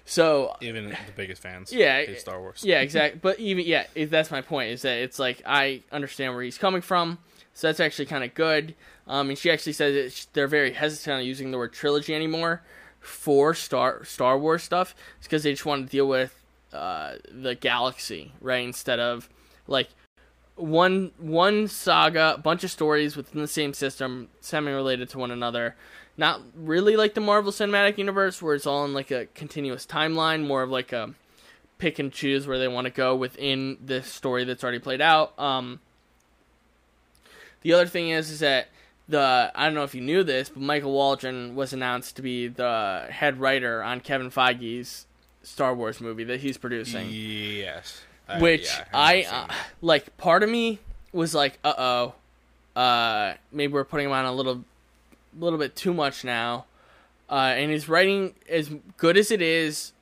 so 0.05 0.55
even 0.61 0.89
the 0.89 0.97
biggest 1.15 1.41
fans, 1.41 1.73
Yeah, 1.73 1.97
hate 2.05 2.19
Star 2.19 2.39
Wars. 2.39 2.63
yeah, 2.63 2.81
exactly. 2.81 3.19
But 3.23 3.39
even 3.39 3.65
yeah, 3.65 3.87
it, 3.95 4.11
that's 4.11 4.31
my 4.31 4.41
point. 4.41 4.69
Is 4.71 4.83
that 4.83 4.97
it's 4.99 5.17
like 5.19 5.41
I 5.45 5.81
understand 5.91 6.33
where 6.33 6.43
he's 6.43 6.57
coming 6.57 6.81
from, 6.81 7.17
so 7.53 7.67
that's 7.67 7.79
actually 7.79 8.05
kind 8.05 8.23
of 8.23 8.33
good. 8.33 8.75
Um, 9.07 9.29
and 9.29 9.37
she 9.37 9.49
actually 9.51 9.73
says 9.73 10.27
they're 10.33 10.47
very 10.47 10.73
hesitant 10.73 11.17
on 11.19 11.25
using 11.25 11.51
the 11.51 11.57
word 11.57 11.73
trilogy 11.73 12.13
anymore 12.13 12.61
for 12.99 13.53
Star 13.53 14.03
Star 14.05 14.37
Wars 14.37 14.61
stuff, 14.63 14.95
because 15.23 15.43
they 15.43 15.51
just 15.51 15.65
want 15.65 15.85
to 15.87 15.91
deal 15.91 16.07
with 16.07 16.39
uh, 16.73 17.15
the 17.31 17.55
galaxy, 17.55 18.31
right? 18.41 18.63
Instead 18.63 18.99
of 18.99 19.27
like 19.67 19.89
one 20.55 21.11
one 21.17 21.67
saga, 21.67 22.35
a 22.35 22.37
bunch 22.37 22.63
of 22.63 22.71
stories 22.71 23.15
within 23.15 23.41
the 23.41 23.47
same 23.47 23.73
system, 23.73 24.29
semi 24.41 24.71
related 24.71 25.09
to 25.09 25.17
one 25.19 25.31
another. 25.31 25.75
Not 26.17 26.41
really 26.55 26.95
like 26.95 27.13
the 27.13 27.21
Marvel 27.21 27.51
Cinematic 27.51 27.97
Universe, 27.97 28.41
where 28.41 28.55
it's 28.55 28.65
all 28.65 28.85
in 28.85 28.93
like 28.93 29.11
a 29.11 29.25
continuous 29.27 29.85
timeline, 29.85 30.47
more 30.47 30.63
of 30.63 30.69
like 30.69 30.93
a 30.93 31.13
pick 31.77 31.99
and 31.99 32.11
choose 32.11 32.47
where 32.47 32.57
they 32.57 32.69
want 32.69 32.85
to 32.85 32.91
go 32.91 33.15
within 33.15 33.77
the 33.83 34.01
story 34.01 34.45
that's 34.45 34.63
already 34.63 34.79
played 34.79 35.01
out. 35.01 35.37
Um, 35.37 35.81
the 37.63 37.73
other 37.73 37.85
thing 37.85 38.09
is, 38.09 38.29
is 38.29 38.39
that 38.39 38.69
the 39.09 39.51
I 39.53 39.65
don't 39.65 39.73
know 39.73 39.83
if 39.83 39.93
you 39.93 40.01
knew 40.01 40.23
this, 40.23 40.47
but 40.49 40.61
Michael 40.61 40.93
Waldron 40.93 41.55
was 41.55 41.73
announced 41.73 42.15
to 42.15 42.21
be 42.21 42.47
the 42.47 43.07
head 43.09 43.39
writer 43.39 43.83
on 43.83 43.99
Kevin 43.99 44.31
Feige's 44.31 45.05
Star 45.43 45.75
Wars 45.75 45.99
movie 45.99 46.23
that 46.23 46.39
he's 46.39 46.57
producing 46.57 47.07
Yes. 47.09 48.01
I- 48.27 48.39
which 48.39 48.65
yeah, 48.65 48.85
I, 48.93 49.21
seeing 49.21 49.33
uh, 49.33 49.47
like. 49.81 50.17
Part 50.17 50.43
of 50.43 50.49
me 50.49 50.79
was 51.13 51.35
like, 51.35 51.59
"Uh 51.63 51.73
oh, 51.77 52.79
uh, 52.79 53.33
maybe 53.51 53.73
we're 53.73 53.83
putting 53.83 54.07
him 54.07 54.11
on 54.11 54.25
a 54.25 54.33
little, 54.33 54.63
little 55.37 55.59
bit 55.59 55.75
too 55.75 55.93
much 55.93 56.23
now." 56.23 56.65
Uh, 57.29 57.53
and 57.55 57.71
his 57.71 57.89
writing, 57.89 58.35
as 58.47 58.69
good 58.97 59.17
as 59.17 59.31
it 59.31 59.41
is, 59.41 59.93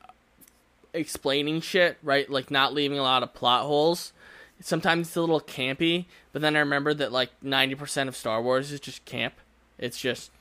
explaining 0.94 1.62
shit, 1.62 1.98
right? 2.04 2.30
Like 2.30 2.52
not 2.52 2.74
leaving 2.74 3.00
a 3.00 3.04
lot 3.04 3.24
of 3.24 3.34
plot 3.34 3.64
holes. 3.64 4.14
Sometimes 4.60 5.08
it's 5.08 5.16
a 5.18 5.22
little 5.22 5.42
campy, 5.42 6.06
but 6.32 6.42
then 6.42 6.56
I 6.56 6.60
remember 6.60 6.94
that 6.94 7.12
like 7.12 7.32
ninety 7.42 7.76
percent 7.76 8.08
of 8.08 8.16
Star 8.16 8.42
Wars 8.42 8.72
is 8.72 8.80
just 8.80 9.04
camp. 9.06 9.34
It's 9.78 10.00
just 10.00 10.32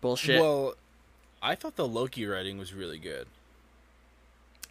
bullshit. 0.00 0.40
Well, 0.40 0.74
I 1.42 1.54
thought 1.54 1.76
the 1.76 1.86
Loki 1.86 2.24
writing 2.26 2.58
was 2.58 2.72
really 2.72 2.98
good. 2.98 3.26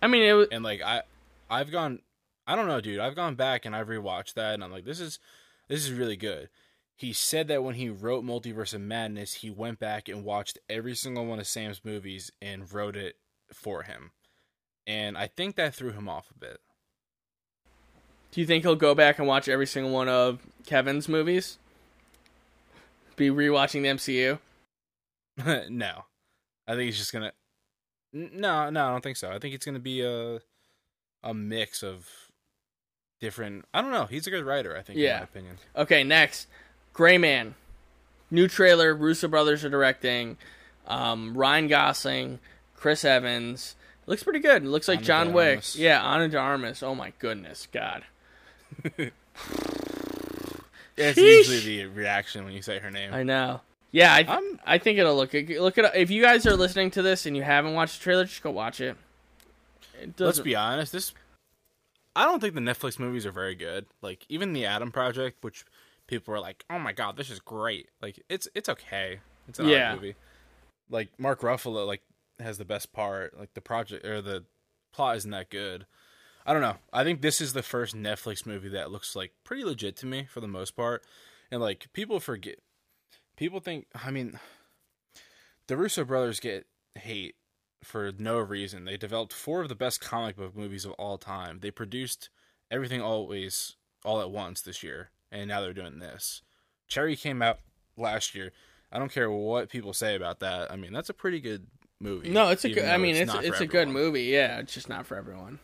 I 0.02 0.07
mean, 0.07 0.23
it 0.23 0.34
was, 0.34 0.48
and 0.52 0.64
like 0.64 0.81
I, 0.81 1.02
I've 1.49 1.71
gone, 1.71 1.99
I 2.45 2.55
don't 2.55 2.67
know, 2.67 2.81
dude. 2.81 2.99
I've 2.99 3.15
gone 3.15 3.35
back 3.35 3.65
and 3.65 3.76
I've 3.76 3.88
rewatched 3.88 4.34
that, 4.34 4.53
and 4.53 4.63
I'm 4.63 4.71
like, 4.71 4.85
this 4.85 4.99
is, 4.99 5.19
this 5.67 5.84
is 5.85 5.91
really 5.91 6.17
good. 6.17 6.49
He 6.95 7.13
said 7.13 7.47
that 7.47 7.63
when 7.63 7.76
he 7.76 7.89
wrote 7.89 8.26
Multiverse 8.26 8.73
of 8.73 8.81
Madness, 8.81 9.35
he 9.35 9.49
went 9.49 9.80
back 9.80 10.09
and 10.09 10.26
watched 10.26 10.59
every 10.69 10.95
single 10.95 11.26
one 11.26 11.39
of 11.39 11.47
Sam's 11.47 11.85
movies 11.85 12.31
and 12.41 12.71
wrote 12.73 12.97
it 12.97 13.15
for 13.53 13.84
him, 13.84 14.11
and 14.85 15.17
I 15.17 15.27
think 15.27 15.55
that 15.55 15.73
threw 15.73 15.91
him 15.91 16.09
off 16.09 16.30
a 16.30 16.38
bit. 16.38 16.59
Do 18.31 18.41
you 18.41 18.47
think 18.47 18.63
he'll 18.63 18.76
go 18.76 18.93
back 18.93 19.17
and 19.17 19.27
watch 19.27 19.47
every 19.47 19.65
single 19.65 19.91
one 19.91 20.09
of 20.09 20.39
Kevin's 20.65 21.07
movies? 21.07 21.57
Be 23.15 23.30
rewatching 23.30 23.81
the 23.81 23.89
MCU? 23.89 24.39
no, 25.69 26.05
I 26.67 26.71
think 26.73 26.84
he's 26.84 26.97
just 26.97 27.13
gonna. 27.13 27.31
No, 28.11 28.69
no, 28.69 28.88
I 28.88 28.91
don't 28.91 29.03
think 29.03 29.17
so. 29.17 29.31
I 29.31 29.39
think 29.39 29.55
it's 29.55 29.65
gonna 29.65 29.80
be 29.80 30.01
a 30.01 30.39
a 31.24 31.34
mix 31.34 31.84
of 31.84 32.08
different. 33.20 33.66
I 33.74 33.82
don't 33.82 33.91
know. 33.91 34.06
He's 34.06 34.28
a 34.28 34.32
good 34.32 34.46
writer. 34.46 34.76
I 34.78 34.82
think. 34.82 35.00
Yeah. 35.00 35.16
In 35.16 35.20
my 35.20 35.24
opinion. 35.24 35.58
Okay, 35.76 36.04
next, 36.04 36.48
Gray 36.94 37.18
Man, 37.18 37.56
new 38.32 38.48
trailer. 38.48 38.94
Russo 38.94 39.28
brothers 39.28 39.64
are 39.64 39.70
directing. 39.70 40.38
Um, 40.88 41.38
Ryan 41.38 41.68
Gosling, 41.68 42.40
Chris 42.76 43.06
Evans. 43.06 43.76
It 44.04 44.10
looks 44.10 44.24
pretty 44.24 44.40
good. 44.40 44.64
It 44.64 44.70
looks 44.70 44.88
like 44.88 45.00
Ana 45.00 45.06
John 45.06 45.34
Wick. 45.34 45.76
Yeah, 45.76 46.04
Ana 46.04 46.28
de 46.30 46.38
Armas. 46.38 46.82
Oh 46.82 46.96
my 46.96 47.14
goodness, 47.20 47.68
God. 47.72 48.04
It's 51.00 51.18
usually 51.18 51.78
the 51.78 51.86
reaction 51.86 52.44
when 52.44 52.54
you 52.54 52.62
say 52.62 52.80
her 52.80 52.91
name. 52.91 53.14
I 53.14 53.24
know. 53.24 53.62
Yeah, 53.91 54.14
I, 54.14 54.24
th- 54.24 54.40
I 54.66 54.78
think 54.78 55.00
it'll 55.00 55.16
look 55.16 55.34
look 55.34 55.78
at 55.78 55.96
if 55.96 56.12
you 56.12 56.22
guys 56.22 56.46
are 56.46 56.56
listening 56.56 56.91
to 56.91 57.02
this 57.02 57.26
and 57.26 57.36
you 57.36 57.41
haven't 57.41 57.74
watched 57.74 58.00
the 58.00 58.04
trailer, 58.04 58.26
just 58.26 58.44
go 58.44 58.52
watch 58.52 58.82
it. 58.82 58.98
Let's 60.17 60.39
be 60.39 60.55
honest, 60.55 60.91
this 60.91 61.13
I 62.15 62.26
don't 62.26 62.39
think 62.39 62.55
the 62.55 62.61
Netflix 62.61 62.99
movies 62.99 63.26
are 63.26 63.31
very 63.31 63.55
good. 63.55 63.85
Like 64.01 64.26
even 64.30 64.53
the 64.53 64.65
Adam 64.65 64.91
Project, 64.91 65.43
which 65.43 65.65
people 66.07 66.34
were 66.34 66.39
like, 66.39 66.65
"Oh 66.69 66.80
my 66.80 66.91
god, 66.91 67.17
this 67.17 67.30
is 67.30 67.39
great!" 67.39 67.89
Like 68.01 68.21
it's 68.30 68.47
it's 68.55 68.69
okay. 68.69 69.19
It's 69.47 69.59
an 69.59 69.67
yeah. 69.67 69.95
movie. 69.95 70.15
Like 70.89 71.09
Mark 71.17 71.41
Ruffalo, 71.41 71.88
like 71.88 72.01
has 72.39 72.57
the 72.57 72.65
best 72.65 72.91
part. 72.93 73.38
Like 73.38 73.53
the 73.53 73.61
project 73.61 74.05
or 74.05 74.21
the 74.21 74.45
plot 74.91 75.17
isn't 75.17 75.31
that 75.31 75.49
good. 75.49 75.85
I 76.45 76.53
don't 76.53 76.61
know. 76.61 76.77
I 76.91 77.03
think 77.03 77.21
this 77.21 77.41
is 77.41 77.53
the 77.53 77.63
first 77.63 77.95
Netflix 77.95 78.45
movie 78.45 78.69
that 78.69 78.91
looks 78.91 79.15
like 79.15 79.34
pretty 79.43 79.63
legit 79.63 79.95
to 79.97 80.05
me 80.05 80.27
for 80.30 80.39
the 80.39 80.47
most 80.47 80.76
part. 80.76 81.03
And 81.51 81.61
like 81.61 81.88
people 81.93 82.19
forget 82.19 82.59
people 83.38 83.59
think 83.59 83.88
I 83.95 84.11
mean 84.11 84.39
the 85.67 85.77
Russo 85.77 86.03
brothers 86.03 86.39
get 86.39 86.65
hate 86.95 87.35
for 87.84 88.11
no 88.18 88.38
reason. 88.39 88.85
They 88.85 88.97
developed 88.97 89.34
four 89.34 89.61
of 89.61 89.69
the 89.69 89.76
best 89.76 90.01
comic 90.01 90.35
book 90.35 90.56
movies 90.56 90.85
of 90.85 90.91
all 90.93 91.18
time. 91.18 91.60
They 91.60 91.72
produced 91.72 92.30
everything 92.72 93.01
always 93.01 93.76
all 94.03 94.22
at 94.22 94.31
once 94.31 94.61
this 94.61 94.84
year, 94.84 95.10
and 95.31 95.47
now 95.47 95.61
they're 95.61 95.73
doing 95.73 95.99
this. 95.99 96.41
Cherry 96.88 97.15
came 97.15 97.41
out 97.41 97.60
last 97.97 98.35
year. 98.35 98.51
I 98.91 98.99
don't 98.99 99.11
care 99.11 99.30
what 99.30 99.69
people 99.69 99.93
say 99.93 100.15
about 100.15 100.39
that. 100.39 100.72
I 100.72 100.76
mean, 100.76 100.93
that's 100.93 101.10
a 101.10 101.14
pretty 101.14 101.39
good 101.39 101.68
movie. 101.99 102.30
No, 102.30 102.49
it's 102.49 102.65
a 102.65 102.69
good. 102.69 102.85
I 102.85 102.97
mean, 102.97 103.15
it's 103.15 103.34
it's, 103.34 103.47
it's 103.47 103.60
a 103.61 103.68
good 103.68 103.88
movie. 103.88 104.23
Yeah, 104.23 104.60
it's 104.60 104.73
just 104.73 104.89
not 104.89 105.06
for 105.06 105.15
everyone. 105.15 105.60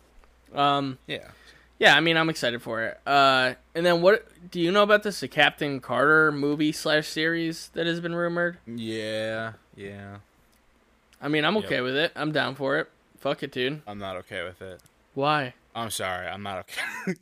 Um, 0.53 0.99
yeah. 1.07 1.29
Yeah, 1.77 1.97
I 1.97 1.99
mean, 1.99 2.15
I'm 2.15 2.29
excited 2.29 2.61
for 2.61 2.83
it. 2.83 2.99
Uh, 3.05 3.55
and 3.73 3.85
then 3.85 4.01
what 4.01 4.25
do 4.49 4.61
you 4.61 4.71
know 4.71 4.83
about 4.83 5.03
this? 5.03 5.19
The 5.19 5.27
Captain 5.27 5.81
Carter 5.81 6.31
movie 6.31 6.71
slash 6.71 7.07
series 7.07 7.69
that 7.73 7.85
has 7.85 7.99
been 7.99 8.15
rumored. 8.15 8.59
Yeah, 8.65 9.53
yeah. 9.75 10.17
I 11.21 11.27
mean, 11.27 11.45
I'm 11.45 11.57
okay 11.57 11.75
yep. 11.75 11.83
with 11.83 11.95
it. 11.95 12.11
I'm 12.15 12.31
down 12.31 12.55
for 12.55 12.77
it. 12.77 12.89
Fuck 13.19 13.43
it, 13.43 13.51
dude. 13.51 13.81
I'm 13.87 13.97
not 13.97 14.17
okay 14.17 14.43
with 14.43 14.61
it. 14.61 14.81
Why? 15.13 15.53
I'm 15.73 15.89
sorry. 15.89 16.27
I'm 16.27 16.43
not 16.43 16.59
okay. 16.59 17.15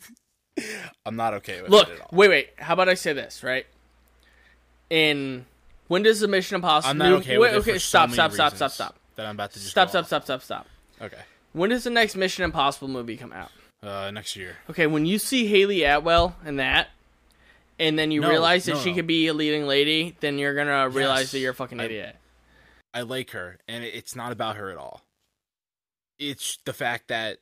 I'm 1.06 1.16
not 1.16 1.34
okay 1.36 1.62
with 1.62 1.72
Look, 1.72 1.90
it. 1.90 2.00
Look, 2.00 2.12
wait, 2.12 2.30
wait. 2.30 2.50
How 2.58 2.74
about 2.74 2.90
I 2.90 2.94
say 2.96 3.14
this, 3.14 3.44
right? 3.44 3.66
In 4.90 5.46
when 5.88 6.04
does 6.04 6.20
the 6.20 6.28
Mission 6.28 6.56
Impossible? 6.56 6.94
Movie 6.94 7.06
I'm 7.06 7.12
not 7.12 7.22
okay 7.22 7.38
wait, 7.38 7.54
with 7.54 7.68
okay, 7.68 7.78
it. 7.78 7.82
stop, 7.82 8.10
so 8.10 8.16
stop, 8.16 8.32
stop, 8.34 8.56
stop, 8.56 8.72
stop. 8.72 8.96
That 9.16 9.26
I'm 9.26 9.36
about 9.36 9.52
to 9.52 9.60
stop, 9.60 9.90
stop, 9.90 10.06
stop, 10.06 10.24
stop, 10.24 10.42
stop. 10.42 10.68
Okay. 11.02 11.22
When 11.54 11.70
does 11.70 11.84
the 11.84 11.90
next 11.90 12.16
Mission 12.16 12.44
Impossible 12.44 12.88
movie 12.88 13.18
come 13.18 13.32
out? 13.32 13.52
Uh, 13.82 14.10
next 14.12 14.36
year. 14.36 14.58
Okay, 14.70 14.88
when 14.88 15.06
you 15.06 15.20
see 15.20 15.46
Hayley 15.48 15.84
Atwell 15.84 16.36
in 16.46 16.56
that, 16.56 16.90
and 17.80 17.98
then 17.98 18.12
you 18.12 18.22
no, 18.22 18.30
realize 18.30 18.66
that 18.66 18.74
no, 18.74 18.80
she 18.80 18.92
no. 18.92 18.96
could 18.96 19.08
be 19.08 19.28
a 19.28 19.34
leading 19.34 19.68
lady, 19.68 20.16
then 20.20 20.38
you're 20.38 20.56
gonna 20.56 20.90
realize 20.90 21.26
yes. 21.26 21.32
that 21.32 21.40
you're 21.40 21.52
a 21.52 21.56
fucking 21.56 21.80
idiot. 21.80 22.16
I 22.16 22.23
like 23.02 23.32
her, 23.32 23.60
and 23.68 23.84
it's 23.84 24.16
not 24.16 24.32
about 24.32 24.56
her 24.56 24.70
at 24.70 24.78
all. 24.78 25.02
It's 26.20 26.58
the 26.64 26.74
fact 26.74 27.08
that 27.08 27.40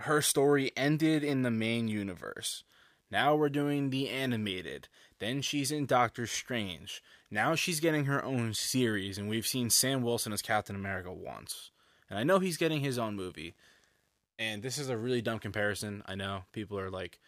her 0.00 0.22
story 0.22 0.72
ended 0.76 1.22
in 1.22 1.42
the 1.42 1.50
main 1.50 1.88
universe. 1.88 2.64
Now 3.10 3.36
we're 3.36 3.50
doing 3.50 3.90
the 3.90 4.08
animated. 4.08 4.88
Then 5.18 5.42
she's 5.42 5.70
in 5.70 5.86
Doctor 5.86 6.26
Strange. 6.26 7.02
Now 7.30 7.54
she's 7.54 7.80
getting 7.80 8.06
her 8.06 8.24
own 8.24 8.54
series, 8.54 9.18
and 9.18 9.28
we've 9.28 9.46
seen 9.46 9.70
Sam 9.70 10.02
Wilson 10.02 10.32
as 10.32 10.42
Captain 10.42 10.74
America 10.74 11.12
once. 11.12 11.70
And 12.10 12.18
I 12.18 12.24
know 12.24 12.38
he's 12.38 12.56
getting 12.56 12.80
his 12.80 12.98
own 12.98 13.14
movie. 13.14 13.54
And 14.38 14.62
this 14.62 14.78
is 14.78 14.88
a 14.88 14.96
really 14.96 15.22
dumb 15.22 15.38
comparison. 15.38 16.02
I 16.06 16.16
know 16.16 16.44
people 16.52 16.78
are 16.78 16.90
like, 16.90 17.20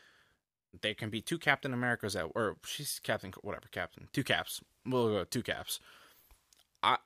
there 0.83 0.95
can 0.95 1.09
be 1.09 1.21
two 1.21 1.39
Captain 1.39 1.73
Americas 1.73 2.17
at, 2.17 2.27
or 2.35 2.57
she's 2.65 3.01
Captain, 3.03 3.33
whatever, 3.43 3.69
Captain, 3.71 4.09
two 4.13 4.25
caps. 4.25 4.61
We'll 4.85 5.09
go 5.09 5.25
two 5.25 5.43
caps. 5.43 5.79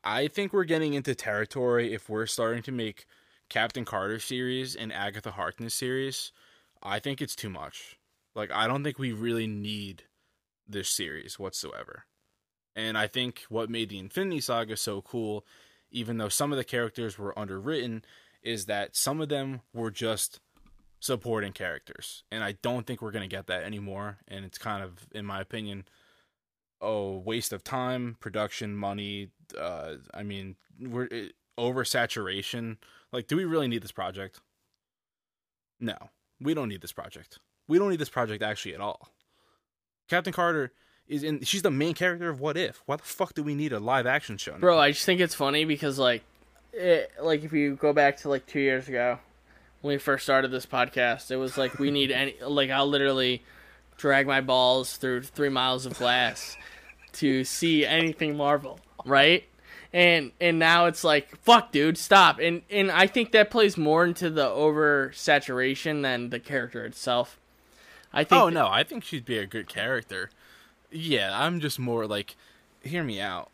I 0.05 0.29
think 0.29 0.53
we're 0.53 0.65
getting 0.65 0.95
into 0.95 1.15
territory 1.15 1.95
if 1.95 2.09
we're 2.09 2.27
starting 2.27 2.63
to 2.65 2.73
make 2.73 3.07
Captain 3.49 3.85
Carter 3.85 4.19
series 4.19 4.77
and 4.77 4.93
Agatha 4.93 5.31
Harkness 5.31 5.75
series. 5.75 6.33
I 6.83 6.99
think 6.99 7.23
it's 7.23 7.37
too 7.37 7.51
much. 7.51 7.99
Like 8.35 8.51
I 8.53 8.67
don't 8.67 8.85
think 8.85 8.99
we 8.99 9.13
really 9.13 9.47
need 9.47 10.05
this 10.69 10.91
series 10.91 11.39
whatsoever. 11.39 12.05
And 12.77 12.99
I 12.99 13.07
think 13.07 13.45
what 13.49 13.71
made 13.71 13.89
the 13.89 13.99
Infinity 13.99 14.41
Saga 14.41 14.77
so 14.77 15.03
cool 15.03 15.45
even 15.91 16.19
though 16.19 16.29
some 16.29 16.53
of 16.53 16.59
the 16.59 16.65
characters 16.65 17.19
were 17.19 17.39
underwritten, 17.39 18.05
is 18.43 18.67
that 18.67 18.97
some 18.97 19.21
of 19.21 19.29
them 19.29 19.61
were 19.75 19.91
just 19.91 20.41
supporting 21.01 21.53
characters. 21.53 22.25
And 22.31 22.45
I 22.45 22.53
don't 22.63 22.87
think 22.87 23.03
we're 23.03 23.11
going 23.11 23.29
to 23.29 23.37
get 23.37 23.47
that 23.49 23.65
anymore. 23.65 24.19
And 24.29 24.45
it's 24.45 24.59
kind 24.59 24.83
of, 24.83 25.07
in 25.13 25.27
my 25.27 25.41
opinion, 25.41 25.85
a 26.81 27.11
waste 27.11 27.53
of 27.53 27.65
time, 27.65 28.17
production, 28.21 28.77
money. 28.77 29.31
Uh, 29.55 29.97
I 30.15 30.23
mean, 30.23 30.57
we're 30.81 31.09
it, 31.11 31.35
oversaturation. 31.59 32.79
Like, 33.13 33.27
do 33.27 33.37
we 33.37 33.45
really 33.45 33.69
need 33.69 33.83
this 33.83 33.93
project? 33.93 34.41
No, 35.79 35.97
we 36.41 36.55
don't 36.55 36.69
need 36.69 36.83
this 36.83 36.93
project. 36.93 37.39
We 37.69 37.79
don't 37.79 37.91
need 37.91 38.01
this 38.01 38.09
project 38.09 38.43
actually 38.43 38.75
at 38.75 38.81
all. 38.81 39.09
Captain 40.09 40.33
Carter 40.33 40.73
is 41.07 41.23
in 41.23 41.43
she's 41.43 41.63
the 41.63 41.71
main 41.71 41.95
character 41.95 42.29
of 42.29 42.41
What 42.41 42.57
If. 42.57 42.83
Why 42.87 42.97
the 42.97 43.03
fuck 43.03 43.35
do 43.35 43.43
we 43.43 43.55
need 43.55 43.73
a 43.73 43.81
live 43.81 44.07
action 44.07 44.37
show? 44.37 44.53
Now? 44.53 44.59
Bro, 44.59 44.79
I 44.79 44.93
just 44.93 45.05
think 45.05 45.21
it's 45.21 45.35
funny 45.35 45.65
because 45.65 45.99
like 45.99 46.23
it, 46.73 47.11
like 47.21 47.45
if 47.45 47.53
you 47.53 47.77
go 47.77 47.93
back 47.93 48.19
to 48.19 48.29
like 48.29 48.47
2 48.47 48.61
years 48.61 48.89
ago 48.89 49.19
when 49.81 49.95
we 49.95 49.99
first 49.99 50.25
started 50.25 50.51
this 50.51 50.67
podcast, 50.67 51.31
it 51.31 51.37
was 51.37 51.57
like 51.57 51.79
we 51.79 51.91
need 51.91 52.11
any 52.11 52.35
like 52.43 52.71
I'll 52.71 52.89
literally 52.89 53.43
drag 53.97 54.27
my 54.27 54.41
balls 54.41 54.97
through 54.97 55.23
3 55.23 55.49
miles 55.49 55.87
of 55.87 55.99
glass 55.99 56.57
to 57.15 57.45
see 57.45 57.85
anything 57.85 58.37
Marvel, 58.37 58.81
right? 59.05 59.45
And 59.93 60.33
and 60.41 60.59
now 60.59 60.87
it's 60.87 61.03
like 61.03 61.37
fuck 61.39 61.73
dude, 61.73 61.99
stop. 61.99 62.39
And 62.39 62.63
and 62.71 62.91
I 62.91 63.07
think 63.07 63.33
that 63.33 63.51
plays 63.51 63.77
more 63.77 64.05
into 64.05 64.31
the 64.31 64.47
oversaturation 64.47 66.03
than 66.03 66.31
the 66.31 66.39
character 66.39 66.85
itself. 66.85 67.39
I 68.13 68.25
think 68.25 68.41
Oh 68.41 68.49
no, 68.49 68.69
I 68.69 68.85
think 68.85 69.05
she'd 69.05 69.25
be 69.25 69.39
a 69.39 69.47
good 69.47 69.69
character. 69.69 70.31
Yeah, 70.91 71.31
I'm 71.33 71.61
just 71.61 71.79
more 71.79 72.07
like, 72.07 72.37
hear 72.83 73.03
me 73.05 73.21
out. 73.21 73.51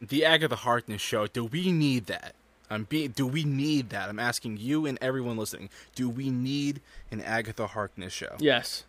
The 0.00 0.24
Agatha 0.24 0.56
Harkness 0.56 1.00
show. 1.00 1.26
Do 1.26 1.44
we 1.44 1.72
need 1.72 2.06
that? 2.06 2.34
I'm 2.70 2.84
being. 2.84 3.10
Do 3.10 3.26
we 3.26 3.44
need 3.44 3.90
that? 3.90 4.08
I'm 4.08 4.18
asking 4.18 4.58
you 4.58 4.86
and 4.86 4.98
everyone 5.00 5.36
listening. 5.36 5.70
Do 5.94 6.08
we 6.08 6.30
need 6.30 6.80
an 7.10 7.20
Agatha 7.22 7.66
Harkness 7.68 8.12
show? 8.12 8.36
Yes. 8.38 8.84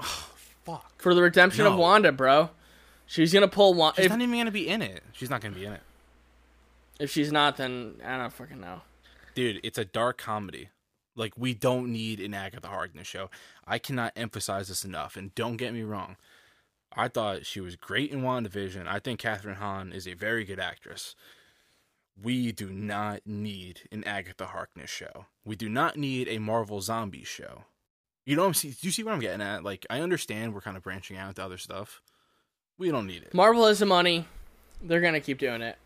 Fuck. 0.64 1.00
For 1.00 1.14
the 1.14 1.22
redemption 1.22 1.64
no. 1.64 1.72
of 1.72 1.78
Wanda, 1.78 2.12
bro. 2.12 2.50
She's 3.06 3.32
gonna 3.32 3.48
pull 3.48 3.74
Wanda. 3.74 3.96
She's 3.96 4.06
if, 4.06 4.12
not 4.12 4.20
even 4.20 4.38
gonna 4.38 4.50
be 4.50 4.68
in 4.68 4.82
it. 4.82 5.02
She's 5.12 5.30
not 5.30 5.40
gonna 5.40 5.54
be 5.54 5.64
in 5.64 5.72
it. 5.72 5.82
If 6.98 7.10
she's 7.10 7.32
not, 7.32 7.56
then 7.56 7.96
I 8.04 8.16
don't 8.18 8.32
fucking 8.32 8.60
know. 8.60 8.82
Dude, 9.34 9.60
it's 9.62 9.78
a 9.78 9.84
dark 9.84 10.18
comedy. 10.18 10.70
Like 11.16 11.34
we 11.36 11.54
don't 11.54 11.92
need 11.92 12.20
an 12.20 12.34
Agatha 12.34 12.68
Harkness 12.68 13.06
show. 13.06 13.30
I 13.66 13.78
cannot 13.78 14.12
emphasize 14.16 14.68
this 14.68 14.84
enough. 14.84 15.16
And 15.16 15.34
don't 15.34 15.56
get 15.56 15.74
me 15.74 15.82
wrong, 15.82 16.16
I 16.92 17.08
thought 17.08 17.46
she 17.46 17.60
was 17.60 17.76
great 17.76 18.10
in 18.10 18.22
WandaVision. 18.22 18.86
I 18.86 18.98
think 18.98 19.20
Kathryn 19.20 19.56
Hahn 19.56 19.92
is 19.92 20.06
a 20.06 20.14
very 20.14 20.44
good 20.44 20.60
actress. 20.60 21.14
We 22.20 22.52
do 22.52 22.70
not 22.70 23.22
need 23.26 23.82
an 23.90 24.04
Agatha 24.04 24.46
Harkness 24.46 24.90
show. 24.90 25.26
We 25.44 25.56
do 25.56 25.68
not 25.68 25.96
need 25.96 26.28
a 26.28 26.38
Marvel 26.38 26.80
zombie 26.80 27.24
show. 27.24 27.64
You 28.24 28.36
know, 28.36 28.50
see, 28.52 28.68
do 28.70 28.76
you 28.82 28.90
see 28.90 29.02
what 29.02 29.12
I'm 29.12 29.20
getting 29.20 29.42
at? 29.42 29.62
Like, 29.64 29.84
I 29.90 30.00
understand 30.00 30.54
we're 30.54 30.60
kind 30.62 30.76
of 30.76 30.82
branching 30.82 31.16
out 31.16 31.28
into 31.28 31.44
other 31.44 31.58
stuff. 31.58 32.00
We 32.78 32.90
don't 32.90 33.06
need 33.06 33.22
it. 33.22 33.34
Marvel 33.34 33.66
has 33.66 33.78
the 33.80 33.86
money. 33.86 34.26
They're 34.82 35.00
gonna 35.00 35.20
keep 35.20 35.38
doing 35.38 35.62
it. 35.62 35.76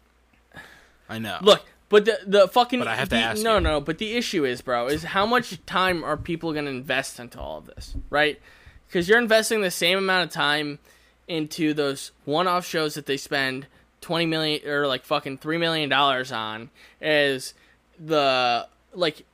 I 1.09 1.19
know. 1.19 1.39
Look, 1.43 1.65
but 1.89 2.05
the 2.05 2.19
the 2.27 2.48
fucking 2.48 2.78
But 2.78 2.89
I 2.89 2.94
have 2.97 3.09
to 3.10 3.15
the- 3.16 3.20
ask 3.23 3.43
no 3.43 3.55
you. 3.56 3.60
no. 3.60 3.81
But 3.81 3.98
the 3.98 4.12
issue 4.16 4.44
is, 4.44 4.60
bro, 4.60 4.86
is 4.89 5.02
how 5.05 5.27
much 5.27 5.65
time 5.66 6.05
are 6.05 6.16
people 6.16 6.52
gonna 6.52 6.70
invest 6.70 7.19
into 7.19 7.40
all 7.40 7.59
of 7.59 7.66
this, 7.66 7.94
right? 8.10 8.40
Because 8.86 9.09
you're 9.09 9.19
investing 9.19 9.60
the 9.60 9.70
same 9.70 9.98
amount 9.98 10.28
of 10.28 10.32
time 10.32 10.78
into 11.27 11.74
those 11.74 12.12
one-off 12.24 12.66
shows 12.66 12.94
that 12.94 13.05
they 13.06 13.16
spend 13.19 13.66
twenty 14.01 14.27
million 14.27 14.66
or 14.66 14.86
like 14.86 15.05
fucking 15.05 15.39
three 15.39 15.59
million 15.59 15.89
dollars 15.89 16.32
on, 16.32 16.70
as 17.01 17.52
the 17.98 18.66
like 18.94 19.24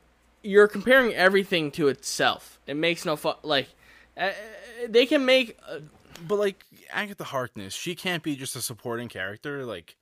you're 0.45 0.69
comparing 0.69 1.13
everything 1.15 1.71
to 1.73 1.89
itself. 1.89 2.61
It 2.67 2.75
makes 2.75 3.05
no 3.05 3.17
fu- 3.17 3.33
like 3.43 3.69
uh, 4.17 4.31
they 4.89 5.07
can 5.07 5.25
make 5.25 5.59
uh, 5.69 5.79
but 6.29 6.39
like 6.39 6.65
Agatha 6.91 7.25
Harkness, 7.25 7.75
she 7.75 7.95
can't 7.95 8.23
be 8.23 8.37
just 8.37 8.55
a 8.55 8.63
supporting 8.63 9.09
character 9.09 9.65
like 9.65 9.97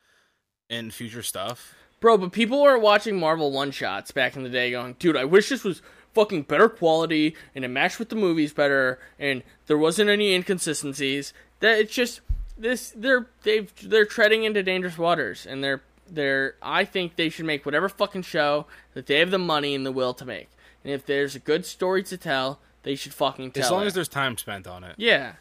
in 0.69 0.90
future 0.90 1.23
stuff. 1.23 1.74
Bro, 2.01 2.19
but 2.19 2.32
people 2.32 2.62
were 2.62 2.78
watching 2.78 3.19
Marvel 3.19 3.52
one 3.52 3.70
shots 3.70 4.10
back 4.10 4.36
in 4.36 4.43
the 4.43 4.48
day 4.48 4.73
going, 4.73 4.97
dude, 4.98 5.16
I 5.16 5.24
wish 5.24 5.48
this 5.48 5.62
was 5.62 5.82
fucking 6.14 6.43
better 6.43 6.69
quality 6.69 7.36
and 7.55 7.64
it 7.64 7.69
matched 7.69 7.98
with 7.98 8.09
the 8.09 8.16
movies 8.16 8.52
better 8.52 8.98
and 9.19 9.43
there 9.66 9.78
wasn't 9.78 10.10
any 10.10 10.35
inconsistencies. 10.35 11.32
That 11.60 11.78
it's 11.78 11.94
just 11.94 12.20
this 12.59 12.93
they're 12.97 13.28
they've 13.44 13.73
they're 13.89 14.05
treading 14.05 14.44
into 14.44 14.62
dangerous 14.62 14.98
waters 14.98 15.47
and 15.47 15.62
they're 15.62 15.82
they're 16.12 16.55
I 16.62 16.84
think 16.84 17.16
they 17.16 17.28
should 17.28 17.47
make 17.47 17.64
whatever 17.66 17.89
fucking 17.89 18.22
show 18.22 18.66
that 18.94 19.06
they 19.06 19.18
have 19.18 19.30
the 19.30 19.39
money 19.39 19.74
and 19.74 19.84
the 19.86 19.93
will 19.93 20.14
to 20.14 20.24
make. 20.24 20.48
And 20.84 20.93
if 20.93 21.06
there's 21.06 21.34
a 21.34 21.39
good 21.39 21.64
story 21.66 22.02
to 22.05 22.16
tell, 22.16 22.59
they 22.82 22.94
should 22.94 23.14
fucking 23.14 23.52
tell 23.52 23.62
it. 23.62 23.66
As 23.66 23.70
long 23.70 23.82
it. 23.84 23.86
as 23.86 23.94
there's 23.94 24.09
time 24.09 24.36
spent 24.36 24.66
on 24.66 24.84
it. 24.84 24.94
yeah. 24.98 25.34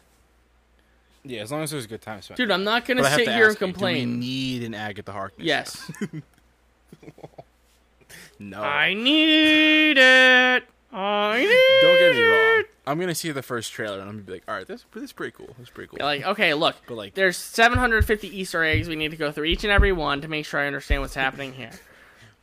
Yeah, 1.24 1.42
as 1.42 1.52
long 1.52 1.62
as 1.62 1.70
there's 1.70 1.84
a 1.84 1.88
good 1.88 2.02
time 2.02 2.20
spent. 2.20 2.36
Dude, 2.36 2.50
I'm 2.50 2.64
not 2.64 2.84
gonna 2.84 3.02
I 3.02 3.10
sit 3.16 3.26
to 3.26 3.32
here 3.32 3.44
and 3.44 3.52
ask 3.52 3.60
you, 3.60 3.66
do 3.68 3.72
complain. 3.72 4.10
we 4.10 4.16
need 4.16 4.64
an 4.64 4.74
Agatha 4.74 5.12
Harkness. 5.12 5.46
yes. 5.46 5.90
No. 8.38 8.60
I 8.60 8.92
need 8.94 9.96
it. 9.98 10.64
I 10.92 11.38
need 11.40 11.80
Don't 11.82 11.98
get 11.98 12.14
me 12.16 12.22
wrong. 12.22 12.60
it. 12.60 12.71
I'm 12.86 12.98
gonna 12.98 13.14
see 13.14 13.30
the 13.30 13.42
first 13.42 13.72
trailer 13.72 14.00
and 14.00 14.08
I'm 14.08 14.16
gonna 14.16 14.22
be 14.22 14.32
like, 14.32 14.42
all 14.48 14.54
right, 14.54 14.66
this 14.66 14.84
this 14.92 15.04
is 15.04 15.12
pretty 15.12 15.32
cool. 15.36 15.54
This 15.58 15.68
is 15.68 15.70
pretty 15.70 15.88
cool. 15.88 16.04
Like, 16.04 16.24
okay, 16.24 16.52
look, 16.54 16.76
But, 16.86 16.94
like- 16.96 17.14
there's 17.14 17.36
750 17.36 18.28
Easter 18.28 18.64
eggs. 18.64 18.88
We 18.88 18.96
need 18.96 19.10
to 19.12 19.16
go 19.16 19.30
through 19.30 19.44
each 19.44 19.62
and 19.64 19.72
every 19.72 19.92
one 19.92 20.20
to 20.22 20.28
make 20.28 20.46
sure 20.46 20.58
I 20.60 20.66
understand 20.66 21.02
what's 21.02 21.14
happening 21.14 21.52
here. 21.52 21.70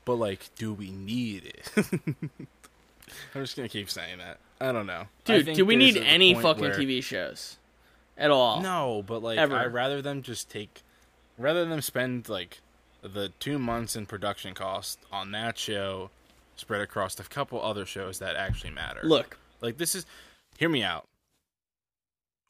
But 0.06 0.16
like, 0.16 0.50
do 0.56 0.74
we 0.74 0.90
need 0.90 1.46
it? 1.46 1.72
I'm 3.36 3.42
just 3.44 3.56
gonna 3.56 3.70
keep 3.70 3.90
saying 3.92 4.18
that. 4.18 4.40
I 4.60 4.72
don't 4.72 4.88
know, 4.88 5.06
Dude, 5.26 5.54
do 5.54 5.66
we 5.66 5.76
need 5.76 5.98
any 5.98 6.34
fucking 6.34 6.62
where- 6.64 6.74
TV 6.74 7.04
shows 7.04 7.58
at 8.18 8.32
all? 8.32 8.62
No, 8.62 9.04
but 9.06 9.22
like, 9.22 9.38
Ever. 9.38 9.56
I'd 9.56 9.74
rather 9.74 10.02
them 10.02 10.22
just 10.24 10.50
take, 10.50 10.82
rather 11.38 11.64
than 11.66 11.82
spend 11.84 12.28
like 12.28 12.60
the 13.02 13.30
two 13.40 13.60
months 13.60 13.96
in 13.96 14.06
production 14.08 14.54
cost 14.56 15.00
on 15.12 15.32
that 15.32 15.58
show, 15.60 16.10
spread 16.56 16.82
across 16.82 17.20
a 17.20 17.24
couple 17.24 17.62
other 17.62 17.86
shows 17.86 18.18
that 18.20 18.36
actually 18.36 18.72
matter. 18.72 19.02
Look, 19.04 19.38
like 19.62 19.78
this 19.78 19.94
is, 19.96 20.06
hear 20.60 20.70
me 20.70 20.84
out. 20.84 21.08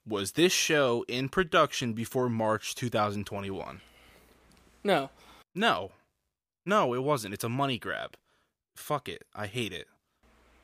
Was 0.07 0.31
this 0.31 0.51
show 0.51 1.05
in 1.07 1.29
production 1.29 1.93
before 1.93 2.29
March 2.29 2.73
2021? 2.75 3.81
no. 4.83 5.09
No. 5.55 5.91
No, 6.65 6.93
it 6.93 7.01
wasn't. 7.03 7.33
It's 7.33 7.43
a 7.43 7.49
money 7.49 7.77
grab. 7.79 8.15
Fuck 8.75 9.09
it. 9.09 9.23
I 9.35 9.47
hate 9.47 9.73
it. 9.73 9.87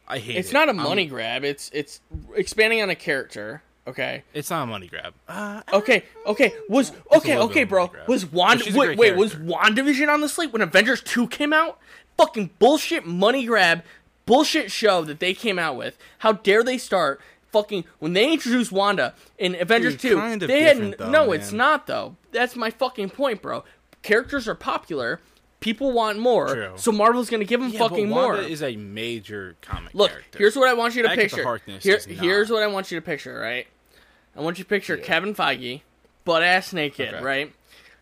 I 0.08 0.20
hate 0.20 0.36
it. 0.36 0.40
It's 0.40 0.52
not 0.54 0.68
a 0.68 0.72
I'm- 0.74 0.84
money 0.84 1.06
grab. 1.08 1.44
It's 1.44 1.70
it's 1.74 2.02
expanding 2.36 2.82
on 2.82 2.90
a 2.90 2.96
character. 2.96 3.62
Okay. 3.88 4.24
It's 4.34 4.50
not 4.50 4.64
a 4.64 4.66
money 4.68 4.88
grab. 4.88 5.14
Uh, 5.28 5.62
Okay. 5.74 6.04
Okay. 6.26 6.54
Was 6.70 6.92
okay. 7.16 7.38
Okay, 7.38 7.64
bro. 7.64 7.92
Was 8.08 8.26
Wanda? 8.32 8.66
Wait, 8.74 8.98
wait. 8.98 9.16
Was. 9.16 9.34
WandaVision 9.36 10.08
on 10.12 10.22
the 10.22 10.30
slate 10.30 10.52
when 10.54 10.62
Avengers 10.62 11.02
Two 11.02 11.28
came 11.28 11.54
out? 11.54 11.80
Fucking 12.18 12.52
bullshit 12.60 13.06
money 13.06 13.46
grab 13.46 13.84
bullshit 14.26 14.72
show 14.72 15.04
that 15.04 15.20
they 15.20 15.34
came 15.34 15.58
out 15.60 15.76
with. 15.76 15.98
How 16.20 16.34
dare 16.34 16.64
they 16.64 16.78
start? 16.78 17.20
Fucking 17.56 17.86
when 18.00 18.12
they 18.12 18.34
introduced 18.34 18.70
Wanda 18.74 19.14
in 19.38 19.56
Avengers 19.56 19.94
Dude, 19.94 20.02
Two, 20.02 20.18
kind 20.18 20.44
of 20.44 20.48
they 20.50 20.64
had 20.64 20.74
different, 20.76 20.98
though, 20.98 21.10
no. 21.10 21.32
It's 21.32 21.54
not 21.54 21.88
though. 21.88 22.18
That's 22.34 22.58
my 22.58 22.70
fucking 22.70 23.12
point, 23.12 23.42
bro. 23.42 23.64
Characters 24.02 24.46
are 24.50 24.56
popular. 24.56 25.22
People 25.62 25.94
want 25.94 26.20
more, 26.20 26.54
True. 26.54 26.74
so 26.76 26.92
Marvel's 26.92 27.30
gonna 27.30 27.46
give 27.46 27.62
them 27.62 27.70
yeah, 27.70 27.80
fucking 27.80 28.10
but 28.10 28.14
more. 28.16 28.34
Wanda 28.34 28.46
is 28.48 28.62
a 28.62 28.76
major 28.76 29.56
comic 29.62 29.94
Look, 29.94 30.12
character. 30.12 30.38
here's 30.38 30.56
what 30.58 30.68
I 30.68 30.74
want 30.74 30.96
you 30.96 31.04
to 31.04 31.10
Agatha 31.10 31.22
picture. 31.30 31.44
Harkness 31.44 31.84
Here- 31.84 32.42
is 32.42 32.50
what 32.52 32.62
I 32.62 32.68
want 32.68 32.92
you 32.92 33.00
to 33.00 33.06
picture, 33.06 33.40
right? 33.40 33.66
I 34.36 34.42
want 34.42 34.58
you 34.58 34.66
to 34.66 34.70
picture 34.70 34.98
Kevin 34.98 35.34
Feige, 35.34 35.80
butt 36.26 36.44
ass 36.44 36.74
naked, 36.74 37.14
Okay. 37.14 37.24
right? 37.24 37.54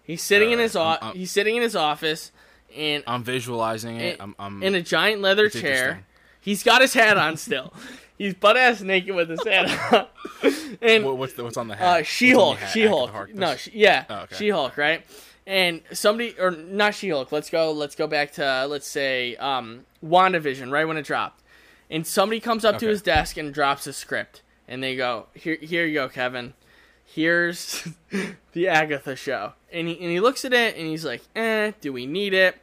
He's 0.03 0.23
sitting 0.23 0.49
in 0.51 0.57
his 0.57 0.75
o- 0.75 0.81
I'm- 0.81 0.97
I'm- 1.01 1.15
he's 1.15 1.29
sitting 1.31 1.55
in 1.55 1.61
his 1.61 1.75
office 1.75 2.31
and 2.75 3.03
I'm 3.05 3.23
visualizing 3.23 3.97
it. 3.97 4.15
in, 4.15 4.21
I'm, 4.21 4.35
I'm 4.39 4.63
in 4.63 4.73
a 4.73 4.81
giant 4.81 5.21
leather 5.21 5.47
chair. 5.47 6.05
He's 6.41 6.63
got 6.63 6.81
his 6.81 6.93
hat 6.95 7.17
on 7.17 7.37
still. 7.37 7.71
He's 8.17 8.33
butt 8.33 8.55
ass 8.57 8.81
naked 8.81 9.15
with 9.15 9.29
his 9.29 9.43
hat 9.45 9.93
on. 9.93 10.07
and 10.81 11.03
What- 11.05 11.17
what's 11.17 11.33
the, 11.33 11.43
what's 11.43 11.57
on 11.57 11.67
the 11.67 11.75
hat? 11.75 11.99
uh, 12.01 12.03
She-Hulk, 12.03 12.57
hat? 12.59 12.69
She-Hulk. 12.71 13.33
No, 13.33 13.55
she, 13.55 13.71
yeah, 13.73 14.05
Oh, 14.09 14.15
okay. 14.21 14.35
She 14.35 14.49
Hulk, 14.49 14.77
right? 14.77 15.05
And 15.47 15.81
somebody 15.91 16.35
or 16.39 16.51
not 16.51 16.95
She 16.95 17.09
Hulk. 17.09 17.31
Let's 17.31 17.49
go. 17.49 17.71
Let's 17.71 17.95
go 17.95 18.07
back 18.07 18.31
to 18.33 18.65
let's 18.67 18.87
say 18.87 19.35
um, 19.37 19.85
WandaVision, 20.05 20.71
right 20.71 20.85
when 20.85 20.95
it 20.95 21.05
dropped, 21.05 21.41
and 21.89 22.07
somebody 22.07 22.39
comes 22.39 22.63
up 22.63 22.77
to 22.79 22.87
his 22.87 23.01
desk 23.01 23.35
and 23.35 23.53
drops 23.53 23.85
a 23.85 23.91
script, 23.91 24.41
and 24.69 24.81
they 24.81 24.95
go, 24.95 25.25
"Here, 25.33 25.57
here 25.59 25.85
you 25.85 25.95
go, 25.95 26.07
Kevin. 26.07 26.53
Here's 27.05 27.85
the 28.53 28.67
Agatha 28.69 29.17
show." 29.17 29.51
And 29.71 29.89
he 29.89 29.95
and 29.99 30.09
he 30.11 30.21
looks 30.21 30.45
at 30.45 30.53
it 30.53 30.77
and 30.77 30.87
he's 30.87 31.03
like, 31.03 31.21
"Eh, 31.35 31.71
do 31.81 31.91
we 31.91 32.05
need 32.05 32.33
it?" 32.33 32.53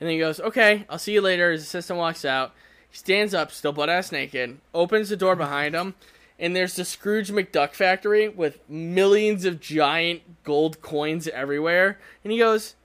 And 0.00 0.08
then 0.08 0.14
he 0.14 0.18
goes, 0.18 0.40
"Okay, 0.40 0.84
I'll 0.90 0.98
see 0.98 1.12
you 1.12 1.20
later." 1.20 1.52
His 1.52 1.62
assistant 1.62 2.00
walks 2.00 2.24
out. 2.24 2.52
Stands 2.94 3.34
up, 3.34 3.50
still 3.50 3.72
butt 3.72 3.90
ass 3.90 4.12
naked, 4.12 4.58
opens 4.72 5.08
the 5.08 5.16
door 5.16 5.34
behind 5.34 5.74
him, 5.74 5.94
and 6.38 6.54
there's 6.54 6.76
the 6.76 6.84
Scrooge 6.84 7.32
McDuck 7.32 7.72
factory 7.72 8.28
with 8.28 8.60
millions 8.70 9.44
of 9.44 9.58
giant 9.58 10.22
gold 10.44 10.80
coins 10.80 11.26
everywhere. 11.26 11.98
And 12.22 12.32
he 12.32 12.38
goes, 12.38 12.76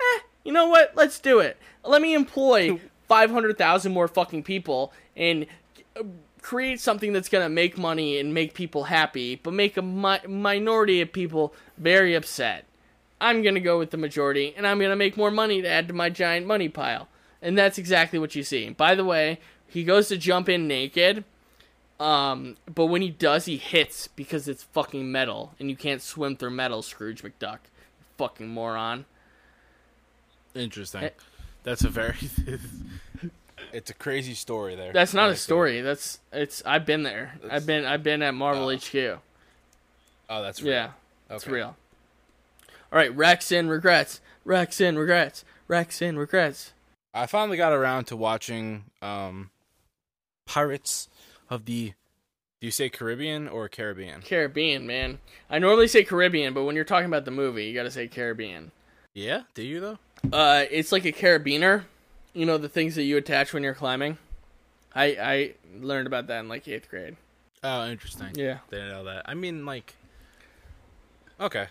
eh, 0.00 0.20
you 0.42 0.52
know 0.52 0.66
what? 0.66 0.92
Let's 0.96 1.18
do 1.18 1.40
it. 1.40 1.58
Let 1.84 2.00
me 2.00 2.14
employ 2.14 2.80
500,000 3.08 3.92
more 3.92 4.08
fucking 4.08 4.42
people 4.42 4.90
and 5.14 5.44
uh, 5.94 6.04
create 6.40 6.80
something 6.80 7.12
that's 7.12 7.28
going 7.28 7.44
to 7.44 7.50
make 7.50 7.76
money 7.76 8.18
and 8.18 8.32
make 8.32 8.54
people 8.54 8.84
happy, 8.84 9.36
but 9.36 9.52
make 9.52 9.76
a 9.76 9.82
mi- 9.82 10.26
minority 10.26 11.02
of 11.02 11.12
people 11.12 11.52
very 11.76 12.14
upset. 12.14 12.64
I'm 13.20 13.42
going 13.42 13.54
to 13.54 13.60
go 13.60 13.78
with 13.78 13.90
the 13.90 13.98
majority, 13.98 14.54
and 14.56 14.66
I'm 14.66 14.78
going 14.78 14.88
to 14.90 14.96
make 14.96 15.18
more 15.18 15.30
money 15.30 15.60
to 15.60 15.68
add 15.68 15.88
to 15.88 15.94
my 15.94 16.08
giant 16.08 16.46
money 16.46 16.70
pile. 16.70 17.08
And 17.42 17.56
that's 17.56 17.78
exactly 17.78 18.18
what 18.18 18.34
you 18.34 18.42
see. 18.42 18.70
By 18.70 18.94
the 18.94 19.04
way, 19.04 19.38
he 19.68 19.84
goes 19.84 20.08
to 20.08 20.16
jump 20.16 20.48
in 20.48 20.66
naked. 20.66 21.24
Um, 22.00 22.56
but 22.72 22.86
when 22.86 23.02
he 23.02 23.10
does, 23.10 23.46
he 23.46 23.56
hits 23.56 24.06
because 24.08 24.46
it's 24.48 24.62
fucking 24.62 25.10
metal, 25.10 25.54
and 25.58 25.68
you 25.68 25.76
can't 25.76 26.00
swim 26.00 26.36
through 26.36 26.50
metal, 26.50 26.80
Scrooge 26.82 27.22
McDuck. 27.22 27.58
Fucking 28.16 28.48
moron. 28.48 29.04
Interesting. 30.54 31.04
Eh. 31.04 31.10
That's 31.64 31.82
a 31.84 31.88
very. 31.88 32.16
it's 33.72 33.90
a 33.90 33.94
crazy 33.94 34.34
story 34.34 34.74
there. 34.74 34.92
That's 34.92 35.12
not 35.14 35.28
a 35.28 35.32
it. 35.32 35.36
story. 35.36 35.80
That's 35.80 36.20
it's. 36.32 36.62
I've 36.64 36.86
been 36.86 37.02
there. 37.02 37.32
That's- 37.42 37.56
I've 37.62 37.66
been. 37.66 37.84
I've 37.84 38.02
been 38.02 38.22
at 38.22 38.34
Marvel 38.34 38.68
Oh. 38.68 38.76
HQ. 38.76 39.18
Oh, 40.30 40.42
that's 40.42 40.62
real. 40.62 40.72
Yeah, 40.72 40.90
Okay. 41.30 41.50
real. 41.50 41.76
All 42.92 42.98
right, 42.98 43.14
Rex 43.14 43.50
in 43.52 43.68
regrets. 43.68 44.20
Rex 44.44 44.80
in 44.80 44.98
regrets. 44.98 45.44
Rex 45.68 46.00
in 46.00 46.18
regrets. 46.18 46.72
I 47.14 47.26
finally 47.26 47.56
got 47.56 47.72
around 47.72 48.04
to 48.06 48.16
watching 48.16 48.84
um, 49.02 49.50
Pirates 50.48 51.08
of 51.48 51.66
the. 51.66 51.92
Do 52.60 52.66
you 52.66 52.72
say 52.72 52.88
Caribbean 52.88 53.46
or 53.46 53.68
Caribbean? 53.68 54.20
Caribbean, 54.22 54.84
man. 54.84 55.20
I 55.48 55.60
normally 55.60 55.86
say 55.86 56.02
Caribbean, 56.02 56.54
but 56.54 56.64
when 56.64 56.74
you're 56.74 56.84
talking 56.84 57.06
about 57.06 57.24
the 57.24 57.30
movie, 57.30 57.66
you 57.66 57.74
got 57.74 57.84
to 57.84 57.90
say 57.90 58.08
Caribbean. 58.08 58.72
Yeah, 59.14 59.42
do 59.54 59.62
you 59.62 59.78
though? 59.78 59.98
Uh, 60.32 60.64
it's 60.70 60.90
like 60.90 61.04
a 61.04 61.12
carabiner. 61.12 61.84
You 62.32 62.46
know 62.46 62.58
the 62.58 62.68
things 62.68 62.96
that 62.96 63.04
you 63.04 63.16
attach 63.16 63.52
when 63.52 63.62
you're 63.62 63.74
climbing. 63.74 64.18
I 64.94 65.04
I 65.04 65.54
learned 65.80 66.06
about 66.06 66.26
that 66.28 66.40
in 66.40 66.48
like 66.48 66.66
eighth 66.66 66.88
grade. 66.88 67.16
Oh, 67.62 67.88
interesting. 67.88 68.30
Yeah. 68.34 68.58
Didn't 68.70 68.88
know 68.88 69.04
that. 69.04 69.22
I 69.26 69.34
mean, 69.34 69.66
like. 69.66 69.94
Okay, 71.40 71.66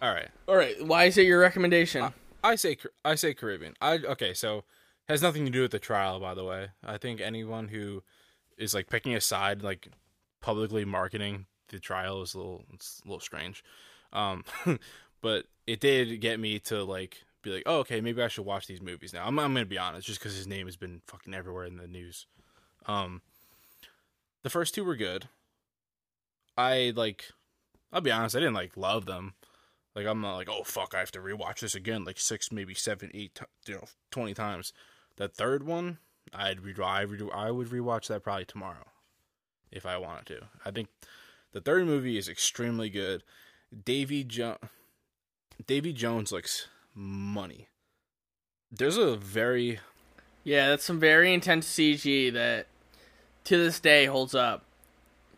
all 0.00 0.12
right. 0.12 0.28
All 0.48 0.56
right. 0.56 0.84
Why 0.84 1.04
is 1.04 1.18
it 1.18 1.26
your 1.26 1.40
recommendation? 1.40 2.12
I 2.42 2.56
say 2.56 2.76
I 3.04 3.14
say 3.14 3.34
Caribbean. 3.34 3.74
I 3.80 3.98
okay, 3.98 4.34
so 4.34 4.64
has 5.12 5.22
nothing 5.22 5.44
to 5.44 5.50
do 5.50 5.62
with 5.62 5.70
the 5.70 5.78
trial, 5.78 6.20
by 6.20 6.34
the 6.34 6.44
way. 6.44 6.68
I 6.84 6.98
think 6.98 7.20
anyone 7.20 7.68
who 7.68 8.02
is 8.58 8.74
like 8.74 8.88
picking 8.88 9.14
a 9.14 9.20
side, 9.20 9.62
like 9.62 9.88
publicly 10.40 10.84
marketing 10.84 11.46
the 11.68 11.78
trial, 11.78 12.22
is 12.22 12.34
a 12.34 12.38
little 12.38 12.64
it's 12.72 13.00
a 13.04 13.08
little 13.08 13.20
strange. 13.20 13.62
Um, 14.12 14.44
but 15.22 15.46
it 15.66 15.80
did 15.80 16.20
get 16.20 16.40
me 16.40 16.58
to 16.60 16.82
like 16.82 17.22
be 17.42 17.50
like, 17.50 17.62
oh, 17.66 17.78
okay, 17.78 18.00
maybe 18.00 18.22
I 18.22 18.28
should 18.28 18.46
watch 18.46 18.66
these 18.66 18.82
movies 18.82 19.12
now. 19.12 19.26
I'm 19.26 19.38
I'm 19.38 19.52
gonna 19.52 19.66
be 19.66 19.78
honest, 19.78 20.06
just 20.06 20.18
because 20.18 20.34
his 20.34 20.46
name 20.46 20.66
has 20.66 20.76
been 20.76 21.02
fucking 21.06 21.34
everywhere 21.34 21.64
in 21.64 21.76
the 21.76 21.86
news. 21.86 22.26
Um, 22.86 23.22
the 24.42 24.50
first 24.50 24.74
two 24.74 24.84
were 24.84 24.96
good. 24.96 25.28
I 26.56 26.92
like. 26.96 27.26
I'll 27.92 28.00
be 28.00 28.10
honest. 28.10 28.34
I 28.34 28.40
didn't 28.40 28.54
like 28.54 28.76
love 28.76 29.06
them. 29.06 29.34
Like 29.94 30.06
I'm 30.06 30.20
not 30.20 30.36
like, 30.36 30.48
oh 30.50 30.64
fuck, 30.64 30.94
I 30.94 31.00
have 31.00 31.12
to 31.12 31.20
rewatch 31.20 31.60
this 31.60 31.74
again, 31.74 32.04
like 32.04 32.18
six, 32.18 32.50
maybe 32.50 32.74
seven, 32.74 33.10
eight, 33.12 33.38
you 33.66 33.74
know, 33.74 33.84
twenty 34.10 34.32
times. 34.32 34.72
That 35.16 35.34
third 35.36 35.64
one, 35.64 35.98
I'd 36.32 36.60
re- 36.60 36.74
I, 36.82 37.02
re- 37.02 37.30
I 37.34 37.50
would 37.50 37.68
rewatch 37.68 38.08
that 38.08 38.22
probably 38.22 38.44
tomorrow, 38.44 38.86
if 39.70 39.84
I 39.86 39.98
wanted 39.98 40.26
to. 40.26 40.40
I 40.64 40.70
think 40.70 40.88
the 41.52 41.60
third 41.60 41.86
movie 41.86 42.16
is 42.18 42.28
extremely 42.28 42.88
good. 42.90 43.22
Davy 43.84 44.24
jo- 44.24 44.58
Davy 45.66 45.92
Jones 45.92 46.32
looks 46.32 46.68
money. 46.94 47.68
There's 48.70 48.96
a 48.96 49.16
very 49.16 49.80
Yeah, 50.44 50.68
that's 50.70 50.84
some 50.84 50.98
very 50.98 51.32
intense 51.32 51.68
CG 51.68 52.32
that 52.32 52.66
to 53.44 53.56
this 53.56 53.80
day 53.80 54.06
holds 54.06 54.34
up. 54.34 54.64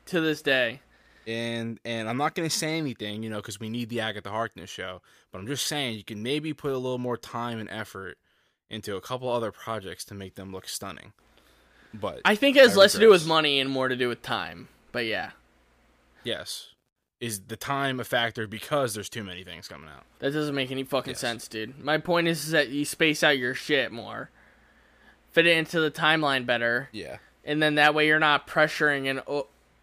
To 0.06 0.20
this 0.20 0.42
day. 0.42 0.80
and 1.26 1.80
and 1.84 2.08
I'm 2.08 2.16
not 2.18 2.34
gonna 2.34 2.50
say 2.50 2.76
anything, 2.78 3.22
you 3.22 3.30
know, 3.30 3.36
because 3.38 3.58
we 3.58 3.70
need 3.70 3.88
the 3.88 4.00
Agatha 4.00 4.30
Harkness 4.30 4.68
show. 4.70 5.00
But 5.32 5.38
I'm 5.38 5.46
just 5.46 5.66
saying 5.66 5.96
you 5.96 6.04
can 6.04 6.22
maybe 6.22 6.52
put 6.52 6.72
a 6.72 6.78
little 6.78 6.98
more 6.98 7.16
time 7.16 7.58
and 7.58 7.70
effort 7.70 8.18
into 8.70 8.96
a 8.96 9.00
couple 9.00 9.28
other 9.30 9.52
projects 9.52 10.04
to 10.06 10.14
make 10.14 10.34
them 10.34 10.52
look 10.52 10.68
stunning. 10.68 11.12
But 11.92 12.20
I 12.24 12.34
think 12.34 12.56
it 12.56 12.62
has 12.62 12.76
less 12.76 12.92
to 12.92 12.98
do 12.98 13.10
with 13.10 13.26
money 13.26 13.60
and 13.60 13.70
more 13.70 13.88
to 13.88 13.96
do 13.96 14.08
with 14.08 14.22
time. 14.22 14.68
But 14.90 15.06
yeah, 15.06 15.30
yes, 16.24 16.68
is 17.20 17.40
the 17.42 17.56
time 17.56 18.00
a 18.00 18.04
factor 18.04 18.46
because 18.46 18.94
there's 18.94 19.08
too 19.08 19.22
many 19.24 19.44
things 19.44 19.68
coming 19.68 19.88
out? 19.88 20.04
that 20.18 20.32
doesn't 20.32 20.54
make 20.54 20.70
any 20.70 20.82
fucking 20.82 21.12
Yes. 21.12 21.20
sense, 21.20 21.46
dude. 21.48 21.82
My 21.82 21.98
point 21.98 22.26
is, 22.28 22.44
is 22.46 22.50
that 22.50 22.68
you 22.70 22.84
space 22.84 23.22
out 23.22 23.38
your 23.38 23.54
shit 23.54 23.92
more, 23.92 24.30
fit 25.30 25.46
it 25.46 25.56
into 25.56 25.80
the 25.80 25.90
timeline 25.90 26.46
better, 26.46 26.88
Yeah, 26.92 27.18
and 27.44 27.62
then 27.62 27.76
that 27.76 27.94
way 27.94 28.06
you're 28.08 28.18
not 28.18 28.46
pressuring 28.48 29.08
an 29.08 29.20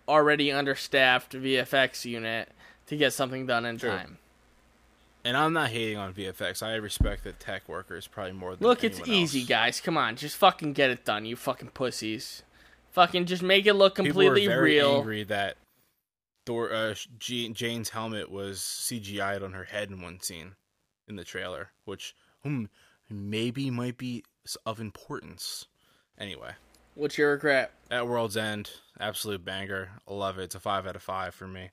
already 0.07 0.51
understaffed 0.51 1.31
VFX 1.33 2.03
unit 2.05 2.49
to 2.87 2.97
get 2.97 3.13
something 3.13 3.45
done 3.45 3.65
in 3.65 3.77
True. 3.77 3.89
time. 3.89 4.17
And 5.23 5.37
I'm 5.37 5.53
not 5.53 5.69
hating 5.69 5.97
on 5.97 6.13
VFX. 6.13 6.63
I 6.63 6.75
respect 6.75 7.23
the 7.23 7.33
tech 7.33 7.67
workers 7.69 8.07
probably 8.07 8.33
more 8.33 8.55
than 8.55 8.67
Look, 8.67 8.83
it's 8.83 8.99
anyone 8.99 9.17
easy, 9.17 9.43
guys. 9.43 9.79
Come 9.81 9.97
on, 9.97 10.15
just 10.15 10.37
fucking 10.37 10.73
get 10.73 10.89
it 10.89 11.05
done, 11.05 11.25
you 11.25 11.35
fucking 11.35 11.69
pussies. 11.69 12.43
Fucking 12.91 13.25
just 13.25 13.41
make 13.43 13.65
it 13.65 13.73
look 13.73 13.95
completely 13.95 14.41
People 14.41 14.55
were 14.55 14.61
very 14.61 14.75
real. 14.75 14.97
angry 14.97 15.23
that 15.23 15.55
Thor, 16.45 16.73
uh, 16.73 16.95
Jane's 17.19 17.89
helmet 17.89 18.29
was 18.31 18.59
CGI'd 18.59 19.43
on 19.43 19.53
her 19.53 19.63
head 19.65 19.89
in 19.89 20.01
one 20.01 20.19
scene 20.21 20.55
in 21.07 21.15
the 21.15 21.23
trailer, 21.23 21.69
which 21.85 22.15
hmm, 22.43 22.65
maybe 23.09 23.69
might 23.69 23.97
be 23.97 24.23
of 24.65 24.79
importance. 24.79 25.67
Anyway, 26.17 26.51
What's 26.95 27.17
your 27.17 27.31
regret? 27.31 27.71
at 27.89 28.07
World's 28.07 28.35
End, 28.37 28.69
absolute 28.99 29.45
banger. 29.45 29.89
I 30.07 30.13
love 30.13 30.39
it. 30.39 30.43
It's 30.43 30.55
a 30.55 30.59
five 30.59 30.85
out 30.85 30.95
of 30.95 31.03
five 31.03 31.33
for 31.33 31.47
me. 31.47 31.69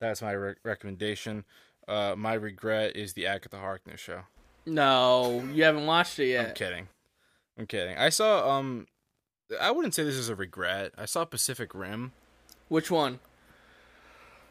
That's 0.00 0.22
my 0.22 0.32
re- 0.32 0.54
recommendation. 0.64 1.44
Uh, 1.88 2.14
my 2.16 2.34
regret 2.34 2.94
is 2.96 3.14
the 3.14 3.26
Agatha 3.26 3.56
Harkness 3.56 3.98
show. 3.98 4.20
No, 4.66 5.42
you 5.54 5.64
haven't 5.64 5.86
watched 5.86 6.18
it 6.18 6.28
yet. 6.28 6.48
I'm 6.48 6.54
kidding. 6.54 6.88
I'm 7.58 7.66
kidding. 7.66 7.96
I 7.96 8.10
saw 8.10 8.58
um, 8.58 8.86
I 9.60 9.70
wouldn't 9.70 9.94
say 9.94 10.04
this 10.04 10.16
is 10.16 10.28
a 10.28 10.36
regret. 10.36 10.92
I 10.98 11.06
saw 11.06 11.24
Pacific 11.24 11.74
Rim. 11.74 12.12
Which 12.68 12.90
one? 12.90 13.18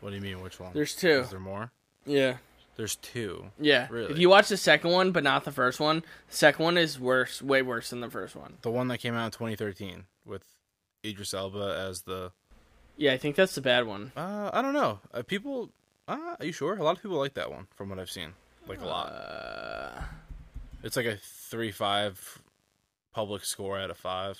What 0.01 0.09
do 0.09 0.15
you 0.15 0.22
mean? 0.22 0.41
Which 0.41 0.59
one? 0.59 0.72
There's 0.73 0.95
two. 0.95 1.19
Is 1.19 1.30
there 1.30 1.39
more? 1.39 1.72
Yeah. 2.05 2.38
There's 2.76 2.95
two. 2.95 3.51
Yeah. 3.59 3.88
Really? 3.89 4.11
If 4.11 4.19
you 4.19 4.30
watch 4.30 4.49
the 4.49 4.57
second 4.57 4.91
one, 4.91 5.11
but 5.11 5.23
not 5.23 5.43
the 5.43 5.51
first 5.51 5.80
one, 5.80 6.03
the 6.30 6.35
second 6.35 6.64
one 6.64 6.77
is 6.77 6.99
worse, 6.99 7.41
way 7.41 7.61
worse 7.61 7.89
than 7.89 8.01
the 8.01 8.09
first 8.09 8.35
one. 8.35 8.57
The 8.61 8.72
one 8.72 8.88
that 8.89 8.99
came 8.99 9.15
out 9.15 9.26
in 9.26 9.31
2013 9.31 10.05
with 10.26 10.43
Idris 11.05 11.34
Elba 11.34 11.85
as 11.88 12.03
the. 12.03 12.31
Yeah, 12.95 13.14
I 13.14 13.18
think 13.18 13.35
that's 13.35 13.55
the 13.55 13.61
bad 13.61 13.85
one. 13.85 14.11
Uh, 14.15 14.49
I 14.53 14.61
don't 14.61 14.73
know. 14.73 14.99
Uh, 15.14 15.22
people. 15.23 15.72
Uh, 16.08 16.36
are 16.40 16.46
you 16.46 16.52
sure? 16.52 16.76
A 16.78 16.84
lot 16.84 16.96
of 16.98 17.02
people 17.02 17.18
like 17.18 17.34
that 17.34 17.52
one, 17.52 17.68
from 17.76 17.90
what 17.90 18.00
I've 18.00 18.10
seen. 18.12 18.34
Like 18.68 18.82
a 18.82 18.86
lot. 18.86 19.08
Uh, 19.12 20.02
It's 20.84 20.96
like 20.96 21.06
a 21.06 21.18
three-five 21.18 22.42
public 23.14 23.44
score 23.46 23.78
out 23.78 23.90
of 23.90 23.98
five, 23.98 24.40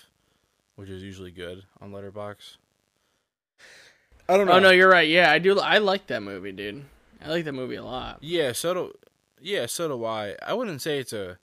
which 0.76 0.89
is 0.89 1.02
usually 1.03 1.31
good 1.31 1.64
on 1.81 1.91
Letterboxd. 1.91 2.57
I 4.30 4.38
don't 4.38 4.45
know. 4.48 4.53
oh 4.53 4.60
no, 4.60 4.72
you're 4.72 4.89
right. 4.89 5.07
Yeah, 5.07 5.31
I 5.31 5.39
do. 5.39 5.57
I 5.60 5.77
like 5.77 6.07
that 6.07 6.22
movie, 6.22 6.52
dude. 6.52 6.84
I 7.23 7.30
like 7.30 7.45
that 7.45 7.53
movie 7.53 7.76
a 7.76 7.84
lot. 7.84 8.18
Yeah, 8.22 8.52
so 8.52 8.73
do 8.73 8.94
yeah, 9.41 9.65
so 9.65 9.88
do 9.88 10.06
I. 10.06 10.35
I 10.45 10.53
wouldn't 10.53 10.81
say 10.81 10.99
it's 10.99 11.14
a 11.14 11.38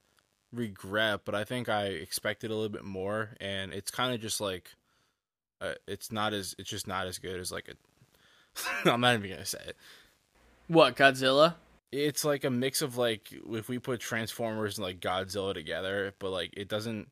regret, 0.52 1.20
but 1.24 1.34
I 1.34 1.44
think 1.44 1.68
I 1.68 1.86
expected 1.86 2.50
a 2.50 2.54
little 2.54 2.68
bit 2.68 2.84
more, 2.84 3.30
and 3.40 3.72
it's 3.72 3.90
kind 3.90 4.14
of 4.14 4.20
just 4.20 4.40
like, 4.40 4.68
uh, 5.60 5.74
it's 5.88 6.12
not 6.12 6.34
as 6.34 6.54
it's 6.58 6.68
just 6.68 6.86
not 6.86 7.06
as 7.06 7.18
good 7.18 7.40
as 7.40 7.50
like 7.50 7.68
a. 7.68 8.88
I'm 8.92 9.00
not 9.00 9.14
even 9.14 9.30
gonna 9.30 9.46
say 9.46 9.60
it. 9.66 9.76
What 10.68 10.96
Godzilla? 10.96 11.54
It's 11.92 12.24
like 12.24 12.44
a 12.44 12.50
mix 12.50 12.82
of 12.82 12.96
like 12.96 13.28
if 13.50 13.68
we 13.68 13.78
put 13.78 14.00
Transformers 14.00 14.78
and 14.78 14.84
like 14.84 15.00
Godzilla 15.00 15.54
together, 15.54 16.14
but 16.18 16.30
like 16.30 16.52
it 16.56 16.68
doesn't 16.68 17.08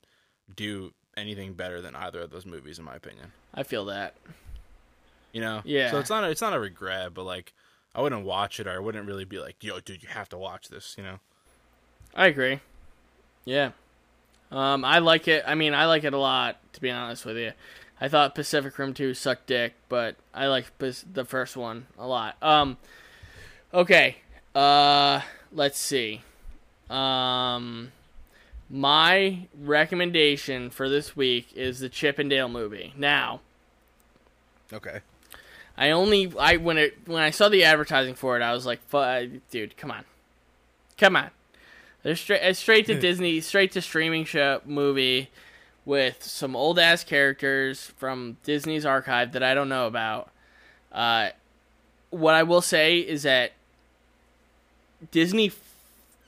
do 0.55 0.93
anything 1.17 1.53
better 1.53 1.81
than 1.81 1.95
either 1.95 2.21
of 2.21 2.31
those 2.31 2.47
movies, 2.47 2.79
in 2.79 2.85
my 2.85 2.97
opinion. 2.97 3.33
I 3.55 3.63
feel 3.63 3.85
that. 3.87 4.15
You 5.33 5.41
know? 5.41 5.63
Yeah. 5.65 5.91
So 5.91 5.99
it's 5.99 6.11
not 6.11 6.25
a, 6.25 6.31
it's 6.31 6.41
not 6.41 6.55
a 6.55 6.61
regret, 6.61 7.15
but 7.15 7.25
like 7.25 7.53
I 7.95 8.01
wouldn't 8.01 8.25
watch 8.25 8.59
it, 8.59 8.67
or 8.67 8.71
I 8.73 8.79
wouldn't 8.79 9.07
really 9.07 9.25
be 9.25 9.39
like, 9.39 9.57
yo, 9.63 9.81
dude, 9.81 10.03
you 10.03 10.09
have 10.09 10.29
to 10.31 10.39
watch 10.39 10.69
this. 10.69 10.95
You 10.97 11.05
know? 11.05 11.21
I 12.15 12.27
agree. 12.27 12.61
Yeah. 13.45 13.71
Um, 14.51 14.85
I 14.85 14.99
like 14.99 15.29
it. 15.29 15.45
I 15.47 15.55
mean, 15.55 15.75
I 15.75 15.87
like 15.87 16.05
it 16.05 16.13
a 16.13 16.19
lot. 16.19 16.59
To 16.75 16.81
be 16.81 16.91
honest 16.91 17.25
with 17.25 17.37
you, 17.37 17.53
I 18.01 18.09
thought 18.09 18.35
Pacific 18.35 18.79
Rim 18.79 18.95
Two 18.95 19.15
sucked 19.15 19.47
dick, 19.47 19.75
but 19.89 20.17
I 20.35 20.47
like 20.49 20.67
the 20.79 21.25
first 21.25 21.57
one 21.57 21.87
a 21.99 22.07
lot. 22.07 22.37
Um, 22.43 22.77
okay. 23.73 24.17
Uh, 24.55 25.21
let's 25.53 25.79
see. 25.79 26.21
Um, 26.91 27.93
my 28.69 29.47
recommendation 29.61 30.71
for 30.71 30.89
this 30.89 31.17
week 31.17 31.49
is 31.55 31.81
the 31.81 31.89
Chip 31.89 32.19
and 32.19 32.29
Dale 32.31 32.49
movie. 32.49 32.93
Now, 32.97 33.41
Okay. 34.73 35.01
I 35.77 35.91
only 35.91 36.33
I 36.39 36.57
when 36.57 36.79
it 36.79 36.97
when 37.07 37.23
I 37.23 37.31
saw 37.31 37.49
the 37.49 37.65
advertising 37.65 38.15
for 38.15 38.37
it, 38.39 38.43
I 38.43 38.53
was 38.53 38.65
like, 38.67 38.81
"Dude, 39.51 39.77
come 39.77 39.91
on, 39.91 40.05
come 40.99 41.17
on!" 41.17 41.31
They're 42.03 42.17
straight 42.17 42.55
straight 42.57 42.87
to 42.87 42.99
Disney, 42.99 43.41
straight 43.41 43.73
to 43.73 43.83
streaming 43.83 44.25
show 44.25 44.61
movie 44.65 45.31
with 45.85 46.23
some 46.23 46.55
old 46.57 46.79
ass 46.79 47.05
characters 47.05 47.93
from 47.97 48.37
Disney's 48.45 48.87
archive 48.87 49.33
that 49.33 49.43
I 49.43 49.55
don't 49.55 49.69
know 49.69 49.87
about. 49.87 50.31
Uh, 50.91 51.31
what 52.11 52.35
I 52.35 52.43
will 52.43 52.63
say 52.63 52.99
is 52.99 53.23
that 53.25 53.53
Disney 55.11 55.53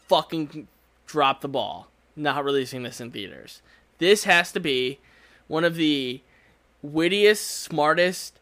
fucking 0.09 0.69
dropped 1.07 1.43
the 1.43 1.49
ball 1.49 1.89
not 2.17 2.45
releasing 2.45 2.83
this 2.83 3.01
in 3.01 3.11
theaters. 3.11 3.61
This 3.99 4.25
has 4.25 4.53
to 4.53 4.61
be 4.61 4.99
one 5.49 5.65
of 5.65 5.77
the 5.77 6.21
wittiest, 6.83 7.63
smartest, 7.63 8.39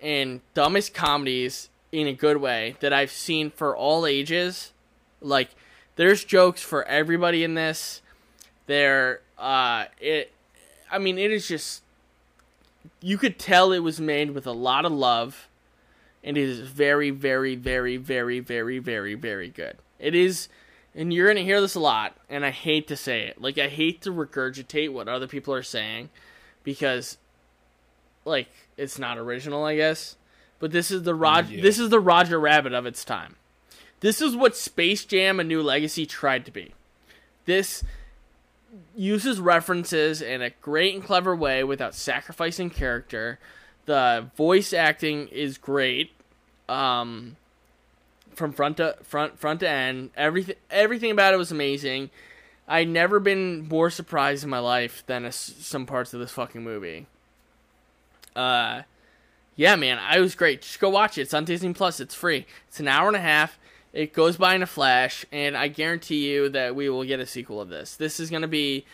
and 0.00 0.40
dumbest 0.54 0.94
comedies 0.94 1.68
in 1.92 2.06
a 2.06 2.12
good 2.12 2.36
way 2.38 2.76
that 2.80 2.92
I've 2.92 3.10
seen 3.10 3.50
for 3.50 3.76
all 3.76 4.06
ages. 4.06 4.72
Like, 5.20 5.50
there's 5.96 6.24
jokes 6.24 6.62
for 6.62 6.84
everybody 6.84 7.42
in 7.42 7.54
this. 7.54 8.02
There, 8.66 9.20
uh, 9.38 9.86
it, 10.00 10.32
I 10.90 10.98
mean, 10.98 11.18
it 11.18 11.30
is 11.30 11.48
just, 11.48 11.82
you 13.00 13.16
could 13.16 13.38
tell 13.38 13.72
it 13.72 13.78
was 13.78 14.00
made 14.00 14.32
with 14.32 14.46
a 14.46 14.52
lot 14.52 14.84
of 14.84 14.92
love, 14.92 15.48
it 16.26 16.36
is 16.36 16.60
very, 16.60 17.10
very, 17.10 17.54
very, 17.54 17.96
very, 17.96 18.40
very, 18.40 18.78
very, 18.78 19.14
very 19.14 19.48
good. 19.48 19.76
It 19.98 20.14
is, 20.14 20.48
and 20.94 21.12
you're 21.12 21.28
gonna 21.28 21.40
hear 21.40 21.60
this 21.60 21.74
a 21.74 21.80
lot, 21.80 22.16
and 22.28 22.44
I 22.44 22.50
hate 22.50 22.88
to 22.88 22.96
say 22.96 23.22
it. 23.28 23.40
Like, 23.40 23.58
I 23.58 23.68
hate 23.68 24.02
to 24.02 24.10
regurgitate 24.10 24.92
what 24.92 25.08
other 25.08 25.26
people 25.28 25.54
are 25.54 25.62
saying, 25.62 26.10
because 26.64 27.18
like 28.24 28.48
it's 28.76 28.98
not 28.98 29.18
original, 29.18 29.64
I 29.64 29.76
guess. 29.76 30.16
But 30.58 30.72
this 30.72 30.90
is 30.90 31.04
the 31.04 31.14
Rod 31.14 31.48
Yeah. 31.48 31.62
this 31.62 31.78
is 31.78 31.90
the 31.90 32.00
Roger 32.00 32.40
Rabbit 32.40 32.72
of 32.72 32.86
its 32.86 33.04
time. 33.04 33.36
This 34.00 34.20
is 34.20 34.34
what 34.34 34.56
Space 34.56 35.04
Jam: 35.04 35.38
A 35.38 35.44
New 35.44 35.62
Legacy 35.62 36.06
tried 36.06 36.44
to 36.46 36.50
be. 36.50 36.74
This 37.44 37.84
uses 38.96 39.38
references 39.40 40.20
in 40.20 40.42
a 40.42 40.50
great 40.50 40.94
and 40.94 41.04
clever 41.04 41.36
way 41.36 41.62
without 41.62 41.94
sacrificing 41.94 42.68
character. 42.68 43.38
The 43.86 44.30
voice 44.36 44.72
acting 44.72 45.28
is 45.28 45.56
great. 45.56 46.10
Um 46.68 47.36
from 48.34 48.52
front 48.52 48.76
to 48.76 48.96
front 49.02 49.38
front 49.38 49.60
to 49.60 49.68
end. 49.68 50.10
Everything 50.16 50.56
everything 50.70 51.10
about 51.10 51.34
it 51.34 51.38
was 51.38 51.50
amazing. 51.50 52.10
I'd 52.68 52.88
never 52.88 53.20
been 53.20 53.68
more 53.68 53.90
surprised 53.90 54.44
in 54.44 54.50
my 54.50 54.58
life 54.58 55.02
than 55.06 55.24
a 55.24 55.32
some 55.32 55.86
parts 55.86 56.12
of 56.12 56.20
this 56.20 56.32
fucking 56.32 56.62
movie. 56.62 57.06
Uh, 58.34 58.82
yeah, 59.54 59.76
man, 59.76 59.98
I 59.98 60.20
was 60.20 60.34
great. 60.34 60.62
Just 60.62 60.80
go 60.80 60.90
watch 60.90 61.16
it. 61.16 61.22
It's 61.22 61.34
on 61.34 61.44
Disney 61.44 61.72
Plus. 61.72 62.00
It's 62.00 62.14
free. 62.14 62.46
It's 62.68 62.80
an 62.80 62.88
hour 62.88 63.08
and 63.08 63.16
a 63.16 63.20
half. 63.20 63.58
It 63.92 64.12
goes 64.12 64.36
by 64.36 64.54
in 64.54 64.62
a 64.62 64.66
flash, 64.66 65.24
and 65.32 65.56
I 65.56 65.68
guarantee 65.68 66.30
you 66.30 66.50
that 66.50 66.76
we 66.76 66.90
will 66.90 67.04
get 67.04 67.18
a 67.18 67.24
sequel 67.24 67.62
of 67.62 67.70
this. 67.70 67.96
This 67.96 68.20
is 68.20 68.28
going 68.28 68.42
to 68.42 68.48
be 68.48 68.84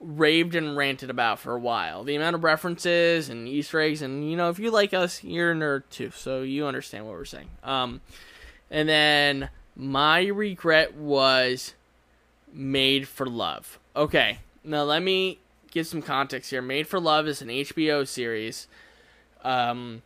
raved 0.00 0.54
and 0.54 0.76
ranted 0.76 1.10
about 1.10 1.38
for 1.38 1.54
a 1.54 1.60
while. 1.60 2.02
The 2.04 2.16
amount 2.16 2.34
of 2.34 2.42
references 2.42 3.28
and 3.28 3.46
Easter 3.46 3.80
eggs, 3.80 4.02
and 4.02 4.28
you 4.28 4.36
know, 4.36 4.48
if 4.48 4.58
you 4.58 4.70
like 4.70 4.94
us, 4.94 5.22
you're 5.22 5.52
a 5.52 5.54
nerd 5.54 5.82
too, 5.90 6.10
so 6.10 6.42
you 6.42 6.66
understand 6.66 7.06
what 7.06 7.14
we're 7.14 7.24
saying. 7.26 7.50
Um, 7.62 8.00
and 8.70 8.88
then 8.88 9.50
My 9.76 10.26
regret 10.26 10.94
was 10.94 11.74
Made 12.52 13.06
for 13.06 13.26
Love. 13.26 13.78
Okay, 13.94 14.38
now 14.64 14.82
let 14.84 15.02
me 15.02 15.38
give 15.70 15.86
some 15.86 16.02
context 16.02 16.50
here. 16.50 16.62
Made 16.62 16.86
for 16.86 16.98
Love 16.98 17.26
is 17.28 17.42
an 17.42 17.48
HBO 17.48 18.06
series. 18.08 18.68
Um, 19.44 20.02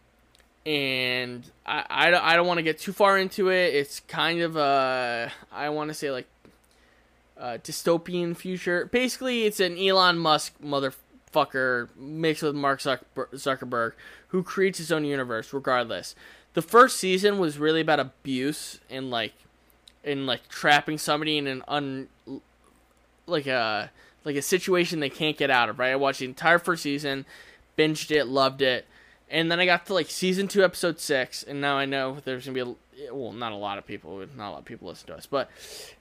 and 0.67 1.49
I, 1.67 1.85
I, 1.89 2.33
I 2.33 2.37
don't 2.37 2.47
want 2.47 2.59
to 2.59 2.63
get 2.63 2.79
too 2.79 2.93
far 2.93 3.19
into 3.19 3.49
it. 3.49 3.75
It's 3.75 4.01
kind 4.01 4.41
of 4.41 4.57
a, 4.57 5.31
I 5.53 5.69
want 5.69 5.89
to 5.89 5.95
say 5.95 6.11
like 6.11 6.27
a 7.37 7.59
dystopian 7.59 8.37
future. 8.37 8.87
Basically, 8.87 9.45
it's 9.45 9.61
an 9.61 9.79
Elon 9.79 10.19
Musk 10.19 10.55
motherfucker 10.63 11.89
mixed 11.97 12.43
with 12.43 12.55
Mark 12.55 12.81
Zuckerberg 12.81 13.93
who 14.29 14.43
creates 14.43 14.79
his 14.79 14.93
own 14.93 15.05
universe 15.05 15.53
regardless. 15.53 16.15
The 16.55 16.63
first 16.63 16.97
season 16.97 17.39
was 17.39 17.59
really 17.59 17.81
about 17.81 18.01
abuse 18.01 18.81
and 18.89 19.11
like 19.11 19.35
and 20.05 20.27
like 20.27 20.49
trapping 20.49 20.99
somebody 20.99 21.39
in 21.39 21.47
an 21.47 21.63
un 21.67 22.09
like 23.27 23.47
a 23.47 23.91
like 24.25 24.37
a 24.37 24.43
situation 24.43 25.01
they 25.01 25.11
can't 25.11 25.37
get 25.37 25.51
out 25.51 25.69
of, 25.69 25.79
right? 25.79 25.93
I 25.93 25.97
watched 25.97 26.21
the 26.21 26.27
entire 26.27 26.59
first 26.59 26.83
season, 26.83 27.27
binged 27.77 28.11
it, 28.11 28.27
loved 28.27 28.63
it. 28.63 28.87
And 29.31 29.51
then 29.51 29.59
I 29.59 29.67
got 29.67 29.87
to 29.87 29.95
like 29.95 30.11
season 30.11 30.49
2 30.49 30.63
episode 30.63 31.01
6 31.01 31.43
and 31.45 31.61
now 31.61 31.77
I 31.77 31.87
know 31.87 32.19
there's 32.25 32.45
to 32.45 32.53
be 32.53 32.61
a 32.61 33.13
well, 33.13 33.33
not 33.33 33.53
a 33.53 33.57
lot 33.57 33.79
of 33.79 33.87
people, 33.87 34.25
not 34.37 34.51
a 34.51 34.53
lot 34.53 34.59
of 34.59 34.65
people 34.65 34.89
listen 34.89 35.09
to 35.09 35.17
us, 35.17 35.27
but 35.27 35.51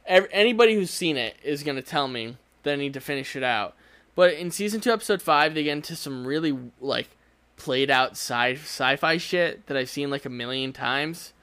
ev- 0.06 0.28
anybody 0.32 0.76
who's 0.76 0.92
seen 0.92 1.18
it 1.18 1.36
is 1.44 1.64
to 1.64 1.82
tell 1.82 2.08
me 2.08 2.38
that 2.62 2.74
I 2.74 2.76
need 2.76 2.94
to 2.94 3.02
finish 3.02 3.36
it 3.36 3.44
out. 3.44 3.76
But 4.16 4.34
in 4.34 4.52
season 4.52 4.80
2 4.82 4.92
episode 4.92 5.22
5 5.22 5.54
they 5.56 5.64
get 5.64 5.72
into 5.74 5.96
some 5.96 6.28
really 6.28 6.58
like 6.80 7.10
played 7.58 7.90
out 7.90 8.12
sci 8.12 8.54
sci-fi 8.56 9.18
shit 9.18 9.66
that 9.68 9.78
I've 9.78 9.90
seen 9.90 10.10
like 10.10 10.26
a 10.26 10.30
million 10.30 10.74
times, 10.74 11.34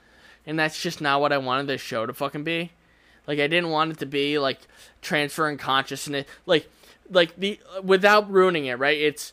and 0.47 0.59
that's 0.59 0.81
just 0.81 1.01
not 1.01 1.20
what 1.20 1.32
I 1.32 1.39
wanted 1.39 1.66
this 1.66 1.81
show 1.81 2.07
to 2.07 2.12
fucking 2.12 2.44
be. 2.44 2.73
Like 3.27 3.39
I 3.39 3.47
didn't 3.47 3.70
want 3.70 3.93
it 3.93 3.98
to 3.98 4.07
be 4.07 4.39
like 4.39 4.61
transferring 5.02 5.59
consciousness, 5.59 6.27
like 6.47 6.69
like 7.11 7.36
the 7.36 7.61
without 7.82 8.31
ruining 8.31 8.66
it. 8.66 8.78
Right? 8.78 8.98
It's 8.98 9.32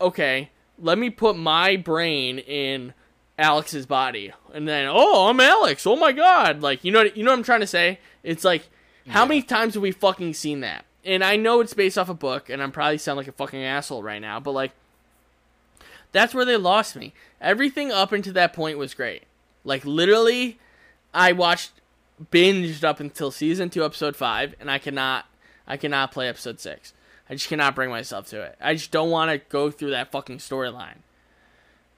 okay. 0.00 0.50
Let 0.78 0.98
me 0.98 1.10
put 1.10 1.36
my 1.36 1.76
brain 1.76 2.38
in 2.38 2.94
Alex's 3.38 3.86
body, 3.86 4.32
and 4.52 4.68
then 4.68 4.88
oh, 4.90 5.28
I'm 5.28 5.40
Alex. 5.40 5.86
Oh 5.86 5.96
my 5.96 6.12
god! 6.12 6.62
Like 6.62 6.84
you 6.84 6.92
know 6.92 7.02
you 7.02 7.24
know 7.24 7.30
what 7.30 7.38
I'm 7.38 7.44
trying 7.44 7.60
to 7.60 7.66
say? 7.66 7.98
It's 8.22 8.44
like 8.44 8.68
how 9.08 9.26
many 9.26 9.42
times 9.42 9.74
have 9.74 9.82
we 9.82 9.92
fucking 9.92 10.34
seen 10.34 10.60
that? 10.60 10.84
And 11.04 11.22
I 11.22 11.36
know 11.36 11.60
it's 11.60 11.74
based 11.74 11.98
off 11.98 12.08
a 12.08 12.14
book, 12.14 12.48
and 12.48 12.62
I'm 12.62 12.72
probably 12.72 12.98
sound 12.98 13.18
like 13.18 13.28
a 13.28 13.32
fucking 13.32 13.62
asshole 13.62 14.02
right 14.02 14.20
now, 14.20 14.40
but 14.40 14.52
like 14.52 14.72
that's 16.12 16.32
where 16.32 16.44
they 16.44 16.56
lost 16.56 16.96
me. 16.96 17.12
Everything 17.40 17.90
up 17.90 18.12
until 18.12 18.32
that 18.34 18.52
point 18.52 18.78
was 18.78 18.94
great. 18.94 19.24
Like 19.64 19.84
literally, 19.84 20.58
I 21.12 21.32
watched 21.32 21.72
binged 22.30 22.84
up 22.84 23.00
until 23.00 23.30
season 23.30 23.68
two, 23.68 23.84
episode 23.84 24.16
five, 24.16 24.54
and 24.60 24.70
I 24.70 24.78
cannot, 24.78 25.26
I 25.66 25.76
cannot 25.76 26.12
play 26.12 26.28
episode 26.28 26.60
six. 26.60 26.92
I 27.28 27.34
just 27.34 27.48
cannot 27.48 27.74
bring 27.74 27.90
myself 27.90 28.28
to 28.30 28.42
it. 28.42 28.56
I 28.60 28.74
just 28.74 28.90
don't 28.90 29.10
want 29.10 29.30
to 29.30 29.38
go 29.48 29.70
through 29.70 29.90
that 29.90 30.12
fucking 30.12 30.38
storyline. 30.38 30.98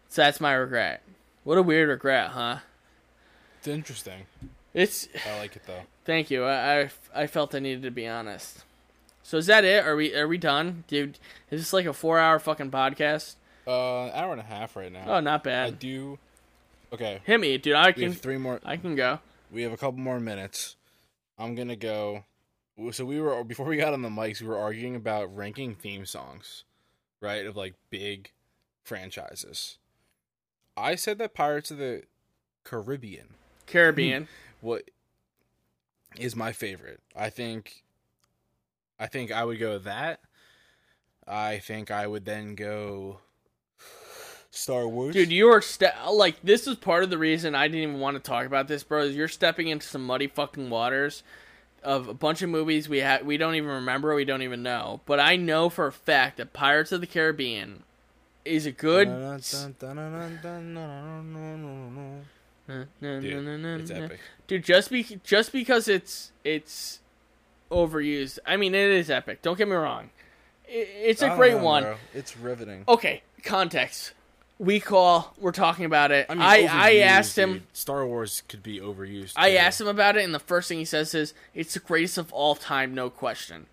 So 0.09 0.23
that's 0.23 0.41
my 0.41 0.53
regret. 0.53 1.03
What 1.45 1.59
a 1.59 1.63
weird 1.63 1.89
regret, 1.89 2.31
huh? 2.31 2.59
It's 3.59 3.69
interesting. 3.69 4.27
It's 4.73 5.09
I 5.27 5.39
like 5.39 5.57
it 5.57 5.63
though. 5.67 5.83
thank 6.05 6.31
you. 6.31 6.45
I, 6.45 6.81
I, 6.83 6.91
I 7.15 7.27
felt 7.27 7.55
I 7.55 7.59
needed 7.59 7.83
to 7.83 7.91
be 7.91 8.07
honest. 8.07 8.65
So 9.23 9.39
is 9.39 9.47
that 9.47 9.65
it? 9.65 9.85
Are 9.85 9.97
we 9.97 10.15
are 10.15 10.29
we 10.29 10.39
done, 10.39 10.85
dude? 10.87 11.19
Is 11.51 11.61
this 11.61 11.73
like 11.73 11.87
a 11.87 11.93
four 11.93 12.19
hour 12.19 12.39
fucking 12.39 12.71
podcast? 12.71 13.35
Uh, 13.67 14.11
hour 14.11 14.31
and 14.33 14.41
a 14.41 14.45
half 14.45 14.77
right 14.77 14.93
now. 14.93 15.05
Oh, 15.07 15.21
not 15.21 15.43
bad. 15.43 15.67
I 15.67 15.71
do. 15.71 16.19
Okay, 16.93 17.21
Hit 17.25 17.41
me, 17.41 17.59
dude. 17.59 17.75
I 17.75 17.89
we 17.89 17.93
can 17.95 18.03
have 18.13 18.21
three 18.21 18.37
more. 18.39 18.61
I 18.65 18.77
can 18.77 18.95
go. 18.95 19.19
We 19.51 19.63
have 19.63 19.73
a 19.73 19.77
couple 19.77 19.99
more 19.99 20.21
minutes. 20.21 20.77
I'm 21.39 21.57
gonna 21.57 21.75
go. 21.75 22.25
So 22.93 23.05
we 23.05 23.21
were 23.21 23.43
before 23.43 23.67
we 23.67 23.77
got 23.77 23.95
on 23.95 24.03
the 24.03 24.09
mics, 24.09 24.41
we 24.41 24.49
were 24.49 24.59
arguing 24.59 24.97
about 24.97 25.35
ranking 25.35 25.75
theme 25.75 26.05
songs, 26.05 26.65
right? 27.21 27.47
Of 27.47 27.57
like 27.57 27.75
big 27.91 28.33
franchises. 28.85 29.79
I 30.77 30.95
said 30.95 31.19
that 31.19 31.35
Pirates 31.35 31.71
of 31.71 31.79
the 31.79 32.03
Caribbean 32.65 33.35
Caribbean. 33.67 34.25
Hmm. 34.25 34.29
what 34.61 34.91
is 36.19 36.37
my 36.37 36.53
favorite. 36.53 37.01
I 37.15 37.31
think 37.31 37.83
I 38.99 39.07
think 39.07 39.33
I 39.33 39.45
would 39.45 39.59
go 39.59 39.75
with 39.75 39.85
that. 39.85 40.21
I 41.27 41.59
think 41.59 41.91
I 41.91 42.07
would 42.07 42.25
then 42.25 42.55
go 42.55 43.21
Star 44.51 44.87
Wars. 44.87 45.15
Dude, 45.15 45.33
you 45.33 45.49
are 45.49 45.61
ste- 45.61 46.11
like 46.11 46.43
this 46.43 46.67
is 46.67 46.77
part 46.77 47.05
of 47.05 47.11
the 47.11 47.19
reason 47.19 47.55
I 47.55 47.69
didn't 47.69 47.83
even 47.83 48.01
want 48.01 48.17
to 48.17 48.23
talk 48.23 48.47
about 48.47 48.69
this, 48.69 48.83
bro. 48.83 49.03
Is 49.03 49.17
you're 49.17 49.29
stepping 49.29 49.69
into 49.69 49.87
some 49.87 50.05
muddy 50.05 50.27
fucking 50.27 50.71
waters 50.71 51.23
of 51.87 52.09
a 52.09 52.15
bunch 52.15 52.43
of 52.43 52.51
movies 52.51 52.89
we 52.89 53.01
ha- 53.01 53.21
we 53.25 53.37
don't 53.39 53.55
even 53.55 53.71
remember, 53.71 54.15
we 54.15 54.25
don't 54.27 54.43
even 54.43 54.63
know. 54.63 55.01
But 55.07 55.21
I 55.21 55.37
know 55.37 55.69
for 55.71 55.87
a 55.87 55.93
fact 55.93 56.37
that 56.37 56.53
Pirates 56.53 56.91
of 56.93 57.01
the 57.01 57.07
Caribbean 57.07 57.85
is 58.45 58.67
a 58.67 58.73
good. 58.73 59.09
Dude, 63.01 63.81
it's 63.81 63.91
epic. 63.91 64.21
Dude, 64.49 64.65
just 64.65 64.91
be 64.91 65.21
just 65.25 65.53
because 65.53 65.89
it's 65.89 66.33
it's 66.45 66.99
overused. 67.71 68.39
I 68.45 68.57
mean, 68.57 68.75
it 68.75 68.91
is 68.91 69.09
epic. 69.11 69.43
Don't 69.43 69.57
get 69.57 69.69
me 69.69 69.75
wrong. 69.75 70.11
I- 70.69 70.73
It's 70.73 71.23
a 71.23 71.35
great 71.37 71.55
know, 71.55 71.63
one. 71.65 71.83
bro. 71.85 71.97
It's 72.13 72.37
riveting. 72.37 72.85
Okay, 72.89 73.23
context. 73.45 74.13
We 74.59 74.81
call. 74.81 75.35
We're 75.39 75.53
talking 75.53 75.85
about 75.85 76.13
it. 76.13 76.27
I 76.31 76.33
I 76.33 76.35
mean, 76.37 76.43
I, 76.45 76.63
overused, 76.95 77.03
asked 77.03 77.39
him. 77.39 77.53
dude. 77.55 77.63
Star 77.75 78.07
Wars 78.07 78.43
could 78.49 78.63
be 78.63 78.81
overused. 78.81 79.35
I 79.37 79.51
too. 79.51 79.57
asked 79.59 79.81
him 79.81 79.87
about 79.89 80.17
it, 80.17 80.25
and 80.25 80.35
the 80.35 80.39
first 80.39 80.69
thing 80.69 80.79
he 80.79 80.85
says 80.87 81.15
is, 81.15 81.35
"It's 81.55 81.75
the 81.75 81.81
greatest 81.81 82.17
of 82.17 82.33
all 82.33 82.55
time, 82.55 82.95
no 82.95 83.11
question." 83.11 83.67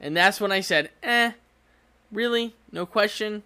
And 0.00 0.16
that's 0.16 0.40
when 0.40 0.50
I 0.50 0.60
said, 0.60 0.90
"Eh, 1.04 1.32
really, 2.10 2.54
no 2.72 2.84
question." 2.84 3.44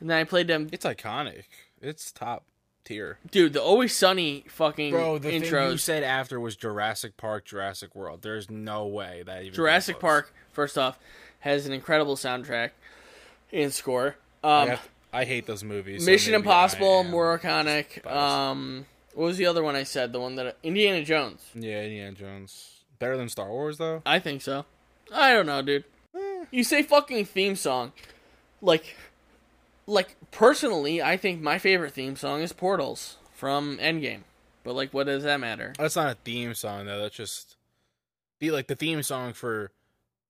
And 0.00 0.08
then 0.10 0.18
I 0.18 0.24
played 0.24 0.48
them, 0.48 0.68
It's 0.72 0.84
iconic. 0.84 1.44
It's 1.80 2.10
top 2.10 2.44
tier. 2.84 3.18
dude. 3.30 3.52
The 3.52 3.62
Always 3.62 3.94
Sunny 3.96 4.44
fucking 4.48 4.90
Bro, 4.92 5.18
the 5.18 5.30
thing 5.38 5.44
you 5.44 5.76
said 5.78 6.02
after 6.02 6.40
was 6.40 6.56
Jurassic 6.56 7.16
Park, 7.16 7.44
Jurassic 7.44 7.94
World. 7.94 8.22
There's 8.22 8.50
no 8.50 8.86
way 8.86 9.22
that 9.26 9.42
even 9.42 9.54
Jurassic. 9.54 10.00
Park, 10.00 10.32
first 10.52 10.76
off, 10.76 10.98
has 11.40 11.66
an 11.66 11.72
incredible 11.72 12.16
soundtrack 12.16 12.70
and 13.52 13.72
score. 13.72 14.16
I, 14.42 14.62
Um, 14.62 14.68
have- 14.70 14.88
I 15.14 15.24
hate 15.24 15.46
those 15.46 15.62
movies. 15.62 16.04
Mission 16.04 16.32
maybe 16.32 16.40
Impossible, 16.40 17.04
more 17.04 17.38
iconic. 17.38 18.04
Um, 18.04 18.84
what 19.14 19.26
was 19.26 19.36
the 19.36 19.46
other 19.46 19.62
one 19.62 19.76
I 19.76 19.84
said? 19.84 20.12
The 20.12 20.18
one 20.18 20.34
that 20.34 20.56
Indiana 20.64 21.04
Jones. 21.04 21.40
Yeah, 21.54 21.82
Indiana 21.82 22.12
Jones. 22.12 22.80
Better 22.98 23.16
than 23.16 23.28
Star 23.28 23.48
Wars 23.48 23.78
though. 23.78 24.02
I 24.04 24.18
think 24.18 24.42
so. 24.42 24.64
I 25.12 25.32
don't 25.32 25.46
know, 25.46 25.62
dude. 25.62 25.84
You 26.50 26.64
say 26.64 26.82
fucking 26.82 27.26
theme 27.26 27.54
song. 27.54 27.92
Like 28.60 28.96
like 29.86 30.16
personally, 30.32 31.00
I 31.00 31.16
think 31.16 31.40
my 31.40 31.58
favorite 31.58 31.92
theme 31.92 32.16
song 32.16 32.40
is 32.40 32.52
Portals 32.52 33.18
from 33.32 33.78
Endgame. 33.78 34.22
But 34.64 34.74
like 34.74 34.92
what 34.92 35.06
does 35.06 35.22
that 35.22 35.38
matter? 35.38 35.74
That's 35.78 35.96
not 35.96 36.10
a 36.10 36.16
theme 36.24 36.54
song 36.54 36.86
though. 36.86 37.00
That's 37.00 37.14
just 37.14 37.56
the 38.40 38.50
like 38.50 38.66
the 38.66 38.74
theme 38.74 39.02
song 39.04 39.32
for 39.32 39.70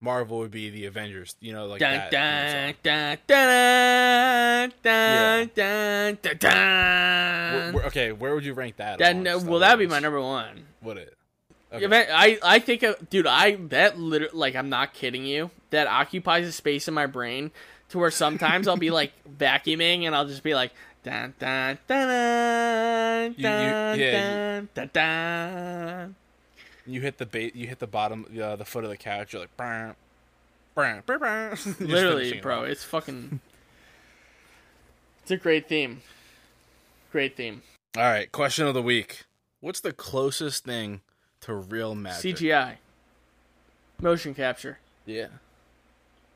Marvel 0.04 0.38
would 0.38 0.50
be 0.50 0.70
the 0.70 0.84
Avengers. 0.86 1.34
You 1.40 1.52
know, 1.54 1.66
like 1.66 1.80
Dun, 1.80 1.92
that. 1.92 2.10
dun, 2.10 2.74
dun, 2.82 3.18
dun, 3.26 4.72
dun, 4.82 5.50
dun, 5.54 6.18
dun, 6.22 6.36
dun. 6.38 6.52
Where- 7.54 7.72
where- 7.72 7.84
okay, 7.86 8.12
where 8.12 8.34
would 8.34 8.44
you 8.44 8.52
rank 8.54 8.76
that? 8.76 8.98
That 8.98 9.16
no, 9.16 9.38
well, 9.38 9.58
that'd 9.60 9.78
be 9.78 9.86
my 9.86 9.98
number 9.98 10.20
one. 10.20 10.66
Would 10.82 10.98
it? 10.98 11.16
Man, 11.88 12.06
I 12.12 12.38
I 12.42 12.58
think 12.60 12.84
of, 12.84 13.10
dude, 13.10 13.26
I 13.26 13.56
that 13.70 13.98
literally 13.98 14.38
like 14.38 14.54
I'm 14.54 14.68
not 14.68 14.94
kidding 14.94 15.24
you. 15.24 15.50
That 15.70 15.88
occupies 15.88 16.46
a 16.46 16.52
space 16.52 16.86
in 16.86 16.94
my 16.94 17.06
brain 17.06 17.50
to 17.88 17.98
where 17.98 18.12
sometimes 18.12 18.68
I'll 18.68 18.76
be 18.76 18.92
like 18.92 19.12
vacuuming 19.38 20.04
and 20.04 20.14
I'll 20.14 20.28
just 20.28 20.44
be 20.44 20.54
like 20.54 20.72
dun 21.02 21.34
dun 21.40 21.78
dun 21.88 22.06
dun 22.06 23.34
You- 23.36 23.36
you- 23.38 23.42
dun 23.42 23.98
yeah, 23.98 24.60
dun 24.60 24.68
dun 24.74 24.90
dun. 24.92 26.14
You 26.86 27.00
hit 27.00 27.18
the 27.18 27.26
bait. 27.26 27.56
You 27.56 27.66
hit 27.66 27.78
the 27.78 27.86
bottom, 27.86 28.26
uh, 28.40 28.56
the 28.56 28.64
foot 28.64 28.84
of 28.84 28.90
the 28.90 28.96
couch. 28.96 29.32
You're 29.32 29.42
like, 29.42 29.56
brr, 29.56 29.94
brr, 30.74 31.02
brr, 31.06 31.18
brr. 31.18 31.50
Literally, 31.80 32.14
finishing 32.24 32.38
it 32.38 32.42
bro, 32.42 32.64
it's 32.64 32.84
fucking. 32.84 33.40
It's 35.22 35.30
a 35.30 35.36
great 35.36 35.68
theme. 35.68 36.02
Great 37.10 37.36
theme. 37.36 37.62
All 37.96 38.02
right, 38.02 38.30
question 38.30 38.66
of 38.66 38.74
the 38.74 38.82
week. 38.82 39.24
What's 39.60 39.80
the 39.80 39.92
closest 39.92 40.64
thing 40.64 41.00
to 41.40 41.54
real 41.54 41.94
magic? 41.94 42.36
CGI. 42.36 42.74
Motion 44.00 44.34
capture. 44.34 44.78
Yeah. 45.06 45.28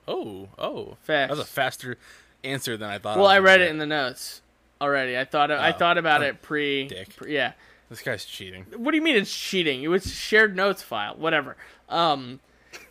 Oh, 0.06 0.48
oh. 0.58 0.96
fast. 1.02 1.28
That 1.28 1.30
was 1.30 1.40
a 1.40 1.44
faster 1.44 1.98
answer 2.42 2.76
than 2.78 2.88
I 2.88 2.98
thought. 2.98 3.16
Well, 3.16 3.26
was 3.26 3.32
I 3.32 3.38
read 3.40 3.60
it 3.60 3.70
in 3.70 3.78
the 3.78 3.86
notes 3.86 4.40
already. 4.80 5.18
I 5.18 5.24
thought 5.24 5.50
I 5.50 5.72
Oh. 5.72 5.76
thought 5.76 5.98
about 5.98 6.22
it 6.22 6.40
pre, 6.40 6.88
Dick. 6.88 7.16
pre. 7.16 7.34
Yeah. 7.34 7.52
This 7.88 8.02
guy's 8.02 8.24
cheating. 8.24 8.66
What 8.76 8.90
do 8.90 8.96
you 8.96 9.02
mean 9.02 9.16
it's 9.16 9.34
cheating? 9.34 9.82
It 9.82 9.88
was 9.88 10.12
shared 10.12 10.54
notes 10.54 10.82
file, 10.82 11.14
whatever. 11.16 11.56
Um, 11.88 12.40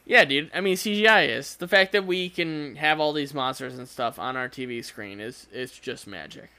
yeah, 0.05 0.25
dude. 0.25 0.49
I 0.53 0.61
mean, 0.61 0.75
CGI 0.75 1.29
is 1.29 1.55
the 1.57 1.67
fact 1.67 1.91
that 1.91 2.05
we 2.05 2.29
can 2.29 2.75
have 2.77 2.99
all 2.99 3.13
these 3.13 3.33
monsters 3.33 3.77
and 3.77 3.87
stuff 3.87 4.17
on 4.17 4.35
our 4.35 4.49
TV 4.49 4.83
screen 4.83 5.19
is 5.19 5.47
it's 5.51 5.77
just 5.77 6.07
magic. 6.07 6.49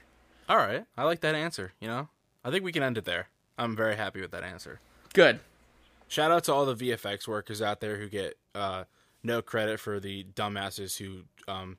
All 0.47 0.57
right, 0.57 0.85
I 0.97 1.03
like 1.03 1.19
that 1.21 1.35
answer. 1.35 1.73
You 1.79 1.87
know, 1.89 2.09
I 2.43 2.51
think 2.51 2.63
we 2.63 2.71
can 2.71 2.83
end 2.83 2.97
it 2.97 3.05
there. 3.05 3.27
I'm 3.57 3.75
very 3.75 3.95
happy 3.97 4.21
with 4.21 4.31
that 4.31 4.43
answer. 4.43 4.79
Good. 5.13 5.39
shout 6.07 6.31
out 6.31 6.43
to 6.45 6.53
all 6.53 6.65
the 6.65 6.75
VFX 6.75 7.27
workers 7.27 7.61
out 7.61 7.81
there 7.81 7.97
who 7.97 8.07
get 8.07 8.37
uh, 8.55 8.85
no 9.23 9.41
credit 9.41 9.79
for 9.79 9.99
the 9.99 10.23
dumbasses 10.35 10.97
who 10.97 11.23
um, 11.51 11.77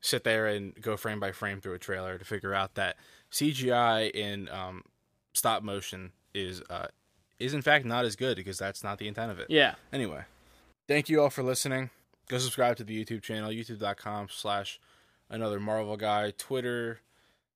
sit 0.00 0.24
there 0.24 0.46
and 0.46 0.74
go 0.80 0.96
frame 0.96 1.20
by 1.20 1.30
frame 1.32 1.60
through 1.60 1.74
a 1.74 1.78
trailer 1.78 2.18
to 2.18 2.24
figure 2.24 2.54
out 2.54 2.74
that 2.74 2.96
CGI 3.30 4.10
in 4.10 4.48
um, 4.48 4.82
stop 5.40 5.62
motion 5.64 6.12
is 6.34 6.62
uh, 6.70 6.86
is 7.40 7.54
in 7.54 7.62
fact 7.62 7.84
not 7.86 8.04
as 8.04 8.14
good 8.14 8.36
because 8.36 8.58
that's 8.58 8.84
not 8.84 8.98
the 8.98 9.08
intent 9.08 9.32
of 9.32 9.38
it. 9.40 9.46
Yeah. 9.50 9.74
Anyway, 9.92 10.22
thank 10.86 11.08
you 11.08 11.20
all 11.22 11.30
for 11.30 11.42
listening. 11.42 11.90
Go 12.28 12.38
subscribe 12.38 12.76
to 12.76 12.84
the 12.84 13.04
YouTube 13.04 13.22
channel, 13.22 13.50
youtube.com 13.50 14.28
slash 14.30 14.78
another 15.30 15.58
Marvel 15.58 15.96
guy, 15.96 16.30
Twitter, 16.36 17.00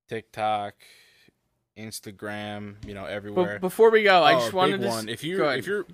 TikTok, 0.09 0.75
Instagram, 1.79 2.77
you 2.87 2.95
know, 2.95 3.05
everywhere. 3.05 3.55
But 3.55 3.61
before 3.61 3.91
we 3.91 4.03
go, 4.03 4.23
I 4.23 4.35
Oh, 4.35 4.39
just 4.41 4.53
wanted 4.53 4.81
to. 4.81 4.89
one. 4.89 5.09
If 5.09 5.23
you- 5.23 5.45
if 5.51 5.67
you're- 5.67 5.85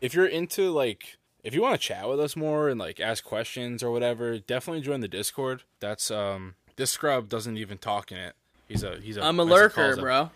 if 0.00 0.14
you're 0.14 0.26
into 0.26 0.70
like 0.70 1.16
if 1.44 1.54
you 1.54 1.60
want 1.62 1.74
to 1.74 1.78
chat 1.88 2.08
with 2.08 2.20
us 2.20 2.36
more 2.36 2.68
and 2.68 2.78
like 2.78 3.00
ask 3.00 3.24
questions 3.24 3.82
or 3.82 3.90
whatever, 3.90 4.38
definitely 4.38 4.80
join 4.82 5.00
the 5.00 5.08
Discord. 5.08 5.62
That's 5.80 6.10
um 6.10 6.54
this 6.76 6.90
scrub 6.92 7.28
doesn't 7.28 7.56
even 7.56 7.78
talk 7.78 8.12
in 8.12 8.18
it. 8.18 8.34
He's 8.68 8.82
a 8.84 8.98
he's 9.00 9.16
a 9.16 9.22
I'm 9.24 9.40
a 9.40 9.44
lurker, 9.44 9.96
bro. 9.96 10.30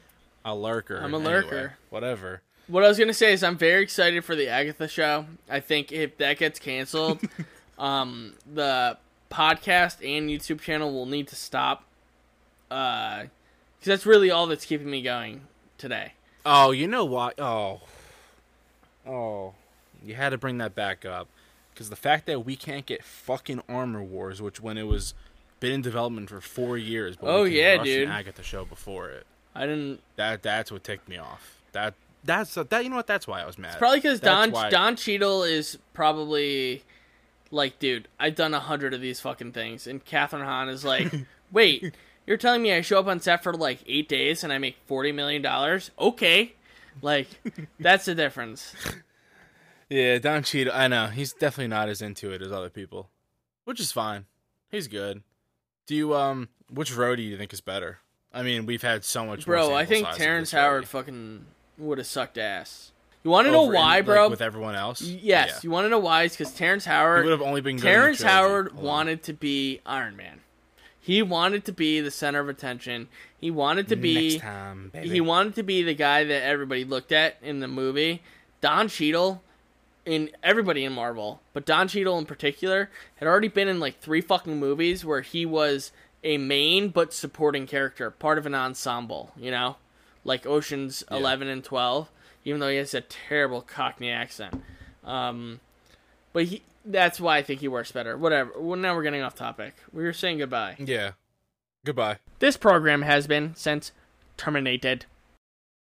A 0.46 0.54
lurker. 0.54 0.96
I'm 0.98 1.12
a 1.12 1.16
Anyway, 1.18 1.32
lurker. 1.32 1.74
whatever. 1.90 2.40
What 2.68 2.84
I 2.84 2.88
was 2.88 2.98
gonna 2.98 3.12
say 3.12 3.32
is 3.32 3.42
I'm 3.42 3.58
very 3.58 3.82
excited 3.82 4.24
for 4.24 4.34
the 4.36 4.48
Agatha 4.48 4.86
show. 4.88 5.26
I 5.50 5.60
think 5.60 5.90
if 5.92 6.16
that 6.18 6.38
gets 6.38 6.58
canceled, 6.58 7.20
um, 7.78 8.34
the 8.54 8.96
podcast 9.30 9.96
and 10.06 10.30
YouTube 10.30 10.60
channel 10.60 10.92
will 10.92 11.06
need 11.06 11.28
to 11.28 11.36
stop. 11.36 11.84
Uh, 12.70 13.24
because 13.78 13.86
that's 13.88 14.06
really 14.06 14.30
all 14.30 14.46
that's 14.46 14.64
keeping 14.64 14.88
me 14.90 15.02
going 15.02 15.42
today. 15.78 16.12
Oh, 16.44 16.70
you 16.70 16.86
know 16.88 17.04
what? 17.04 17.38
Oh, 17.40 17.80
oh, 19.06 19.54
you 20.04 20.14
had 20.14 20.30
to 20.30 20.38
bring 20.38 20.58
that 20.58 20.74
back 20.74 21.04
up 21.04 21.28
because 21.72 21.90
the 21.90 21.96
fact 21.96 22.26
that 22.26 22.44
we 22.44 22.56
can't 22.56 22.86
get 22.86 23.04
fucking 23.04 23.62
Armor 23.68 24.02
Wars, 24.02 24.40
which 24.40 24.60
when 24.60 24.78
it 24.78 24.84
was 24.86 25.14
been 25.60 25.72
in 25.72 25.82
development 25.82 26.28
for 26.30 26.40
four 26.40 26.76
years, 26.78 27.16
but 27.16 27.28
Oh, 27.28 27.44
yeah, 27.44 27.76
rush 27.76 27.86
dude. 27.86 28.08
Agatha 28.08 28.42
show 28.42 28.64
before 28.64 29.10
it. 29.10 29.26
I 29.56 29.60
didn't. 29.66 30.00
That 30.16 30.42
that's 30.42 30.70
what 30.70 30.84
ticked 30.84 31.08
me 31.08 31.16
off. 31.18 31.60
That 31.72 31.94
that's 32.24 32.54
that. 32.54 32.84
You 32.84 32.90
know 32.90 32.96
what? 32.96 33.06
That's 33.06 33.26
why 33.26 33.42
I 33.42 33.46
was 33.46 33.58
mad. 33.58 33.70
It's 33.70 33.78
Probably 33.78 33.98
because 33.98 34.20
Don 34.20 34.50
why- 34.50 34.70
Don 34.70 34.96
Cheadle 34.96 35.42
is 35.44 35.78
probably 35.94 36.82
like, 37.50 37.78
dude, 37.78 38.08
I've 38.18 38.34
done 38.34 38.54
a 38.54 38.60
hundred 38.60 38.94
of 38.94 39.00
these 39.00 39.20
fucking 39.20 39.52
things, 39.52 39.86
and 39.86 40.04
Kathryn 40.04 40.44
Hahn 40.44 40.68
is 40.68 40.84
like, 40.84 41.12
wait, 41.52 41.94
you're 42.26 42.36
telling 42.36 42.62
me 42.62 42.72
I 42.74 42.80
show 42.80 42.98
up 43.00 43.06
on 43.06 43.20
set 43.20 43.42
for 43.42 43.54
like 43.54 43.78
eight 43.86 44.08
days 44.08 44.42
and 44.44 44.52
I 44.52 44.58
make 44.58 44.76
forty 44.86 45.12
million 45.12 45.42
dollars? 45.42 45.90
Okay, 45.98 46.54
like 47.02 47.28
that's 47.80 48.04
the 48.06 48.14
difference. 48.14 48.74
Yeah, 49.88 50.18
Don 50.18 50.42
Cheadle. 50.42 50.72
I 50.74 50.88
know 50.88 51.06
he's 51.06 51.32
definitely 51.32 51.68
not 51.68 51.88
as 51.88 52.02
into 52.02 52.32
it 52.32 52.42
as 52.42 52.50
other 52.50 52.70
people, 52.70 53.08
which 53.64 53.78
is 53.80 53.92
fine. 53.92 54.26
He's 54.70 54.88
good. 54.88 55.22
Do 55.86 55.94
you 55.94 56.14
um? 56.14 56.48
Which 56.68 56.94
road 56.96 57.16
do 57.16 57.22
you 57.22 57.36
think 57.38 57.52
is 57.52 57.60
better? 57.60 57.98
I 58.36 58.42
mean, 58.42 58.66
we've 58.66 58.82
had 58.82 59.04
so 59.04 59.24
much. 59.24 59.46
Bro, 59.46 59.74
I 59.74 59.86
think 59.86 60.06
Terrence. 60.12 60.52
Howard 60.52 60.86
fucking 60.86 61.46
would 61.78 61.98
have 61.98 62.06
sucked 62.06 62.38
ass. 62.38 62.92
You 63.24 63.30
want 63.30 63.46
to 63.46 63.50
know 63.52 63.66
in- 63.66 63.72
why, 63.72 63.96
like, 63.96 64.04
bro? 64.04 64.28
with 64.28 64.40
everyone 64.42 64.76
else. 64.76 65.00
yes. 65.02 65.48
Yeah. 65.48 65.58
You 65.62 65.70
want 65.70 65.86
to 65.86 65.88
know 65.88 65.98
why? 65.98 66.22
It's 66.24 66.36
because 66.36 66.54
Terrence 66.54 66.84
Howard. 66.84 67.24
would 67.24 67.32
have 67.32 67.42
only 67.42 67.60
been 67.60 67.76
good 67.76 67.82
Terrence 67.82 68.22
Howard 68.22 68.68
alone. 68.72 68.84
wanted 68.84 69.22
to 69.24 69.32
be 69.32 69.80
Iron 69.84 70.16
Man. 70.16 70.40
He 71.00 71.22
wanted 71.22 71.64
to 71.64 71.72
be 71.72 72.00
the 72.00 72.10
center 72.10 72.40
of 72.40 72.48
attention. 72.48 73.08
He 73.40 73.50
wanted 73.50 73.88
to 73.88 73.96
be. 73.96 74.30
next 74.32 74.42
time. 74.42 74.92
He 74.94 75.20
wanted 75.20 75.54
to 75.56 75.62
be 75.62 75.82
the 75.82 75.94
guy 75.94 76.24
that 76.24 76.42
everybody 76.42 76.84
looked 76.84 77.12
at 77.12 77.36
in 77.42 77.60
the 77.60 77.68
movie. 77.68 78.22
Don 78.60 78.88
Cheadle, 78.88 79.42
in 80.04 80.30
everybody 80.42 80.84
in 80.84 80.92
Marvel, 80.92 81.40
but 81.52 81.64
Don 81.66 81.88
Cheadle 81.88 82.18
in 82.18 82.26
particular, 82.26 82.90
had 83.16 83.26
already 83.28 83.48
been 83.48 83.68
in 83.68 83.80
like 83.80 84.00
three 84.00 84.20
fucking 84.20 84.58
movies 84.58 85.04
where 85.04 85.20
he 85.20 85.44
was 85.46 85.90
a 86.26 86.36
main 86.38 86.88
but 86.90 87.14
supporting 87.14 87.66
character, 87.66 88.10
part 88.10 88.36
of 88.36 88.44
an 88.44 88.54
ensemble. 88.54 89.32
You 89.36 89.50
know, 89.50 89.76
like 90.24 90.44
Ocean's 90.46 91.02
Yeah. 91.10 91.16
Eleven 91.18 91.48
and 91.48 91.64
Twelve. 91.64 92.10
Even 92.44 92.60
though 92.60 92.68
he 92.68 92.76
has 92.76 92.94
a 92.94 93.00
terrible 93.00 93.60
Cockney 93.62 94.10
accent, 94.10 94.62
um, 95.04 95.60
but 96.32 96.44
he. 96.44 96.62
That's 96.88 97.18
why 97.20 97.38
I 97.38 97.42
think 97.42 97.58
he 97.60 97.66
works 97.66 97.90
better. 97.90 98.16
Whatever. 98.16 98.52
Well, 98.60 98.78
now 98.78 98.94
we're 98.94 99.02
getting 99.02 99.20
off 99.22 99.34
topic. 99.34 99.74
We 99.92 100.04
were 100.04 100.12
saying 100.12 100.38
goodbye. 100.38 100.76
yeah. 100.78 101.12
Goodbye. 101.84 102.18
This 102.38 102.56
program 102.56 103.02
has 103.02 103.26
been 103.26 103.54
since 103.56 103.90
terminated. 104.36 105.06